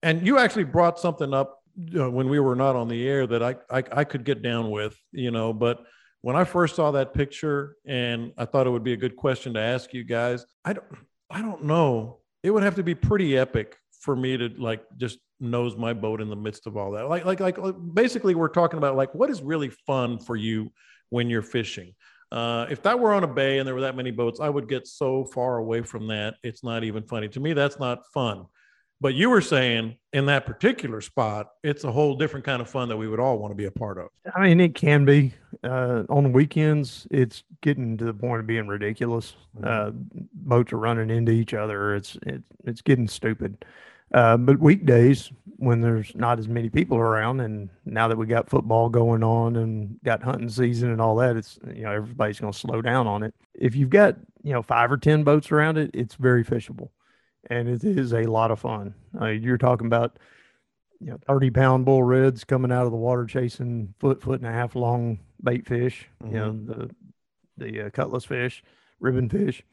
and 0.03 0.25
you 0.25 0.37
actually 0.37 0.65
brought 0.65 0.99
something 0.99 1.33
up 1.33 1.57
you 1.75 1.97
know, 1.97 2.11
when 2.11 2.29
we 2.29 2.39
were 2.39 2.55
not 2.55 2.75
on 2.75 2.87
the 2.87 3.07
air 3.07 3.25
that 3.25 3.41
I, 3.41 3.55
I 3.71 3.83
I 3.91 4.03
could 4.03 4.23
get 4.23 4.43
down 4.43 4.69
with, 4.69 4.95
you 5.11 5.31
know, 5.31 5.51
but 5.51 5.79
when 6.21 6.35
I 6.35 6.43
first 6.43 6.75
saw 6.75 6.91
that 6.91 7.13
picture 7.13 7.75
and 7.85 8.31
I 8.37 8.45
thought 8.45 8.67
it 8.67 8.69
would 8.69 8.83
be 8.83 8.93
a 8.93 8.97
good 8.97 9.15
question 9.15 9.53
to 9.55 9.59
ask 9.59 9.93
you 9.93 10.03
guys, 10.03 10.45
I 10.63 10.73
don't 10.73 10.85
I 11.29 11.41
don't 11.41 11.63
know. 11.63 12.19
It 12.43 12.51
would 12.51 12.63
have 12.63 12.75
to 12.75 12.83
be 12.83 12.95
pretty 12.95 13.37
epic 13.37 13.77
for 14.01 14.15
me 14.15 14.37
to 14.37 14.49
like 14.57 14.83
just 14.97 15.19
nose 15.39 15.75
my 15.75 15.93
boat 15.93 16.21
in 16.21 16.29
the 16.29 16.35
midst 16.35 16.67
of 16.67 16.77
all 16.77 16.91
that. 16.91 17.09
Like 17.09 17.25
like 17.25 17.39
like 17.39 17.57
basically 17.93 18.35
we're 18.35 18.49
talking 18.49 18.77
about 18.77 18.95
like 18.95 19.13
what 19.15 19.29
is 19.29 19.41
really 19.41 19.69
fun 19.69 20.19
for 20.19 20.35
you 20.35 20.71
when 21.09 21.29
you're 21.29 21.41
fishing. 21.41 21.93
Uh, 22.31 22.65
if 22.69 22.81
that 22.83 22.97
were 22.97 23.11
on 23.11 23.25
a 23.25 23.27
bay 23.27 23.59
and 23.59 23.67
there 23.67 23.75
were 23.75 23.81
that 23.81 23.97
many 23.97 24.11
boats, 24.11 24.39
I 24.39 24.47
would 24.47 24.69
get 24.69 24.87
so 24.87 25.25
far 25.25 25.57
away 25.57 25.81
from 25.81 26.07
that. 26.07 26.35
It's 26.43 26.63
not 26.63 26.83
even 26.85 27.03
funny. 27.03 27.27
To 27.29 27.39
me, 27.41 27.51
that's 27.51 27.77
not 27.77 28.05
fun. 28.13 28.45
But 29.01 29.15
you 29.15 29.31
were 29.31 29.41
saying 29.41 29.97
in 30.13 30.27
that 30.27 30.45
particular 30.45 31.01
spot, 31.01 31.53
it's 31.63 31.83
a 31.83 31.91
whole 31.91 32.15
different 32.15 32.45
kind 32.45 32.61
of 32.61 32.69
fun 32.69 32.87
that 32.89 32.97
we 32.97 33.07
would 33.07 33.19
all 33.19 33.39
want 33.39 33.51
to 33.51 33.55
be 33.55 33.65
a 33.65 33.71
part 33.71 33.97
of. 33.97 34.09
I 34.35 34.41
mean, 34.41 34.59
it 34.61 34.75
can 34.75 35.05
be. 35.05 35.33
Uh, 35.63 36.03
on 36.07 36.23
the 36.23 36.29
weekends, 36.29 37.07
it's 37.09 37.43
getting 37.61 37.97
to 37.97 38.05
the 38.05 38.13
point 38.13 38.39
of 38.39 38.47
being 38.47 38.67
ridiculous. 38.67 39.35
Uh, 39.63 39.91
boats 40.33 40.71
are 40.71 40.77
running 40.77 41.09
into 41.09 41.31
each 41.31 41.53
other. 41.53 41.95
It's 41.95 42.17
it's 42.25 42.43
it's 42.63 42.81
getting 42.81 43.07
stupid. 43.07 43.65
Uh, 44.13 44.37
but 44.37 44.59
weekdays, 44.59 45.31
when 45.57 45.81
there's 45.81 46.13
not 46.15 46.37
as 46.37 46.47
many 46.47 46.69
people 46.69 46.97
around, 46.97 47.39
and 47.39 47.69
now 47.85 48.07
that 48.07 48.17
we 48.17 48.25
got 48.27 48.49
football 48.49 48.89
going 48.89 49.23
on 49.23 49.55
and 49.55 49.97
got 50.03 50.21
hunting 50.21 50.49
season 50.49 50.91
and 50.91 51.01
all 51.01 51.15
that, 51.15 51.35
it's 51.37 51.59
you 51.73 51.83
know 51.83 51.91
everybody's 51.91 52.39
going 52.39 52.51
to 52.51 52.57
slow 52.57 52.81
down 52.81 53.07
on 53.07 53.23
it. 53.23 53.33
If 53.53 53.75
you've 53.75 53.89
got 53.89 54.15
you 54.43 54.53
know 54.53 54.61
five 54.61 54.91
or 54.91 54.97
ten 54.97 55.23
boats 55.23 55.51
around 55.51 55.77
it, 55.77 55.91
it's 55.93 56.15
very 56.15 56.43
fishable, 56.43 56.89
and 57.49 57.67
it 57.67 57.83
is 57.83 58.13
a 58.13 58.23
lot 58.25 58.51
of 58.51 58.59
fun. 58.59 58.93
Uh, 59.19 59.27
you're 59.27 59.57
talking 59.57 59.87
about 59.87 60.17
you 60.99 61.09
know, 61.09 61.19
30 61.27 61.49
pound 61.49 61.85
bull 61.85 62.03
reds 62.03 62.43
coming 62.43 62.71
out 62.71 62.85
of 62.85 62.91
the 62.91 62.97
water 62.97 63.25
chasing 63.25 63.93
foot, 63.99 64.21
foot 64.21 64.39
and 64.39 64.47
a 64.47 64.51
half 64.51 64.75
long 64.75 65.19
bait 65.43 65.67
fish, 65.67 66.07
you 66.23 66.31
know, 66.31 66.51
the, 66.51 66.89
the 67.57 67.87
uh, 67.87 67.89
cutlass 67.89 68.25
fish, 68.25 68.63
ribbon 68.99 69.27
fish. 69.27 69.63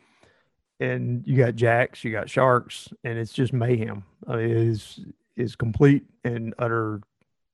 and 0.80 1.26
you 1.26 1.36
got 1.36 1.54
jacks, 1.54 2.02
you 2.02 2.10
got 2.10 2.30
sharks, 2.30 2.88
and 3.04 3.18
it's 3.18 3.32
just 3.32 3.52
mayhem. 3.52 4.04
Uh, 4.28 4.38
it 4.38 4.50
is 4.50 5.00
is 5.36 5.54
complete 5.54 6.04
and 6.24 6.54
utter 6.58 7.00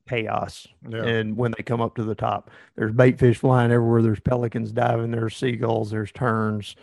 chaos. 0.08 0.66
Yeah. 0.88 1.04
And 1.04 1.36
when 1.36 1.52
they 1.56 1.62
come 1.62 1.80
up 1.80 1.96
to 1.96 2.04
the 2.04 2.14
top, 2.14 2.50
there's 2.76 2.92
bait 2.92 3.18
fish 3.18 3.38
flying 3.38 3.72
everywhere. 3.72 4.02
There's 4.02 4.20
pelicans 4.20 4.72
diving. 4.72 5.10
There's 5.10 5.36
seagulls. 5.36 5.90
There's 5.90 6.12
terns. 6.12 6.76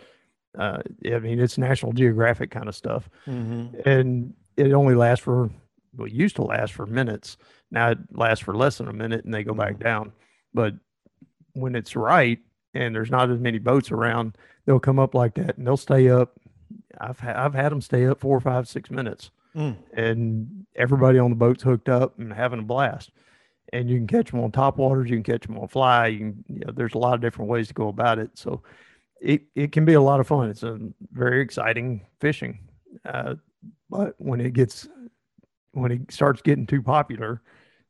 Uh, 0.58 0.82
I 1.06 1.18
mean, 1.18 1.40
it's 1.40 1.56
National 1.58 1.92
Geographic 1.92 2.50
kind 2.50 2.68
of 2.68 2.74
stuff. 2.74 3.08
Mhm. 3.26 3.86
And 3.86 4.34
it 4.56 4.72
only 4.72 4.94
lasts 4.94 5.24
for, 5.24 5.50
well, 5.96 6.06
it 6.06 6.12
used 6.12 6.36
to 6.36 6.42
last 6.42 6.72
for 6.74 6.86
minutes. 6.86 7.38
Now 7.70 7.90
it 7.90 7.98
lasts 8.12 8.44
for 8.44 8.54
less 8.54 8.78
than 8.78 8.88
a 8.88 8.92
minute 8.92 9.24
and 9.24 9.32
they 9.32 9.44
go 9.44 9.54
back 9.54 9.78
down. 9.78 10.12
But 10.52 10.74
when 11.54 11.74
it's 11.74 11.96
right 11.96 12.38
and 12.74 12.94
there's 12.94 13.10
not 13.10 13.30
as 13.30 13.38
many 13.38 13.58
boats 13.58 13.90
around, 13.90 14.36
they'll 14.66 14.78
come 14.80 14.98
up 14.98 15.14
like 15.14 15.34
that 15.34 15.56
and 15.56 15.66
they'll 15.66 15.76
stay 15.78 16.08
up. 16.10 16.38
I've, 17.00 17.18
ha- 17.20 17.34
I've 17.44 17.54
had 17.54 17.72
them 17.72 17.80
stay 17.80 18.06
up 18.06 18.20
four, 18.20 18.38
five, 18.40 18.68
six 18.68 18.90
minutes 18.90 19.30
Mm. 19.54 19.76
and 19.92 20.64
everybody 20.76 21.18
on 21.18 21.28
the 21.28 21.36
boat's 21.36 21.62
hooked 21.62 21.90
up 21.90 22.18
and 22.18 22.32
having 22.32 22.60
a 22.60 22.62
blast. 22.62 23.10
And 23.70 23.90
you 23.90 23.98
can 23.98 24.06
catch 24.06 24.30
them 24.30 24.40
on 24.40 24.50
top 24.50 24.78
waters, 24.78 25.10
you 25.10 25.16
can 25.16 25.22
catch 25.22 25.46
them 25.46 25.58
on 25.58 25.68
fly. 25.68 26.06
You 26.06 26.18
can, 26.18 26.44
you 26.48 26.60
know, 26.66 26.72
there's 26.74 26.94
a 26.94 26.98
lot 26.98 27.14
of 27.14 27.20
different 27.20 27.50
ways 27.50 27.68
to 27.68 27.74
go 27.74 27.88
about 27.88 28.18
it. 28.18 28.30
So 28.34 28.62
it, 29.22 29.42
it 29.54 29.72
can 29.72 29.84
be 29.84 29.94
a 29.94 30.00
lot 30.00 30.20
of 30.20 30.26
fun. 30.26 30.50
It's 30.50 30.62
a 30.62 30.78
very 31.12 31.40
exciting 31.40 32.04
fishing. 32.20 32.58
Uh, 33.04 33.36
but 33.88 34.14
when 34.18 34.40
it 34.40 34.52
gets, 34.52 34.88
when 35.72 35.92
it 35.92 36.12
starts 36.12 36.42
getting 36.42 36.66
too 36.66 36.82
popular, 36.82 37.40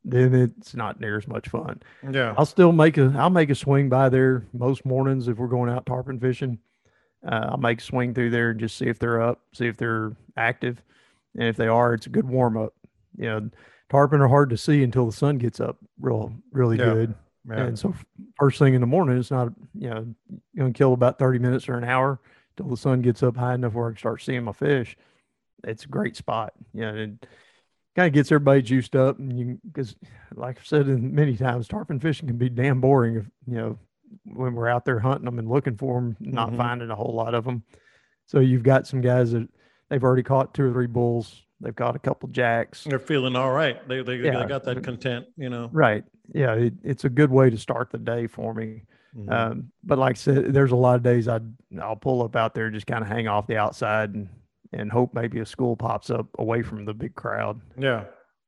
then 0.04 0.34
it's 0.34 0.74
not 0.74 1.00
near 1.00 1.16
as 1.16 1.26
much 1.26 1.48
fun. 1.48 1.80
Yeah. 2.10 2.34
I'll 2.36 2.46
still 2.46 2.72
make 2.72 2.98
a 2.98 3.14
I'll 3.16 3.30
make 3.30 3.50
a 3.50 3.54
swing 3.54 3.88
by 3.88 4.08
there 4.08 4.46
most 4.52 4.84
mornings 4.84 5.28
if 5.28 5.38
we're 5.38 5.46
going 5.48 5.70
out 5.70 5.86
tarpon 5.86 6.20
fishing. 6.20 6.58
Uh, 7.26 7.50
I'll 7.52 7.56
make 7.58 7.80
a 7.80 7.84
swing 7.84 8.12
through 8.14 8.30
there 8.30 8.50
and 8.50 8.60
just 8.60 8.76
see 8.76 8.86
if 8.86 8.98
they're 8.98 9.22
up, 9.22 9.40
see 9.54 9.66
if 9.68 9.76
they're 9.76 10.12
active, 10.36 10.82
and 11.34 11.44
if 11.44 11.56
they 11.56 11.68
are, 11.68 11.94
it's 11.94 12.06
a 12.06 12.10
good 12.10 12.28
warm 12.28 12.56
up. 12.56 12.74
You 13.16 13.26
know, 13.26 13.50
tarpon 13.90 14.20
are 14.20 14.28
hard 14.28 14.50
to 14.50 14.56
see 14.56 14.82
until 14.82 15.06
the 15.06 15.12
sun 15.12 15.38
gets 15.38 15.60
up 15.60 15.78
real 16.00 16.32
really 16.50 16.78
Yeah. 16.78 16.94
good, 16.94 17.14
Yeah. 17.48 17.64
and 17.64 17.78
so 17.78 17.92
first 18.38 18.58
thing 18.58 18.74
in 18.74 18.80
the 18.80 18.86
morning, 18.86 19.18
it's 19.18 19.30
not 19.30 19.48
you 19.74 19.90
know 19.90 20.06
gonna 20.56 20.72
kill 20.72 20.92
about 20.92 21.18
thirty 21.18 21.38
minutes 21.38 21.68
or 21.68 21.74
an 21.76 21.84
hour 21.84 22.20
till 22.56 22.68
the 22.68 22.76
sun 22.76 23.00
gets 23.02 23.22
up 23.22 23.36
high 23.36 23.54
enough 23.54 23.72
where 23.74 23.88
I 23.88 23.90
can 23.90 23.98
start 23.98 24.22
seeing 24.22 24.44
my 24.44 24.52
fish. 24.52 24.96
It's 25.64 25.84
a 25.84 25.88
great 25.88 26.16
spot. 26.16 26.52
You 26.72 26.82
know, 26.82 26.94
it 26.94 27.26
kind 27.96 28.06
of 28.06 28.12
gets 28.12 28.30
everybody 28.30 28.62
juiced 28.62 28.94
up, 28.94 29.18
and 29.18 29.36
you 29.38 29.58
because 29.66 29.96
like 30.34 30.58
I've 30.58 30.66
said 30.66 30.88
in 30.88 31.14
many 31.14 31.36
times, 31.36 31.66
tarpon 31.68 31.98
fishing 32.00 32.28
can 32.28 32.36
be 32.36 32.48
damn 32.48 32.80
boring 32.80 33.16
if 33.16 33.26
you 33.46 33.56
know 33.56 33.78
when 34.24 34.54
we're 34.54 34.68
out 34.68 34.84
there 34.84 34.98
hunting 35.00 35.24
them 35.24 35.38
and 35.38 35.48
looking 35.48 35.76
for 35.76 35.94
them, 36.00 36.16
not 36.20 36.50
Mhm. 36.52 36.56
finding 36.58 36.90
a 36.90 36.94
whole 36.94 37.14
lot 37.14 37.34
of 37.34 37.44
them. 37.44 37.62
So 38.26 38.40
you've 38.40 38.62
got 38.62 38.86
some 38.86 39.00
guys 39.00 39.32
that 39.32 39.48
they've 39.88 40.04
already 40.04 40.22
caught 40.22 40.52
two 40.54 40.64
or 40.64 40.72
three 40.72 40.86
bulls. 40.86 41.42
They've 41.60 41.74
caught 41.74 41.96
a 41.96 41.98
couple 42.00 42.28
jacks. 42.28 42.84
They're 42.84 42.98
feeling 42.98 43.36
all 43.36 43.52
right. 43.52 43.86
They 43.88 44.02
they, 44.02 44.16
Yeah. 44.16 44.40
they 44.40 44.46
got 44.46 44.64
that 44.64 44.82
content, 44.84 45.26
you 45.36 45.48
know. 45.48 45.70
Right. 45.72 46.04
Yeah. 46.34 46.54
It, 46.54 46.74
it's 46.82 47.04
a 47.04 47.10
good 47.10 47.30
way 47.30 47.50
to 47.50 47.58
start 47.58 47.90
the 47.90 47.98
day 47.98 48.26
for 48.26 48.54
me. 48.54 48.82
Mhm. 49.16 49.30
Um, 49.30 49.72
but 49.84 49.98
like 49.98 50.16
I 50.16 50.18
said, 50.18 50.54
there's 50.54 50.72
a 50.72 50.76
lot 50.76 50.96
of 50.96 51.02
days 51.02 51.28
I 51.28 51.40
I'll 51.80 51.96
pull 51.96 52.22
up 52.22 52.34
out 52.34 52.54
there, 52.54 52.66
and 52.66 52.74
just 52.74 52.86
kind 52.86 53.02
of 53.02 53.08
hang 53.08 53.28
off 53.28 53.46
the 53.46 53.58
outside 53.58 54.14
and 54.14 54.28
and 54.72 54.90
hope 54.90 55.12
maybe 55.12 55.40
a 55.40 55.44
school 55.44 55.76
pops 55.76 56.08
up 56.08 56.26
away 56.38 56.62
from 56.62 56.86
the 56.86 56.94
big 56.94 57.14
crowd. 57.14 57.60
Yeah, 57.78 58.04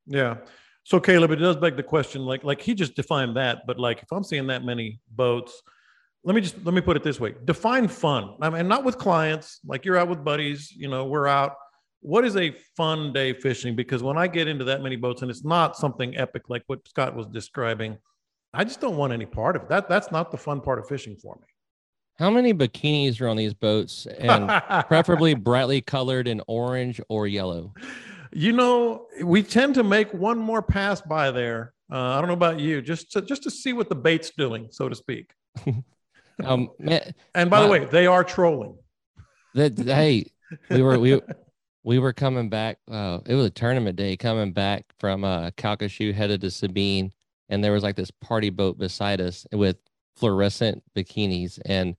yeah. 0.07 0.37
So 0.83 0.99
Caleb, 0.99 1.31
it 1.31 1.35
does 1.35 1.55
beg 1.57 1.75
the 1.75 1.83
question, 1.83 2.25
like 2.25 2.43
like 2.43 2.61
he 2.61 2.73
just 2.73 2.95
defined 2.95 3.37
that, 3.37 3.67
but 3.67 3.79
like 3.79 4.01
if 4.01 4.11
I'm 4.11 4.23
seeing 4.23 4.47
that 4.47 4.63
many 4.63 4.99
boats, 5.11 5.61
let 6.23 6.35
me 6.35 6.41
just 6.41 6.55
let 6.65 6.73
me 6.73 6.81
put 6.81 6.97
it 6.97 7.03
this 7.03 7.19
way: 7.19 7.35
define 7.45 7.87
fun. 7.87 8.35
I 8.41 8.49
mean, 8.49 8.67
not 8.67 8.83
with 8.83 8.97
clients, 8.97 9.59
like 9.67 9.85
you're 9.85 9.97
out 9.97 10.07
with 10.07 10.23
buddies, 10.23 10.71
you 10.71 10.87
know, 10.87 11.05
we're 11.05 11.27
out. 11.27 11.53
What 12.05 12.23
is 12.23 12.37
a 12.37 12.51
fun 12.77 13.13
day 13.13 13.33
fishing? 13.33 13.75
Because 13.75 14.03
when 14.03 14.15
I 14.15 14.27
get 14.27 14.47
into 14.47 14.63
that 14.65 14.83
many 14.83 14.95
boats 14.95 15.23
and 15.23 15.31
it's 15.31 15.43
not 15.43 15.75
something 15.75 16.15
epic 16.15 16.43
like 16.49 16.61
what 16.67 16.87
Scott 16.87 17.15
was 17.15 17.25
describing, 17.25 17.97
I 18.53 18.63
just 18.63 18.79
don't 18.79 18.95
want 18.95 19.11
any 19.11 19.25
part 19.25 19.55
of 19.55 19.63
it. 19.63 19.69
That 19.69 19.89
that's 19.89 20.11
not 20.11 20.29
the 20.29 20.37
fun 20.37 20.61
part 20.61 20.77
of 20.77 20.87
fishing 20.87 21.15
for 21.15 21.35
me. 21.35 21.47
How 22.19 22.29
many 22.29 22.53
bikinis 22.53 23.19
are 23.21 23.27
on 23.27 23.37
these 23.37 23.55
boats 23.55 24.05
and 24.19 24.47
preferably 24.87 25.33
brightly 25.33 25.81
colored 25.81 26.27
in 26.27 26.43
orange 26.47 27.01
or 27.09 27.25
yellow? 27.25 27.73
You 28.31 28.53
know, 28.53 29.07
we 29.23 29.41
tend 29.41 29.73
to 29.73 29.83
make 29.83 30.13
one 30.13 30.37
more 30.37 30.61
pass 30.61 31.01
by 31.01 31.31
there. 31.31 31.73
Uh, 31.91 31.97
I 31.97 32.19
don't 32.19 32.27
know 32.27 32.33
about 32.33 32.59
you, 32.59 32.83
just 32.83 33.11
to, 33.13 33.21
just 33.23 33.41
to 33.43 33.49
see 33.49 33.73
what 33.73 33.89
the 33.89 33.95
bait's 33.95 34.29
doing, 34.29 34.67
so 34.71 34.87
to 34.89 34.95
speak. 34.95 35.31
Um, 36.43 36.69
And 37.33 37.49
by 37.49 37.61
the 37.61 37.69
way, 37.69 37.85
they 37.85 38.07
are 38.07 38.21
trolling. 38.21 38.77
that 39.53 39.77
hey, 39.79 40.25
we 40.69 40.81
were 40.81 40.99
we 40.99 41.21
we 41.85 41.99
were 41.99 42.11
coming 42.11 42.49
back. 42.49 42.79
Uh, 42.89 43.19
it 43.27 43.35
was 43.35 43.45
a 43.45 43.51
tournament 43.51 43.95
day 43.95 44.17
coming 44.17 44.51
back 44.51 44.85
from 44.99 45.23
uh 45.23 45.51
Calcasieu 45.51 46.13
headed 46.13 46.41
to 46.41 46.51
Sabine, 46.51 47.13
and 47.47 47.63
there 47.63 47.71
was 47.71 47.83
like 47.83 47.95
this 47.95 48.11
party 48.11 48.49
boat 48.49 48.77
beside 48.77 49.21
us 49.21 49.45
with 49.53 49.77
fluorescent 50.17 50.83
bikinis, 50.95 51.59
and 51.65 51.95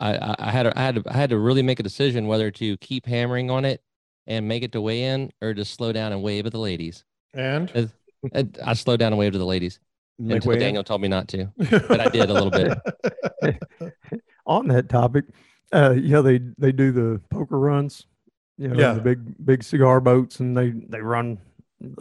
I 0.00 0.16
I, 0.16 0.34
I 0.38 0.50
had 0.50 0.64
to, 0.64 0.78
I 0.78 0.82
had 0.82 0.94
to, 0.96 1.02
I 1.06 1.14
had 1.14 1.30
to 1.30 1.38
really 1.38 1.62
make 1.62 1.80
a 1.80 1.84
decision 1.84 2.26
whether 2.26 2.50
to 2.50 2.76
keep 2.78 3.06
hammering 3.06 3.50
on 3.50 3.64
it 3.64 3.82
and 4.26 4.46
make 4.46 4.62
it 4.62 4.72
to 4.72 4.80
weigh 4.80 5.04
in 5.04 5.32
or 5.40 5.54
just 5.54 5.74
slow 5.74 5.92
down 5.92 6.12
and 6.12 6.22
wave 6.22 6.44
at 6.44 6.52
the 6.52 6.58
ladies. 6.58 7.04
And 7.34 7.90
I, 8.34 8.70
I 8.70 8.74
slowed 8.74 9.00
down 9.00 9.12
and 9.12 9.18
waved 9.18 9.34
to 9.34 9.38
the 9.38 9.46
ladies 9.46 9.78
make 10.18 10.36
until 10.36 10.50
way 10.50 10.54
in. 10.56 10.60
Daniel 10.60 10.84
told 10.84 11.00
me 11.00 11.08
not 11.08 11.28
to. 11.28 11.46
but 11.56 12.00
I 12.00 12.08
did 12.08 12.28
a 12.28 12.32
little 12.32 12.50
bit. 12.50 13.92
On 14.46 14.66
that 14.68 14.88
topic, 14.88 15.26
uh, 15.72 15.92
you 15.92 16.10
know 16.10 16.22
they 16.22 16.40
they 16.58 16.72
do 16.72 16.92
the 16.92 17.20
poker 17.30 17.58
runs, 17.58 18.06
you 18.62 18.68
know, 18.68 18.78
Yeah. 18.78 18.92
the 18.94 19.00
big 19.00 19.44
big 19.44 19.62
cigar 19.62 20.00
boats, 20.00 20.40
and 20.40 20.56
they 20.56 20.70
they 20.70 21.00
run. 21.00 21.38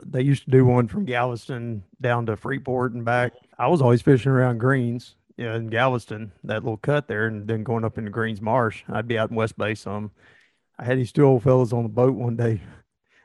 They 0.05 0.21
used 0.21 0.45
to 0.45 0.51
do 0.51 0.63
one 0.65 0.87
from 0.87 1.05
Galveston 1.05 1.83
down 1.99 2.27
to 2.27 2.35
Freeport 2.37 2.93
and 2.93 3.03
back. 3.03 3.33
I 3.57 3.67
was 3.67 3.81
always 3.81 4.01
fishing 4.03 4.31
around 4.31 4.59
Greens, 4.59 5.15
you 5.37 5.45
know, 5.45 5.55
in 5.55 5.67
Galveston, 5.67 6.31
that 6.43 6.63
little 6.63 6.77
cut 6.77 7.07
there, 7.07 7.25
and 7.25 7.47
then 7.47 7.63
going 7.63 7.83
up 7.83 7.97
into 7.97 8.11
Greens 8.11 8.41
Marsh. 8.41 8.83
I'd 8.87 9.07
be 9.07 9.17
out 9.17 9.31
in 9.31 9.35
West 9.35 9.57
Bay 9.57 9.73
some. 9.73 10.11
I 10.77 10.85
had 10.85 10.97
these 10.99 11.11
two 11.11 11.23
old 11.25 11.41
fellas 11.43 11.73
on 11.73 11.83
the 11.83 11.89
boat 11.89 12.13
one 12.15 12.35
day. 12.35 12.61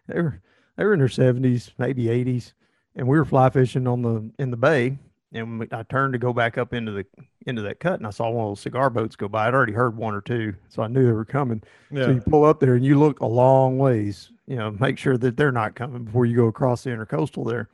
They 0.08 0.22
were 0.22 0.40
they 0.76 0.84
were 0.84 0.92
in 0.92 1.00
their 1.00 1.08
seventies, 1.08 1.72
maybe 1.78 2.08
eighties, 2.08 2.54
and 2.94 3.08
we 3.08 3.18
were 3.18 3.24
fly 3.24 3.50
fishing 3.50 3.88
on 3.88 4.02
the 4.02 4.30
in 4.38 4.50
the 4.52 4.56
bay. 4.56 4.98
And 5.32 5.66
I 5.72 5.82
turned 5.82 6.12
to 6.14 6.18
go 6.20 6.32
back 6.32 6.56
up 6.56 6.72
into 6.72 6.92
the 6.92 7.04
into 7.46 7.62
that 7.62 7.80
cut, 7.80 7.94
and 7.94 8.06
I 8.06 8.10
saw 8.10 8.28
one 8.28 8.46
of 8.46 8.50
those 8.50 8.60
cigar 8.60 8.90
boats 8.90 9.16
go 9.16 9.28
by. 9.28 9.46
I'd 9.46 9.54
already 9.54 9.72
heard 9.72 9.96
one 9.96 10.14
or 10.14 10.20
two, 10.20 10.54
so 10.68 10.82
I 10.82 10.88
knew 10.88 11.06
they 11.06 11.12
were 11.12 11.24
coming. 11.24 11.62
So 11.94 12.10
you 12.10 12.20
pull 12.20 12.44
up 12.44 12.60
there 12.60 12.74
and 12.74 12.84
you 12.84 12.98
look 12.98 13.20
a 13.20 13.26
long 13.26 13.78
ways, 13.78 14.32
you 14.46 14.56
know, 14.56 14.72
make 14.72 14.98
sure 14.98 15.16
that 15.16 15.36
they're 15.36 15.52
not 15.52 15.74
coming 15.74 16.04
before 16.04 16.26
you 16.26 16.36
go 16.36 16.46
across 16.46 16.82
the 16.82 16.90
intercoastal 16.90 17.46
there. 17.48 17.68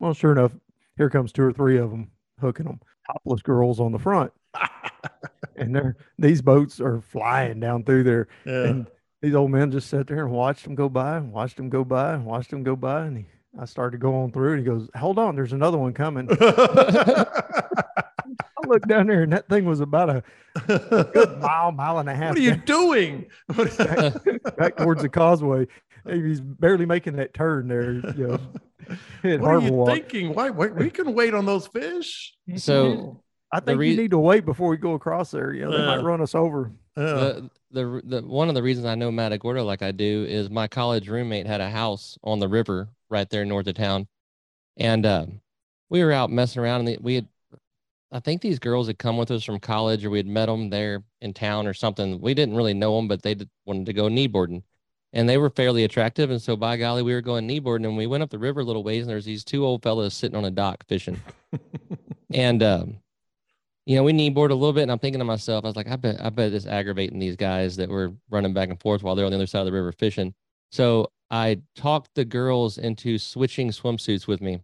Well, 0.00 0.14
sure 0.14 0.32
enough, 0.32 0.52
here 0.96 1.08
comes 1.08 1.32
two 1.32 1.44
or 1.44 1.52
three 1.52 1.78
of 1.78 1.90
them 1.90 2.10
hooking 2.40 2.66
them, 2.66 2.80
topless 3.06 3.42
girls 3.42 3.78
on 3.78 3.92
the 3.92 3.98
front, 3.98 4.32
and 5.56 5.74
they're 5.74 5.96
these 6.18 6.42
boats 6.42 6.80
are 6.80 7.00
flying 7.00 7.60
down 7.60 7.84
through 7.84 8.02
there, 8.02 8.28
yeah. 8.44 8.64
and 8.64 8.86
these 9.22 9.34
old 9.34 9.52
men 9.52 9.70
just 9.70 9.88
sat 9.88 10.08
there 10.08 10.24
and 10.24 10.32
watched 10.32 10.64
them 10.64 10.74
go 10.74 10.88
by, 10.88 11.18
and 11.18 11.32
watched 11.32 11.56
them 11.56 11.68
go 11.70 11.84
by, 11.84 12.14
and 12.14 12.26
watched 12.26 12.50
them 12.50 12.64
go 12.64 12.74
by, 12.74 13.06
and 13.06 13.18
he, 13.18 13.26
I 13.58 13.66
started 13.66 13.92
to 13.92 13.98
go 13.98 14.22
on 14.22 14.32
through, 14.32 14.54
and 14.54 14.58
he 14.58 14.66
goes, 14.66 14.88
"Hold 14.96 15.18
on, 15.18 15.36
there's 15.36 15.52
another 15.52 15.78
one 15.78 15.92
coming." 15.92 16.28
I 18.40 18.66
looked 18.66 18.88
down 18.88 19.06
there, 19.06 19.22
and 19.22 19.32
that 19.32 19.48
thing 19.48 19.64
was 19.64 19.80
about 19.80 20.10
a 20.10 20.22
good 20.66 21.38
mile, 21.40 21.72
mile 21.72 21.98
and 21.98 22.08
a 22.08 22.14
half 22.14 22.30
what 22.30 22.38
are 22.38 22.42
you 22.42 22.56
down- 22.56 22.64
doing? 22.64 23.26
back 24.56 24.76
towards 24.76 25.02
the 25.02 25.08
causeway. 25.08 25.66
He's 26.08 26.40
barely 26.40 26.84
making 26.86 27.16
that 27.16 27.32
turn 27.34 27.68
there, 27.68 27.92
you 28.16 28.26
know. 28.28 28.38
What 29.22 29.42
are 29.44 29.60
you 29.60 29.72
Walk. 29.72 29.88
thinking? 29.90 30.34
Why, 30.34 30.50
why 30.50 30.66
we 30.66 30.90
can 30.90 31.14
wait 31.14 31.34
on 31.34 31.46
those 31.46 31.68
fish? 31.68 32.34
So 32.56 33.22
I 33.52 33.60
think 33.60 33.78
rea- 33.78 33.90
you 33.92 33.96
need 33.96 34.10
to 34.10 34.18
wait 34.18 34.44
before 34.44 34.68
we 34.68 34.76
go 34.76 34.94
across 34.94 35.30
there. 35.30 35.52
You 35.52 35.64
know, 35.66 35.70
they 35.70 35.86
might 35.86 36.02
run 36.02 36.20
us 36.20 36.34
over. 36.34 36.72
Yeah. 36.96 37.04
the, 37.04 37.50
the 37.70 38.02
the 38.04 38.20
one 38.26 38.48
of 38.48 38.56
the 38.56 38.62
reasons 38.62 38.84
I 38.86 38.96
know 38.96 39.12
Matagorda 39.12 39.62
like 39.62 39.82
I 39.82 39.92
do 39.92 40.26
is 40.28 40.50
my 40.50 40.66
college 40.66 41.08
roommate 41.08 41.46
had 41.46 41.60
a 41.60 41.70
house 41.70 42.18
on 42.24 42.40
the 42.40 42.48
river 42.48 42.88
right 43.08 43.30
there 43.30 43.44
north 43.44 43.68
of 43.68 43.74
town, 43.76 44.08
and 44.76 45.06
um, 45.06 45.40
we 45.88 46.02
were 46.02 46.12
out 46.12 46.30
messing 46.30 46.60
around 46.60 46.86
and 46.88 46.98
we 47.00 47.14
had, 47.14 47.28
I 48.12 48.20
think 48.20 48.42
these 48.42 48.58
girls 48.58 48.86
had 48.86 48.98
come 48.98 49.16
with 49.16 49.30
us 49.30 49.42
from 49.42 49.58
college 49.58 50.04
or 50.04 50.10
we 50.10 50.18
had 50.18 50.26
met 50.26 50.46
them 50.46 50.68
there 50.68 51.02
in 51.22 51.32
town 51.32 51.66
or 51.66 51.72
something. 51.72 52.20
We 52.20 52.34
didn't 52.34 52.56
really 52.56 52.74
know 52.74 52.94
them, 52.96 53.08
but 53.08 53.22
they 53.22 53.34
did, 53.34 53.48
wanted 53.64 53.86
to 53.86 53.94
go 53.94 54.04
kneeboarding, 54.04 54.62
and 55.14 55.26
they 55.26 55.38
were 55.38 55.48
fairly 55.48 55.84
attractive. 55.84 56.30
And 56.30 56.40
so 56.40 56.54
by 56.54 56.76
golly, 56.76 57.02
we 57.02 57.14
were 57.14 57.22
going 57.22 57.48
kneeboarding 57.48 57.86
and 57.86 57.96
we 57.96 58.06
went 58.06 58.22
up 58.22 58.30
the 58.30 58.38
river 58.38 58.60
a 58.60 58.64
little 58.64 58.84
ways 58.84 59.02
and 59.02 59.10
there's 59.10 59.24
these 59.24 59.44
two 59.44 59.64
old 59.64 59.82
fellows 59.82 60.14
sitting 60.14 60.36
on 60.36 60.44
a 60.44 60.50
dock 60.50 60.84
fishing, 60.88 61.20
and 62.34 62.62
um, 62.62 62.98
you 63.86 63.96
know, 63.96 64.02
we 64.02 64.12
kneeboard 64.12 64.50
a 64.50 64.54
little 64.54 64.72
bit, 64.72 64.82
and 64.82 64.92
I'm 64.92 64.98
thinking 64.98 65.18
to 65.18 65.24
myself, 65.24 65.64
I 65.64 65.68
was 65.68 65.76
like, 65.76 65.88
I 65.88 65.96
bet, 65.96 66.20
I 66.20 66.30
bet 66.30 66.52
it's 66.52 66.66
aggravating 66.66 67.18
these 67.18 67.36
guys 67.36 67.76
that 67.76 67.88
were 67.88 68.12
running 68.30 68.52
back 68.52 68.68
and 68.68 68.80
forth 68.80 69.02
while 69.02 69.14
they're 69.14 69.26
on 69.26 69.32
the 69.32 69.38
other 69.38 69.46
side 69.46 69.60
of 69.60 69.66
the 69.66 69.72
river 69.72 69.90
fishing. 69.90 70.34
So 70.70 71.10
I 71.30 71.62
talked 71.74 72.10
the 72.14 72.24
girls 72.24 72.78
into 72.78 73.18
switching 73.18 73.70
swimsuits 73.70 74.26
with 74.26 74.40
me. 74.40 74.60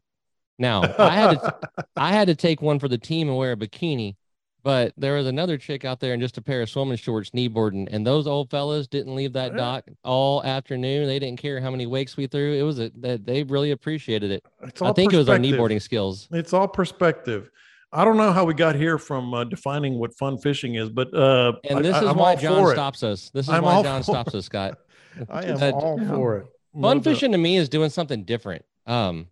Now 0.59 0.83
I 0.99 1.15
had 1.15 1.31
to, 1.41 1.59
I 1.97 2.13
had 2.13 2.29
to 2.29 2.35
take 2.35 2.61
one 2.63 2.79
for 2.79 2.89
the 2.89 2.99
team 2.99 3.29
and 3.29 3.37
wear 3.37 3.53
a 3.53 3.57
bikini, 3.57 4.17
But 4.65 4.93
there 4.97 5.15
was 5.15 5.27
another 5.27 5.57
chick 5.57 5.85
out 5.85 6.01
there 6.01 6.15
in 6.15 6.21
just 6.21 6.37
a 6.37 6.43
pair 6.43 6.61
of 6.63 6.69
swimming 6.69 6.97
shorts, 6.97 7.31
kneeboarding, 7.31 7.89
and 7.91 8.07
those 8.07 8.27
old 8.27 8.51
fellas 8.51 8.89
didn't 8.89 9.15
leave 9.15 9.33
that 9.35 9.53
Yeah. 9.53 9.57
dock 9.59 9.85
all 10.05 10.43
afternoon. 10.45 11.07
They 11.07 11.19
didn't 11.21 11.41
care 11.41 11.61
how 11.61 11.71
many 11.71 11.87
wakes 11.87 12.17
we 12.17 12.27
threw. 12.27 12.55
It 12.55 12.63
was 12.63 12.79
a 12.81 12.91
that 12.97 13.25
they 13.25 13.45
really 13.45 13.71
appreciated 13.71 14.31
it. 14.33 14.45
It's 14.63 14.83
I 14.83 14.93
think 14.93 15.13
it 15.13 15.17
was 15.17 15.29
our 15.29 15.37
perspective. 15.39 15.61
kneeboarding 15.61 15.81
skills. 15.83 16.29
It's 16.33 16.53
all 16.53 16.67
perspective. 16.69 17.51
I 17.93 18.05
don't 18.05 18.19
know 18.19 18.33
how 18.33 18.45
we 18.45 18.53
got 18.53 18.75
here 18.75 18.99
from 18.99 19.33
uh, 19.33 19.45
defining 19.45 19.99
what 19.99 20.13
fun 20.19 20.37
fishing 20.37 20.75
is, 20.75 20.91
but 20.91 21.15
uh, 21.15 21.53
And 21.71 21.83
this 21.85 21.95
I- 21.95 22.03
is 22.03 22.09
I'm 22.09 22.17
why 22.19 22.35
John 22.37 22.69
stops 22.73 23.03
us. 23.03 23.31
This 23.31 23.47
is 23.47 23.51
I'm 23.51 23.63
why 23.63 23.83
John 23.83 24.03
stops 24.03 24.35
us, 24.35 24.45
Scott. 24.45 24.79
I 25.31 25.45
am 25.47 25.63
Uh, 25.63 25.71
all 25.71 25.99
for 26.07 26.37
it. 26.39 26.47
No 26.75 26.89
Fun 26.89 26.99
doubt. 26.99 27.05
fishing 27.05 27.33
to 27.33 27.39
me 27.39 27.57
is 27.57 27.69
doing 27.71 27.89
something 27.89 28.25
different. 28.25 28.65
Um, 28.87 29.29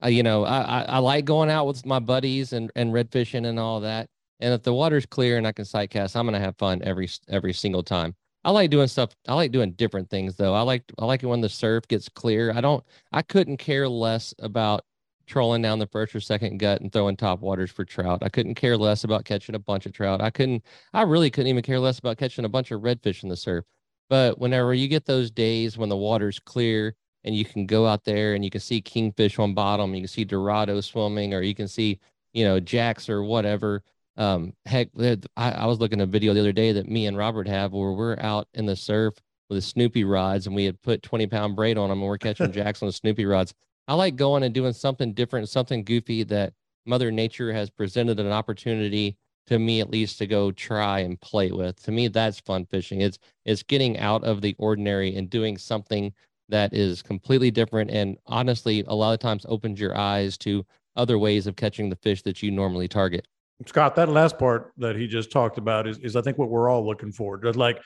I, 0.00 0.08
you 0.08 0.22
know, 0.22 0.44
I, 0.44 0.60
I 0.60 0.82
I 0.82 0.98
like 0.98 1.24
going 1.24 1.50
out 1.50 1.66
with 1.66 1.84
my 1.86 1.98
buddies 1.98 2.52
and 2.52 2.70
and 2.76 2.92
red 2.92 3.10
fishing 3.12 3.46
and 3.46 3.58
all 3.58 3.80
that. 3.80 4.08
And 4.40 4.54
if 4.54 4.62
the 4.62 4.72
water's 4.74 5.06
clear 5.06 5.36
and 5.38 5.46
I 5.46 5.52
can 5.52 5.64
sight 5.64 5.90
cast, 5.90 6.16
I'm 6.16 6.26
gonna 6.26 6.40
have 6.40 6.56
fun 6.58 6.82
every 6.84 7.08
every 7.28 7.52
single 7.52 7.82
time. 7.82 8.14
I 8.44 8.50
like 8.50 8.70
doing 8.70 8.88
stuff. 8.88 9.10
I 9.26 9.34
like 9.34 9.52
doing 9.52 9.72
different 9.72 10.10
things 10.10 10.36
though. 10.36 10.54
I 10.54 10.62
like 10.62 10.84
I 10.98 11.04
like 11.04 11.22
it 11.22 11.26
when 11.26 11.40
the 11.40 11.48
surf 11.48 11.86
gets 11.88 12.08
clear. 12.08 12.52
I 12.52 12.60
don't. 12.60 12.84
I 13.12 13.22
couldn't 13.22 13.58
care 13.58 13.88
less 13.88 14.32
about 14.38 14.84
trolling 15.26 15.62
down 15.62 15.78
the 15.78 15.86
first 15.88 16.14
or 16.14 16.20
second 16.20 16.58
gut 16.58 16.80
and 16.80 16.92
throwing 16.92 17.16
top 17.16 17.40
waters 17.40 17.70
for 17.70 17.84
trout. 17.84 18.22
I 18.22 18.28
couldn't 18.30 18.54
care 18.54 18.76
less 18.76 19.04
about 19.04 19.24
catching 19.24 19.54
a 19.54 19.58
bunch 19.58 19.84
of 19.86 19.92
trout. 19.92 20.20
I 20.22 20.30
couldn't. 20.30 20.64
I 20.94 21.02
really 21.02 21.30
couldn't 21.30 21.48
even 21.48 21.62
care 21.62 21.80
less 21.80 21.98
about 21.98 22.18
catching 22.18 22.44
a 22.44 22.48
bunch 22.48 22.70
of 22.70 22.80
redfish 22.82 23.22
in 23.22 23.28
the 23.28 23.36
surf. 23.36 23.64
But 24.08 24.38
whenever 24.38 24.72
you 24.72 24.88
get 24.88 25.04
those 25.04 25.30
days 25.30 25.76
when 25.76 25.88
the 25.88 25.96
water's 25.96 26.38
clear 26.38 26.94
and 27.24 27.34
you 27.34 27.44
can 27.44 27.66
go 27.66 27.86
out 27.86 28.04
there 28.04 28.34
and 28.34 28.44
you 28.44 28.50
can 28.50 28.60
see 28.60 28.80
kingfish 28.80 29.38
on 29.38 29.54
bottom, 29.54 29.94
you 29.94 30.02
can 30.02 30.08
see 30.08 30.24
dorado 30.24 30.80
swimming, 30.80 31.34
or 31.34 31.42
you 31.42 31.54
can 31.54 31.68
see, 31.68 31.98
you 32.32 32.44
know, 32.44 32.60
jacks 32.60 33.08
or 33.08 33.22
whatever. 33.22 33.82
Um, 34.16 34.52
heck, 34.66 34.88
I, 35.36 35.52
I 35.52 35.66
was 35.66 35.78
looking 35.78 36.00
at 36.00 36.08
a 36.08 36.10
video 36.10 36.34
the 36.34 36.40
other 36.40 36.52
day 36.52 36.72
that 36.72 36.88
me 36.88 37.06
and 37.06 37.16
Robert 37.16 37.46
have 37.46 37.72
where 37.72 37.92
we're 37.92 38.18
out 38.18 38.48
in 38.54 38.66
the 38.66 38.76
surf 38.76 39.14
with 39.48 39.58
the 39.58 39.62
Snoopy 39.62 40.04
rods 40.04 40.46
and 40.46 40.54
we 40.54 40.64
had 40.64 40.80
put 40.82 41.02
20 41.02 41.26
pound 41.28 41.56
braid 41.56 41.78
on 41.78 41.88
them 41.88 42.00
and 42.00 42.08
we're 42.08 42.18
catching 42.18 42.52
jacks 42.52 42.82
on 42.82 42.88
the 42.88 42.92
Snoopy 42.92 43.24
rods. 43.24 43.54
I 43.86 43.94
like 43.94 44.16
going 44.16 44.42
and 44.42 44.54
doing 44.54 44.72
something 44.72 45.14
different, 45.14 45.48
something 45.48 45.84
goofy 45.84 46.22
that 46.24 46.52
Mother 46.84 47.10
Nature 47.10 47.52
has 47.52 47.70
presented 47.70 48.20
an 48.20 48.30
opportunity 48.30 49.16
to 49.46 49.58
me 49.58 49.80
at 49.80 49.90
least 49.90 50.18
to 50.18 50.26
go 50.26 50.50
try 50.52 51.00
and 51.00 51.18
play 51.20 51.50
with. 51.50 51.82
To 51.84 51.90
me, 51.90 52.08
that's 52.08 52.38
fun 52.40 52.66
fishing. 52.66 53.00
It's 53.00 53.18
it's 53.46 53.62
getting 53.62 53.98
out 53.98 54.24
of 54.24 54.42
the 54.42 54.54
ordinary 54.58 55.16
and 55.16 55.30
doing 55.30 55.56
something 55.56 56.12
that 56.48 56.72
is 56.74 57.02
completely 57.02 57.50
different 57.50 57.90
and 57.90 58.16
honestly 58.26 58.84
a 58.88 58.94
lot 58.94 59.12
of 59.12 59.20
times 59.20 59.44
opens 59.48 59.78
your 59.80 59.96
eyes 59.96 60.38
to 60.38 60.64
other 60.96 61.18
ways 61.18 61.46
of 61.46 61.56
catching 61.56 61.88
the 61.90 61.96
fish 61.96 62.22
that 62.22 62.42
you 62.42 62.50
normally 62.50 62.88
target. 62.88 63.26
Scott, 63.66 63.94
that 63.96 64.08
last 64.08 64.38
part 64.38 64.72
that 64.78 64.96
he 64.96 65.06
just 65.06 65.30
talked 65.32 65.58
about 65.58 65.86
is, 65.86 65.98
is 65.98 66.16
I 66.16 66.22
think 66.22 66.38
what 66.38 66.48
we're 66.48 66.68
all 66.68 66.86
looking 66.86 67.10
for. 67.12 67.36
Just 67.38 67.56
like, 67.56 67.80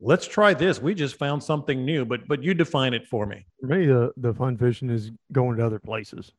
let's 0.00 0.26
try 0.26 0.54
this. 0.54 0.80
We 0.80 0.94
just 0.94 1.16
found 1.16 1.42
something 1.42 1.84
new, 1.84 2.04
but 2.04 2.26
but 2.28 2.42
you 2.42 2.54
define 2.54 2.94
it 2.94 3.06
for 3.06 3.26
me. 3.26 3.44
For 3.60 3.66
me, 3.66 3.86
the 3.86 4.12
the 4.16 4.32
fun 4.32 4.56
fishing 4.56 4.88
is 4.90 5.10
going 5.32 5.56
to 5.58 5.66
other 5.66 5.78
places. 5.80 6.32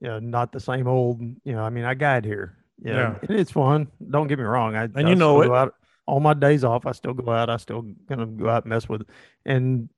Yeah, 0.00 0.18
not 0.22 0.52
the 0.52 0.60
same 0.60 0.86
old. 0.86 1.20
You 1.44 1.52
know, 1.54 1.62
I 1.62 1.70
mean, 1.70 1.84
I 1.84 1.94
guide 1.94 2.24
here. 2.24 2.56
Yeah, 2.82 2.94
Yeah. 2.94 3.18
and 3.28 3.38
it's 3.40 3.50
fun. 3.52 3.88
Don't 4.10 4.26
get 4.28 4.38
me 4.38 4.44
wrong. 4.44 4.76
I 4.76 4.84
And 4.84 5.06
I 5.06 5.08
you 5.10 5.16
know 5.16 5.42
it. 5.42 5.50
out 5.50 5.74
all 6.06 6.20
my 6.20 6.34
days 6.34 6.62
off. 6.64 6.84
I 6.86 6.92
still 6.92 7.14
go 7.14 7.30
out. 7.32 7.48
I 7.50 7.56
still 7.56 7.82
gonna 8.06 8.26
go 8.26 8.48
out 8.50 8.64
and 8.64 8.70
mess 8.70 8.88
with, 8.88 9.06
and 9.46 9.88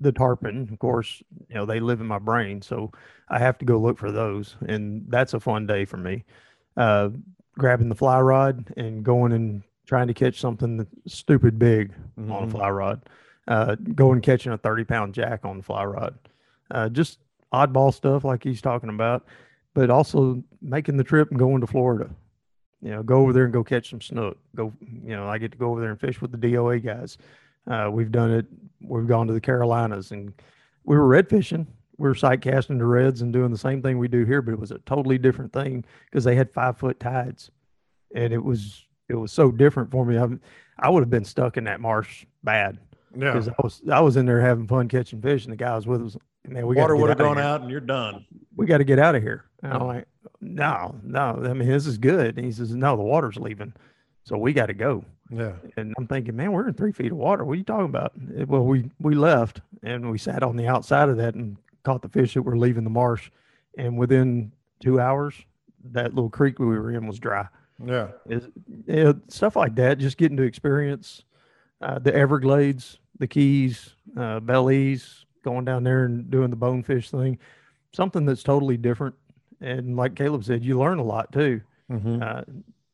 the 0.00 0.12
tarpon, 0.12 0.68
of 0.72 0.78
course. 0.78 1.22
You 1.48 1.54
know, 1.56 1.66
they 1.66 1.80
live 1.80 2.00
in 2.00 2.06
my 2.06 2.18
brain, 2.18 2.62
so 2.62 2.90
I 3.28 3.38
have 3.38 3.58
to 3.58 3.64
go 3.64 3.78
look 3.78 3.98
for 3.98 4.10
those, 4.10 4.56
and 4.66 5.04
that's 5.08 5.34
a 5.34 5.40
fun 5.40 5.66
day 5.66 5.84
for 5.84 5.96
me. 5.96 6.24
Uh, 6.76 7.10
grabbing 7.58 7.88
the 7.88 7.94
fly 7.94 8.20
rod 8.20 8.72
and 8.76 9.02
going 9.04 9.32
and 9.32 9.62
trying 9.86 10.06
to 10.06 10.14
catch 10.14 10.40
something 10.40 10.86
stupid 11.06 11.58
big 11.58 11.92
on 12.16 12.30
a 12.44 12.46
Mhm. 12.46 12.50
fly 12.52 12.70
rod. 12.70 13.02
Uh, 13.48 13.74
going 13.94 14.20
catching 14.20 14.52
a 14.52 14.58
30 14.58 14.84
pound 14.84 15.12
jack 15.14 15.44
on 15.44 15.56
the 15.58 15.62
fly 15.62 15.84
rod. 15.84 16.16
Uh, 16.70 16.88
just 16.88 17.18
oddball 17.52 17.92
stuff 17.92 18.24
like 18.24 18.44
he's 18.44 18.62
talking 18.62 18.88
about, 18.90 19.26
but 19.74 19.90
also 19.90 20.42
making 20.62 20.96
the 20.96 21.02
trip 21.04 21.28
and 21.30 21.38
going 21.38 21.60
to 21.60 21.66
Florida. 21.66 22.08
You 22.80 22.90
know, 22.92 23.02
go 23.02 23.20
over 23.20 23.32
there 23.32 23.44
and 23.44 23.52
go 23.52 23.64
catch 23.64 23.90
some 23.90 24.00
snook. 24.00 24.38
Go, 24.54 24.72
you 24.80 25.14
know, 25.16 25.26
I 25.28 25.38
get 25.38 25.52
to 25.52 25.58
go 25.58 25.70
over 25.72 25.80
there 25.80 25.90
and 25.90 26.00
fish 26.00 26.22
with 26.22 26.30
the 26.32 26.38
DOA 26.38 26.78
guys. 26.78 27.18
Uh, 27.68 27.88
we've 27.92 28.12
done 28.12 28.30
it. 28.30 28.46
We've 28.80 29.06
gone 29.06 29.26
to 29.26 29.32
the 29.32 29.40
Carolinas 29.40 30.10
and 30.12 30.32
we 30.84 30.96
were 30.96 31.06
red 31.06 31.28
fishing. 31.28 31.66
We 31.98 32.08
were 32.08 32.14
sight 32.14 32.40
casting 32.40 32.78
the 32.78 32.86
reds 32.86 33.20
and 33.20 33.32
doing 33.32 33.50
the 33.50 33.58
same 33.58 33.82
thing 33.82 33.98
we 33.98 34.08
do 34.08 34.24
here, 34.24 34.40
but 34.40 34.52
it 34.52 34.58
was 34.58 34.70
a 34.70 34.78
totally 34.80 35.18
different 35.18 35.52
thing 35.52 35.84
because 36.06 36.24
they 36.24 36.34
had 36.34 36.50
five 36.50 36.78
foot 36.78 36.98
tides, 36.98 37.50
and 38.14 38.32
it 38.32 38.42
was 38.42 38.86
it 39.10 39.16
was 39.16 39.32
so 39.32 39.50
different 39.50 39.90
for 39.90 40.06
me. 40.06 40.16
I, 40.16 40.26
I 40.78 40.88
would 40.88 41.00
have 41.02 41.10
been 41.10 41.26
stuck 41.26 41.58
in 41.58 41.64
that 41.64 41.78
marsh 41.80 42.24
bad 42.42 42.78
Yeah. 43.14 43.32
because 43.32 43.48
I 43.48 43.54
was 43.62 43.82
I 43.92 44.00
was 44.00 44.16
in 44.16 44.24
there 44.24 44.40
having 44.40 44.66
fun 44.66 44.88
catching 44.88 45.20
fish, 45.20 45.44
and 45.44 45.52
the 45.52 45.56
guy 45.58 45.74
was 45.76 45.86
with 45.86 46.02
us. 46.06 46.16
Man, 46.48 46.66
we 46.66 46.74
Water 46.74 46.96
would 46.96 47.10
have 47.10 47.18
gone 47.18 47.36
here. 47.36 47.44
out 47.44 47.60
and 47.60 47.70
you're 47.70 47.80
done. 47.80 48.24
We 48.56 48.64
got 48.64 48.78
to 48.78 48.84
get 48.84 48.98
out 48.98 49.14
of 49.14 49.22
here. 49.22 49.44
And 49.62 49.74
I'm 49.74 49.86
like, 49.86 50.06
no, 50.40 50.94
no. 51.04 51.38
I 51.44 51.52
mean, 51.52 51.68
this 51.68 51.86
is 51.86 51.98
good. 51.98 52.38
And 52.38 52.46
he 52.46 52.50
says, 52.50 52.74
no, 52.74 52.96
the 52.96 53.02
water's 53.02 53.36
leaving, 53.36 53.74
so 54.24 54.38
we 54.38 54.54
got 54.54 54.66
to 54.66 54.74
go. 54.74 55.04
Yeah. 55.30 55.52
And 55.76 55.94
I'm 55.96 56.06
thinking, 56.06 56.34
man, 56.36 56.52
we're 56.52 56.68
in 56.68 56.74
three 56.74 56.92
feet 56.92 57.12
of 57.12 57.18
water. 57.18 57.44
What 57.44 57.52
are 57.52 57.56
you 57.56 57.64
talking 57.64 57.84
about? 57.86 58.12
Eh, 58.36 58.44
Well, 58.48 58.64
we 58.64 58.90
we 59.00 59.14
left 59.14 59.60
and 59.82 60.10
we 60.10 60.18
sat 60.18 60.42
on 60.42 60.56
the 60.56 60.66
outside 60.66 61.08
of 61.08 61.16
that 61.18 61.34
and 61.34 61.56
caught 61.84 62.02
the 62.02 62.08
fish 62.08 62.34
that 62.34 62.42
were 62.42 62.58
leaving 62.58 62.84
the 62.84 62.90
marsh. 62.90 63.30
And 63.78 63.96
within 63.96 64.52
two 64.80 65.00
hours, 65.00 65.34
that 65.92 66.14
little 66.14 66.30
creek 66.30 66.58
we 66.58 66.66
were 66.66 66.90
in 66.90 67.06
was 67.06 67.18
dry. 67.18 67.46
Yeah. 67.84 68.08
You 68.26 68.52
know, 68.86 69.20
stuff 69.28 69.56
like 69.56 69.74
that. 69.76 69.98
Just 69.98 70.16
getting 70.18 70.36
to 70.36 70.42
experience 70.42 71.24
uh, 71.80 71.98
the 71.98 72.14
Everglades, 72.14 72.98
the 73.18 73.26
Keys, 73.26 73.94
uh, 74.16 74.40
Belize, 74.40 75.24
going 75.44 75.64
down 75.64 75.84
there 75.84 76.04
and 76.04 76.30
doing 76.30 76.50
the 76.50 76.56
bonefish 76.56 77.10
thing. 77.10 77.38
Something 77.92 78.26
that's 78.26 78.42
totally 78.42 78.76
different. 78.76 79.14
And 79.62 79.96
like 79.96 80.14
Caleb 80.14 80.44
said, 80.44 80.64
you 80.64 80.78
learn 80.78 80.98
a 80.98 81.02
lot 81.04 81.32
too. 81.32 81.60
Mhm. 81.90 82.22
Uh, 82.22 82.42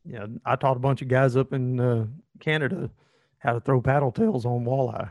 you 0.04 0.12
know, 0.18 0.28
I 0.44 0.54
taught 0.54 0.76
a 0.76 0.80
bunch 0.80 1.02
of 1.02 1.08
guys 1.08 1.36
up 1.36 1.52
in 1.52 1.80
uh, 1.80 2.06
Canada 2.40 2.90
how 3.38 3.52
to 3.52 3.60
throw 3.60 3.80
paddle 3.80 4.12
tails 4.12 4.44
on 4.46 4.64
walleye. 4.64 5.10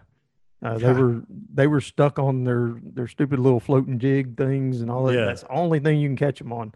Uh, 0.63 0.77
they 0.77 0.93
were 0.93 1.21
they 1.53 1.67
were 1.67 1.81
stuck 1.81 2.17
on 2.17 2.43
their 2.43 2.75
their 2.81 3.07
stupid 3.07 3.39
little 3.39 3.59
floating 3.59 3.99
jig 3.99 4.35
things 4.37 4.81
and 4.81 4.89
all 4.89 5.03
that. 5.05 5.13
Yeah. 5.15 5.25
That's 5.25 5.41
the 5.43 5.51
only 5.51 5.79
thing 5.79 5.99
you 5.99 6.07
can 6.09 6.15
catch 6.17 6.39
them 6.39 6.51
on. 6.53 6.73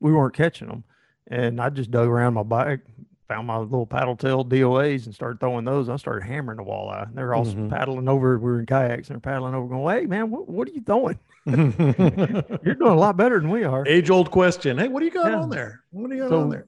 We 0.00 0.12
weren't 0.12 0.34
catching 0.34 0.68
them, 0.68 0.84
and 1.28 1.60
I 1.60 1.70
just 1.70 1.90
dug 1.90 2.06
around 2.08 2.34
my 2.34 2.42
bike, 2.44 2.80
found 3.28 3.46
my 3.48 3.56
little 3.58 3.86
paddle 3.86 4.14
tail 4.16 4.44
DOAs, 4.44 5.06
and 5.06 5.14
started 5.14 5.40
throwing 5.40 5.64
those. 5.64 5.88
I 5.88 5.96
started 5.96 6.24
hammering 6.24 6.58
the 6.58 6.64
walleye. 6.64 7.12
They 7.14 7.22
were 7.22 7.34
all 7.34 7.46
Mhm. 7.46 7.70
paddling 7.70 8.08
over. 8.08 8.38
We 8.38 8.44
were 8.44 8.60
in 8.60 8.66
kayaks 8.66 9.08
and 9.10 9.16
they're 9.20 9.32
paddling 9.32 9.54
over, 9.54 9.66
going, 9.68 10.00
"Hey 10.00 10.06
man, 10.06 10.30
what, 10.30 10.48
what 10.48 10.68
are 10.68 10.72
you 10.72 10.82
throwing? 10.82 11.18
Mm-hmm. 11.46 12.56
You're 12.64 12.74
doing 12.74 12.92
a 12.92 12.96
lot 12.96 13.16
better 13.16 13.40
than 13.40 13.50
we 13.50 13.64
are." 13.64 13.84
Age 13.88 14.10
old 14.10 14.30
question. 14.30 14.78
Hey, 14.78 14.88
what 14.88 15.00
do 15.00 15.06
you 15.06 15.12
got 15.12 15.32
Yeah. 15.32 15.40
on 15.40 15.50
there? 15.50 15.80
What 15.90 16.10
do 16.10 16.16
you 16.16 16.22
got 16.22 16.30
So- 16.30 16.40
on 16.42 16.50
there? 16.50 16.66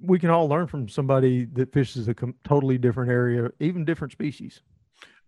We 0.00 0.18
can 0.18 0.30
all 0.30 0.48
learn 0.48 0.66
from 0.66 0.88
somebody 0.88 1.46
that 1.52 1.72
fishes 1.72 2.08
a 2.08 2.14
com- 2.14 2.34
totally 2.44 2.78
different 2.78 3.10
area, 3.10 3.50
even 3.60 3.84
different 3.84 4.12
species. 4.12 4.60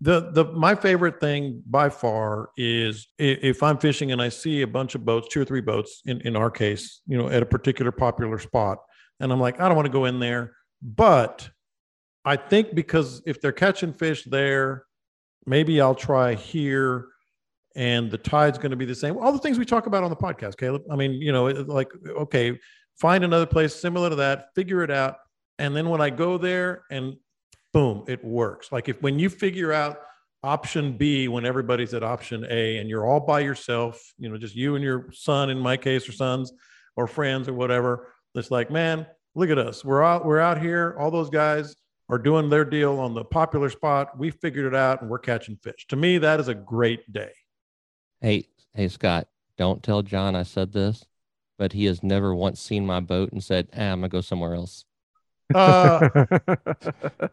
The 0.00 0.30
the 0.32 0.44
my 0.44 0.74
favorite 0.74 1.20
thing 1.20 1.62
by 1.66 1.88
far 1.88 2.50
is 2.58 3.08
if 3.18 3.62
I'm 3.62 3.78
fishing 3.78 4.12
and 4.12 4.20
I 4.20 4.28
see 4.28 4.60
a 4.60 4.66
bunch 4.66 4.94
of 4.94 5.04
boats, 5.06 5.28
two 5.30 5.40
or 5.40 5.44
three 5.46 5.62
boats 5.62 6.02
in, 6.04 6.20
in 6.20 6.36
our 6.36 6.50
case, 6.50 7.00
you 7.06 7.16
know, 7.16 7.28
at 7.28 7.42
a 7.42 7.46
particular 7.46 7.90
popular 7.90 8.38
spot, 8.38 8.78
and 9.20 9.32
I'm 9.32 9.40
like, 9.40 9.58
I 9.58 9.68
don't 9.68 9.76
want 9.76 9.86
to 9.86 9.92
go 9.92 10.04
in 10.04 10.20
there, 10.20 10.52
but 10.82 11.48
I 12.26 12.36
think 12.36 12.74
because 12.74 13.22
if 13.24 13.40
they're 13.40 13.52
catching 13.52 13.94
fish 13.94 14.24
there, 14.24 14.84
maybe 15.46 15.80
I'll 15.80 15.94
try 15.94 16.34
here, 16.34 17.06
and 17.74 18.10
the 18.10 18.18
tide's 18.18 18.58
going 18.58 18.72
to 18.72 18.76
be 18.76 18.84
the 18.84 18.94
same. 18.94 19.16
All 19.16 19.32
the 19.32 19.38
things 19.38 19.58
we 19.58 19.64
talk 19.64 19.86
about 19.86 20.04
on 20.04 20.10
the 20.10 20.16
podcast, 20.16 20.58
Caleb. 20.58 20.82
I 20.90 20.96
mean, 20.96 21.12
you 21.12 21.32
know, 21.32 21.46
like 21.46 21.88
okay, 22.06 22.58
find 22.96 23.24
another 23.24 23.46
place 23.46 23.74
similar 23.74 24.10
to 24.10 24.16
that, 24.16 24.54
figure 24.54 24.82
it 24.82 24.90
out, 24.90 25.16
and 25.58 25.74
then 25.74 25.88
when 25.88 26.00
I 26.00 26.10
go 26.10 26.38
there 26.38 26.82
and 26.90 27.16
boom, 27.72 28.04
it 28.08 28.24
works. 28.24 28.72
Like 28.72 28.88
if 28.88 29.00
when 29.02 29.18
you 29.18 29.28
figure 29.28 29.72
out 29.72 29.98
option 30.42 30.96
B 30.96 31.28
when 31.28 31.44
everybody's 31.44 31.94
at 31.94 32.02
option 32.02 32.46
A 32.48 32.78
and 32.78 32.88
you're 32.88 33.06
all 33.06 33.20
by 33.20 33.40
yourself, 33.40 34.12
you 34.18 34.28
know, 34.28 34.36
just 34.36 34.54
you 34.54 34.76
and 34.76 34.84
your 34.84 35.10
son 35.12 35.50
in 35.50 35.58
my 35.58 35.76
case 35.76 36.08
or 36.08 36.12
sons 36.12 36.52
or 36.96 37.06
friends 37.06 37.48
or 37.48 37.54
whatever, 37.54 38.12
it's 38.34 38.50
like, 38.50 38.70
man, 38.70 39.06
look 39.34 39.50
at 39.50 39.58
us. 39.58 39.84
We're 39.84 40.02
out 40.02 40.24
we're 40.24 40.40
out 40.40 40.60
here, 40.60 40.96
all 40.98 41.10
those 41.10 41.30
guys 41.30 41.74
are 42.08 42.18
doing 42.18 42.48
their 42.48 42.64
deal 42.64 43.00
on 43.00 43.14
the 43.14 43.24
popular 43.24 43.68
spot. 43.68 44.18
We 44.18 44.30
figured 44.30 44.66
it 44.66 44.74
out 44.74 45.02
and 45.02 45.10
we're 45.10 45.18
catching 45.18 45.56
fish. 45.56 45.86
To 45.88 45.96
me, 45.96 46.18
that 46.18 46.38
is 46.38 46.48
a 46.48 46.54
great 46.54 47.12
day. 47.12 47.32
Hey, 48.20 48.48
hey, 48.74 48.88
Scott, 48.88 49.28
don't 49.58 49.82
tell 49.82 50.02
John 50.02 50.36
I 50.36 50.44
said 50.44 50.72
this, 50.72 51.04
but 51.58 51.72
he 51.72 51.84
has 51.86 52.02
never 52.02 52.34
once 52.34 52.60
seen 52.60 52.86
my 52.86 53.00
boat 53.00 53.32
and 53.32 53.42
said, 53.42 53.68
ah, 53.76 53.80
I'm 53.92 53.98
gonna 54.00 54.08
go 54.08 54.20
somewhere 54.20 54.54
else. 54.54 54.84
Uh, 55.54 56.00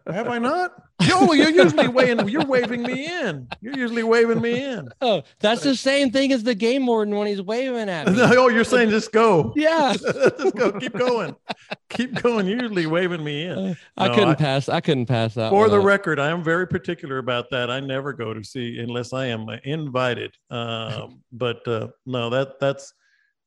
have 0.08 0.28
I 0.28 0.38
not? 0.38 0.72
Yo, 1.02 1.34
you're 1.34 1.50
usually 1.50 1.88
waving, 1.88 2.30
you're 2.30 2.46
waving 2.46 2.84
me 2.84 3.08
in. 3.08 3.48
You're 3.60 3.76
usually 3.76 4.04
waving 4.04 4.40
me 4.40 4.64
in. 4.64 4.88
Oh, 5.02 5.24
that's 5.40 5.64
the 5.64 5.76
same 5.76 6.12
thing 6.12 6.32
as 6.32 6.44
the 6.44 6.54
game 6.54 6.86
warden 6.86 7.16
when 7.16 7.26
he's 7.26 7.42
waving 7.42 7.90
at 7.90 8.08
me. 8.08 8.16
oh, 8.22 8.50
you're 8.50 8.64
saying 8.64 8.92
just 8.92 9.12
go. 9.12 9.52
yeah. 9.56 9.96
Let's 10.00 10.52
go. 10.52 10.72
Keep 10.74 10.94
going. 10.98 11.36
keep 11.90 12.22
going. 12.22 12.46
You're 12.48 12.62
usually 12.62 12.86
waving 12.86 13.24
me 13.24 13.46
in. 13.46 13.58
Uh, 13.58 13.74
I 13.98 14.08
No, 14.10 14.14
couldn't 14.14 14.30
I- 14.30 14.36
pass. 14.36 14.70
I 14.70 14.80
couldn't 14.80 15.08
pass 15.08 15.34
that. 15.34 15.50
For 15.50 15.68
the 15.68 15.80
up. 15.80 15.84
record, 15.86 16.20
I 16.20 16.30
am 16.30 16.44
very 16.44 16.68
particular 16.68 17.18
about 17.18 17.50
that. 17.50 17.72
I 17.72 17.80
never 17.80 18.14
go 18.14 18.34
to 18.34 18.44
see 18.44 18.78
unless 18.78 19.12
I 19.12 19.26
am 19.26 19.48
invited. 19.64 20.36
Um, 20.52 21.22
but 21.32 21.68
uh, 21.68 21.88
no, 22.06 22.30
that 22.30 22.60
that's. 22.60 22.94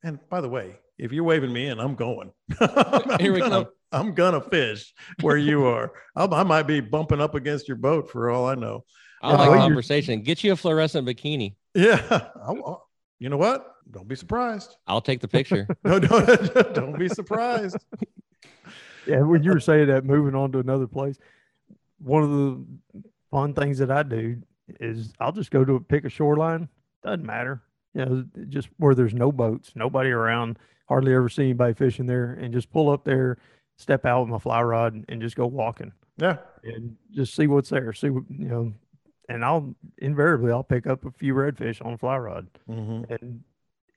And 0.07 0.19
by 0.29 0.39
the 0.39 0.47
way, 0.47 0.77
if 0.97 1.11
you're 1.11 1.25
waving 1.25 1.51
me 1.51 1.67
in, 1.67 1.79
I'm 1.79 1.93
going. 1.93 2.31
I'm 2.61 3.19
Here 3.19 3.33
we 3.33 3.39
gonna, 3.41 3.65
come. 3.65 3.67
I'm 3.91 4.13
gonna 4.13 4.39
fish 4.39 4.93
where 5.19 5.35
you 5.35 5.65
are. 5.65 5.91
I'll, 6.15 6.33
I 6.33 6.43
might 6.43 6.63
be 6.63 6.79
bumping 6.79 7.19
up 7.19 7.35
against 7.35 7.67
your 7.67 7.75
boat 7.75 8.09
for 8.09 8.29
all 8.29 8.47
I 8.47 8.55
know. 8.55 8.85
I 9.21 9.31
Yeah, 9.31 9.35
like 9.37 9.39
uh, 9.47 9.51
well, 9.51 9.59
you're- 9.59 9.67
conversation. 9.67 10.21
Get 10.21 10.45
you 10.45 10.53
a 10.53 10.55
fluorescent 10.55 11.05
bikini. 11.05 11.55
Yeah. 11.75 12.01
I'll- 12.41 12.63
I'll- 12.65 12.87
you 13.19 13.27
know 13.29 13.35
what? 13.37 13.73
Don't 13.91 14.07
be 14.07 14.15
surprised. 14.15 14.77
I'll 14.87 15.01
take 15.01 15.19
the 15.19 15.27
picture. 15.27 15.67
No, 15.83 15.99
don't, 15.99 16.73
don't 16.75 16.97
be 16.99 17.09
surprised. 17.09 17.75
Yeah, 19.07 19.21
when 19.21 19.41
you 19.43 19.51
were 19.51 19.59
saying 19.59 19.87
that, 19.87 20.05
moving 20.05 20.35
on 20.35 20.51
to 20.53 20.59
another 20.59 20.85
place, 20.87 21.17
one 21.99 22.21
of 22.23 22.29
the 22.29 22.63
fun 23.31 23.53
things 23.55 23.79
that 23.79 23.89
I 23.91 24.03
do 24.03 24.37
is 24.79 25.13
I'll 25.19 25.31
just 25.31 25.49
go 25.51 25.65
to 25.65 25.79
pick 25.79 26.05
a 26.05 26.09
shoreline. 26.09 26.69
Doesn't 27.03 27.25
matter, 27.25 27.63
you 27.97 28.05
know, 28.05 28.25
just 28.49 28.69
where 28.77 28.93
there's 28.95 29.13
no 29.13 29.31
boats, 29.31 29.71
nobody 29.75 30.11
around, 30.11 30.59
hardly 30.87 31.13
ever 31.15 31.29
see 31.29 31.43
anybody 31.43 31.73
fishing 31.73 32.05
there, 32.05 32.33
and 32.33 32.53
just 32.53 32.71
pull 32.71 32.89
up 32.89 33.03
there, 33.03 33.37
step 33.77 34.05
out 34.05 34.21
with 34.21 34.29
my 34.29 34.39
fly 34.39 34.61
rod, 34.61 35.03
and 35.09 35.21
just 35.21 35.35
go 35.35 35.47
walking 35.47 35.91
Yeah. 36.17 36.37
and 36.63 36.95
just 37.11 37.35
see 37.35 37.47
what's 37.47 37.69
there. 37.69 37.91
See 37.93 38.09
what 38.11 38.23
you 38.29 38.47
know, 38.47 38.73
and 39.29 39.43
I'll 39.43 39.75
invariably 39.97 40.51
I'll 40.51 40.63
pick 40.63 40.85
up 40.85 41.05
a 41.05 41.11
few 41.11 41.33
redfish 41.33 41.83
on 41.83 41.93
a 41.93 41.97
fly 41.97 42.17
rod, 42.17 42.47
hmm 42.67 43.01
and 43.09 43.41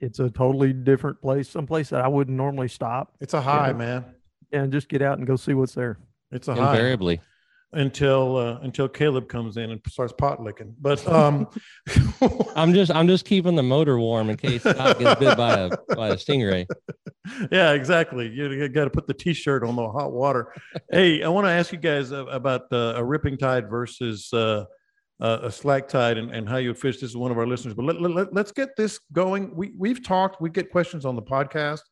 it's 0.01 0.19
a 0.19 0.31
totally 0.31 0.73
different 0.73 1.21
place, 1.21 1.47
some 1.51 1.67
place 1.67 1.91
that 1.91 2.01
I 2.01 2.09
wouldn't 2.09 2.35
normally 2.37 2.69
stop, 2.69 3.13
It's 3.21 3.35
a 3.35 3.41
high, 3.43 3.69
Yeah. 3.69 3.73
man. 3.75 4.05
and 4.51 4.73
just 4.73 4.89
get 4.89 5.03
out 5.03 5.19
and 5.19 5.27
go 5.27 5.37
see 5.37 5.53
what's 5.53 5.75
there. 5.75 5.99
It's 6.33 6.49
a 6.49 6.55
high. 6.55 6.73
Until 7.73 8.37
uh, 8.37 8.59
until 8.63 8.89
Caleb 8.89 9.29
comes 9.29 9.57
in 9.57 9.71
and 9.71 9.81
starts 9.87 10.13
pot 10.13 10.43
licking. 10.43 10.75
But 10.81 11.07
um, 11.07 11.47
I'm 12.57 12.75
just 12.75 12.91
I'm 12.91 13.07
just 13.07 13.25
keeping 13.25 13.55
the 13.55 13.63
motor 13.63 13.97
warm 13.97 14.29
in 14.29 14.37
case 14.37 14.63
Scott 14.63 14.99
gets 14.99 15.21
bit 15.21 15.37
by 15.37 15.55
a 15.55 15.71
by 15.95 16.09
a 16.09 16.17
stingray. 16.17 16.67
yeah, 17.53 17.71
exactly. 17.73 18.29
You, 18.29 18.69
got 18.69 18.85
to 18.85 18.91
put 18.91 19.07
the 19.07 19.15
t-shirt 19.15 19.63
on 19.63 19.77
the 19.77 19.89
hot 19.89 20.11
water. 20.11 20.53
hey, 20.91 21.23
I 21.23 21.29
want 21.29 21.47
to 21.47 21.53
ask 21.53 21.71
you 21.71 21.79
guys 21.79 22.11
about 22.11 22.63
uh, 22.73 22.95
a 22.97 23.05
ripping 23.05 23.39
tide 23.39 23.71
versus 23.71 24.33
uh, 24.33 24.65
uh, 25.21 25.39
a 25.43 25.53
slack 25.53 25.87
tide 25.87 26.19
and, 26.19 26.35
and 26.35 26.49
how 26.49 26.57
you 26.57 26.75
fish. 26.75 26.97
This 26.97 27.11
is 27.11 27.17
one 27.17 27.31
of 27.31 27.39
our 27.39 27.47
listeners, 27.47 27.75
but 27.75 27.85
let, 27.85 28.01
let, 28.01 28.35
let's 28.35 28.51
get 28.51 28.71
this 28.77 28.99
going. 29.13 29.55
We 29.55 29.75
we've 29.79 30.05
talked. 30.05 30.41
We 30.41 30.51
get 30.51 30.73
questions 30.73 31.05
on 31.05 31.15
the 31.15 31.23
podcast 31.23 31.83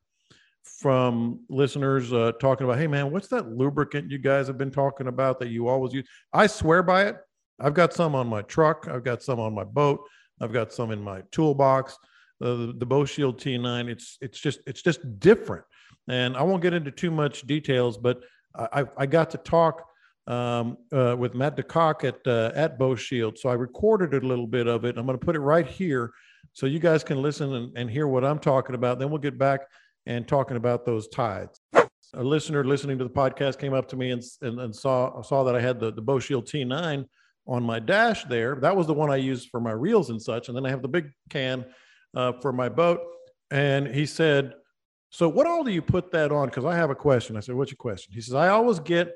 from 0.80 1.40
listeners 1.48 2.12
uh, 2.12 2.32
talking 2.40 2.64
about, 2.64 2.78
hey 2.78 2.86
man, 2.86 3.10
what's 3.10 3.28
that 3.28 3.48
lubricant 3.48 4.10
you 4.10 4.18
guys 4.18 4.46
have 4.46 4.58
been 4.58 4.70
talking 4.70 5.06
about 5.06 5.38
that 5.40 5.48
you 5.48 5.68
always 5.68 5.92
use? 5.92 6.06
I 6.32 6.46
swear 6.46 6.82
by 6.82 7.06
it. 7.06 7.16
I've 7.60 7.74
got 7.74 7.92
some 7.92 8.14
on 8.14 8.26
my 8.26 8.42
truck. 8.42 8.86
I've 8.88 9.04
got 9.04 9.22
some 9.22 9.40
on 9.40 9.54
my 9.54 9.64
boat. 9.64 10.00
I've 10.40 10.52
got 10.52 10.72
some 10.72 10.92
in 10.92 11.02
my 11.02 11.22
toolbox. 11.32 11.98
Uh, 12.40 12.54
the, 12.54 12.74
the 12.78 12.86
Boeshield 12.86 13.38
T9. 13.38 13.88
It's 13.88 14.16
it's 14.20 14.38
just 14.38 14.60
it's 14.66 14.82
just 14.82 15.18
different. 15.18 15.64
And 16.08 16.36
I 16.36 16.42
won't 16.42 16.62
get 16.62 16.72
into 16.72 16.92
too 16.92 17.10
much 17.10 17.42
details, 17.42 17.98
but 17.98 18.20
I 18.54 18.84
I, 18.96 19.06
got 19.06 19.30
to 19.30 19.38
talk 19.38 19.84
um, 20.28 20.78
uh, 20.92 21.16
with 21.18 21.34
Matt 21.34 21.56
DeCock 21.56 22.04
at 22.04 22.26
uh, 22.26 22.52
at 22.54 22.78
Boeshield, 22.78 23.38
so 23.38 23.48
I 23.48 23.54
recorded 23.54 24.14
a 24.14 24.26
little 24.26 24.46
bit 24.46 24.68
of 24.68 24.84
it. 24.84 24.96
I'm 24.96 25.06
going 25.06 25.18
to 25.18 25.24
put 25.24 25.34
it 25.34 25.40
right 25.40 25.66
here 25.66 26.12
so 26.52 26.66
you 26.66 26.78
guys 26.78 27.02
can 27.02 27.20
listen 27.20 27.54
and, 27.54 27.76
and 27.76 27.90
hear 27.90 28.06
what 28.06 28.24
I'm 28.24 28.38
talking 28.38 28.74
about. 28.74 28.98
Then 28.98 29.10
we'll 29.10 29.18
get 29.18 29.38
back 29.38 29.62
and 30.08 30.26
talking 30.26 30.56
about 30.56 30.86
those 30.86 31.06
tides. 31.06 31.60
A 32.14 32.24
listener 32.24 32.64
listening 32.64 32.96
to 32.98 33.04
the 33.04 33.10
podcast 33.10 33.58
came 33.58 33.74
up 33.74 33.86
to 33.88 33.96
me 33.96 34.10
and, 34.10 34.22
and, 34.40 34.58
and 34.58 34.74
saw 34.74 35.20
saw 35.20 35.44
that 35.44 35.54
I 35.54 35.60
had 35.60 35.78
the, 35.78 35.92
the 35.92 36.02
Boeshield 36.02 36.48
T9 36.48 37.04
on 37.46 37.62
my 37.62 37.78
dash 37.78 38.24
there. 38.24 38.56
That 38.56 38.74
was 38.74 38.86
the 38.86 38.94
one 38.94 39.10
I 39.10 39.16
used 39.16 39.50
for 39.50 39.60
my 39.60 39.72
reels 39.72 40.08
and 40.08 40.20
such. 40.20 40.48
And 40.48 40.56
then 40.56 40.64
I 40.64 40.70
have 40.70 40.80
the 40.80 40.88
big 40.88 41.10
can 41.28 41.66
uh, 42.16 42.32
for 42.40 42.52
my 42.52 42.70
boat. 42.70 43.00
And 43.50 43.86
he 43.86 44.06
said, 44.06 44.54
So 45.10 45.28
what 45.28 45.46
all 45.46 45.62
do 45.62 45.70
you 45.70 45.82
put 45.82 46.10
that 46.12 46.32
on? 46.32 46.48
Because 46.48 46.64
I 46.64 46.74
have 46.74 46.88
a 46.88 46.94
question. 46.94 47.36
I 47.36 47.40
said, 47.40 47.54
What's 47.54 47.70
your 47.70 47.76
question? 47.76 48.14
He 48.14 48.22
says, 48.22 48.34
I 48.34 48.48
always 48.48 48.80
get 48.80 49.12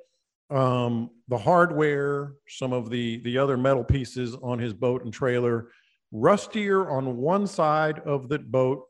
um, 0.50 1.08
the 1.28 1.38
hardware, 1.38 2.34
some 2.46 2.74
of 2.74 2.90
the 2.90 3.22
the 3.22 3.38
other 3.38 3.56
metal 3.56 3.84
pieces 3.84 4.36
on 4.42 4.58
his 4.58 4.74
boat 4.74 5.04
and 5.04 5.12
trailer, 5.12 5.68
rustier 6.12 6.90
on 6.90 7.16
one 7.16 7.46
side 7.46 8.00
of 8.00 8.28
the 8.28 8.38
boat 8.38 8.84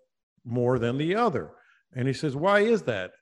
more 0.45 0.81
than 0.81 0.99
the 0.99 1.15
other. 1.15 1.53
And 1.95 2.07
he 2.07 2.15
says, 2.15 2.37
Why 2.37 2.61
is 2.61 2.83
that? 2.83 3.13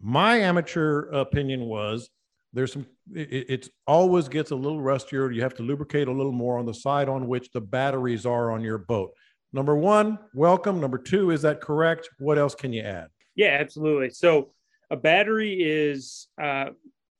My 0.00 0.38
amateur 0.38 1.08
opinion 1.10 1.64
was 1.64 2.10
there's 2.52 2.72
some, 2.72 2.86
it, 3.12 3.46
it's 3.48 3.68
always 3.86 4.28
gets 4.28 4.50
a 4.50 4.56
little 4.56 4.80
rustier. 4.80 5.30
You 5.30 5.42
have 5.42 5.54
to 5.56 5.62
lubricate 5.62 6.08
a 6.08 6.12
little 6.12 6.32
more 6.32 6.58
on 6.58 6.66
the 6.66 6.74
side 6.74 7.08
on 7.08 7.26
which 7.26 7.50
the 7.52 7.60
batteries 7.60 8.26
are 8.26 8.50
on 8.50 8.62
your 8.62 8.78
boat. 8.78 9.10
Number 9.52 9.76
one, 9.76 10.18
welcome. 10.34 10.80
Number 10.80 10.98
two, 10.98 11.30
is 11.30 11.42
that 11.42 11.60
correct? 11.60 12.08
What 12.18 12.38
else 12.38 12.54
can 12.54 12.72
you 12.72 12.82
add? 12.82 13.08
Yeah, 13.36 13.56
absolutely. 13.60 14.10
So 14.10 14.52
a 14.90 14.96
battery 14.96 15.54
is 15.60 16.28
uh, 16.40 16.66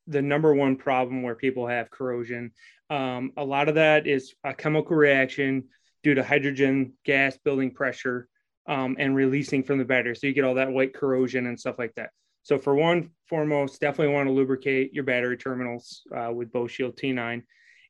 the 0.07 0.22
number 0.22 0.55
one 0.55 0.76
problem 0.76 1.22
where 1.22 1.34
people 1.34 1.66
have 1.66 1.90
corrosion. 1.90 2.53
Um, 2.90 3.32
a 3.36 3.45
lot 3.45 3.68
of 3.68 3.76
that 3.76 4.07
is 4.07 4.34
a 4.45 4.55
chemical 4.55 4.97
reaction 4.97 5.64
due 6.03 6.14
to 6.14 6.22
hydrogen 6.22 6.92
gas 7.05 7.38
building 7.45 7.72
pressure 7.72 8.28
um, 8.67 8.97
and 8.99 9.15
releasing 9.15 9.62
from 9.62 9.79
the 9.79 9.85
battery. 9.85 10.17
So 10.17 10.27
you 10.27 10.33
get 10.33 10.45
all 10.45 10.55
that 10.55 10.73
white 10.73 10.95
corrosion 10.95 11.47
and 11.47 11.59
stuff 11.59 11.79
like 11.79 11.95
that. 11.95 12.11
So 12.43 12.59
for 12.59 12.75
one, 12.75 13.11
foremost, 13.27 13.81
definitely 13.81 14.15
want 14.15 14.29
to 14.29 14.33
lubricate 14.33 14.93
your 14.93 15.05
battery 15.05 15.37
terminals 15.37 16.03
uh, 16.15 16.31
with 16.33 16.53
Boeshield 16.53 16.97
T9, 16.97 17.43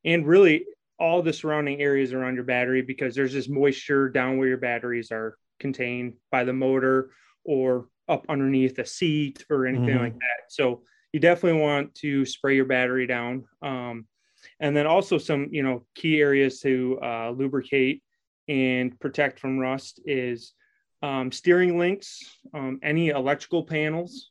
and 0.05 0.27
really 0.27 0.67
all 0.99 1.23
the 1.23 1.33
surrounding 1.33 1.81
areas 1.81 2.13
around 2.13 2.37
your 2.37 2.45
battery 2.45 2.81
because 2.81 3.15
there's 3.15 3.33
this 3.33 3.49
moisture 3.49 4.09
down 4.09 4.39
where 4.39 4.47
your 4.47 4.59
batteries 4.59 5.11
are 5.11 5.37
contained 5.59 6.15
by 6.31 6.45
the 6.45 6.53
motor 6.53 7.11
or 7.45 7.89
up 8.09 8.27
underneath 8.29 8.77
the 8.77 8.85
seat 8.85 9.45
or 9.51 9.67
anything 9.67 9.97
Mhm. 9.97 10.01
like 10.01 10.13
that. 10.13 10.51
So 10.51 10.85
you 11.13 11.21
definitely 11.21 11.61
want 11.61 11.95
to 11.97 12.25
spray 12.25 12.55
your 12.55 12.65
battery 12.65 13.07
down. 13.07 13.45
Um, 13.61 14.07
and 14.61 14.77
then 14.77 14.87
also 14.87 15.19
some, 15.19 15.49
you 15.51 15.63
know, 15.63 15.87
key 15.95 16.21
areas 16.21 16.61
to 16.61 16.99
uh, 17.03 17.31
lubricate 17.31 18.03
and 18.47 18.99
protect 19.01 19.41
from 19.41 19.59
rust 19.59 20.01
is 20.07 20.55
um, 21.05 21.31
steering 21.31 21.79
links, 21.79 22.39
um, 22.55 22.79
any 22.83 23.11
electrical 23.11 23.63
panels, 23.63 24.31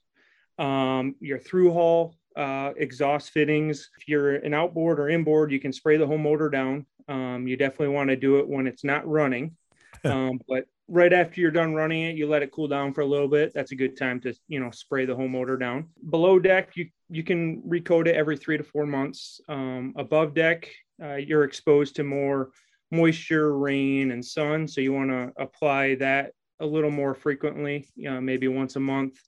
um, 0.58 1.16
your 1.20 1.38
through 1.38 1.72
hull, 1.72 2.16
uh, 2.36 2.72
exhaust 2.76 3.30
fittings. 3.30 3.92
If 4.00 4.08
you're 4.08 4.38
an 4.38 4.56
outboard 4.56 5.00
or 5.00 5.08
inboard, 5.08 5.52
you 5.52 5.60
can 5.60 5.72
spray 5.72 5.98
the 5.98 6.08
whole 6.08 6.18
motor 6.18 6.50
down. 6.50 6.88
Um, 7.08 7.48
you 7.48 7.58
definitely 7.58 7.90
want 7.90 8.10
to 8.10 8.16
do 8.16 8.40
it 8.40 8.48
when 8.48 8.66
it's 8.68 8.84
not 8.84 9.08
running. 9.08 9.56
Um, 10.06 10.42
but 10.50 10.66
right 10.90 11.14
after 11.14 11.40
you're 11.40 11.50
done 11.50 11.74
running 11.74 12.02
it, 12.02 12.18
you 12.18 12.28
let 12.28 12.44
it 12.44 12.52
cool 12.52 12.68
down 12.68 12.94
for 12.94 13.00
a 13.00 13.06
little 13.06 13.30
bit. 13.30 13.54
That's 13.54 13.72
a 13.72 13.76
good 13.76 13.96
time 13.96 14.20
to, 14.22 14.34
you 14.50 14.60
know, 14.60 14.70
spray 14.70 15.06
the 15.06 15.16
whole 15.16 15.30
motor 15.30 15.56
down. 15.56 15.88
Below 16.10 16.40
deck, 16.40 16.76
you 16.76 16.90
you 17.10 17.24
can 17.24 17.62
recoat 17.66 18.08
it 18.08 18.16
every 18.16 18.36
three 18.36 18.58
to 18.58 18.66
four 18.66 18.86
months. 18.86 19.40
Um, 19.48 19.94
above 19.96 20.34
deck, 20.34 20.70
uh, 21.02 21.16
you're 21.16 21.46
exposed 21.46 21.96
to 21.96 22.04
more 22.04 22.50
moisture, 22.92 23.58
rain, 23.58 24.12
and 24.12 24.26
sun, 24.26 24.68
so 24.68 24.82
you 24.82 24.92
want 24.92 25.12
to 25.12 25.32
apply 25.42 25.96
that 25.96 26.34
a 26.60 26.66
little 26.66 26.92
more 26.92 27.14
frequently, 27.14 27.90
you 27.96 28.10
know, 28.10 28.22
maybe 28.22 28.48
once 28.48 28.76
a 28.76 28.80
month. 28.80 29.20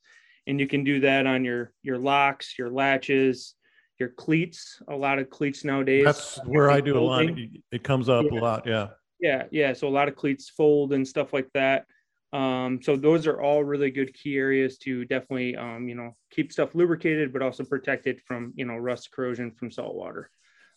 And 0.47 0.59
you 0.59 0.67
can 0.67 0.83
do 0.83 0.99
that 0.99 1.25
on 1.25 1.43
your 1.43 1.73
your 1.81 1.97
locks, 1.97 2.57
your 2.57 2.69
latches, 2.69 3.55
your 3.99 4.09
cleats. 4.09 4.81
A 4.87 4.95
lot 4.95 5.17
of 5.17 5.29
cleats 5.29 5.63
nowadays. 5.63 6.05
That's 6.05 6.37
where 6.45 6.69
I 6.69 6.81
do 6.81 6.97
a 6.97 7.01
lot. 7.01 7.25
It 7.71 7.83
comes 7.83 8.09
up 8.09 8.25
a 8.31 8.35
lot. 8.35 8.67
Yeah. 8.67 8.89
Yeah, 9.19 9.43
yeah. 9.49 9.73
So 9.73 9.87
a 9.87 9.89
lot 9.89 10.07
of 10.07 10.15
cleats 10.15 10.49
fold 10.49 10.93
and 10.93 11.07
stuff 11.07 11.33
like 11.33 11.49
that. 11.53 11.85
Um, 12.33 12.81
so 12.81 12.97
those 12.97 13.27
are 13.27 13.41
all 13.41 13.63
really 13.63 13.89
good 13.89 14.13
key 14.13 14.37
areas 14.37 14.77
to 14.79 15.05
definitely, 15.05 15.55
um, 15.55 15.87
you 15.87 15.95
know, 15.95 16.15
keep 16.31 16.51
stuff 16.51 16.75
lubricated, 16.75 17.31
but 17.31 17.41
also 17.41 17.63
protected 17.63 18.21
from, 18.27 18.51
you 18.55 18.65
know, 18.65 18.75
rust 18.75 19.11
corrosion 19.11 19.51
from 19.51 19.71
salt 19.71 19.95
water. 19.95 20.29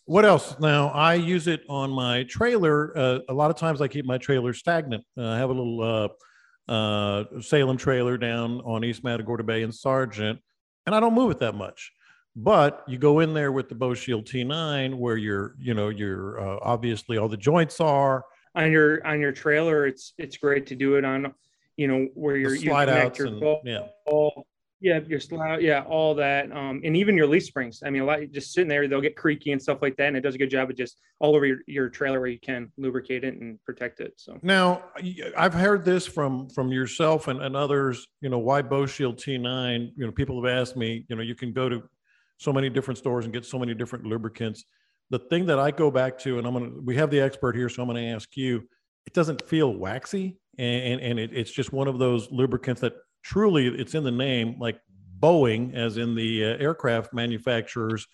What 0.05 0.25
else? 0.25 0.57
Now 0.59 0.87
I 0.87 1.15
use 1.15 1.47
it 1.47 1.61
on 1.69 1.91
my 1.91 2.23
trailer. 2.23 2.97
Uh, 2.97 3.19
a 3.27 3.33
lot 3.33 3.51
of 3.51 3.57
times 3.57 3.81
I 3.81 3.89
keep 3.89 4.05
my 4.05 4.17
trailer 4.17 4.53
stagnant. 4.53 5.03
Uh, 5.17 5.27
I 5.27 5.37
have 5.37 5.49
a 5.49 5.53
little 5.53 5.81
uh, 5.81 6.07
uh, 6.69 7.23
Salem 7.41 7.77
trailer 7.77 8.17
down 8.17 8.61
on 8.61 8.83
East 8.83 9.03
Matagorda 9.03 9.43
Bay 9.43 9.63
in 9.63 9.71
Sargent, 9.71 10.39
and 10.85 10.95
I 10.95 10.99
don't 10.99 11.15
move 11.15 11.31
it 11.31 11.39
that 11.39 11.55
much. 11.55 11.91
But 12.35 12.83
you 12.87 12.97
go 12.97 13.19
in 13.19 13.33
there 13.33 13.51
with 13.51 13.69
the 13.69 13.75
Boeshield 13.75 14.25
T9, 14.25 14.95
where 14.95 15.17
you're, 15.17 15.55
you 15.59 15.73
know, 15.73 15.89
you're 15.89 16.39
uh, 16.39 16.59
obviously 16.61 17.17
all 17.17 17.27
the 17.27 17.35
joints 17.35 17.81
are 17.81 18.23
On 18.55 18.71
your 18.71 19.05
on 19.05 19.19
your 19.19 19.31
trailer, 19.31 19.87
it's 19.87 20.13
it's 20.17 20.37
great 20.37 20.67
to 20.67 20.75
do 20.75 20.95
it 20.95 21.03
on, 21.03 21.33
you 21.75 21.87
know, 21.87 22.07
where 22.13 22.37
you're 22.37 22.55
you 22.55 22.69
slide 22.69 22.87
connect 22.87 23.05
outs 23.05 23.19
your 23.19 23.27
and 23.27 23.57
yeah. 23.65 23.87
Yeah, 24.81 24.99
your 25.05 25.19
slough, 25.19 25.59
yeah, 25.59 25.83
all 25.83 26.15
that, 26.15 26.49
um, 26.53 26.79
and 26.85 26.95
even 26.95 27.17
your 27.17 27.27
leaf 27.27 27.43
springs. 27.43 27.83
I 27.85 27.89
mean, 27.89 28.01
a 28.01 28.05
lot 28.05 28.19
just 28.31 28.53
sitting 28.53 28.69
there, 28.69 28.87
they'll 28.87 29.01
get 29.01 29.17
creaky 29.17 29.51
and 29.51 29.61
stuff 29.61 29.79
like 29.81 29.97
that, 29.97 30.07
and 30.07 30.15
it 30.15 30.21
does 30.21 30.35
a 30.35 30.37
good 30.37 30.49
job 30.49 30.69
of 30.69 30.77
just 30.77 31.01
all 31.19 31.35
over 31.35 31.45
your, 31.45 31.57
your 31.67 31.89
trailer 31.89 32.21
where 32.21 32.29
you 32.29 32.39
can 32.39 32.71
lubricate 32.77 33.25
it 33.25 33.33
and 33.33 33.61
protect 33.65 33.99
it. 33.99 34.13
So 34.15 34.39
now 34.41 34.85
I've 35.37 35.53
heard 35.53 35.83
this 35.83 36.07
from 36.07 36.47
from 36.49 36.71
yourself 36.71 37.27
and, 37.27 37.41
and 37.41 37.57
others. 37.57 38.07
You 38.21 38.29
know, 38.29 38.39
why 38.39 38.61
Boeshield 38.61 39.17
T9? 39.17 39.91
You 39.97 40.05
know, 40.05 40.13
people 40.13 40.41
have 40.41 40.49
asked 40.49 40.77
me. 40.77 41.05
You 41.09 41.17
know, 41.17 41.23
you 41.23 41.35
can 41.35 41.51
go 41.51 41.67
to 41.67 41.83
so 42.37 42.53
many 42.53 42.69
different 42.69 42.97
stores 42.97 43.25
and 43.25 43.33
get 43.33 43.45
so 43.45 43.59
many 43.59 43.73
different 43.73 44.05
lubricants. 44.05 44.63
The 45.09 45.19
thing 45.19 45.45
that 45.47 45.59
I 45.59 45.71
go 45.71 45.91
back 45.91 46.17
to, 46.19 46.37
and 46.37 46.47
I'm 46.47 46.53
gonna, 46.53 46.71
we 46.85 46.95
have 46.95 47.11
the 47.11 47.19
expert 47.19 47.53
here, 47.53 47.67
so 47.67 47.81
I'm 47.81 47.89
gonna 47.89 48.13
ask 48.13 48.29
you. 48.37 48.63
It 49.05 49.13
doesn't 49.13 49.41
feel 49.41 49.73
waxy, 49.73 50.37
and 50.57 51.01
and 51.01 51.19
it, 51.19 51.31
it's 51.33 51.51
just 51.51 51.73
one 51.73 51.89
of 51.89 51.99
those 51.99 52.31
lubricants 52.31 52.79
that 52.79 52.93
truly 53.23 53.67
it's 53.67 53.95
in 53.95 54.03
the 54.03 54.11
name 54.11 54.55
like 54.59 54.79
boeing 55.19 55.73
as 55.75 55.97
in 55.97 56.15
the 56.15 56.43
uh, 56.45 56.57
aircraft 56.57 57.13
manufacturers 57.13 58.07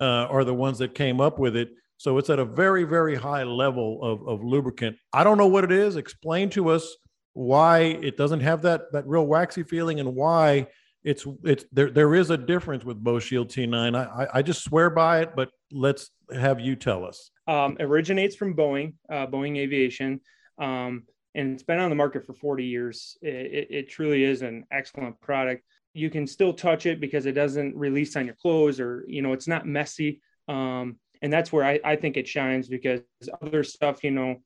uh, 0.00 0.26
are 0.30 0.44
the 0.44 0.54
ones 0.54 0.78
that 0.78 0.94
came 0.94 1.20
up 1.20 1.38
with 1.38 1.56
it 1.56 1.70
so 1.96 2.18
it's 2.18 2.30
at 2.30 2.38
a 2.38 2.44
very 2.44 2.84
very 2.84 3.14
high 3.14 3.42
level 3.42 4.02
of, 4.02 4.26
of 4.26 4.44
lubricant 4.44 4.96
i 5.12 5.24
don't 5.24 5.38
know 5.38 5.46
what 5.46 5.64
it 5.64 5.72
is 5.72 5.96
explain 5.96 6.48
to 6.48 6.68
us 6.68 6.96
why 7.34 7.78
it 7.80 8.16
doesn't 8.16 8.40
have 8.40 8.62
that 8.62 8.92
that 8.92 9.06
real 9.06 9.26
waxy 9.26 9.62
feeling 9.62 10.00
and 10.00 10.14
why 10.14 10.66
it's 11.04 11.26
it's 11.44 11.64
there 11.72 11.90
there 11.90 12.14
is 12.14 12.30
a 12.30 12.36
difference 12.36 12.84
with 12.84 13.02
Boeshield 13.02 13.48
T9. 13.48 13.96
I 13.96 14.28
I 14.32 14.42
just 14.42 14.62
swear 14.62 14.90
by 14.90 15.20
it, 15.20 15.34
but 15.34 15.50
let's 15.72 16.10
have 16.32 16.60
you 16.60 16.76
tell 16.76 17.04
us. 17.04 17.30
Um, 17.48 17.76
originates 17.80 18.36
from 18.36 18.54
Boeing, 18.54 18.94
uh, 19.10 19.26
Boeing 19.26 19.58
Aviation. 19.58 20.20
Um, 20.58 21.04
and 21.34 21.54
it's 21.54 21.62
been 21.62 21.78
on 21.78 21.90
the 21.90 21.96
market 21.96 22.26
for 22.26 22.34
40 22.34 22.64
years. 22.64 23.16
It, 23.22 23.68
it, 23.70 23.88
truly 23.88 24.24
is 24.24 24.42
an 24.42 24.64
excellent 24.70 25.20
product. 25.20 25.64
You 25.94 26.10
can 26.10 26.26
still 26.26 26.52
touch 26.52 26.86
it 26.86 27.00
because 27.00 27.26
it 27.26 27.32
doesn't 27.32 27.76
release 27.76 28.16
on 28.16 28.26
your 28.26 28.34
clothes 28.34 28.80
or, 28.80 29.04
you 29.06 29.22
know, 29.22 29.32
it's 29.32 29.48
not 29.48 29.66
messy. 29.66 30.20
Um, 30.48 30.96
and 31.22 31.32
that's 31.32 31.52
where 31.52 31.64
I, 31.64 31.80
I 31.84 31.96
think 31.96 32.16
it 32.16 32.28
shines 32.28 32.68
because 32.68 33.00
other 33.40 33.62
stuff, 33.62 34.04
you 34.04 34.10
know, 34.10 34.36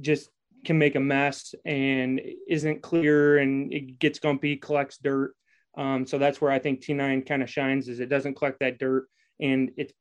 just 0.00 0.30
can 0.64 0.78
make 0.78 0.94
a 0.96 1.00
mess 1.00 1.54
and 1.64 2.20
isn't 2.48 2.82
clear 2.82 3.38
and 3.38 3.72
it 3.72 3.98
gets 3.98 4.18
gumpy, 4.18 4.60
collects 4.60 4.98
dirt. 4.98 5.34
Um, 5.76 6.06
so 6.06 6.18
that's 6.18 6.40
where 6.40 6.50
I 6.50 6.58
think 6.58 6.80
T9 6.80 7.26
kind 7.26 7.42
of 7.42 7.50
shines 7.50 7.88
is 7.88 8.00
it 8.00 8.08
doesn't 8.08 8.34
collect 8.34 8.60
that 8.60 8.78
dirt 8.78 9.06
and 9.40 9.70
it's 9.76 9.92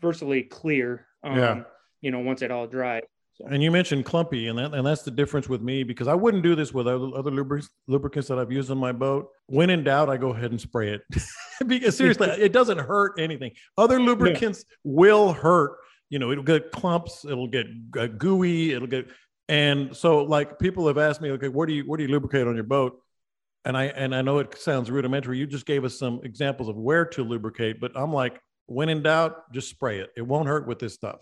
virtually 0.00 0.42
clear. 0.42 1.06
Um, 1.22 1.38
yeah. 1.38 1.62
You 2.00 2.10
know, 2.10 2.20
once 2.20 2.42
it 2.42 2.50
all 2.50 2.66
dries. 2.66 3.02
So. 3.38 3.44
And 3.50 3.62
you 3.62 3.70
mentioned 3.70 4.06
clumpy, 4.06 4.48
and 4.48 4.58
that 4.58 4.72
and 4.72 4.86
that's 4.86 5.02
the 5.02 5.10
difference 5.10 5.46
with 5.46 5.60
me 5.60 5.82
because 5.82 6.08
I 6.08 6.14
wouldn't 6.14 6.42
do 6.42 6.54
this 6.54 6.72
with 6.72 6.88
other, 6.88 7.10
other 7.14 7.30
lubricants, 7.30 7.70
lubricants 7.86 8.28
that 8.28 8.38
I've 8.38 8.50
used 8.50 8.70
on 8.70 8.78
my 8.78 8.92
boat. 8.92 9.28
When 9.46 9.68
in 9.68 9.84
doubt, 9.84 10.08
I 10.08 10.16
go 10.16 10.30
ahead 10.30 10.52
and 10.52 10.60
spray 10.60 10.94
it 10.94 11.02
because 11.66 11.98
seriously, 11.98 12.28
it 12.28 12.52
doesn't 12.52 12.78
hurt 12.78 13.20
anything. 13.20 13.52
Other 13.76 14.00
lubricants 14.00 14.64
will 14.84 15.34
hurt. 15.34 15.76
You 16.08 16.18
know, 16.18 16.30
it'll 16.32 16.44
get 16.44 16.72
clumps, 16.72 17.26
it'll 17.26 17.48
get 17.48 17.66
uh, 17.98 18.06
gooey, 18.06 18.72
it'll 18.72 18.88
get, 18.88 19.08
and 19.50 19.94
so 19.94 20.24
like 20.24 20.58
people 20.58 20.86
have 20.86 20.96
asked 20.96 21.20
me, 21.20 21.30
okay, 21.32 21.48
where 21.48 21.66
do 21.66 21.74
you 21.74 21.82
where 21.82 21.98
do 21.98 22.04
you 22.04 22.10
lubricate 22.10 22.46
on 22.46 22.54
your 22.54 22.64
boat? 22.64 22.98
And 23.66 23.76
I 23.76 23.86
and 23.86 24.14
I 24.14 24.22
know 24.22 24.38
it 24.38 24.56
sounds 24.58 24.90
rudimentary. 24.90 25.36
You 25.36 25.46
just 25.46 25.66
gave 25.66 25.84
us 25.84 25.98
some 25.98 26.20
examples 26.24 26.70
of 26.70 26.76
where 26.76 27.04
to 27.04 27.22
lubricate, 27.22 27.82
but 27.82 27.92
I'm 27.94 28.14
like, 28.14 28.40
when 28.64 28.88
in 28.88 29.02
doubt, 29.02 29.52
just 29.52 29.68
spray 29.68 29.98
it. 29.98 30.08
It 30.16 30.22
won't 30.22 30.48
hurt 30.48 30.66
with 30.66 30.78
this 30.78 30.94
stuff. 30.94 31.18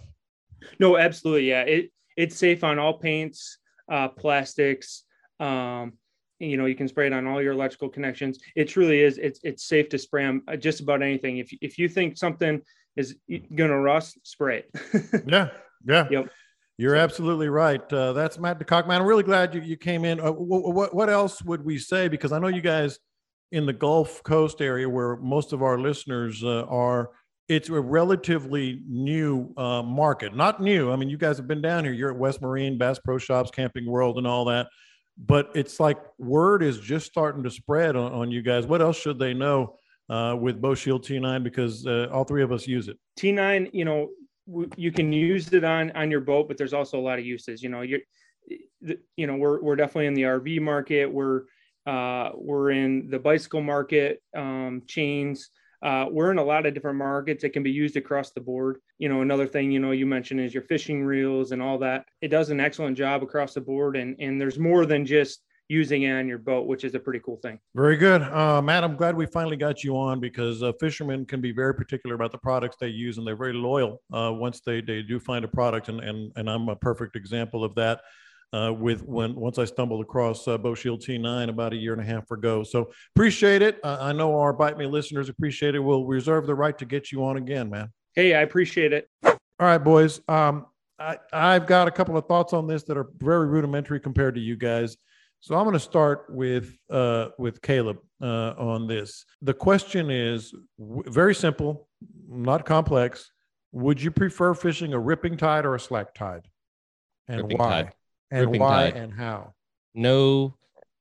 No, 0.78 0.96
absolutely, 0.96 1.48
yeah. 1.48 1.62
It 1.62 1.90
it's 2.16 2.36
safe 2.36 2.64
on 2.64 2.78
all 2.78 2.98
paints, 2.98 3.58
uh, 3.90 4.08
plastics. 4.08 5.04
Um, 5.40 5.94
you 6.38 6.56
know, 6.56 6.66
you 6.66 6.74
can 6.74 6.88
spray 6.88 7.06
it 7.06 7.12
on 7.12 7.26
all 7.26 7.42
your 7.42 7.52
electrical 7.52 7.88
connections. 7.88 8.38
It 8.56 8.68
truly 8.68 9.00
is. 9.00 9.18
It's 9.18 9.40
it's 9.42 9.64
safe 9.64 9.88
to 9.90 9.98
spray 9.98 10.24
on 10.24 10.42
uh, 10.48 10.56
just 10.56 10.80
about 10.80 11.02
anything. 11.02 11.38
If 11.38 11.50
if 11.60 11.78
you 11.78 11.88
think 11.88 12.16
something 12.16 12.60
is 12.96 13.16
going 13.28 13.70
to 13.70 13.78
rust, 13.78 14.18
spray 14.22 14.64
it. 14.64 15.24
yeah, 15.26 15.50
yeah. 15.86 16.06
Yep. 16.10 16.30
You're 16.76 16.96
absolutely 16.96 17.48
right. 17.48 17.92
Uh, 17.92 18.12
that's 18.12 18.38
Matt 18.38 18.58
DeCock, 18.58 18.88
man. 18.88 19.00
I'm 19.00 19.06
really 19.06 19.22
glad 19.22 19.54
you, 19.54 19.60
you 19.60 19.76
came 19.76 20.04
in. 20.04 20.18
Uh, 20.18 20.32
what, 20.32 20.92
what 20.92 21.08
else 21.08 21.40
would 21.42 21.64
we 21.64 21.78
say? 21.78 22.08
Because 22.08 22.32
I 22.32 22.40
know 22.40 22.48
you 22.48 22.60
guys 22.60 22.98
in 23.52 23.64
the 23.64 23.72
Gulf 23.72 24.24
Coast 24.24 24.60
area 24.60 24.88
where 24.88 25.16
most 25.16 25.52
of 25.52 25.62
our 25.62 25.78
listeners 25.78 26.42
uh, 26.42 26.64
are 26.64 27.10
it's 27.48 27.68
a 27.68 27.80
relatively 27.80 28.82
new 28.88 29.52
uh, 29.56 29.82
market. 29.82 30.34
Not 30.34 30.62
new. 30.62 30.90
I 30.90 30.96
mean, 30.96 31.10
you 31.10 31.18
guys 31.18 31.36
have 31.36 31.46
been 31.46 31.60
down 31.60 31.84
here. 31.84 31.92
You're 31.92 32.10
at 32.10 32.16
West 32.16 32.40
Marine, 32.40 32.78
Bass 32.78 32.98
Pro 32.98 33.18
Shops, 33.18 33.50
Camping 33.50 33.86
World, 33.86 34.18
and 34.18 34.26
all 34.26 34.46
that. 34.46 34.68
But 35.18 35.50
it's 35.54 35.78
like 35.78 35.98
word 36.18 36.62
is 36.62 36.80
just 36.80 37.06
starting 37.06 37.42
to 37.44 37.50
spread 37.50 37.96
on, 37.96 38.12
on 38.12 38.30
you 38.30 38.42
guys. 38.42 38.66
What 38.66 38.80
else 38.80 38.98
should 38.98 39.18
they 39.18 39.34
know 39.34 39.76
uh, 40.08 40.36
with 40.40 40.60
Boeshield 40.60 41.04
T9? 41.04 41.44
Because 41.44 41.86
uh, 41.86 42.08
all 42.10 42.24
three 42.24 42.42
of 42.42 42.50
us 42.50 42.66
use 42.66 42.88
it. 42.88 42.98
T9, 43.20 43.70
you 43.72 43.84
know, 43.84 44.08
w- 44.48 44.70
you 44.76 44.90
can 44.90 45.12
use 45.12 45.52
it 45.52 45.64
on 45.64 45.92
on 45.92 46.10
your 46.10 46.20
boat, 46.20 46.48
but 46.48 46.56
there's 46.56 46.72
also 46.72 46.98
a 46.98 47.02
lot 47.02 47.18
of 47.18 47.26
uses. 47.26 47.62
You 47.62 47.68
know, 47.68 47.82
you're, 47.82 48.00
you 49.16 49.26
know, 49.26 49.36
we're 49.36 49.62
we're 49.62 49.76
definitely 49.76 50.06
in 50.06 50.14
the 50.14 50.22
RV 50.22 50.60
market. 50.62 51.06
We're 51.06 51.42
uh, 51.86 52.30
we're 52.34 52.70
in 52.70 53.10
the 53.10 53.18
bicycle 53.18 53.60
market, 53.60 54.22
um, 54.34 54.82
chains 54.86 55.50
uh, 55.84 56.06
we're 56.10 56.30
in 56.30 56.38
a 56.38 56.44
lot 56.44 56.64
of 56.64 56.72
different 56.72 56.96
markets. 56.96 57.44
It 57.44 57.50
can 57.50 57.62
be 57.62 57.70
used 57.70 57.96
across 57.96 58.30
the 58.30 58.40
board. 58.40 58.78
You 58.98 59.10
know, 59.10 59.20
another 59.20 59.46
thing, 59.46 59.70
you 59.70 59.78
know, 59.78 59.90
you 59.90 60.06
mentioned 60.06 60.40
is 60.40 60.54
your 60.54 60.62
fishing 60.62 61.04
reels 61.04 61.52
and 61.52 61.60
all 61.60 61.78
that. 61.78 62.06
It 62.22 62.28
does 62.28 62.48
an 62.48 62.58
excellent 62.58 62.96
job 62.96 63.22
across 63.22 63.52
the 63.52 63.60
board. 63.60 63.96
And, 63.96 64.16
and 64.18 64.40
there's 64.40 64.58
more 64.58 64.86
than 64.86 65.04
just 65.04 65.42
using 65.68 66.02
it 66.02 66.12
on 66.12 66.26
your 66.26 66.38
boat, 66.38 66.66
which 66.66 66.84
is 66.84 66.94
a 66.94 66.98
pretty 66.98 67.20
cool 67.20 67.36
thing. 67.36 67.58
Very 67.74 67.96
good. 67.98 68.22
Uh, 68.22 68.62
Matt, 68.62 68.82
I'm 68.82 68.96
glad 68.96 69.14
we 69.14 69.26
finally 69.26 69.56
got 69.56 69.84
you 69.84 69.96
on 69.96 70.20
because 70.20 70.62
uh, 70.62 70.72
fishermen 70.80 71.26
can 71.26 71.42
be 71.42 71.52
very 71.52 71.74
particular 71.74 72.14
about 72.14 72.32
the 72.32 72.38
products 72.38 72.76
they 72.80 72.88
use 72.88 73.18
and 73.18 73.26
they're 73.26 73.36
very 73.36 73.52
loyal 73.52 74.00
uh, 74.12 74.32
once 74.32 74.60
they, 74.64 74.80
they 74.80 75.02
do 75.02 75.20
find 75.20 75.44
a 75.44 75.48
product. 75.48 75.90
And, 75.90 76.00
and, 76.00 76.32
and 76.36 76.48
I'm 76.48 76.70
a 76.70 76.76
perfect 76.76 77.14
example 77.14 77.62
of 77.62 77.74
that 77.74 78.00
uh, 78.54 78.72
with 78.72 79.02
when 79.02 79.34
once 79.34 79.58
I 79.58 79.64
stumbled 79.64 80.00
across 80.00 80.46
uh, 80.46 80.56
Boeshield 80.56 81.04
T9 81.04 81.48
about 81.48 81.72
a 81.72 81.76
year 81.76 81.92
and 81.92 82.00
a 82.00 82.04
half 82.04 82.30
ago. 82.30 82.62
So 82.62 82.92
appreciate 83.16 83.62
it. 83.62 83.80
Uh, 83.82 83.98
I 84.00 84.12
know 84.12 84.38
our 84.38 84.52
Bite 84.52 84.78
Me 84.78 84.86
listeners 84.86 85.28
appreciate 85.28 85.74
it. 85.74 85.80
We'll 85.80 86.04
reserve 86.04 86.46
the 86.46 86.54
right 86.54 86.78
to 86.78 86.84
get 86.84 87.10
you 87.10 87.24
on 87.24 87.36
again, 87.36 87.68
man. 87.68 87.90
Hey, 88.14 88.32
I 88.32 88.42
appreciate 88.42 88.92
it. 88.92 89.08
All 89.24 89.36
right, 89.58 89.78
boys. 89.78 90.20
Um, 90.28 90.66
I, 91.00 91.18
I've 91.32 91.66
got 91.66 91.88
a 91.88 91.90
couple 91.90 92.16
of 92.16 92.26
thoughts 92.26 92.52
on 92.52 92.68
this 92.68 92.84
that 92.84 92.96
are 92.96 93.08
very 93.18 93.48
rudimentary 93.48 93.98
compared 93.98 94.36
to 94.36 94.40
you 94.40 94.56
guys. 94.56 94.96
So 95.40 95.56
I'm 95.56 95.64
going 95.64 95.74
to 95.74 95.80
start 95.80 96.26
with 96.28 96.78
uh, 96.88 97.30
with 97.38 97.60
Caleb 97.60 97.98
uh, 98.22 98.54
on 98.56 98.86
this. 98.86 99.24
The 99.42 99.52
question 99.52 100.10
is 100.12 100.54
w- 100.78 101.02
very 101.10 101.34
simple, 101.34 101.88
not 102.28 102.64
complex. 102.64 103.32
Would 103.72 104.00
you 104.00 104.12
prefer 104.12 104.54
fishing 104.54 104.92
a 104.92 104.98
ripping 104.98 105.36
tide 105.36 105.66
or 105.66 105.74
a 105.74 105.80
slack 105.80 106.14
tide, 106.14 106.46
and 107.26 107.42
ripping 107.42 107.58
why? 107.58 107.82
Tide 107.82 107.92
and 108.30 108.46
ripping 108.46 108.60
why 108.60 108.90
tide. 108.90 108.96
and 108.96 109.12
how? 109.12 109.54
No 109.94 110.54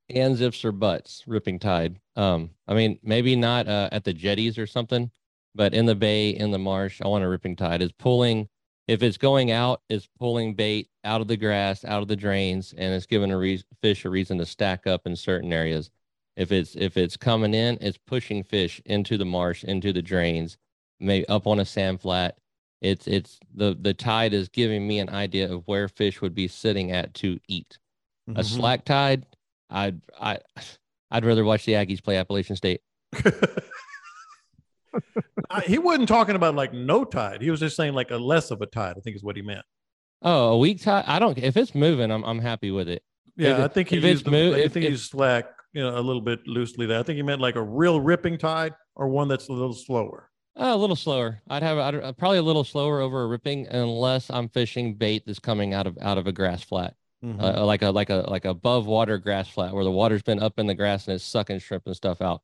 ands, 0.09 0.41
ifs, 0.41 0.63
or 0.63 0.71
buts. 0.71 1.23
Ripping 1.27 1.59
tide. 1.59 1.99
Um, 2.15 2.51
I 2.67 2.73
mean, 2.73 2.99
maybe 3.03 3.35
not 3.35 3.67
uh, 3.67 3.89
at 3.91 4.03
the 4.03 4.13
jetties 4.13 4.57
or 4.57 4.67
something, 4.67 5.11
but 5.55 5.73
in 5.73 5.85
the 5.85 5.95
bay, 5.95 6.29
in 6.29 6.51
the 6.51 6.59
marsh, 6.59 7.01
I 7.01 7.07
want 7.07 7.23
a 7.23 7.29
ripping 7.29 7.55
tide. 7.55 7.81
Is 7.81 7.91
pulling. 7.91 8.49
If 8.85 9.01
it's 9.01 9.17
going 9.17 9.49
out, 9.49 9.81
it's 9.89 10.09
pulling 10.19 10.55
bait 10.55 10.89
out 11.05 11.21
of 11.21 11.29
the 11.29 11.37
grass, 11.37 11.85
out 11.85 12.01
of 12.01 12.09
the 12.09 12.17
drains, 12.17 12.73
and 12.77 12.93
it's 12.93 13.05
giving 13.05 13.31
a 13.31 13.37
re- 13.37 13.63
fish 13.81 14.03
a 14.03 14.09
reason 14.09 14.37
to 14.39 14.45
stack 14.45 14.85
up 14.85 15.07
in 15.07 15.15
certain 15.15 15.53
areas. 15.53 15.89
If 16.35 16.51
it's 16.51 16.75
if 16.75 16.97
it's 16.97 17.15
coming 17.15 17.53
in, 17.53 17.77
it's 17.79 17.97
pushing 17.97 18.43
fish 18.43 18.81
into 18.85 19.17
the 19.17 19.25
marsh, 19.25 19.63
into 19.63 19.93
the 19.93 20.01
drains, 20.01 20.57
maybe 20.99 21.27
up 21.29 21.47
on 21.47 21.59
a 21.59 21.65
sand 21.65 22.01
flat, 22.01 22.37
it's 22.83 23.07
it's 23.07 23.39
the 23.55 23.75
the 23.79 23.93
tide 23.93 24.33
is 24.33 24.49
giving 24.49 24.85
me 24.85 24.99
an 24.99 25.09
idea 25.09 25.51
of 25.51 25.63
where 25.65 25.87
fish 25.87 26.21
would 26.21 26.35
be 26.35 26.47
sitting 26.49 26.91
at 26.91 27.13
to 27.15 27.39
eat. 27.47 27.79
Mm-hmm. 28.29 28.39
A 28.39 28.43
slack 28.43 28.85
tide, 28.85 29.25
I'd 29.69 30.01
I 30.19 30.39
I'd 31.09 31.25
rather 31.25 31.45
watch 31.45 31.65
the 31.65 31.73
Aggies 31.73 32.03
play 32.03 32.17
Appalachian 32.17 32.57
State. 32.57 32.81
he 35.65 35.77
wasn't 35.77 36.09
talking 36.09 36.35
about 36.35 36.55
like 36.55 36.73
no 36.73 37.05
tide. 37.05 37.41
He 37.41 37.49
was 37.49 37.61
just 37.61 37.77
saying 37.77 37.93
like 37.93 38.11
a 38.11 38.17
less 38.17 38.51
of 38.51 38.61
a 38.61 38.65
tide. 38.65 38.95
I 38.97 38.99
think 38.99 39.15
is 39.15 39.23
what 39.23 39.37
he 39.37 39.41
meant. 39.41 39.65
Oh, 40.21 40.49
a 40.49 40.57
weak 40.57 40.81
tide. 40.81 41.05
I 41.07 41.19
don't. 41.19 41.37
If 41.37 41.55
it's 41.55 41.73
moving, 41.73 42.11
I'm 42.11 42.23
I'm 42.25 42.39
happy 42.39 42.71
with 42.71 42.89
it. 42.89 43.01
Yeah, 43.37 43.57
if 43.57 43.59
I 43.59 43.67
think 43.69 43.89
he 43.89 43.97
if 43.97 44.03
used. 44.03 44.25
The, 44.25 44.31
move, 44.31 44.55
I 44.55 44.67
think 44.67 44.87
he's 44.87 45.03
slack. 45.03 45.45
You 45.71 45.81
know, 45.81 45.97
a 45.97 46.01
little 46.01 46.21
bit 46.21 46.45
loosely 46.45 46.85
there. 46.85 46.99
I 46.99 47.03
think 47.03 47.15
he 47.15 47.23
meant 47.23 47.41
like 47.41 47.55
a 47.55 47.63
real 47.63 47.99
ripping 47.99 48.37
tide 48.37 48.73
or 48.95 49.07
one 49.07 49.27
that's 49.27 49.47
a 49.47 49.53
little 49.53 49.73
slower. 49.73 50.29
Uh, 50.55 50.71
a 50.73 50.77
little 50.77 50.95
slower. 50.95 51.41
I'd 51.49 51.63
have 51.63 51.77
I'd, 51.79 51.95
uh, 51.95 52.13
probably 52.13 52.37
a 52.37 52.43
little 52.43 52.63
slower 52.63 53.01
over 53.01 53.23
a 53.23 53.27
ripping 53.27 53.67
unless 53.67 54.29
I'm 54.29 54.49
fishing 54.49 54.93
bait 54.93 55.23
that's 55.25 55.39
coming 55.39 55.73
out 55.73 55.87
of 55.87 55.97
out 55.99 56.19
of 56.19 56.27
a 56.27 56.31
grass 56.31 56.61
flat, 56.63 56.95
mm-hmm. 57.25 57.41
uh, 57.41 57.65
like 57.65 57.81
a 57.81 57.89
like 57.89 58.11
a 58.11 58.25
like 58.27 58.45
above 58.45 58.85
water 58.85 59.17
grass 59.17 59.49
flat 59.49 59.73
where 59.73 59.83
the 59.83 59.91
water's 59.91 60.21
been 60.21 60.41
up 60.41 60.59
in 60.59 60.67
the 60.67 60.75
grass 60.75 61.07
and 61.07 61.15
it's 61.15 61.23
sucking 61.23 61.59
shrimp 61.59 61.87
and 61.87 61.95
stuff 61.95 62.21
out. 62.21 62.43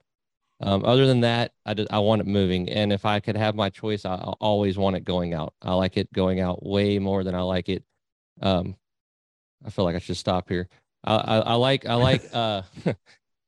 Um, 0.62 0.84
other 0.84 1.05
than 1.07 1.22
that, 1.22 1.53
I 1.66 1.74
just, 1.74 1.93
I 1.93 1.99
want 1.99 2.22
it 2.22 2.28
moving, 2.28 2.68
and 2.70 2.91
if 2.91 3.05
I 3.05 3.20
could 3.20 3.38
have 3.38 3.55
my 3.55 3.70
choice, 3.70 4.05
I, 4.05 4.16
I 4.16 4.34
always 4.39 4.78
want 4.78 4.95
it 4.95 5.05
going 5.05 5.34
out. 5.34 5.53
I 5.62 5.74
like 5.76 5.95
it 5.95 6.12
going 6.12 6.39
out 6.39 6.66
way 6.66 6.99
more 6.99 7.24
than 7.24 7.36
I 7.36 7.41
like 7.41 7.70
it. 7.70 7.84
Um, 8.41 8.76
I 9.66 9.70
feel 9.70 9.86
like 9.86 9.95
I 9.95 9.99
should 9.99 10.18
stop 10.18 10.49
here. 10.49 10.68
I, 11.03 11.16
I, 11.16 11.38
I 11.39 11.53
like 11.53 11.86
I 11.86 11.93
like 11.95 12.24
uh 12.34 12.64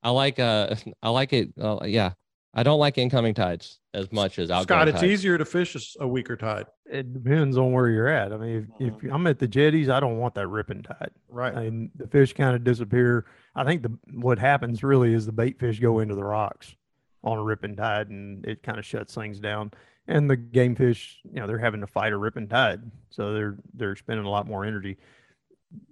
I 0.03 0.09
like 0.12 0.39
uh 0.39 0.76
I 1.03 1.09
like 1.09 1.34
it. 1.34 1.49
Uh, 1.59 1.80
yeah, 1.86 2.12
I 2.54 2.64
don't 2.64 2.80
like 2.80 2.97
incoming 2.97 3.34
tides 3.34 3.80
as 3.93 4.12
much 4.12 4.38
as 4.38 4.52
outgoing 4.52 4.66
Scott, 4.66 4.88
it's 4.89 5.02
tides. 5.02 5.12
easier 5.12 5.38
to 5.38 5.45
fish 5.45 5.95
a 5.99 6.08
weaker 6.08 6.36
tide. 6.36 6.66
It 6.86 7.14
depends 7.14 7.58
on 7.58 7.72
where 7.72 7.88
you're 7.88 8.10
at. 8.10 8.34
I 8.34 8.38
mean, 8.38 8.68
if, 8.80 8.88
if 8.88 8.93
mm-hmm. 8.95 9.14
I'm 9.14 9.28
at 9.28 9.39
the 9.39 9.47
jetties, 9.47 9.89
I 9.89 10.02
don't 10.02 10.18
want 10.18 10.36
that 10.36 10.47
ripping 10.47 10.84
tide. 10.84 11.12
Right. 11.30 11.54
and 11.54 11.89
the 11.95 12.08
fish 12.08 12.34
kind 12.34 12.56
of 12.56 12.64
disappear. 12.64 13.26
I 13.56 13.64
think 13.64 13.84
the 13.84 13.97
what 14.14 14.38
happens 14.38 14.84
really 14.84 15.14
is 15.14 15.26
the 15.26 15.32
bait 15.32 15.60
fish 15.60 15.80
go 15.80 15.99
into 15.99 16.16
the 16.16 16.24
rocks 16.24 16.76
on 17.24 17.38
a 17.38 17.43
ripping 17.43 17.76
tide, 17.76 18.10
and 18.10 18.45
it 18.45 18.64
kind 18.64 18.80
of 18.80 18.86
shuts 18.86 19.16
things 19.16 19.39
down. 19.39 19.72
And 20.08 20.30
the 20.30 20.36
game 20.36 20.76
fish, 20.76 21.20
you 21.24 21.39
know, 21.39 21.47
they're 21.47 21.58
having 21.58 21.82
to 21.82 21.88
fight 21.88 22.12
a 22.12 22.18
ripping 22.18 22.49
tide, 22.49 22.82
so 23.10 23.34
they're 23.34 23.58
they're 23.74 23.95
spending 23.95 24.26
a 24.26 24.30
lot 24.30 24.47
more 24.47 24.66
energy. 24.66 24.97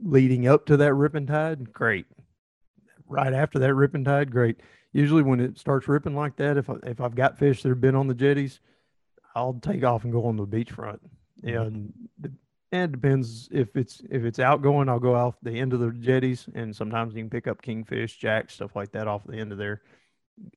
Leading 0.04 0.46
up 0.46 0.66
to 0.66 0.78
that 0.78 0.94
ripping 0.94 1.28
tide, 1.28 1.72
great. 1.72 2.06
Right 3.08 3.34
after 3.34 3.60
that 3.60 3.74
ripping 3.74 4.04
tide, 4.04 4.30
great. 4.30 4.60
Usually, 4.92 5.22
when 5.24 5.40
it 5.40 5.58
starts 5.60 5.88
ripping 5.88 6.16
like 6.16 6.36
that, 6.38 6.58
if 6.58 6.70
I, 6.70 6.76
if 6.84 7.00
I've 7.00 7.16
got 7.16 7.38
fish 7.38 7.62
that 7.64 7.70
have 7.70 7.82
been 7.82 7.96
on 7.96 8.08
the 8.08 8.14
jetties, 8.16 8.60
I'll 9.36 9.54
take 9.54 9.84
off 9.84 10.04
and 10.04 10.12
go 10.12 10.26
on 10.26 10.36
the 10.38 10.48
beachfront. 10.48 11.00
Yeah, 11.44 11.62
and 11.64 11.94
the- 12.20 12.32
and 12.72 12.84
it 12.84 12.92
depends 12.92 13.50
if 13.52 13.76
it's 13.76 14.02
if 14.12 14.24
it's 14.24 14.38
outgoing, 14.40 14.90
I'll 14.90 15.00
go 15.00 15.16
off 15.16 15.36
the 15.42 15.60
end 15.60 15.74
of 15.74 15.80
the 15.80 15.92
jetties, 15.92 16.48
and 16.54 16.76
sometimes 16.76 17.16
you 17.16 17.22
can 17.22 17.30
pick 17.30 17.48
up 17.48 17.62
kingfish, 17.64 18.18
jacks, 18.18 18.54
stuff 18.56 18.76
like 18.76 18.92
that 18.92 19.08
off 19.08 19.24
the 19.26 19.38
end 19.38 19.52
of 19.52 19.58
there. 19.58 19.82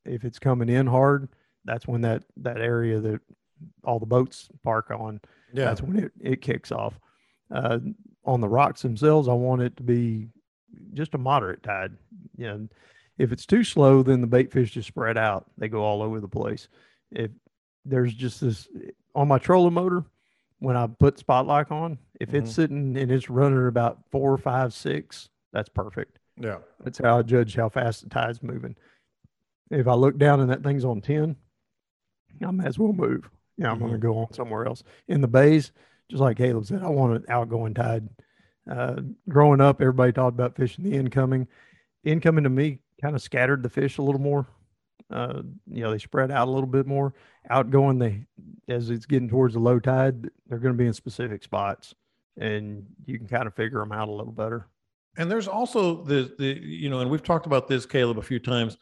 If 0.05 0.25
it's 0.25 0.39
coming 0.39 0.69
in 0.69 0.87
hard, 0.87 1.29
that's 1.65 1.87
when 1.89 2.03
that 2.03 2.25
that 2.39 2.61
area 2.61 3.01
that 3.01 3.21
all 3.85 3.99
the 3.99 4.05
boats 4.07 4.49
park 4.63 4.91
on, 4.91 5.21
Yeah. 5.55 5.65
that's 5.67 5.81
when 5.83 5.99
it, 5.99 6.13
it 6.21 6.43
kicks 6.43 6.71
off. 6.73 6.99
Uh, 7.51 7.79
on 8.25 8.41
the 8.43 8.49
rocks 8.49 8.83
themselves, 8.83 9.27
I 9.29 9.33
want 9.35 9.63
it 9.63 9.77
to 9.79 9.83
be 9.83 10.29
just 10.93 11.15
a 11.15 11.19
moderate 11.19 11.63
tide. 11.63 11.93
You 12.37 12.47
know, 12.47 12.69
if 13.19 13.33
it's 13.33 13.47
too 13.47 13.65
slow, 13.65 14.03
then 14.03 14.21
the 14.21 14.27
bait 14.27 14.53
fish 14.53 14.73
just 14.73 14.89
spread 14.89 15.17
out. 15.19 15.47
They 15.59 15.69
go 15.69 15.83
all 15.83 16.03
over 16.03 16.21
the 16.21 16.29
place. 16.29 16.69
If 17.11 17.31
there's 17.85 18.15
just 18.15 18.41
this 18.41 18.69
on 19.15 19.29
my 19.29 19.39
trolling 19.39 19.75
motor, 19.75 20.05
when 20.61 20.77
I 20.77 20.87
put 20.87 21.19
spotlight 21.19 21.71
on, 21.71 21.99
if 22.21 22.33
it's 22.35 22.51
Mhm. 22.51 22.55
sitting 22.55 22.97
and 22.97 23.11
it's 23.11 23.29
running 23.29 23.67
about 23.67 23.99
four, 24.11 24.37
five, 24.39 24.73
six, 24.73 25.29
that's 25.53 25.69
perfect. 25.69 26.19
Yeah. 26.37 26.59
That's 26.81 26.99
how 26.99 27.19
I 27.19 27.23
judge 27.23 27.55
how 27.57 27.69
fast 27.69 28.03
the 28.05 28.09
tide's 28.09 28.43
moving. 28.43 28.77
If 29.71 29.87
I 29.89 29.95
look 29.95 30.19
down 30.19 30.41
and 30.41 30.51
that 30.51 30.63
thing's 30.63 30.85
on 30.85 31.01
10, 31.01 31.37
I 32.45 32.51
might 32.51 32.67
as 32.67 32.79
well 32.79 32.93
move. 32.93 33.29
Yeah, 33.59 33.71
I'm 33.71 33.79
going 33.79 33.93
to 33.93 33.99
go 33.99 34.19
on 34.19 34.33
somewhere 34.33 34.67
else. 34.67 34.83
In 35.09 35.21
the 35.21 35.29
bays, 35.29 35.73
just 36.09 36.21
like 36.21 36.37
Caleb 36.39 36.65
said, 36.67 36.83
I 36.83 36.89
want 36.89 37.17
an 37.17 37.25
outgoing 37.29 37.75
tide. 37.75 38.09
Uh, 38.71 39.03
growing 39.29 39.61
up, 39.61 39.81
everybody 39.83 40.13
talked 40.13 40.35
about 40.35 40.57
fishing 40.57 40.85
the 40.85 40.93
incoming. 40.97 41.49
Incoming 42.05 42.45
to 42.45 42.51
me 42.51 42.79
kind 43.03 43.17
of 43.17 43.23
scattered 43.23 43.63
the 43.63 43.69
fish 43.69 43.99
a 43.99 44.03
little 44.03 44.21
more. 44.21 44.47
Uh, 45.11 45.43
you 45.71 45.83
know, 45.83 45.91
they 45.91 45.99
spread 45.99 46.31
out 46.31 46.49
a 46.49 46.51
little 46.51 46.69
bit 46.69 46.87
more. 46.87 47.13
Outgoing, 47.51 47.99
they 47.99 48.25
as 48.69 48.89
it's 48.89 49.05
getting 49.05 49.29
towards 49.29 49.55
the 49.55 49.61
low 49.61 49.79
tide, 49.79 50.31
they're 50.47 50.59
going 50.59 50.73
to 50.75 50.79
be 50.79 50.87
in 50.87 50.95
specific 50.95 51.43
spots, 51.43 51.95
and 52.39 52.87
you 53.05 53.19
can 53.19 53.27
kind 53.27 53.47
of 53.47 53.55
figure 53.55 53.81
them 53.81 53.93
out 53.93 54.09
a 54.09 54.13
little 54.13 54.33
better. 54.33 54.69
And 55.19 55.31
there's 55.31 55.49
also 55.49 56.03
the 56.05 56.33
the 56.39 56.59
you 56.63 56.89
know, 56.89 57.01
and 57.01 57.11
we've 57.11 57.23
talked 57.23 57.47
about 57.47 57.69
this, 57.69 57.85
Caleb, 57.85 58.19
a 58.19 58.23
few 58.23 58.39
times 58.39 58.79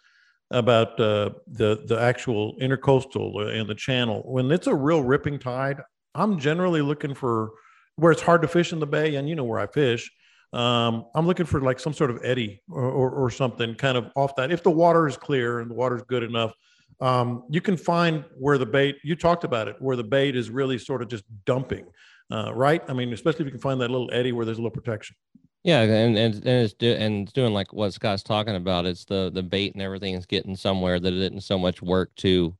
about 0.50 1.00
uh, 1.00 1.30
the 1.48 1.82
the 1.86 1.98
actual 2.00 2.56
intercoastal 2.60 3.58
and 3.58 3.68
the 3.68 3.74
channel. 3.74 4.22
When 4.24 4.50
it's 4.52 4.66
a 4.66 4.74
real 4.74 5.02
ripping 5.02 5.38
tide, 5.38 5.80
I'm 6.14 6.38
generally 6.38 6.82
looking 6.82 7.14
for 7.14 7.50
where 7.96 8.12
it's 8.12 8.22
hard 8.22 8.42
to 8.42 8.48
fish 8.48 8.72
in 8.72 8.78
the 8.78 8.86
bay, 8.86 9.16
and 9.16 9.28
you 9.28 9.34
know 9.34 9.44
where 9.44 9.58
I 9.58 9.66
fish. 9.66 10.10
Um, 10.52 11.06
I'm 11.14 11.26
looking 11.26 11.46
for 11.46 11.60
like 11.60 11.78
some 11.78 11.92
sort 11.92 12.10
of 12.10 12.20
eddy 12.24 12.62
or, 12.68 12.82
or, 12.82 13.10
or 13.10 13.30
something 13.30 13.74
kind 13.76 13.96
of 13.96 14.10
off 14.16 14.34
that. 14.36 14.50
If 14.50 14.62
the 14.62 14.70
water 14.70 15.06
is 15.06 15.16
clear 15.16 15.60
and 15.60 15.70
the 15.70 15.74
water 15.74 15.96
is 15.96 16.02
good 16.02 16.22
enough, 16.22 16.52
um, 17.00 17.44
you 17.48 17.60
can 17.60 17.76
find 17.76 18.24
where 18.36 18.58
the 18.58 18.66
bait. 18.66 18.96
You 19.04 19.16
talked 19.16 19.44
about 19.44 19.68
it, 19.68 19.76
where 19.78 19.96
the 19.96 20.04
bait 20.04 20.36
is 20.36 20.50
really 20.50 20.76
sort 20.78 21.02
of 21.02 21.08
just 21.08 21.24
dumping, 21.44 21.86
uh, 22.30 22.52
right? 22.54 22.82
I 22.88 22.92
mean, 22.92 23.12
especially 23.12 23.42
if 23.42 23.46
you 23.46 23.52
can 23.52 23.60
find 23.60 23.80
that 23.80 23.90
little 23.90 24.10
eddy 24.12 24.32
where 24.32 24.44
there's 24.44 24.58
a 24.58 24.60
little 24.60 24.74
protection. 24.74 25.16
Yeah, 25.62 25.82
and 25.82 26.16
and 26.16 26.34
and 26.34 26.46
it's 26.46 26.74
do, 26.74 26.92
and 26.92 27.22
it's 27.22 27.32
doing 27.32 27.52
like 27.52 27.72
what 27.72 27.92
Scott's 27.92 28.22
talking 28.22 28.56
about. 28.56 28.86
It's 28.86 29.04
the 29.04 29.30
the 29.32 29.42
bait 29.42 29.74
and 29.74 29.82
everything 29.82 30.14
is 30.14 30.26
getting 30.26 30.56
somewhere 30.56 30.98
that 30.98 31.12
it 31.12 31.18
didn't 31.18 31.42
so 31.42 31.58
much 31.58 31.82
work 31.82 32.14
to 32.16 32.56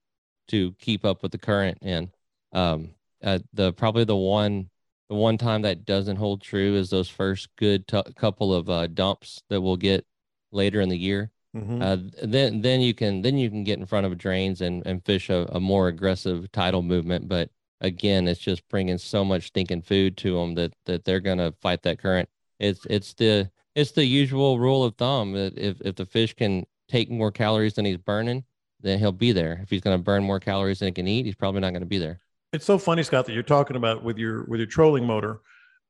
to 0.48 0.72
keep 0.78 1.04
up 1.04 1.22
with 1.22 1.32
the 1.32 1.38
current. 1.38 1.78
And 1.82 2.10
um, 2.52 2.90
uh, 3.22 3.38
the 3.52 3.72
probably 3.72 4.04
the 4.04 4.16
one 4.16 4.68
the 5.10 5.16
one 5.16 5.36
time 5.36 5.62
that 5.62 5.84
doesn't 5.84 6.16
hold 6.16 6.40
true 6.40 6.76
is 6.76 6.88
those 6.88 7.08
first 7.08 7.48
good 7.56 7.86
t- 7.88 8.00
couple 8.14 8.54
of 8.54 8.70
uh, 8.70 8.86
dumps 8.86 9.42
that 9.50 9.60
we'll 9.60 9.76
get 9.76 10.06
later 10.52 10.80
in 10.80 10.88
the 10.88 10.96
year. 10.96 11.32
Mhm. 11.54 11.82
Uh, 11.82 12.10
then 12.22 12.60
then 12.62 12.80
you 12.80 12.94
can 12.94 13.20
then 13.22 13.36
you 13.36 13.50
can 13.50 13.64
get 13.64 13.80
in 13.80 13.86
front 13.86 14.06
of 14.06 14.16
drains 14.16 14.60
and 14.60 14.86
and 14.86 15.04
fish 15.04 15.28
a, 15.28 15.48
a 15.50 15.58
more 15.58 15.88
aggressive 15.88 16.50
tidal 16.52 16.82
movement. 16.82 17.26
But 17.28 17.50
again, 17.80 18.28
it's 18.28 18.40
just 18.40 18.66
bringing 18.68 18.98
so 18.98 19.24
much 19.24 19.48
stinking 19.48 19.82
food 19.82 20.16
to 20.18 20.36
them 20.36 20.54
that 20.54 20.72
that 20.86 21.04
they're 21.04 21.18
gonna 21.18 21.52
fight 21.60 21.82
that 21.82 21.98
current. 21.98 22.28
It's 22.60 22.86
it's 22.88 23.14
the 23.14 23.50
it's 23.74 23.90
the 23.90 24.04
usual 24.04 24.60
rule 24.60 24.84
of 24.84 24.94
thumb 24.94 25.32
that 25.32 25.58
if 25.58 25.80
if 25.80 25.96
the 25.96 26.06
fish 26.06 26.34
can 26.34 26.66
take 26.86 27.10
more 27.10 27.32
calories 27.32 27.74
than 27.74 27.84
he's 27.84 27.98
burning, 27.98 28.44
then 28.80 29.00
he'll 29.00 29.10
be 29.10 29.32
there. 29.32 29.58
If 29.60 29.70
he's 29.70 29.80
gonna 29.80 29.98
burn 29.98 30.22
more 30.22 30.38
calories 30.38 30.78
than 30.78 30.86
he 30.86 30.92
can 30.92 31.08
eat, 31.08 31.26
he's 31.26 31.34
probably 31.34 31.62
not 31.62 31.72
gonna 31.72 31.84
be 31.84 31.98
there. 31.98 32.20
It's 32.52 32.66
so 32.66 32.78
funny, 32.78 33.04
Scott, 33.04 33.26
that 33.26 33.32
you're 33.32 33.42
talking 33.44 33.76
about 33.76 34.02
with 34.02 34.18
your 34.18 34.44
with 34.44 34.58
your 34.58 34.66
trolling 34.66 35.06
motor. 35.06 35.40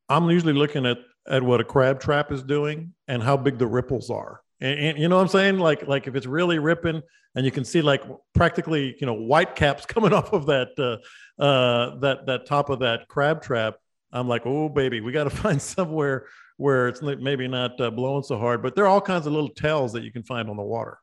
I'm 0.08 0.28
usually 0.28 0.52
looking 0.52 0.84
at 0.84 0.98
at 1.28 1.42
what 1.42 1.60
a 1.60 1.64
crab 1.64 2.00
trap 2.00 2.32
is 2.32 2.42
doing 2.42 2.92
and 3.08 3.22
how 3.22 3.36
big 3.36 3.58
the 3.58 3.66
ripples 3.66 4.10
are. 4.10 4.42
And, 4.60 4.78
and 4.78 4.98
you 4.98 5.08
know 5.08 5.16
what 5.16 5.22
I'm 5.22 5.28
saying? 5.28 5.58
Like 5.58 5.86
like 5.88 6.06
if 6.06 6.14
it's 6.14 6.26
really 6.26 6.58
ripping 6.58 7.02
and 7.34 7.46
you 7.46 7.50
can 7.50 7.64
see 7.64 7.80
like 7.80 8.02
practically 8.34 8.94
you 9.00 9.06
know 9.06 9.14
white 9.14 9.56
caps 9.56 9.86
coming 9.94 10.12
off 10.12 10.32
of 10.34 10.46
that 10.46 10.68
uh, 10.78 11.42
uh, 11.42 11.98
that 12.00 12.26
that 12.26 12.46
top 12.46 12.68
of 12.68 12.80
that 12.80 13.08
crab 13.08 13.40
trap. 13.42 13.76
I'm 14.12 14.28
like, 14.28 14.42
oh 14.44 14.68
baby, 14.68 15.00
we 15.00 15.12
got 15.12 15.24
to 15.24 15.30
find 15.44 15.62
somewhere 15.62 16.26
where 16.58 16.88
it's 16.88 17.00
maybe 17.00 17.48
not 17.48 17.80
uh, 17.80 17.90
blowing 17.90 18.22
so 18.22 18.38
hard. 18.38 18.62
But 18.62 18.74
there 18.74 18.84
are 18.84 18.88
all 18.88 19.00
kinds 19.00 19.26
of 19.26 19.32
little 19.32 19.48
tells 19.48 19.94
that 19.94 20.02
you 20.02 20.12
can 20.12 20.24
find 20.24 20.50
on 20.50 20.56
the 20.58 20.62
water. 20.62 20.98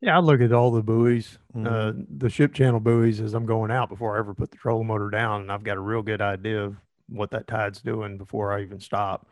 Yeah, 0.00 0.16
I 0.16 0.20
look 0.20 0.40
at 0.40 0.52
all 0.52 0.70
the 0.70 0.82
buoys, 0.82 1.38
uh, 1.54 1.58
Mhm. 1.58 2.06
the 2.18 2.30
ship 2.30 2.54
channel 2.54 2.78
buoys 2.78 3.20
as 3.20 3.34
I'm 3.34 3.46
going 3.46 3.70
out 3.72 3.88
before 3.88 4.14
I 4.16 4.20
ever 4.20 4.32
put 4.32 4.50
the 4.52 4.56
trolling 4.56 4.86
motor 4.86 5.10
down, 5.10 5.40
and 5.42 5.52
I've 5.52 5.64
got 5.64 5.76
a 5.76 5.80
real 5.80 6.02
good 6.02 6.20
idea 6.20 6.62
of 6.64 6.76
what 7.08 7.30
that 7.32 7.48
tide's 7.48 7.82
doing 7.82 8.16
before 8.16 8.52
I 8.52 8.62
even 8.62 8.78
stop. 8.78 9.26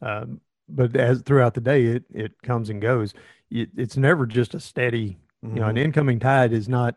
Um, 0.00 0.40
but 0.68 0.94
as 0.96 1.22
throughout 1.22 1.54
the 1.54 1.60
day, 1.60 1.86
it 1.86 2.04
it 2.10 2.40
comes 2.42 2.70
and 2.70 2.80
goes. 2.80 3.14
It, 3.50 3.70
it's 3.76 3.96
never 3.96 4.26
just 4.26 4.54
a 4.54 4.60
steady. 4.60 5.18
You 5.42 5.48
know, 5.48 5.66
an 5.66 5.74
Mhm. 5.76 5.84
incoming 5.86 6.18
tide 6.20 6.52
is 6.52 6.68
not 6.68 6.94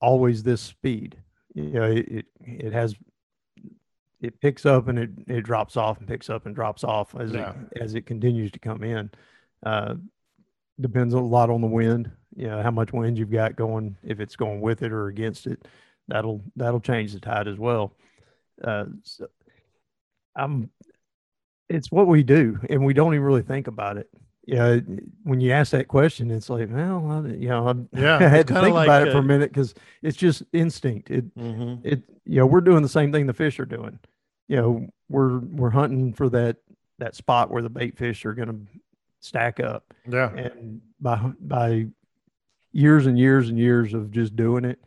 always 0.00 0.42
this 0.42 0.62
speed. 0.62 1.16
You 1.54 1.70
know, 1.70 1.90
it 1.90 2.08
it, 2.08 2.26
it 2.40 2.72
has 2.72 2.96
it 4.22 4.40
picks 4.40 4.64
up 4.64 4.88
and 4.88 4.98
it, 4.98 5.10
it 5.26 5.42
drops 5.42 5.76
off 5.76 5.98
and 5.98 6.08
picks 6.08 6.30
up 6.30 6.46
and 6.46 6.54
drops 6.54 6.84
off 6.84 7.14
as 7.16 7.32
Yeah. 7.34 7.52
it 7.70 7.82
as 7.82 7.94
it 7.94 8.06
continues 8.06 8.50
to 8.52 8.58
come 8.58 8.82
in. 8.82 9.10
Uh, 9.62 9.96
depends 10.80 11.12
a 11.12 11.20
lot 11.20 11.50
on 11.50 11.60
the 11.60 11.66
wind. 11.66 12.10
You 12.36 12.48
know, 12.48 12.62
how 12.62 12.70
much 12.70 12.92
wind 12.92 13.16
you've 13.18 13.30
got 13.30 13.56
going, 13.56 13.96
if 14.04 14.20
it's 14.20 14.36
going 14.36 14.60
with 14.60 14.82
it 14.82 14.92
or 14.92 15.08
against 15.08 15.46
it, 15.46 15.66
that'll 16.08 16.42
that'll 16.54 16.80
change 16.80 17.12
the 17.12 17.20
tide 17.20 17.48
as 17.48 17.58
well. 17.58 17.92
Uh, 18.62 18.84
so 19.02 19.26
I'm 20.34 20.70
it's 21.68 21.90
what 21.90 22.06
we 22.06 22.22
do 22.22 22.58
and 22.70 22.84
we 22.84 22.94
don't 22.94 23.14
even 23.14 23.24
really 23.26 23.42
think 23.42 23.66
about 23.66 23.96
it. 23.96 24.08
Yeah, 24.46 24.78
when 25.24 25.40
you 25.40 25.50
ask 25.50 25.72
that 25.72 25.88
question, 25.88 26.30
it's 26.30 26.48
like, 26.48 26.68
well, 26.70 27.10
I, 27.26 27.30
you 27.30 27.48
know, 27.48 27.66
I, 27.68 27.74
Yeah, 28.00 28.18
I 28.18 28.28
had 28.28 28.46
to 28.46 28.54
think 28.54 28.74
like, 28.74 28.86
about 28.86 29.08
it 29.08 29.10
for 29.10 29.18
a 29.18 29.22
minute 29.22 29.50
because 29.50 29.74
it's 30.02 30.16
just 30.16 30.44
instinct. 30.52 31.10
It 31.10 31.34
Mhm. 31.36 31.80
it 31.84 32.02
you 32.24 32.36
know 32.38 32.46
we're 32.46 32.60
doing 32.60 32.82
the 32.82 32.88
same 32.88 33.10
thing 33.12 33.26
the 33.26 33.32
fish 33.34 33.58
are 33.60 33.64
doing 33.66 33.98
you 34.48 34.56
know 34.56 34.86
we're 35.08 35.38
we're 35.38 35.70
hunting 35.70 36.12
for 36.12 36.28
that 36.28 36.56
that 36.98 37.14
spot 37.16 37.50
where 37.50 37.62
the 37.62 37.68
bait 37.68 37.96
fish 37.96 38.24
are 38.24 38.34
going 38.34 38.48
to 38.48 38.58
stack 39.20 39.58
up 39.60 39.92
Yeah. 40.08 40.30
and 40.34 40.80
by 41.00 41.16
by 41.40 41.86
years 42.76 43.06
and 43.06 43.18
years 43.18 43.48
and 43.48 43.58
years 43.58 43.94
of 43.94 44.10
just 44.10 44.36
doing 44.36 44.64
it 44.64 44.78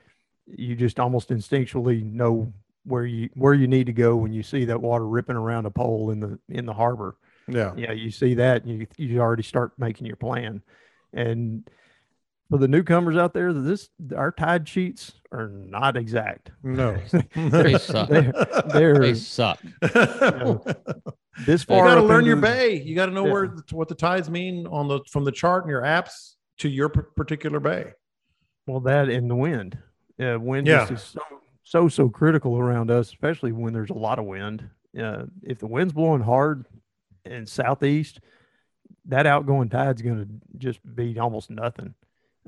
you 0.45 0.75
just 0.75 0.99
almost 0.99 1.29
instinctually 1.29 2.03
know 2.03 2.51
where 2.85 3.05
you 3.05 3.29
where 3.35 3.53
you 3.53 3.67
need 3.67 3.85
to 3.85 3.93
go 3.93 4.15
when 4.15 4.31
you 4.33 4.43
see 4.43 4.65
that 4.65 4.81
water 4.81 5.07
ripping 5.07 5.35
around 5.35 5.65
a 5.65 5.71
pole 5.71 6.11
in 6.11 6.19
the 6.19 6.39
in 6.49 6.65
the 6.65 6.73
harbor 6.73 7.15
Yeah. 7.47 7.73
yeah 7.75 7.91
you 7.91 8.11
see 8.11 8.35
that 8.35 8.63
and 8.63 8.79
you 8.79 8.87
you 8.97 9.19
already 9.19 9.43
start 9.43 9.73
making 9.77 10.07
your 10.07 10.15
plan 10.15 10.61
and 11.13 11.67
for 12.49 12.57
the 12.57 12.67
newcomers 12.67 13.15
out 13.15 13.33
there 13.33 13.53
this 13.53 13.89
our 14.15 14.31
tide 14.31 14.67
sheets 14.67 15.13
are 15.31 15.49
not 15.49 15.97
exact 15.97 16.51
No. 16.63 16.97
They 17.35 17.77
suck. 17.77 18.09
they're, 18.09 18.31
they're 18.73 18.97
They 18.99 19.13
suck. 19.15 19.59
this 21.45 21.63
far, 21.63 21.77
you 21.77 21.83
got 21.83 21.95
to 21.95 22.01
up 22.01 22.07
learn 22.07 22.25
your 22.25 22.35
bay. 22.35 22.81
You 22.81 22.95
got 22.95 23.05
to 23.07 23.11
know 23.11 23.25
Yeah. 23.25 23.31
where 23.33 23.55
what 23.71 23.87
the 23.87 23.95
tides 23.95 24.29
mean 24.29 24.67
on 24.67 24.87
the 24.87 24.99
from 25.11 25.23
the 25.25 25.31
chart 25.31 25.63
in 25.63 25.69
your 25.69 25.81
apps 25.83 26.35
to 26.59 26.69
your 26.69 26.89
particular 26.89 27.59
bay. 27.59 27.93
well 28.67 28.79
that 28.81 29.09
and 29.09 29.29
the 29.29 29.35
wind 29.35 29.77
uh, 30.21 30.37
wind 30.39 30.67
Yeah. 30.67 30.87
is 30.91 31.01
so 31.01 31.21
so 31.63 31.87
so 31.87 32.09
critical 32.09 32.57
around 32.57 32.89
us 32.91 33.07
especially 33.07 33.51
when 33.51 33.73
there's 33.73 33.89
a 33.89 33.93
lot 33.93 34.19
of 34.19 34.25
wind 34.25 34.69
uh, 35.01 35.25
if 35.43 35.59
the 35.59 35.67
wind's 35.67 35.93
blowing 35.93 36.21
hard 36.21 36.65
and 37.25 37.47
southeast 37.47 38.19
that 39.05 39.25
outgoing 39.25 39.69
tide's 39.69 40.01
going 40.01 40.17
to 40.25 40.57
just 40.57 40.79
be 40.95 41.17
almost 41.19 41.49
nothing 41.49 41.93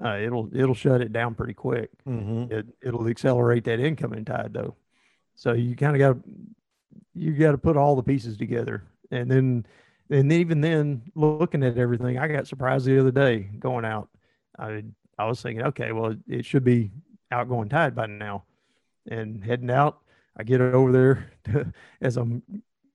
uh, 0.04 0.18
it'll 0.18 0.50
it'll 0.56 0.74
shut 0.74 1.02
it 1.02 1.12
down 1.14 1.36
pretty 1.36 1.54
quick. 1.54 1.90
Mm-hmm. 2.08 2.52
It 2.52 2.66
it'll 2.82 3.08
accelerate 3.08 3.66
that 3.66 3.80
incoming 3.80 4.26
tide 4.26 4.52
though. 4.54 4.74
So 5.36 5.52
you 5.54 5.76
kind 5.76 5.96
of 5.96 6.00
got 6.00 6.24
you 7.14 7.34
got 7.34 7.52
to 7.52 7.58
put 7.58 7.78
all 7.78 7.96
the 7.96 8.02
pieces 8.02 8.38
together, 8.38 8.84
and 9.12 9.30
then 9.30 9.66
and 10.12 10.32
even 10.32 10.62
then 10.62 11.02
looking 11.16 11.64
at 11.64 11.78
everything, 11.78 12.20
I 12.20 12.28
got 12.28 12.48
surprised 12.48 12.86
the 12.86 13.00
other 13.00 13.12
day 13.12 13.50
going 13.60 13.86
out. 13.86 14.10
I 14.60 14.84
I 15.18 15.26
was 15.26 15.42
thinking, 15.42 15.66
okay, 15.68 15.92
well 15.92 16.16
it 16.28 16.46
should 16.46 16.64
be 16.64 16.92
outgoing 17.32 17.70
tide 17.70 17.96
by 17.96 18.06
now, 18.06 18.44
and 19.10 19.44
heading 19.44 19.72
out. 19.72 20.00
I 20.38 20.44
get 20.44 20.62
over 20.62 20.92
there 20.92 21.32
to, 21.46 21.74
as 22.02 22.18
I'm 22.18 22.44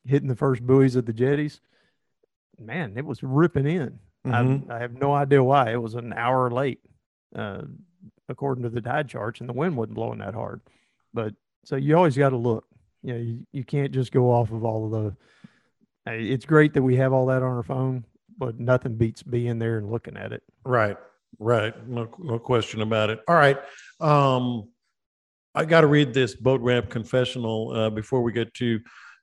hitting 0.05 0.29
the 0.29 0.37
first 0.37 0.64
buoys 0.67 0.97
of 0.97 1.07
the 1.07 1.12
jetties. 1.12 1.61
Man, 2.59 2.95
it 2.97 3.05
was 3.05 3.23
ripping 3.23 3.67
in. 3.67 3.99
Mhm. 4.27 4.71
I, 4.71 4.77
I 4.77 4.79
have 4.81 4.95
no 4.95 5.12
idea 5.12 5.43
why. 5.43 5.73
It 5.73 5.83
was 5.83 5.95
an 5.95 6.12
hour 6.14 6.51
late, 6.51 6.81
uh, 7.35 7.62
according 8.29 8.62
to 8.64 8.71
the 8.71 8.81
tide 8.81 9.09
charts, 9.09 9.41
and 9.41 9.49
the 9.49 9.53
wind 9.53 9.77
wasn't 9.77 9.95
blowing 9.95 10.19
that 10.21 10.35
hard. 10.35 10.61
But 11.12 11.35
so 11.64 11.77
you 11.77 11.97
always 11.97 12.17
got 12.17 12.31
to 12.31 12.37
look. 12.37 12.67
You 13.03 13.12
know, 13.12 13.21
you, 13.21 13.47
you 13.53 13.64
can't 13.64 13.93
just 13.93 14.11
go 14.12 14.31
off 14.33 14.51
of 14.51 14.64
all 14.64 14.87
of 14.87 14.91
the. 14.93 15.17
It's 16.07 16.44
great 16.44 16.74
that 16.74 16.82
we 16.82 16.96
have 16.96 17.12
all 17.12 17.26
that 17.26 17.42
on 17.42 17.57
our 17.57 17.62
phone, 17.62 18.04
but 18.38 18.59
nothing 18.61 18.96
beats 18.96 19.22
being 19.22 19.59
there 19.59 19.78
and 19.78 19.90
looking 19.90 20.16
at 20.16 20.32
it. 20.32 20.42
Right, 20.64 20.96
right. 21.38 21.74
No, 21.88 22.09
no 22.18 22.38
question 22.38 22.82
about 22.82 23.11
it. 23.11 23.20
All 23.26 23.34
right. 23.34 23.59
Um, 24.00 24.68
I 25.54 25.64
got 25.64 25.80
to 25.80 25.86
read 25.86 26.12
this 26.12 26.34
boat 26.34 26.61
ramp 26.61 26.90
confessional 26.90 27.72
uh, 27.72 27.90
before 27.90 28.22
we 28.22 28.32
get 28.32 28.52
to 28.54 28.80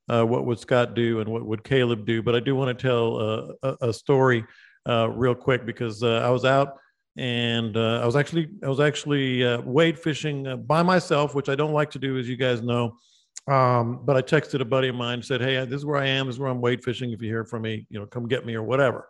uh, 0.09 0.25
what 0.25 0.45
would 0.45 0.59
Scott 0.59 0.95
do 0.95 1.19
and 1.21 1.29
what 1.29 1.45
would 1.45 1.63
Caleb 1.63 2.05
do. 2.05 2.21
But 2.21 2.35
I 2.35 2.39
do 2.39 2.55
want 2.55 2.77
to 2.77 2.81
tell 2.87 3.17
uh, 3.17 3.75
a, 3.81 3.89
a 3.89 3.93
story 3.93 4.43
uh, 4.89 5.09
real 5.09 5.35
quick 5.35 5.65
because 5.65 6.03
uh, 6.03 6.21
I 6.25 6.29
was 6.29 6.43
out 6.43 6.77
and 7.15 7.77
I 7.77 8.05
was 8.05 8.15
actually 8.15 8.49
I 8.63 8.67
was 8.67 8.79
actually 8.79 9.45
wade 9.59 9.99
fishing 9.99 10.63
by 10.65 10.81
myself, 10.81 11.35
which 11.35 11.47
I 11.47 11.55
don't 11.55 11.71
like 11.71 11.91
to 11.91 11.99
do, 11.99 12.17
as 12.17 12.27
you 12.27 12.35
guys 12.35 12.63
know. 12.63 12.97
Um, 13.47 13.99
but 14.05 14.15
I 14.15 14.21
texted 14.21 14.61
a 14.61 14.65
buddy 14.65 14.87
of 14.87 14.95
mine, 14.95 15.21
said, 15.21 15.41
"Hey, 15.41 15.63
this 15.65 15.79
is 15.79 15.85
where 15.85 15.97
I 15.97 16.07
am. 16.07 16.27
This 16.27 16.35
is 16.35 16.39
where 16.39 16.49
I'm 16.49 16.61
wade 16.61 16.83
fishing. 16.83 17.11
If 17.11 17.21
you 17.21 17.27
hear 17.27 17.43
from 17.43 17.63
me, 17.63 17.85
you 17.89 17.99
know, 17.99 18.05
come 18.05 18.27
get 18.27 18.45
me 18.45 18.55
or 18.55 18.63
whatever." 18.63 19.07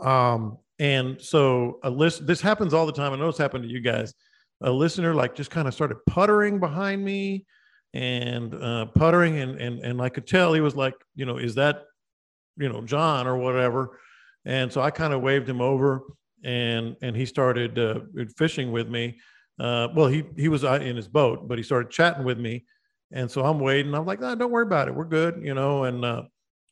Um, 0.00 0.58
and 0.78 1.20
so 1.20 1.80
a 1.82 1.90
list. 1.90 2.26
This 2.26 2.40
happens 2.40 2.74
all 2.74 2.86
the 2.86 2.92
time. 2.92 3.12
I 3.12 3.16
know 3.16 3.28
it's 3.28 3.38
happened 3.38 3.64
to 3.64 3.70
you 3.70 3.80
guys. 3.80 4.14
A 4.62 4.70
listener 4.70 5.14
like 5.14 5.34
just 5.34 5.50
kind 5.50 5.66
of 5.66 5.74
started 5.74 5.98
puttering 6.06 6.60
behind 6.60 7.04
me 7.04 7.44
and 7.92 8.54
uh, 8.54 8.86
puttering, 8.86 9.38
and 9.38 9.60
and 9.60 9.80
and 9.80 10.00
I 10.00 10.08
could 10.08 10.26
tell 10.26 10.52
he 10.52 10.60
was 10.60 10.76
like, 10.76 10.94
you 11.14 11.26
know, 11.26 11.38
is 11.38 11.54
that, 11.56 11.84
you 12.56 12.68
know, 12.68 12.82
John 12.82 13.26
or 13.26 13.36
whatever. 13.36 13.98
And 14.44 14.72
so 14.72 14.80
I 14.82 14.90
kind 14.90 15.12
of 15.12 15.22
waved 15.22 15.48
him 15.48 15.60
over, 15.60 16.02
and 16.44 16.96
and 17.02 17.16
he 17.16 17.26
started 17.26 17.78
uh, 17.78 18.00
fishing 18.36 18.72
with 18.72 18.88
me. 18.88 19.18
Uh, 19.58 19.88
well, 19.94 20.08
he 20.08 20.24
he 20.36 20.48
was 20.48 20.64
uh, 20.64 20.80
in 20.82 20.96
his 20.96 21.08
boat, 21.08 21.48
but 21.48 21.58
he 21.58 21.64
started 21.64 21.90
chatting 21.90 22.24
with 22.24 22.38
me, 22.38 22.64
and 23.12 23.30
so 23.30 23.44
I'm 23.44 23.60
waiting. 23.60 23.94
I'm 23.94 24.06
like, 24.06 24.20
nah, 24.20 24.34
don't 24.34 24.50
worry 24.50 24.66
about 24.66 24.88
it. 24.88 24.94
We're 24.94 25.04
good, 25.04 25.40
you 25.42 25.54
know. 25.54 25.84
And 25.84 26.04
uh, 26.04 26.22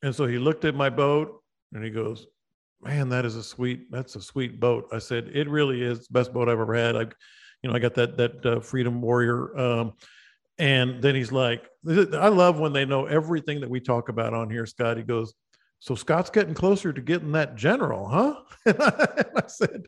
and 0.02 0.14
so 0.14 0.26
he 0.26 0.38
looked 0.38 0.64
at 0.64 0.74
my 0.74 0.90
boat, 0.90 1.42
and 1.72 1.84
he 1.84 1.90
goes, 1.90 2.26
"Man, 2.80 3.08
that 3.10 3.24
is 3.24 3.36
a 3.36 3.42
sweet. 3.42 3.90
That's 3.90 4.16
a 4.16 4.22
sweet 4.22 4.60
boat." 4.60 4.88
I 4.92 4.98
said, 4.98 5.30
"It 5.34 5.48
really 5.48 5.82
is 5.82 6.06
the 6.06 6.12
best 6.12 6.32
boat 6.32 6.48
I've 6.48 6.58
ever 6.60 6.74
had." 6.74 6.96
I, 6.96 7.00
you 7.62 7.70
know, 7.70 7.74
I 7.74 7.78
got 7.78 7.94
that 7.94 8.16
that 8.16 8.46
uh, 8.46 8.60
Freedom 8.60 9.00
Warrior. 9.00 9.58
Um, 9.58 9.92
and 10.58 11.02
then 11.02 11.14
he's 11.14 11.32
like, 11.32 11.68
"I 11.86 12.28
love 12.28 12.58
when 12.58 12.72
they 12.72 12.84
know 12.84 13.06
everything 13.06 13.60
that 13.60 13.70
we 13.70 13.80
talk 13.80 14.08
about 14.08 14.34
on 14.34 14.50
here." 14.50 14.66
Scott, 14.66 14.96
he 14.96 15.02
goes, 15.02 15.34
"So 15.78 15.94
Scott's 15.94 16.30
getting 16.30 16.54
closer 16.54 16.92
to 16.92 17.00
getting 17.00 17.32
that 17.32 17.56
general, 17.56 18.08
huh?" 18.08 18.40
and 18.66 18.80
I 18.80 19.44
said, 19.46 19.86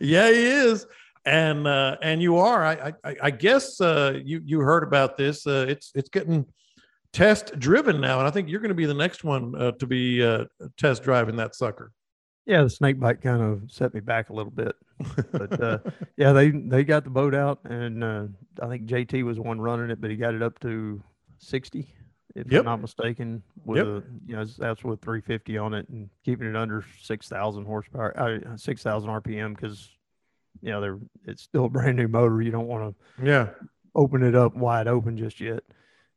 "Yeah, 0.00 0.30
he 0.30 0.46
is." 0.46 0.86
And 1.24 1.66
uh, 1.68 1.96
and 2.02 2.20
you 2.20 2.38
are. 2.38 2.64
I 2.64 2.92
I, 3.04 3.16
I 3.22 3.30
guess 3.30 3.80
uh, 3.80 4.18
you 4.24 4.42
you 4.44 4.58
heard 4.60 4.82
about 4.82 5.16
this. 5.16 5.46
Uh, 5.46 5.66
it's 5.68 5.92
it's 5.94 6.08
getting 6.08 6.46
test 7.12 7.56
driven 7.58 8.00
now, 8.00 8.18
and 8.18 8.26
I 8.26 8.30
think 8.32 8.48
you're 8.48 8.60
going 8.60 8.70
to 8.70 8.74
be 8.74 8.86
the 8.86 8.94
next 8.94 9.22
one 9.22 9.54
uh, 9.56 9.72
to 9.72 9.86
be 9.86 10.22
uh, 10.24 10.46
test 10.76 11.02
driving 11.04 11.36
that 11.36 11.54
sucker. 11.54 11.92
Yeah, 12.44 12.62
the 12.64 12.70
snake 12.70 12.98
bite 12.98 13.20
kind 13.22 13.40
of 13.40 13.70
set 13.70 13.94
me 13.94 14.00
back 14.00 14.30
a 14.30 14.32
little 14.32 14.50
bit, 14.50 14.74
but 15.30 15.62
uh, 15.62 15.78
yeah, 16.16 16.32
they 16.32 16.50
they 16.50 16.82
got 16.82 17.04
the 17.04 17.10
boat 17.10 17.36
out, 17.36 17.60
and 17.64 18.02
uh, 18.02 18.24
I 18.60 18.66
think 18.66 18.86
JT 18.86 19.22
was 19.22 19.36
the 19.36 19.42
one 19.42 19.60
running 19.60 19.90
it, 19.90 20.00
but 20.00 20.10
he 20.10 20.16
got 20.16 20.34
it 20.34 20.42
up 20.42 20.58
to 20.60 21.00
sixty, 21.38 21.94
if 22.34 22.50
Yep. 22.50 22.60
I'm 22.60 22.64
not 22.64 22.80
mistaken. 22.80 23.44
With 23.64 23.76
Yep. 23.78 23.86
a, 23.86 24.02
you 24.26 24.34
know, 24.34 24.44
that's 24.44 24.82
with 24.82 25.00
three 25.00 25.20
fifty 25.20 25.56
on 25.56 25.72
it, 25.72 25.88
and 25.88 26.10
keeping 26.24 26.48
it 26.48 26.56
under 26.56 26.84
six 27.00 27.28
thousand 27.28 27.64
horsepower, 27.64 28.18
uh, 28.18 28.56
six 28.56 28.82
thousand 28.82 29.10
RPM, 29.10 29.54
because 29.54 29.88
you 30.60 30.70
know 30.70 30.80
they're 30.80 30.98
it's 31.26 31.42
still 31.42 31.66
a 31.66 31.68
brand 31.70 31.96
new 31.96 32.08
motor. 32.08 32.42
You 32.42 32.50
don't 32.50 32.66
want 32.66 32.96
to 33.18 33.24
Yeah, 33.24 33.48
open 33.94 34.22
it 34.22 34.34
up 34.34 34.54
wide 34.54 34.88
open 34.88 35.16
just 35.16 35.40
yet. 35.40 35.62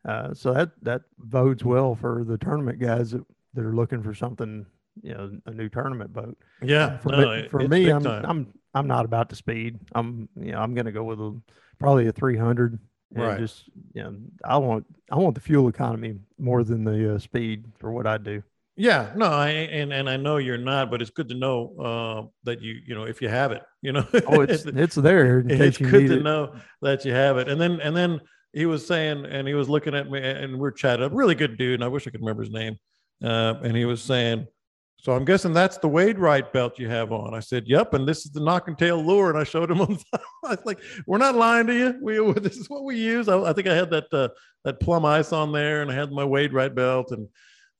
Uh, 0.07 0.33
so 0.33 0.53
that 0.53 0.71
that 0.83 1.01
bodes 1.17 1.63
well 1.63 1.95
for 1.95 2.23
the 2.23 2.37
tournament 2.37 2.79
guys 2.79 3.11
that, 3.11 3.23
that 3.53 3.65
are 3.65 3.75
looking 3.75 4.03
for 4.03 4.13
something, 4.13 4.65
you 5.01 5.13
know, 5.13 5.31
a 5.47 5.51
new 5.51 5.69
tournament 5.69 6.13
boat. 6.13 6.37
yeah. 6.61 6.97
For 6.99 7.09
no, 7.09 7.41
me, 7.41 7.47
for 7.49 7.59
me 7.59 7.89
I'm 7.89 8.03
time. 8.03 8.25
I'm 8.27 8.53
I'm 8.73 8.87
not 8.87 9.05
about 9.05 9.29
the 9.29 9.35
speed. 9.35 9.79
I'm 9.93 10.29
you 10.39 10.51
know 10.51 10.59
I'm 10.59 10.75
gonna 10.75 10.91
go 10.91 11.03
with 11.03 11.19
a 11.19 11.39
probably 11.79 12.07
a 12.07 12.11
300. 12.11 12.73
And 12.73 13.23
Right. 13.23 13.39
Just 13.39 13.69
you 13.93 14.03
know 14.03 14.15
I 14.43 14.57
want 14.57 14.85
I 15.09 15.15
want 15.15 15.35
the 15.35 15.41
fuel 15.41 15.69
economy 15.69 16.15
more 16.37 16.63
than 16.63 16.83
the 16.83 17.15
uh, 17.15 17.19
speed 17.19 17.65
for 17.79 17.91
what 17.91 18.05
I 18.05 18.17
do. 18.17 18.43
Yeah, 18.77 19.13
no, 19.15 19.27
I 19.27 19.49
and 19.49 19.93
and 19.93 20.09
I 20.09 20.17
know 20.17 20.35
you're 20.35 20.57
not, 20.57 20.91
but 20.91 21.01
it's 21.01 21.11
good 21.11 21.29
to 21.29 21.35
know 21.35 21.75
uh, 21.79 22.27
that 22.43 22.61
you 22.61 22.75
you 22.85 22.93
know 22.93 23.03
if 23.03 23.21
you 23.21 23.29
have 23.29 23.53
it, 23.53 23.61
you 23.81 23.93
know. 23.93 24.05
Oh, 24.27 24.41
it's 24.41 24.65
it's 24.65 24.95
there 24.95 25.39
in 25.39 25.49
it's 25.49 25.77
good 25.77 26.07
to 26.07 26.17
it. 26.17 26.23
know 26.23 26.55
that 26.81 27.05
you 27.05 27.13
have 27.13 27.37
it. 27.37 27.47
And 27.47 27.59
then 27.59 27.79
and 27.79 27.95
then 27.95 28.19
he 28.51 28.65
was 28.65 28.85
saying, 28.85 29.25
and 29.25 29.47
he 29.47 29.53
was 29.53 29.69
looking 29.69 29.95
at 29.95 30.09
me, 30.09 30.19
and 30.21 30.59
we're 30.59 30.71
chatting. 30.71 31.05
A 31.05 31.09
really 31.09 31.35
good 31.35 31.57
dude, 31.57 31.75
and 31.75 31.83
I 31.83 31.87
wish 31.87 32.05
I 32.05 32.09
could 32.09 32.19
remember 32.19 32.43
his 32.43 32.51
name. 32.51 32.77
Uh, 33.23 33.55
and 33.63 33.77
he 33.77 33.85
was 33.85 34.01
saying, 34.01 34.45
"So 34.97 35.13
I'm 35.13 35.23
guessing 35.23 35.53
that's 35.53 35.77
the 35.77 35.87
Wade 35.87 36.19
Wright 36.19 36.51
belt 36.51 36.77
you 36.77 36.89
have 36.89 37.13
on." 37.13 37.33
I 37.33 37.39
said, 37.39 37.63
"Yep." 37.67 37.93
And 37.93 38.05
this 38.05 38.25
is 38.25 38.31
the 38.31 38.41
Knockin' 38.41 38.75
Tail 38.75 39.01
lure, 39.01 39.29
and 39.29 39.39
I 39.39 39.45
showed 39.45 39.71
him. 39.71 39.79
On 39.81 39.97
I 40.13 40.49
was 40.49 40.65
like, 40.65 40.79
"We're 41.07 41.17
not 41.17 41.35
lying 41.35 41.67
to 41.67 41.73
you. 41.73 41.99
We 42.01 42.33
this 42.41 42.57
is 42.57 42.69
what 42.69 42.83
we 42.83 42.97
use." 42.97 43.29
I, 43.29 43.39
I 43.41 43.53
think 43.53 43.67
I 43.67 43.73
had 43.73 43.89
that 43.91 44.13
uh, 44.13 44.29
that 44.65 44.81
plum 44.81 45.05
ice 45.05 45.31
on 45.31 45.53
there, 45.53 45.81
and 45.81 45.89
I 45.89 45.95
had 45.95 46.11
my 46.11 46.25
Wade 46.25 46.51
Wright 46.51 46.75
belt, 46.75 47.11
and 47.11 47.29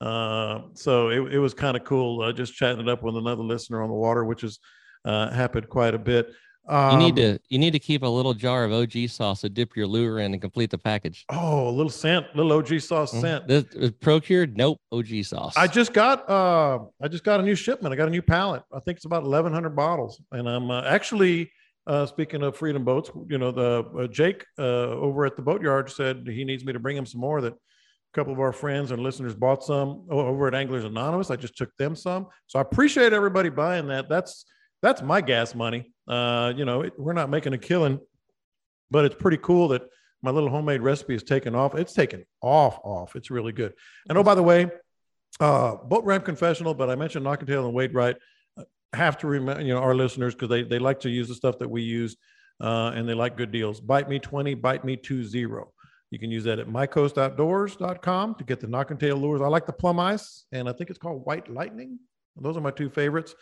uh, 0.02 0.62
so 0.74 1.10
it, 1.10 1.34
it 1.36 1.40
was 1.40 1.54
kind 1.54 1.78
of 1.78 1.84
cool. 1.84 2.22
Uh, 2.22 2.32
just 2.34 2.54
chatting 2.54 2.82
it 2.82 2.90
up 2.90 3.04
with 3.04 3.16
another 3.16 3.44
listener 3.44 3.82
on 3.82 3.90
the 3.90 3.96
water, 3.96 4.26
which 4.26 4.42
has 4.42 4.60
uh, 5.06 5.30
happened 5.32 5.70
quite 5.70 5.94
a 5.94 6.00
bit. 6.00 6.32
Um, 6.68 6.94
You 6.94 6.98
need 6.98 7.16
to 7.18 7.40
you 7.50 7.60
need 7.60 7.72
to 7.74 7.80
keep 7.80 8.02
a 8.02 8.08
little 8.08 8.34
jar 8.34 8.64
of 8.66 8.72
OG 8.74 9.08
sauce 9.10 9.42
to 9.42 9.50
dip 9.50 9.76
your 9.76 9.86
lure 9.86 10.20
in 10.20 10.34
and 10.34 10.42
complete 10.42 10.72
the 10.72 10.80
package. 10.80 11.24
Oh, 11.30 11.70
a 11.70 11.70
little 11.70 11.92
scent, 11.92 12.26
little 12.36 12.52
OG 12.54 12.80
sauce 12.82 13.14
Mm. 13.14 13.22
scent. 13.22 13.48
This 13.48 13.66
is 13.76 13.92
procured? 13.92 14.58
Nope. 14.58 14.80
OG 14.92 15.24
sauce. 15.24 15.54
I 15.56 15.68
just 15.68 15.94
got 15.94 16.28
uh 16.28 16.80
I 17.02 17.08
just 17.08 17.24
got 17.24 17.40
a 17.40 17.44
new 17.44 17.54
shipment. 17.56 17.94
I 17.94 17.96
got 17.96 18.08
a 18.08 18.12
new 18.12 18.24
pallet. 18.24 18.64
I 18.74 18.80
think 18.80 18.98
it's 18.98 19.06
about 19.06 19.22
1100 19.24 19.76
bottles. 19.76 20.20
And 20.32 20.50
I'm 20.50 20.72
uh, 20.72 20.82
actually 20.82 21.52
uh 21.86 22.08
speaking 22.08 22.42
of 22.42 22.58
Freedom 22.58 22.84
Boats, 22.84 23.12
you 23.30 23.38
know, 23.38 23.52
the 23.52 23.86
uh, 24.00 24.08
Jake 24.08 24.44
uh 24.58 24.90
over 25.06 25.28
at 25.28 25.36
the 25.36 25.44
boatyard 25.44 25.92
said 25.92 26.28
he 26.28 26.44
needs 26.44 26.66
me 26.66 26.74
to 26.74 26.80
bring 26.80 26.98
him 26.98 27.06
some 27.06 27.22
more 27.22 27.42
that 27.42 27.54
couple 28.16 28.34
of 28.34 28.40
our 28.40 28.54
friends 28.54 28.92
and 28.92 29.04
listeners 29.04 29.36
bought 29.36 29.64
some 29.64 30.06
over 30.10 30.48
at 30.48 30.56
Anglers 30.56 30.86
Anonymous. 30.86 31.30
I 31.30 31.36
just 31.36 31.58
took 31.58 31.76
them 31.78 31.96
some. 31.96 32.28
So 32.48 32.58
I 32.60 32.62
appreciate 32.62 33.12
everybody 33.14 33.50
buying 33.50 33.88
that. 33.88 34.08
That's 34.08 34.46
that's 34.82 35.02
my 35.02 35.22
gas 35.22 35.54
money. 35.54 35.94
Uh 36.08 36.54
you 36.56 36.66
know, 36.66 36.82
it, 36.82 36.94
we're 36.98 37.14
not 37.14 37.30
making 37.30 37.54
a 37.54 37.58
killing, 37.58 38.00
but 38.90 39.06
it's 39.06 39.16
pretty 39.16 39.38
cool 39.38 39.68
that 39.70 39.84
my 40.24 40.32
little 40.32 40.50
homemade 40.50 40.82
recipe 40.82 41.14
is 41.14 41.24
taken 41.24 41.54
off. 41.54 41.76
It's 41.76 41.94
taken 41.94 42.26
off, 42.42 42.80
off. 42.84 43.16
It's 43.16 43.30
really 43.30 43.52
good. 43.52 43.74
And 44.10 44.18
oh, 44.18 44.24
by 44.24 44.34
the 44.34 44.42
way, 44.42 44.72
uh, 45.40 45.76
boat 45.76 46.04
ramp 46.04 46.26
confessional, 46.26 46.74
but 46.74 46.90
I 46.90 46.96
mentioned 46.96 47.26
Knock 47.26 47.48
and 47.48 47.74
Wade 47.74 47.94
Right. 47.94 48.16
Uh, 48.58 48.64
Have 48.94 49.18
to 49.20 49.28
remember, 49.28 49.62
you 49.62 49.74
know, 49.74 49.82
our 49.82 49.94
listeners 49.94 50.34
because 50.34 50.50
they 50.50 50.64
they 50.64 50.80
like 50.80 51.02
to 51.02 51.10
use 51.10 51.28
the 51.28 51.36
stuff 51.36 51.60
that 51.60 51.70
we 51.70 51.84
use, 51.84 52.16
uh, 52.60 52.92
and 52.96 53.08
they 53.08 53.14
like 53.14 53.38
good 53.38 53.52
deals. 53.52 53.80
Bite 53.82 54.10
me 54.10 54.18
twenty, 54.20 54.56
bite 54.56 54.84
me 54.84 54.96
two 54.96 55.24
zero. 55.24 55.74
You 56.16 56.20
can 56.20 56.32
use 56.32 56.46
that 56.46 56.60
at 56.60 56.68
mycoastoutdoors.com 56.70 58.36
to 58.36 58.44
get 58.46 58.62
the 58.62 58.68
Knockin' 58.68 58.96
Tail 58.96 59.18
lures. 59.18 59.42
I 59.42 59.48
like 59.48 59.66
the 59.66 59.74
plum 59.74 60.00
ice, 60.00 60.46
and 60.54 60.70
I 60.70 60.72
think 60.72 60.90
it's 60.90 60.98
called 60.98 61.26
White 61.26 61.52
Lightning. 61.52 62.00
Those 62.38 62.56
are 62.56 62.62
my 62.62 62.72
two 62.72 62.90
favorites. 62.90 63.36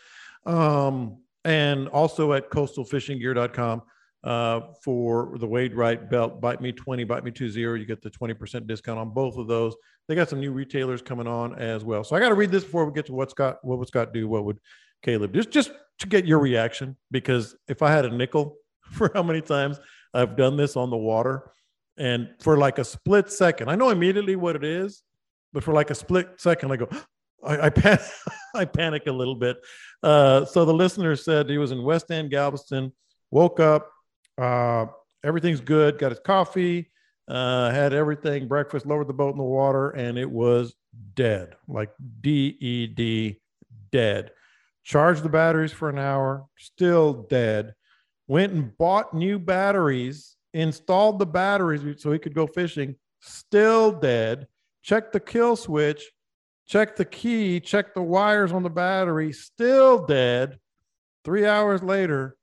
Um, 0.44 1.18
and 1.44 1.86
also 1.86 2.32
at 2.32 2.50
coastalfishinggear.com 2.50 3.82
uh, 4.24 4.60
for 4.82 5.36
the 5.38 5.46
Wade 5.46 5.76
Wright 5.76 6.10
belt. 6.10 6.40
Bite 6.40 6.60
me 6.60 6.72
20, 6.72 7.04
bite 7.04 7.22
me 7.22 7.30
20. 7.30 7.60
You 7.60 7.84
get 7.84 8.02
the 8.02 8.10
20% 8.10 8.66
discount 8.66 8.98
on 8.98 9.10
both 9.10 9.36
of 9.36 9.46
those. 9.46 9.76
They 10.08 10.16
got 10.16 10.28
some 10.28 10.40
new 10.40 10.50
retailers 10.50 11.00
coming 11.00 11.28
on 11.28 11.56
as 11.56 11.84
well. 11.84 12.02
So 12.02 12.16
I 12.16 12.18
got 12.18 12.30
to 12.30 12.34
read 12.34 12.50
this 12.50 12.64
before 12.64 12.86
we 12.86 12.92
get 12.92 13.06
to 13.06 13.12
what 13.12 13.30
Scott, 13.30 13.58
what 13.62 13.78
would 13.78 13.86
Scott 13.86 14.12
do? 14.12 14.26
What 14.26 14.44
would 14.46 14.58
Caleb? 15.04 15.32
Just, 15.32 15.52
just 15.52 15.70
to 16.00 16.08
get 16.08 16.26
your 16.26 16.40
reaction, 16.40 16.96
because 17.12 17.54
if 17.68 17.82
I 17.82 17.92
had 17.92 18.04
a 18.04 18.10
nickel 18.10 18.56
for 18.80 19.12
how 19.14 19.22
many 19.22 19.42
times 19.42 19.78
I've 20.12 20.36
done 20.36 20.56
this 20.56 20.76
on 20.76 20.90
the 20.90 20.96
water, 20.96 21.52
and 21.96 22.30
for 22.40 22.56
like 22.56 22.78
a 22.78 22.84
split 22.84 23.30
second, 23.30 23.68
I 23.68 23.76
know 23.76 23.90
immediately 23.90 24.36
what 24.36 24.56
it 24.56 24.64
is, 24.64 25.02
but 25.52 25.62
for 25.62 25.72
like 25.72 25.90
a 25.90 25.94
split 25.94 26.28
second, 26.38 26.72
I 26.72 26.76
go, 26.76 26.88
I, 27.44 27.66
I, 27.66 27.70
pan- 27.70 27.98
I 28.54 28.64
panic 28.64 29.06
a 29.06 29.12
little 29.12 29.34
bit. 29.34 29.58
Uh, 30.02 30.44
so 30.44 30.64
the 30.64 30.74
listener 30.74 31.16
said 31.16 31.48
he 31.48 31.58
was 31.58 31.72
in 31.72 31.82
West 31.82 32.10
End, 32.10 32.30
Galveston, 32.30 32.92
Woke 33.30 33.58
up, 33.58 33.90
uh, 34.38 34.86
everything's 35.24 35.60
good. 35.60 35.98
Got 35.98 36.12
his 36.12 36.20
coffee, 36.20 36.90
uh, 37.26 37.70
had 37.70 37.92
everything, 37.92 38.46
breakfast, 38.46 38.86
lowered 38.86 39.08
the 39.08 39.12
boat 39.12 39.32
in 39.32 39.38
the 39.38 39.42
water, 39.42 39.90
and 39.90 40.18
it 40.18 40.30
was 40.30 40.74
dead, 41.14 41.54
like 41.66 41.90
D 42.20 42.56
E 42.60 42.86
D, 42.86 43.40
dead. 43.90 44.30
Charged 44.84 45.22
the 45.22 45.28
batteries 45.28 45.72
for 45.72 45.88
an 45.88 45.98
hour, 45.98 46.44
still 46.58 47.26
dead. 47.30 47.74
Went 48.28 48.52
and 48.52 48.76
bought 48.76 49.14
new 49.14 49.38
batteries, 49.38 50.36
installed 50.54 51.18
the 51.18 51.26
batteries 51.26 52.02
so 52.02 52.12
he 52.12 52.18
could 52.18 52.34
go 52.34 52.46
fishing, 52.46 52.96
still 53.20 53.92
dead. 53.92 54.46
Checked 54.82 55.12
the 55.12 55.20
kill 55.20 55.56
switch, 55.56 56.10
checked 56.66 56.96
the 56.96 57.04
key, 57.04 57.58
checked 57.58 57.94
the 57.94 58.02
wires 58.02 58.52
on 58.52 58.62
the 58.62 58.70
battery, 58.70 59.32
still 59.32 60.04
dead. 60.04 60.58
Three 61.24 61.46
hours 61.46 61.82
later, 61.82 62.36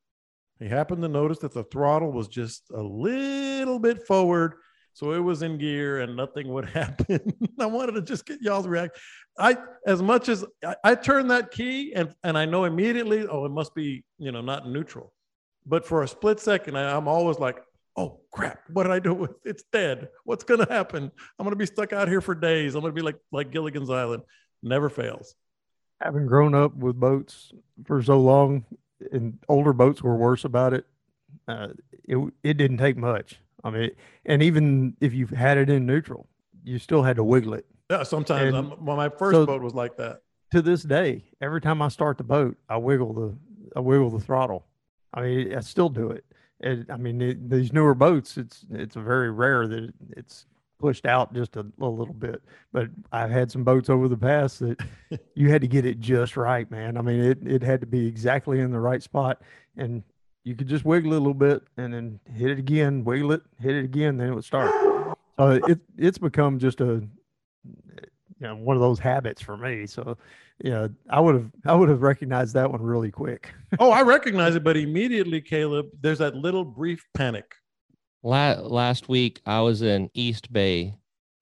he 0.60 0.68
happened 0.68 1.04
to 1.04 1.08
notice 1.08 1.40
that 1.40 1.54
the 1.54 1.64
throttle 1.66 2.12
was 2.12 2.28
just 2.28 2.64
a 2.72 2.82
little 2.82 3.80
bit 3.80 4.06
forward. 4.06 4.56
So 4.94 5.14
it 5.14 5.20
was 5.20 5.42
in 5.42 5.58
gear 5.58 6.02
and 6.02 6.16
nothing 6.16 6.50
would 6.50 6.66
happen. 6.70 7.22
I 7.60 7.66
wanted 7.66 7.94
to 7.94 8.02
just 8.02 8.26
get 8.26 8.42
y'all's 8.42 8.68
reaction. 8.68 9.00
I, 9.40 9.58
as 9.88 10.02
much 10.02 10.30
as 10.30 10.44
I, 10.66 10.76
I 10.84 10.96
turned 10.96 11.32
that 11.32 11.52
key 11.52 11.94
and, 11.94 12.14
and 12.24 12.38
I 12.38 12.46
know 12.46 12.66
immediately, 12.66 13.26
oh, 13.28 13.46
it 13.46 13.52
must 13.52 13.74
be, 13.74 14.04
you 14.18 14.32
know, 14.32 14.42
not 14.42 14.68
neutral. 14.68 15.14
But 15.66 15.86
for 15.86 16.04
a 16.04 16.08
split 16.08 16.40
second, 16.40 16.78
I, 16.78 16.96
I'm 16.96 17.08
always 17.08 17.40
like, 17.40 17.58
oh 17.98 18.20
crap, 18.32 18.60
what 18.72 18.84
did 18.84 18.92
I 18.92 19.00
do 19.00 19.14
with 19.14 19.32
it's 19.44 19.64
dead? 19.72 20.10
What's 20.26 20.44
gonna 20.44 20.68
happen? 20.70 21.12
I'm 21.40 21.46
gonna 21.46 21.56
be 21.56 21.66
stuck 21.66 21.94
out 21.94 22.08
here 22.08 22.22
for 22.22 22.36
days. 22.36 22.76
I'm 22.76 22.82
gonna 22.82 22.94
be 22.94 23.02
like 23.02 23.18
like 23.32 23.52
Gilligan's 23.52 23.90
Island. 23.90 24.24
Never 24.64 24.90
fails. 24.90 25.36
Having 26.02 26.28
grown 26.28 26.56
up 26.56 26.76
with 26.76 27.00
boats 27.00 27.52
for 27.86 28.02
so 28.02 28.20
long, 28.20 28.66
and 29.12 29.38
older 29.50 29.74
boats 29.74 30.02
were 30.02 30.16
worse 30.16 30.46
about 30.46 30.74
it. 30.74 30.86
Uh, 31.48 31.70
it 32.06 32.18
it 32.44 32.58
didn't 32.58 32.78
take 32.78 32.98
much. 32.98 33.40
I 33.64 33.70
mean, 33.70 33.92
and 34.26 34.42
even 34.42 34.96
if 35.02 35.14
you 35.14 35.28
had 35.28 35.58
it 35.58 35.70
in 35.70 35.86
neutral, 35.86 36.28
you 36.64 36.80
still 36.80 37.04
had 37.04 37.18
to 37.18 37.24
wiggle 37.24 37.54
it. 37.54 37.66
Yeah, 37.92 38.04
sometimes 38.04 38.48
And 38.48 38.58
I'm, 38.58 38.86
well, 38.86 38.96
my 38.98 39.10
first 39.10 39.36
so- 39.36 39.46
boat 39.46 39.62
was 39.62 39.74
like 39.74 39.98
that. 39.98 40.22
To 40.54 40.62
this 40.62 40.84
day, 40.84 41.24
every 41.42 41.62
time 41.62 41.82
I 41.82 41.88
start 41.88 42.18
the 42.18 42.26
boat, 42.26 42.58
I 42.68 42.76
wiggle 42.78 43.14
the 43.14 43.38
I 43.76 43.80
wiggle 43.80 44.10
the 44.10 44.20
throttle. 44.20 44.66
I 45.14 45.22
mean, 45.22 45.56
I 45.56 45.62
still 45.62 45.88
do 45.90 46.10
it. 46.12 46.26
And 46.62 46.86
I 46.90 46.98
mean, 46.98 47.22
it, 47.22 47.50
these 47.50 47.74
newer 47.74 47.96
boats, 47.96 48.38
it's 48.38 48.66
it's 48.72 48.96
very 48.96 49.32
rare 49.32 49.68
that 49.68 49.84
it- 49.86 49.96
it's 50.18 50.46
pushed 50.80 51.06
out 51.06 51.32
just 51.32 51.56
a, 51.58 51.66
a 51.80 51.86
little 51.88 52.14
bit. 52.14 52.42
But 52.74 52.90
I've 53.12 53.30
had 53.30 53.52
some 53.52 53.64
boats 53.64 53.88
over 53.90 54.08
the 54.08 54.18
past 54.18 54.60
that 54.60 54.82
you 55.36 55.50
had 55.52 55.62
to 55.62 55.68
get 55.68 55.86
it 55.86 56.00
just 56.00 56.36
right, 56.38 56.70
man. 56.72 56.98
I 56.98 57.02
mean, 57.02 57.20
it 57.20 57.40
it 57.46 57.62
had 57.64 57.82
to 57.82 57.88
be 57.88 58.08
exactly 58.08 58.60
in 58.60 58.72
the 58.72 58.80
right 58.80 59.02
spot, 59.04 59.42
and 59.78 60.04
you 60.44 60.56
could 60.56 60.68
just 60.68 60.86
wiggle 60.86 61.14
it 61.14 61.18
a 61.18 61.20
little 61.20 61.34
bit 61.36 61.64
and 61.78 61.94
then 61.94 62.20
hit 62.34 62.50
it 62.50 62.58
again, 62.60 63.04
wiggle 63.04 63.32
it, 63.34 63.42
hit 63.60 63.76
it 63.76 63.86
again, 63.86 64.18
then 64.18 64.30
it 64.30 64.34
would 64.36 64.44
start. 64.46 64.72
So 65.38 65.52
it 65.68 65.80
it's 65.98 66.18
become 66.18 66.58
just 66.60 66.82
a 66.82 67.04
you 68.42 68.48
know 68.48 68.56
one 68.56 68.76
of 68.76 68.82
those 68.82 69.00
habits 69.00 69.42
for 69.42 69.56
me. 69.56 69.86
So 69.86 70.18
yeah, 70.64 70.88
I 71.10 71.20
would 71.20 71.36
have 71.36 71.52
I 71.66 71.76
would 71.76 71.90
have 71.90 72.02
recognized 72.02 72.56
that 72.56 72.70
one 72.70 72.82
really 72.82 73.12
quick. 73.12 73.54
oh, 73.80 73.92
I 73.92 74.02
recognize 74.16 74.56
it, 74.56 74.64
but 74.64 74.76
immediately, 74.76 75.40
Caleb, 75.42 75.90
there's 76.02 76.18
that 76.18 76.36
little 76.36 76.66
brief 76.66 77.06
panic. 77.14 77.54
La- 78.24 78.60
last 78.60 79.08
week 79.08 79.42
I 79.46 79.62
was 79.62 79.82
in 79.82 80.10
East 80.14 80.52
Bay 80.52 80.96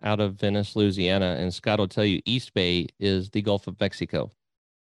out 0.04 0.20
of 0.20 0.36
Venice, 0.36 0.76
Louisiana, 0.76 1.38
and 1.40 1.54
Scott 1.54 1.80
will 1.80 1.88
tell 1.88 2.06
you 2.06 2.22
East 2.26 2.54
Bay 2.54 2.88
is 3.00 3.30
the 3.30 3.42
Gulf 3.42 3.68
of 3.68 3.80
Mexico. 3.80 4.32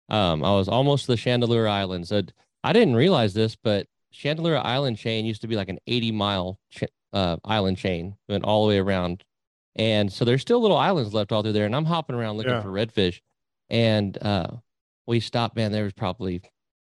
Um, 0.10 0.44
I 0.44 0.52
was 0.52 0.68
almost 0.68 1.08
the 1.08 1.16
Chandeleur 1.16 1.68
Islands. 1.68 2.12
Uh, 2.12 2.24
I 2.64 2.74
didn't 2.74 2.96
realize 2.96 3.34
this, 3.34 3.56
but 3.56 3.88
Chandeleur 4.14 4.62
Island 4.64 4.98
chain 4.98 5.26
used 5.26 5.42
to 5.42 5.48
be 5.48 5.56
like 5.56 5.70
an 5.70 5.80
80 5.88 6.12
mile 6.12 6.60
ch- 6.70 6.84
uh, 7.12 7.38
island 7.44 7.78
chain, 7.78 8.16
went 8.30 8.44
all 8.44 8.64
the 8.64 8.70
way 8.70 8.80
around. 8.80 9.24
And 9.76 10.12
so 10.12 10.24
there's 10.26 10.42
still 10.42 10.62
little 10.62 10.78
islands 10.78 11.14
left 11.14 11.32
all 11.32 11.42
through 11.42 11.54
there. 11.54 11.66
And 11.66 11.76
I'm 11.76 11.86
hopping 11.86 12.16
around 12.16 12.38
looking 12.38 12.52
Yeah. 12.52 12.62
for 12.62 12.70
redfish. 12.70 13.22
And 13.70 14.18
uh, 14.22 14.48
we 15.08 15.20
stopped, 15.20 15.56
man, 15.56 15.72
there 15.72 15.84
was 15.84 15.94
probably 15.94 16.42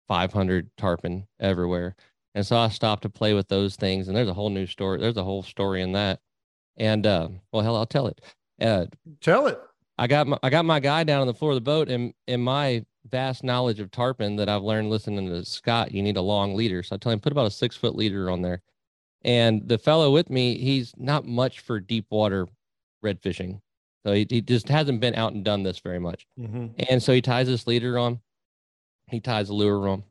500 0.09 0.71
tarpon 0.79 1.27
everywhere. 1.39 1.97
And 2.35 2.47
so 2.47 2.57
I 2.57 2.69
stopped 2.69 3.03
to 3.03 3.11
play 3.11 3.35
with 3.35 3.49
those 3.49 3.77
things. 3.77 4.09
And 4.09 4.17
there's 4.17 4.29
a 4.29 4.35
whole 4.35 4.51
new 4.51 4.67
story. 4.67 4.99
There's 5.01 5.17
a 5.17 5.25
whole 5.25 5.43
story 5.43 5.83
in 5.83 5.93
that. 5.93 6.21
And 6.77 7.07
uh, 7.07 7.29
well, 7.53 7.63
hell, 7.63 7.77
I'll 7.77 7.87
tell 7.87 8.07
it. 8.07 8.21
Uh, 8.61 8.87
Tell 9.21 9.47
it. 9.49 9.61
I 10.01 10.07
got 10.07 10.29
my 10.29 10.39
I 10.45 10.51
got 10.51 10.65
my 10.65 10.79
guy 10.79 11.03
down 11.03 11.21
on 11.21 11.27
the 11.27 11.35
floor 11.35 11.51
of 11.51 11.57
the 11.57 11.61
boat, 11.61 11.89
and 11.89 12.15
in 12.29 12.41
my 12.41 12.85
vast 13.11 13.43
knowledge 13.43 13.81
of 13.81 13.91
tarpon 13.91 14.37
that 14.37 14.49
I've 14.49 14.63
learned 14.63 14.91
listening 14.91 15.27
to 15.29 15.45
Scott, 15.45 15.91
you 15.91 16.03
need 16.03 16.17
a 16.17 16.21
long 16.23 16.55
leader. 16.55 16.85
So 16.85 16.95
I 16.95 16.99
tell 16.99 17.11
him 17.11 17.19
put 17.19 17.33
about 17.33 17.47
a 17.47 17.51
six 17.51 17.75
foot 17.77 17.97
leader 17.97 18.31
on 18.31 18.43
there. 18.43 18.63
And 19.23 19.67
the 19.69 19.77
fellow 19.79 20.13
with 20.13 20.31
me, 20.31 20.57
he's 20.59 20.93
not 20.97 21.25
much 21.27 21.59
for 21.61 21.81
deep 21.81 22.07
water 22.11 22.47
red 23.03 23.21
fishing. 23.21 23.61
So 24.07 24.13
he, 24.13 24.27
he 24.29 24.41
just 24.41 24.69
hasn't 24.69 25.01
been 25.01 25.15
out 25.15 25.33
and 25.33 25.45
done 25.45 25.63
this 25.63 25.79
very 25.79 25.99
much. 25.99 26.27
Mhm. 26.39 26.75
And 26.89 27.03
so 27.03 27.13
he 27.13 27.21
ties 27.21 27.47
this 27.47 27.67
leader 27.67 27.99
on. 27.99 28.21
He 29.09 29.21
ties 29.21 29.49
a 29.49 29.55
lure 29.55 29.89
on. 29.89 30.05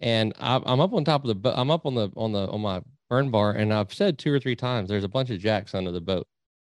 And 0.00 0.32
I, 0.40 0.60
I'm 0.64 0.80
up 0.80 0.92
on 0.92 1.04
top 1.04 1.22
of 1.22 1.28
the 1.28 1.34
boat. 1.34 1.54
I'm 1.56 1.70
up 1.70 1.86
on 1.86 1.94
the 1.94 2.10
on 2.16 2.32
the 2.32 2.48
on 2.48 2.60
my 2.60 2.82
burn 3.08 3.30
bar, 3.30 3.52
and 3.52 3.72
I've 3.72 3.92
said 3.92 4.18
two 4.18 4.32
or 4.32 4.40
three 4.40 4.56
times 4.56 4.88
there's 4.88 5.04
a 5.04 5.08
bunch 5.08 5.30
of 5.30 5.38
jacks 5.38 5.74
under 5.74 5.92
the 5.92 6.00
boat. 6.00 6.26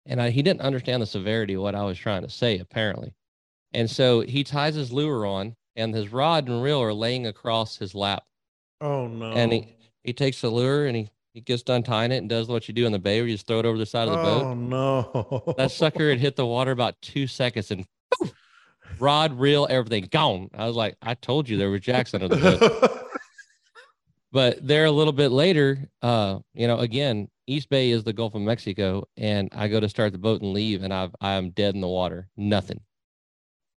And 0.06 0.20
I, 0.20 0.30
he 0.30 0.42
didn't 0.42 0.62
understand 0.62 1.00
the 1.00 1.06
severity 1.06 1.54
of 1.54 1.62
what 1.62 1.76
I 1.76 1.84
was 1.84 1.96
trying 1.96 2.22
to 2.22 2.28
say, 2.28 2.58
apparently. 2.58 3.14
And 3.72 3.88
so 3.88 4.20
he 4.22 4.42
ties 4.42 4.74
his 4.74 4.92
lure 4.92 5.24
on, 5.24 5.54
and 5.76 5.94
his 5.94 6.10
rod 6.10 6.48
and 6.48 6.62
reel 6.62 6.82
are 6.82 6.92
laying 6.92 7.26
across 7.26 7.76
his 7.76 7.94
lap. 7.94 8.24
Oh 8.80 9.06
no. 9.06 9.30
And 9.32 9.52
he, 9.52 9.76
he 10.02 10.12
takes 10.12 10.40
the 10.40 10.50
lure 10.50 10.86
and 10.86 10.96
he, 10.96 11.10
he 11.32 11.40
gets 11.40 11.62
done 11.62 11.82
tying 11.82 12.12
it 12.12 12.18
and 12.18 12.28
does 12.28 12.48
what 12.48 12.68
you 12.68 12.74
do 12.74 12.86
in 12.86 12.92
the 12.92 12.98
bay 12.98 13.20
where 13.20 13.28
you 13.28 13.34
just 13.34 13.46
throw 13.46 13.58
it 13.58 13.66
over 13.66 13.78
the 13.78 13.86
side 13.86 14.08
of 14.08 14.14
the 14.14 14.22
boat. 14.22 14.42
oh 14.42 14.54
no. 14.54 15.54
That 15.56 15.70
sucker 15.70 16.10
had 16.10 16.20
hit 16.20 16.36
the 16.36 16.46
water 16.46 16.70
about 16.70 17.00
two 17.00 17.26
seconds 17.26 17.70
and 17.70 17.86
poof, 18.18 18.32
rod, 18.98 19.38
reel, 19.38 19.66
everything 19.70 20.08
gone. 20.10 20.50
I 20.54 20.66
was 20.66 20.76
like, 20.76 20.96
I 21.00 21.14
told 21.14 21.48
you 21.48 21.56
there 21.56 21.70
were 21.70 21.78
jacks 21.78 22.12
under 22.14 22.28
the 22.28 22.36
boat. 22.36 23.08
but 24.32 24.66
there 24.66 24.84
a 24.84 24.90
little 24.90 25.12
bit 25.12 25.30
later, 25.30 25.88
uh, 26.02 26.40
you 26.54 26.66
know, 26.66 26.78
again, 26.78 27.28
East 27.46 27.68
Bay 27.70 27.90
is 27.90 28.04
the 28.04 28.12
Gulf 28.12 28.34
of 28.34 28.42
Mexico, 28.42 29.08
and 29.16 29.48
I 29.52 29.68
go 29.68 29.80
to 29.80 29.88
start 29.88 30.12
the 30.12 30.18
boat 30.18 30.42
and 30.42 30.52
leave, 30.52 30.82
and 30.82 30.92
I've 30.92 31.14
I'm 31.20 31.50
dead 31.50 31.74
in 31.74 31.80
the 31.80 31.88
water, 31.88 32.28
nothing. 32.36 32.80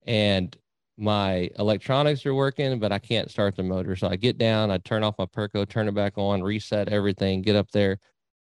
And 0.07 0.55
my 0.97 1.51
electronics 1.59 2.25
are 2.27 2.35
working, 2.35 2.79
but 2.79 2.93
I 2.93 2.99
can't 2.99 3.31
start 3.31 3.57
the 3.57 3.63
motor. 3.63 3.97
So 3.97 4.09
I 4.09 4.17
get 4.17 4.39
down, 4.39 4.71
I 4.71 4.79
turn 4.79 5.03
off 5.03 5.19
my 5.19 5.27
Perko, 5.27 5.69
turn 5.69 5.89
it 5.89 5.95
back 5.95 6.17
on, 6.17 6.43
reset 6.43 6.89
everything, 6.89 7.43
get 7.43 7.57
up 7.57 7.71
there, 7.73 7.99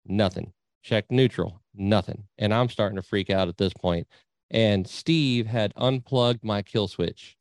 nothing. 0.06 0.54
Check 0.84 1.06
neutral, 1.10 1.62
nothing. 1.74 2.26
And 2.38 2.54
I'm 2.54 2.70
starting 2.70 2.98
to 2.98 3.02
freak 3.02 3.30
out 3.30 3.48
at 3.48 3.58
this 3.58 3.74
point. 3.74 4.08
And 4.52 4.88
Steve 4.88 5.48
had 5.48 5.74
unplugged 5.76 6.44
my 6.44 6.62
kill 6.62 6.88
switch 6.88 7.36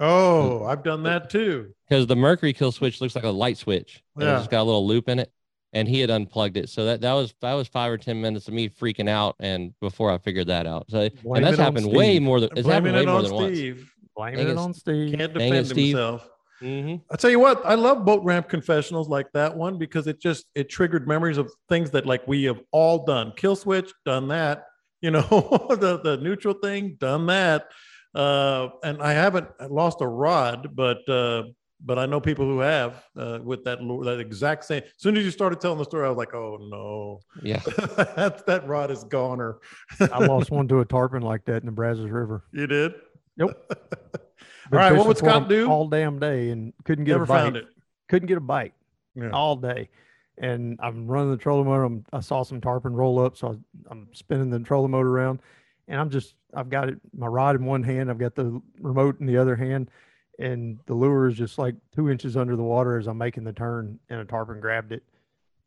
oh, 0.00 0.64
I've 0.64 0.82
done 0.82 1.02
that 1.04 1.30
too. 1.30 1.74
because 1.88 2.06
the 2.06 2.16
mercury 2.16 2.52
kill 2.52 2.72
switch 2.72 3.00
looks 3.00 3.14
like 3.14 3.24
a 3.24 3.30
light 3.30 3.56
switch. 3.56 4.02
Yeah. 4.18 4.38
It's 4.38 4.48
got 4.48 4.62
a 4.62 4.64
little 4.64 4.86
loop 4.86 5.08
in 5.08 5.18
it. 5.18 5.32
And 5.74 5.86
he 5.86 6.00
had 6.00 6.08
unplugged 6.08 6.56
it. 6.56 6.70
So 6.70 6.86
that, 6.86 7.02
that 7.02 7.12
was 7.12 7.34
that 7.42 7.52
was 7.52 7.68
five 7.68 7.92
or 7.92 7.98
ten 7.98 8.22
minutes 8.22 8.48
of 8.48 8.54
me 8.54 8.70
freaking 8.70 9.08
out 9.08 9.36
and 9.38 9.78
before 9.80 10.10
I 10.10 10.16
figured 10.16 10.46
that 10.46 10.66
out. 10.66 10.86
So 10.88 11.10
Blame 11.22 11.36
and 11.36 11.44
that's 11.44 11.58
happened 11.58 11.92
way 11.92 12.18
more 12.18 12.40
than 12.40 12.48
it's 12.56 12.66
happened 12.66 12.94
Blaming 12.94 12.94
way 12.94 13.02
it 13.02 13.06
more 13.06 13.22
than 13.22 13.34
once. 13.34 13.54
Steve. 13.54 13.76
Blame 13.76 13.97
Dang 14.18 14.38
it 14.38 14.48
it, 14.48 14.56
on 14.56 14.74
Steve. 14.74 15.16
Can't 15.16 15.34
Dang 15.34 15.42
it, 15.42 15.48
defend 15.48 15.66
Steve. 15.66 15.86
himself. 15.88 16.28
hmm 16.60 16.96
I 17.10 17.16
tell 17.16 17.30
you 17.30 17.40
what, 17.40 17.64
I 17.64 17.74
love 17.74 18.04
boat 18.04 18.22
ramp 18.24 18.48
confessionals 18.48 19.08
like 19.08 19.32
that 19.32 19.56
one 19.56 19.78
because 19.78 20.06
it 20.06 20.20
just 20.20 20.46
it 20.54 20.68
triggered 20.68 21.06
memories 21.06 21.38
of 21.38 21.50
things 21.68 21.90
that 21.92 22.06
like 22.06 22.26
we 22.26 22.44
have 22.44 22.60
all 22.72 23.04
done. 23.04 23.32
Kill 23.36 23.56
switch, 23.56 23.92
done 24.04 24.28
that. 24.28 24.64
You 25.00 25.12
know, 25.12 25.20
the 25.70 26.00
the 26.02 26.18
neutral 26.20 26.54
thing, 26.54 26.96
done 26.98 27.26
that. 27.26 27.68
Uh, 28.12 28.70
and 28.82 29.00
I 29.00 29.12
haven't 29.12 29.46
lost 29.70 30.00
a 30.00 30.08
rod, 30.08 30.74
but 30.74 31.08
uh, 31.08 31.44
but 31.80 32.00
I 32.00 32.06
know 32.06 32.20
people 32.20 32.44
who 32.44 32.58
have 32.58 33.04
uh, 33.16 33.38
with 33.42 33.62
that 33.64 33.78
that 33.78 34.18
exact 34.18 34.64
same. 34.64 34.82
As 34.82 34.90
soon 34.96 35.16
as 35.16 35.24
you 35.24 35.30
started 35.30 35.60
telling 35.60 35.78
the 35.78 35.84
story, 35.84 36.04
I 36.04 36.08
was 36.08 36.18
like, 36.18 36.34
oh 36.34 36.58
no, 36.60 37.20
Yeah. 37.42 37.60
that 38.16 38.44
that 38.46 38.66
rod 38.66 38.90
is 38.90 39.04
goner. 39.04 39.58
I 40.00 40.24
lost 40.24 40.50
one 40.50 40.66
to 40.68 40.80
a 40.80 40.84
tarpon 40.84 41.22
like 41.22 41.44
that 41.44 41.62
in 41.62 41.66
the 41.66 41.72
Brazos 41.72 42.10
River. 42.10 42.42
You 42.52 42.66
did? 42.66 42.94
Yep. 43.38 43.48
All 44.72 44.78
right, 44.78 44.94
what 44.94 45.06
would 45.06 45.16
Scott 45.16 45.44
for 45.44 45.48
do? 45.48 45.70
All 45.70 45.88
damn 45.88 46.18
day 46.18 46.50
and 46.50 46.72
couldn't 46.84 47.04
get 47.04 47.12
Never 47.12 47.24
a 47.24 47.26
bite. 47.26 47.38
found 47.42 47.56
it. 47.56 47.66
Couldn't 48.08 48.26
get 48.28 48.36
a 48.36 48.40
bite 48.40 48.74
Yeah. 49.14 49.30
all 49.30 49.56
day. 49.56 49.88
And 50.36 50.78
I'm 50.82 51.06
running 51.06 51.30
the 51.30 51.36
trolling 51.36 51.66
motor. 51.66 51.84
I'm, 51.84 52.04
I 52.12 52.20
saw 52.20 52.42
some 52.42 52.60
tarpon 52.60 52.94
roll 52.94 53.18
up, 53.18 53.36
so 53.36 53.48
I, 53.48 53.90
I'm 53.90 54.08
spinning 54.12 54.50
the 54.50 54.58
trolling 54.60 54.90
motor 54.90 55.08
around, 55.10 55.40
and 55.88 56.00
I'm 56.00 56.10
just 56.10 56.34
I've 56.54 56.68
got 56.70 56.88
it 56.88 56.98
my 57.16 57.26
rod 57.26 57.56
in 57.56 57.64
one 57.64 57.82
hand, 57.82 58.10
I've 58.10 58.18
got 58.18 58.34
the 58.34 58.60
remote 58.80 59.20
in 59.20 59.26
the 59.26 59.36
other 59.36 59.56
hand, 59.56 59.90
and 60.38 60.78
the 60.86 60.94
lure 60.94 61.28
is 61.28 61.34
just 61.36 61.58
like 61.58 61.74
two 61.94 62.08
inches 62.10 62.36
under 62.36 62.54
the 62.56 62.62
water 62.62 62.98
as 62.98 63.06
I'm 63.08 63.18
making 63.18 63.44
the 63.44 63.52
turn, 63.52 63.98
and 64.10 64.20
a 64.20 64.24
tarpon 64.24 64.60
grabbed 64.60 64.92
it 64.92 65.02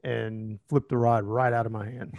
and 0.03 0.59
flipped 0.69 0.89
the 0.89 0.97
rod 0.97 1.23
right 1.25 1.53
out 1.53 1.65
of 1.65 1.71
my 1.71 1.85
hand. 1.85 2.13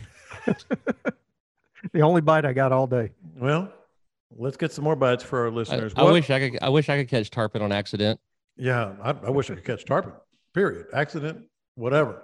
the 1.92 2.00
only 2.02 2.20
bite 2.20 2.44
I 2.44 2.52
got 2.52 2.70
all 2.72 2.86
day. 2.86 3.10
Well, 3.36 3.72
let's 4.36 4.56
get 4.56 4.72
some 4.72 4.84
more 4.84 4.96
bites 4.96 5.22
for 5.22 5.40
our 5.44 5.50
listeners. 5.50 5.92
I 5.96 6.02
What- 6.02 6.12
wish 6.14 6.30
I 6.30 6.50
could 6.50 6.58
I 6.62 6.68
wish 6.68 6.88
I 6.88 6.98
could 6.98 7.08
catch 7.08 7.30
tarpon 7.30 7.62
on 7.62 7.72
accident. 7.72 8.20
Yeah, 8.56 8.94
I, 9.02 9.10
I 9.10 9.30
wish 9.30 9.50
I 9.50 9.54
could 9.54 9.64
catch 9.64 9.84
tarpon. 9.84 10.12
Period. 10.54 10.86
Accident. 10.92 11.46
whatever. 11.74 12.22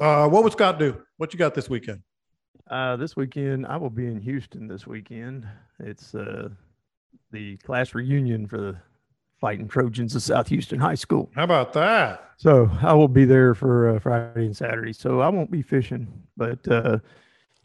Uh, 0.00 0.28
what 0.28 0.42
would 0.42 0.52
Scott 0.52 0.78
do? 0.80 1.00
What 1.18 1.32
you 1.32 1.38
got 1.38 1.54
this 1.54 1.70
weekend? 1.70 2.02
Uh, 2.68 2.96
this 2.96 3.14
weekend, 3.16 3.64
I 3.66 3.76
will 3.76 3.90
be 3.90 4.06
in 4.06 4.20
Houston 4.20 4.66
this 4.66 4.86
weekend. 4.88 5.46
It's 5.78 6.14
uh, 6.16 6.48
the 7.30 7.56
class 7.58 7.94
reunion 7.94 8.46
for 8.48 8.58
the 8.60 8.76
Fighting 9.40 9.68
Trojans 9.68 10.14
of 10.16 10.22
South 10.22 10.48
Houston 10.48 10.78
High 10.80 10.94
School. 10.96 11.30
How 11.34 11.44
about 11.44 11.72
that? 11.74 12.30
So 12.38 12.68
I 12.82 12.92
will 12.92 13.08
be 13.08 13.24
there 13.24 13.54
for 13.54 13.90
uh, 13.90 13.98
Friday 14.00 14.46
and 14.46 14.56
Saturday. 14.56 14.92
So 14.92 15.20
I 15.20 15.28
won't 15.28 15.50
be 15.50 15.62
fishing, 15.62 16.06
but 16.36 16.66
uh, 16.68 16.98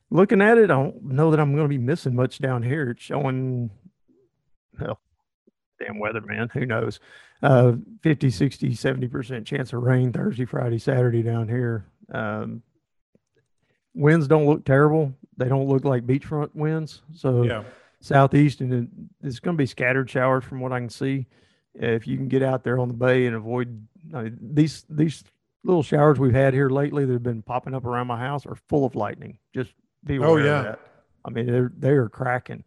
looking 0.09 0.41
at 0.41 0.57
it, 0.57 0.65
I 0.65 0.67
don't 0.67 1.03
know 1.03 1.31
that 1.31 1.39
I'm 1.39 1.53
going 1.53 1.65
to 1.65 1.69
be 1.69 1.77
missing 1.77 2.15
much 2.15 2.39
down 2.39 2.63
here. 2.63 2.91
It's 2.91 3.01
showing, 3.03 3.69
well, 4.79 4.99
damn 5.79 5.99
weather, 5.99 6.21
man. 6.21 6.49
Who 6.53 6.65
knows? 6.65 6.99
Uh, 7.41 7.73
50, 8.01 8.29
60, 8.29 8.69
70% 8.71 9.45
chance 9.45 9.73
of 9.73 9.81
rain 9.83 10.11
Thursday, 10.13 10.45
Friday, 10.45 10.77
Saturday 10.79 11.21
down 11.21 11.47
here. 11.47 11.85
Um, 12.13 12.61
winds 13.93 14.27
don't 14.27 14.45
look 14.45 14.65
terrible. 14.65 15.13
They 15.37 15.47
don't 15.49 15.67
look 15.67 15.83
like 15.85 16.05
beachfront 16.05 16.55
winds. 16.55 17.01
So 17.13 17.43
Yeah. 17.43 17.63
southeast, 17.99 18.61
and 18.61 18.73
it- 18.73 18.89
it's 19.27 19.39
going 19.39 19.55
to 19.57 19.61
be 19.61 19.65
scattered 19.65 20.09
showers 20.09 20.43
from 20.43 20.59
what 20.59 20.71
I 20.71 20.79
can 20.79 20.89
see. 20.89 21.27
If 21.73 22.07
you 22.07 22.15
can 22.15 22.29
get 22.29 22.41
out 22.41 22.63
there 22.63 22.79
on 22.79 22.87
the 22.87 22.93
bay 22.93 23.25
and 23.25 23.35
avoid 23.35 23.85
I 24.13 24.23
mean, 24.25 24.37
these 24.39 24.85
these 24.87 25.23
little 25.63 25.81
showers 25.83 26.19
we've 26.19 26.31
had 26.31 26.53
here 26.53 26.69
lately 26.69 27.05
that 27.05 27.11
have 27.11 27.23
been 27.23 27.41
popping 27.41 27.73
up 27.73 27.85
around 27.85 28.05
my 28.07 28.19
house 28.19 28.45
are 28.45 28.55
full 28.69 28.85
of 28.85 28.93
lightning. 28.95 29.39
Just 29.51 29.73
Oh, 30.09 30.37
of 30.37 30.45
yeah. 30.45 30.61
that. 30.61 30.79
I 31.25 31.29
mean, 31.29 31.45
they're 31.47 31.71
they 31.77 31.91
are 31.91 32.09
cracking. 32.09 32.63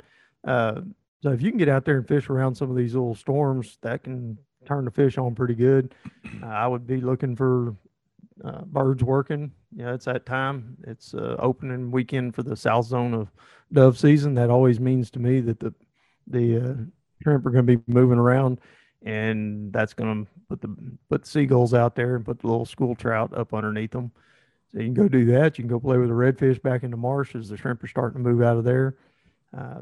Uh, 0.47 0.82
so 1.23 1.31
if 1.31 1.43
you 1.43 1.51
can 1.51 1.59
get 1.59 1.69
out 1.69 1.85
there 1.85 1.97
and 1.97 2.06
fish 2.06 2.28
around 2.28 2.55
some 2.55 2.70
of 2.70 2.77
these 2.77 2.94
little 2.94 3.15
storms, 3.15 3.78
that 3.82 4.05
can 4.05 4.39
turn 4.66 4.85
the 4.85 4.90
fish 4.90 5.19
on 5.19 5.35
pretty 5.35 5.55
good. 5.55 5.94
Uh, 6.43 6.47
I 6.47 6.66
would 6.66 6.86
be 6.86 7.01
looking 7.01 7.35
for 7.35 7.74
uh, 8.44 8.62
birds 8.62 9.02
working. 9.02 9.52
Yeah, 9.74 9.94
it's 9.94 10.05
that 10.06 10.27
time. 10.27 10.77
It's 10.86 11.15
uh, 11.15 11.36
opening 11.39 11.90
weekend 11.90 12.35
for 12.35 12.43
the 12.43 12.56
south 12.56 12.86
zone 12.86 13.15
of 13.15 13.28
dove 13.73 13.98
season. 13.98 14.35
That 14.35 14.51
always 14.51 14.81
means 14.81 15.10
to 15.12 15.19
me 15.19 15.40
that 15.40 15.60
the 15.60 15.74
the 16.27 16.56
uh, 16.56 16.74
shrimp 17.23 17.47
are 17.47 17.51
going 17.51 17.66
to 17.66 17.77
be 17.77 17.82
moving 17.86 18.19
around, 18.19 18.60
and 19.05 19.73
that's 19.73 19.94
going 19.94 20.24
to 20.24 20.31
put 20.48 20.60
the 20.60 20.74
put 21.09 21.23
the 21.23 21.28
seagulls 21.28 21.74
out 21.74 21.94
there 21.94 22.16
and 22.16 22.24
put 22.24 22.40
the 22.40 22.47
little 22.47 22.66
school 22.66 22.94
trout 22.94 23.36
up 23.36 23.55
underneath 23.55 23.90
them. 23.90 24.12
So 24.73 24.78
you 24.81 24.85
can 24.85 24.95
go 24.95 25.09
do 25.09 25.24
that. 25.32 25.57
You 25.59 25.65
can 25.65 25.69
go 25.70 25.81
play 25.81 25.97
with 25.97 26.09
the 26.09 26.15
redfish 26.15 26.61
back 26.62 26.82
in 26.82 26.90
the 26.90 26.97
marsh 26.97 27.35
as 27.35 27.49
the 27.49 27.57
shrimp 27.57 27.82
are 27.82 27.86
starting 27.89 28.23
to 28.23 28.28
move 28.28 28.43
out 28.43 28.57
of 28.59 28.65
there. 28.65 28.97
Uh, 29.57 29.81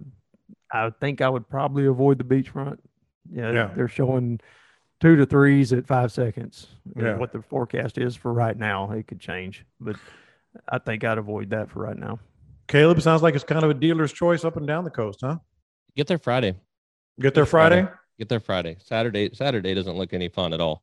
I 0.73 0.91
think 0.91 1.21
I 1.21 1.29
would 1.29 1.49
probably 1.49 1.87
avoid 1.87 2.19
the 2.19 2.25
beachfront. 2.25 2.79
Yeah, 3.33 3.51
Yeah. 3.51 3.71
they're 3.75 3.89
showing 3.89 4.41
two 5.01 5.17
to 5.17 5.27
threes 5.27 5.73
at 5.73 5.87
five 5.87 6.13
seconds. 6.13 6.69
Yeah. 6.95 7.17
What 7.17 7.33
the 7.33 7.43
forecast 7.43 7.99
is 7.99 8.15
for 8.15 8.33
right 8.33 8.57
now. 8.57 8.91
It 8.93 9.07
could 9.09 9.19
change, 9.21 9.65
but 9.81 9.97
I 10.69 10.79
think 10.79 11.03
I'd 11.05 11.19
avoid 11.19 11.51
that 11.51 11.71
for 11.71 11.81
right 11.81 11.97
now. 11.99 12.21
Caleb 12.69 13.01
sounds 13.03 13.23
like 13.23 13.35
it's 13.35 13.45
kind 13.45 13.65
of 13.65 13.71
a 13.71 13.75
dealer's 13.75 14.13
choice 14.13 14.45
up 14.45 14.57
and 14.57 14.67
down 14.67 14.85
the 14.85 14.91
coast, 14.91 15.21
huh? 15.23 15.39
Get 15.97 16.07
there 16.07 16.19
Friday. 16.19 16.55
Get 17.21 17.35
there 17.35 17.47
Friday. 17.47 17.83
Friday. 17.83 17.97
Get 18.19 18.29
there 18.29 18.41
Friday. 18.41 18.77
Saturday. 18.81 19.31
Saturday 19.35 19.75
doesn't 19.75 19.97
look 19.97 20.13
any 20.13 20.29
fun 20.29 20.53
at 20.53 20.61
all. 20.61 20.83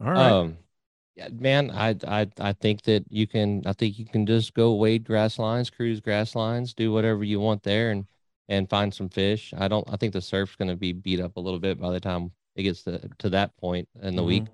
All 0.00 0.10
right. 0.10 0.30
Um, 0.30 0.48
yeah, 0.48 0.54
man, 1.32 1.70
I 1.70 1.96
I 2.06 2.28
I 2.38 2.52
think 2.52 2.82
that 2.82 3.04
you 3.10 3.26
can. 3.26 3.62
I 3.66 3.72
think 3.72 3.98
you 3.98 4.04
can 4.04 4.26
just 4.26 4.54
go 4.54 4.74
wade 4.74 5.04
grass 5.04 5.38
lines, 5.38 5.70
cruise 5.70 6.00
grass 6.00 6.34
lines, 6.34 6.74
do 6.74 6.92
whatever 6.92 7.24
you 7.24 7.40
want 7.40 7.62
there, 7.62 7.90
and 7.90 8.06
and 8.48 8.68
find 8.68 8.92
some 8.92 9.08
fish. 9.08 9.52
I 9.56 9.68
don't. 9.68 9.88
I 9.92 9.96
think 9.96 10.12
the 10.12 10.20
surf's 10.20 10.56
going 10.56 10.68
to 10.68 10.76
be 10.76 10.92
beat 10.92 11.20
up 11.20 11.36
a 11.36 11.40
little 11.40 11.60
bit 11.60 11.80
by 11.80 11.90
the 11.90 12.00
time 12.00 12.32
it 12.56 12.64
gets 12.64 12.82
to 12.84 13.08
to 13.18 13.30
that 13.30 13.56
point 13.56 13.88
in 14.02 14.16
the 14.16 14.24
week. 14.24 14.44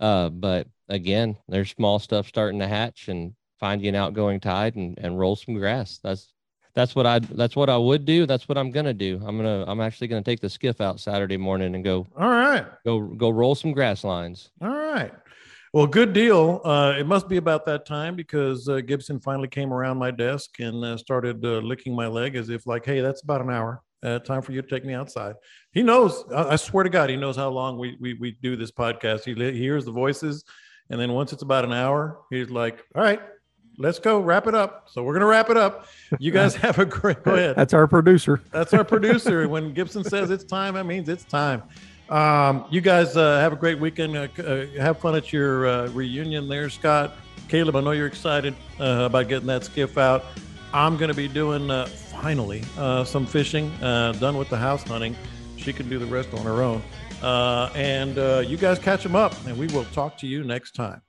Uh, 0.00 0.28
but 0.28 0.66
again, 0.88 1.36
there's 1.48 1.70
small 1.70 1.98
stuff 1.98 2.26
starting 2.26 2.60
to 2.60 2.68
hatch, 2.68 3.08
and 3.08 3.34
find 3.58 3.82
you 3.82 3.88
an 3.88 3.94
outgoing 3.94 4.40
tide 4.40 4.76
and 4.76 4.98
and 4.98 5.18
roll 5.18 5.36
some 5.36 5.54
grass. 5.54 5.98
That's 6.02 6.32
that's 6.74 6.94
what 6.94 7.06
I 7.06 7.18
that's 7.18 7.54
what 7.54 7.70
I 7.70 7.76
would 7.76 8.04
do. 8.04 8.26
That's 8.26 8.48
what 8.48 8.58
I'm 8.58 8.70
gonna 8.70 8.94
do. 8.94 9.20
I'm 9.24 9.36
gonna 9.36 9.64
I'm 9.66 9.80
actually 9.80 10.08
gonna 10.08 10.22
take 10.22 10.40
the 10.40 10.50
skiff 10.50 10.80
out 10.80 11.00
Saturday 11.00 11.36
morning 11.36 11.74
and 11.74 11.84
go 11.84 12.06
All 12.16 12.28
right. 12.28 12.64
go 12.84 13.00
go 13.00 13.30
roll 13.30 13.54
some 13.54 13.72
grass 13.72 14.04
lines. 14.04 14.50
All 14.60 14.68
right. 14.68 15.12
Well, 15.74 15.86
good 15.86 16.12
deal. 16.12 16.60
Uh, 16.66 16.94
it 16.98 17.06
must 17.06 17.28
be 17.28 17.38
about 17.38 17.64
that 17.64 17.86
time 17.86 18.14
because 18.14 18.68
uh, 18.68 18.82
Gibson 18.82 19.18
finally 19.18 19.48
came 19.48 19.72
around 19.72 19.96
my 19.96 20.10
desk 20.10 20.60
and 20.60 20.84
uh, 20.84 20.98
started 20.98 21.42
uh, 21.46 21.60
licking 21.60 21.96
my 21.96 22.06
leg 22.06 22.36
as 22.36 22.50
if, 22.50 22.66
like, 22.66 22.84
hey, 22.84 23.00
that's 23.00 23.22
about 23.22 23.40
an 23.40 23.48
hour. 23.48 23.82
Uh, 24.02 24.18
time 24.18 24.42
for 24.42 24.52
you 24.52 24.60
to 24.60 24.68
take 24.68 24.84
me 24.84 24.92
outside. 24.92 25.34
He 25.70 25.82
knows. 25.82 26.24
I, 26.30 26.50
I 26.50 26.56
swear 26.56 26.84
to 26.84 26.90
God, 26.90 27.08
he 27.08 27.16
knows 27.16 27.36
how 27.36 27.48
long 27.48 27.78
we 27.78 27.96
we, 28.00 28.14
we 28.14 28.36
do 28.42 28.56
this 28.56 28.70
podcast. 28.70 29.24
He, 29.24 29.32
he 29.32 29.58
hears 29.58 29.84
the 29.84 29.92
voices, 29.92 30.44
and 30.90 31.00
then 31.00 31.12
once 31.12 31.32
it's 31.32 31.42
about 31.42 31.64
an 31.64 31.72
hour, 31.72 32.18
he's 32.28 32.50
like, 32.50 32.84
"All 32.96 33.02
right, 33.02 33.20
let's 33.78 34.00
go 34.00 34.18
wrap 34.18 34.48
it 34.48 34.56
up." 34.56 34.88
So 34.90 35.04
we're 35.04 35.12
gonna 35.12 35.26
wrap 35.26 35.50
it 35.50 35.56
up. 35.56 35.86
You 36.18 36.32
guys 36.40 36.56
have 36.56 36.80
a 36.80 36.84
great. 36.84 37.22
Go 37.22 37.34
ahead. 37.34 37.54
That's 37.54 37.72
our 37.72 37.86
producer. 37.86 38.42
That's 38.50 38.74
our 38.74 38.84
producer. 38.84 39.48
when 39.48 39.72
Gibson 39.72 40.02
says 40.02 40.30
it's 40.30 40.42
time, 40.42 40.74
that 40.74 40.84
means 40.84 41.08
it's 41.08 41.24
time. 41.24 41.62
Um, 42.12 42.66
you 42.68 42.82
guys 42.82 43.16
uh, 43.16 43.38
have 43.38 43.54
a 43.54 43.56
great 43.56 43.80
weekend. 43.80 44.14
Uh, 44.14 44.28
uh, 44.42 44.66
have 44.78 44.98
fun 44.98 45.14
at 45.14 45.32
your 45.32 45.66
uh, 45.66 45.88
reunion 45.88 46.46
there, 46.46 46.68
Scott. 46.68 47.16
Caleb, 47.48 47.74
I 47.74 47.80
know 47.80 47.92
you're 47.92 48.06
excited 48.06 48.54
uh, 48.78 49.04
about 49.06 49.28
getting 49.28 49.46
that 49.46 49.64
skiff 49.64 49.96
out. 49.96 50.22
I'm 50.74 50.98
going 50.98 51.08
to 51.08 51.16
be 51.16 51.26
doing 51.26 51.70
uh, 51.70 51.86
finally 51.86 52.62
some 53.06 53.24
fishing, 53.24 53.70
done 53.80 54.36
with 54.36 54.50
the 54.50 54.58
house 54.58 54.82
hunting. 54.82 55.16
She 55.56 55.72
can 55.72 55.88
do 55.88 55.98
the 55.98 56.04
rest 56.04 56.34
on 56.34 56.44
her 56.44 56.62
own. 56.62 56.82
And 57.74 58.16
you 58.46 58.58
guys 58.58 58.78
catch 58.78 59.02
them 59.02 59.16
up, 59.16 59.34
and 59.46 59.58
we 59.58 59.68
will 59.68 59.86
talk 59.86 60.18
to 60.18 60.26
you 60.26 60.44
next 60.44 60.74
time. 60.74 61.00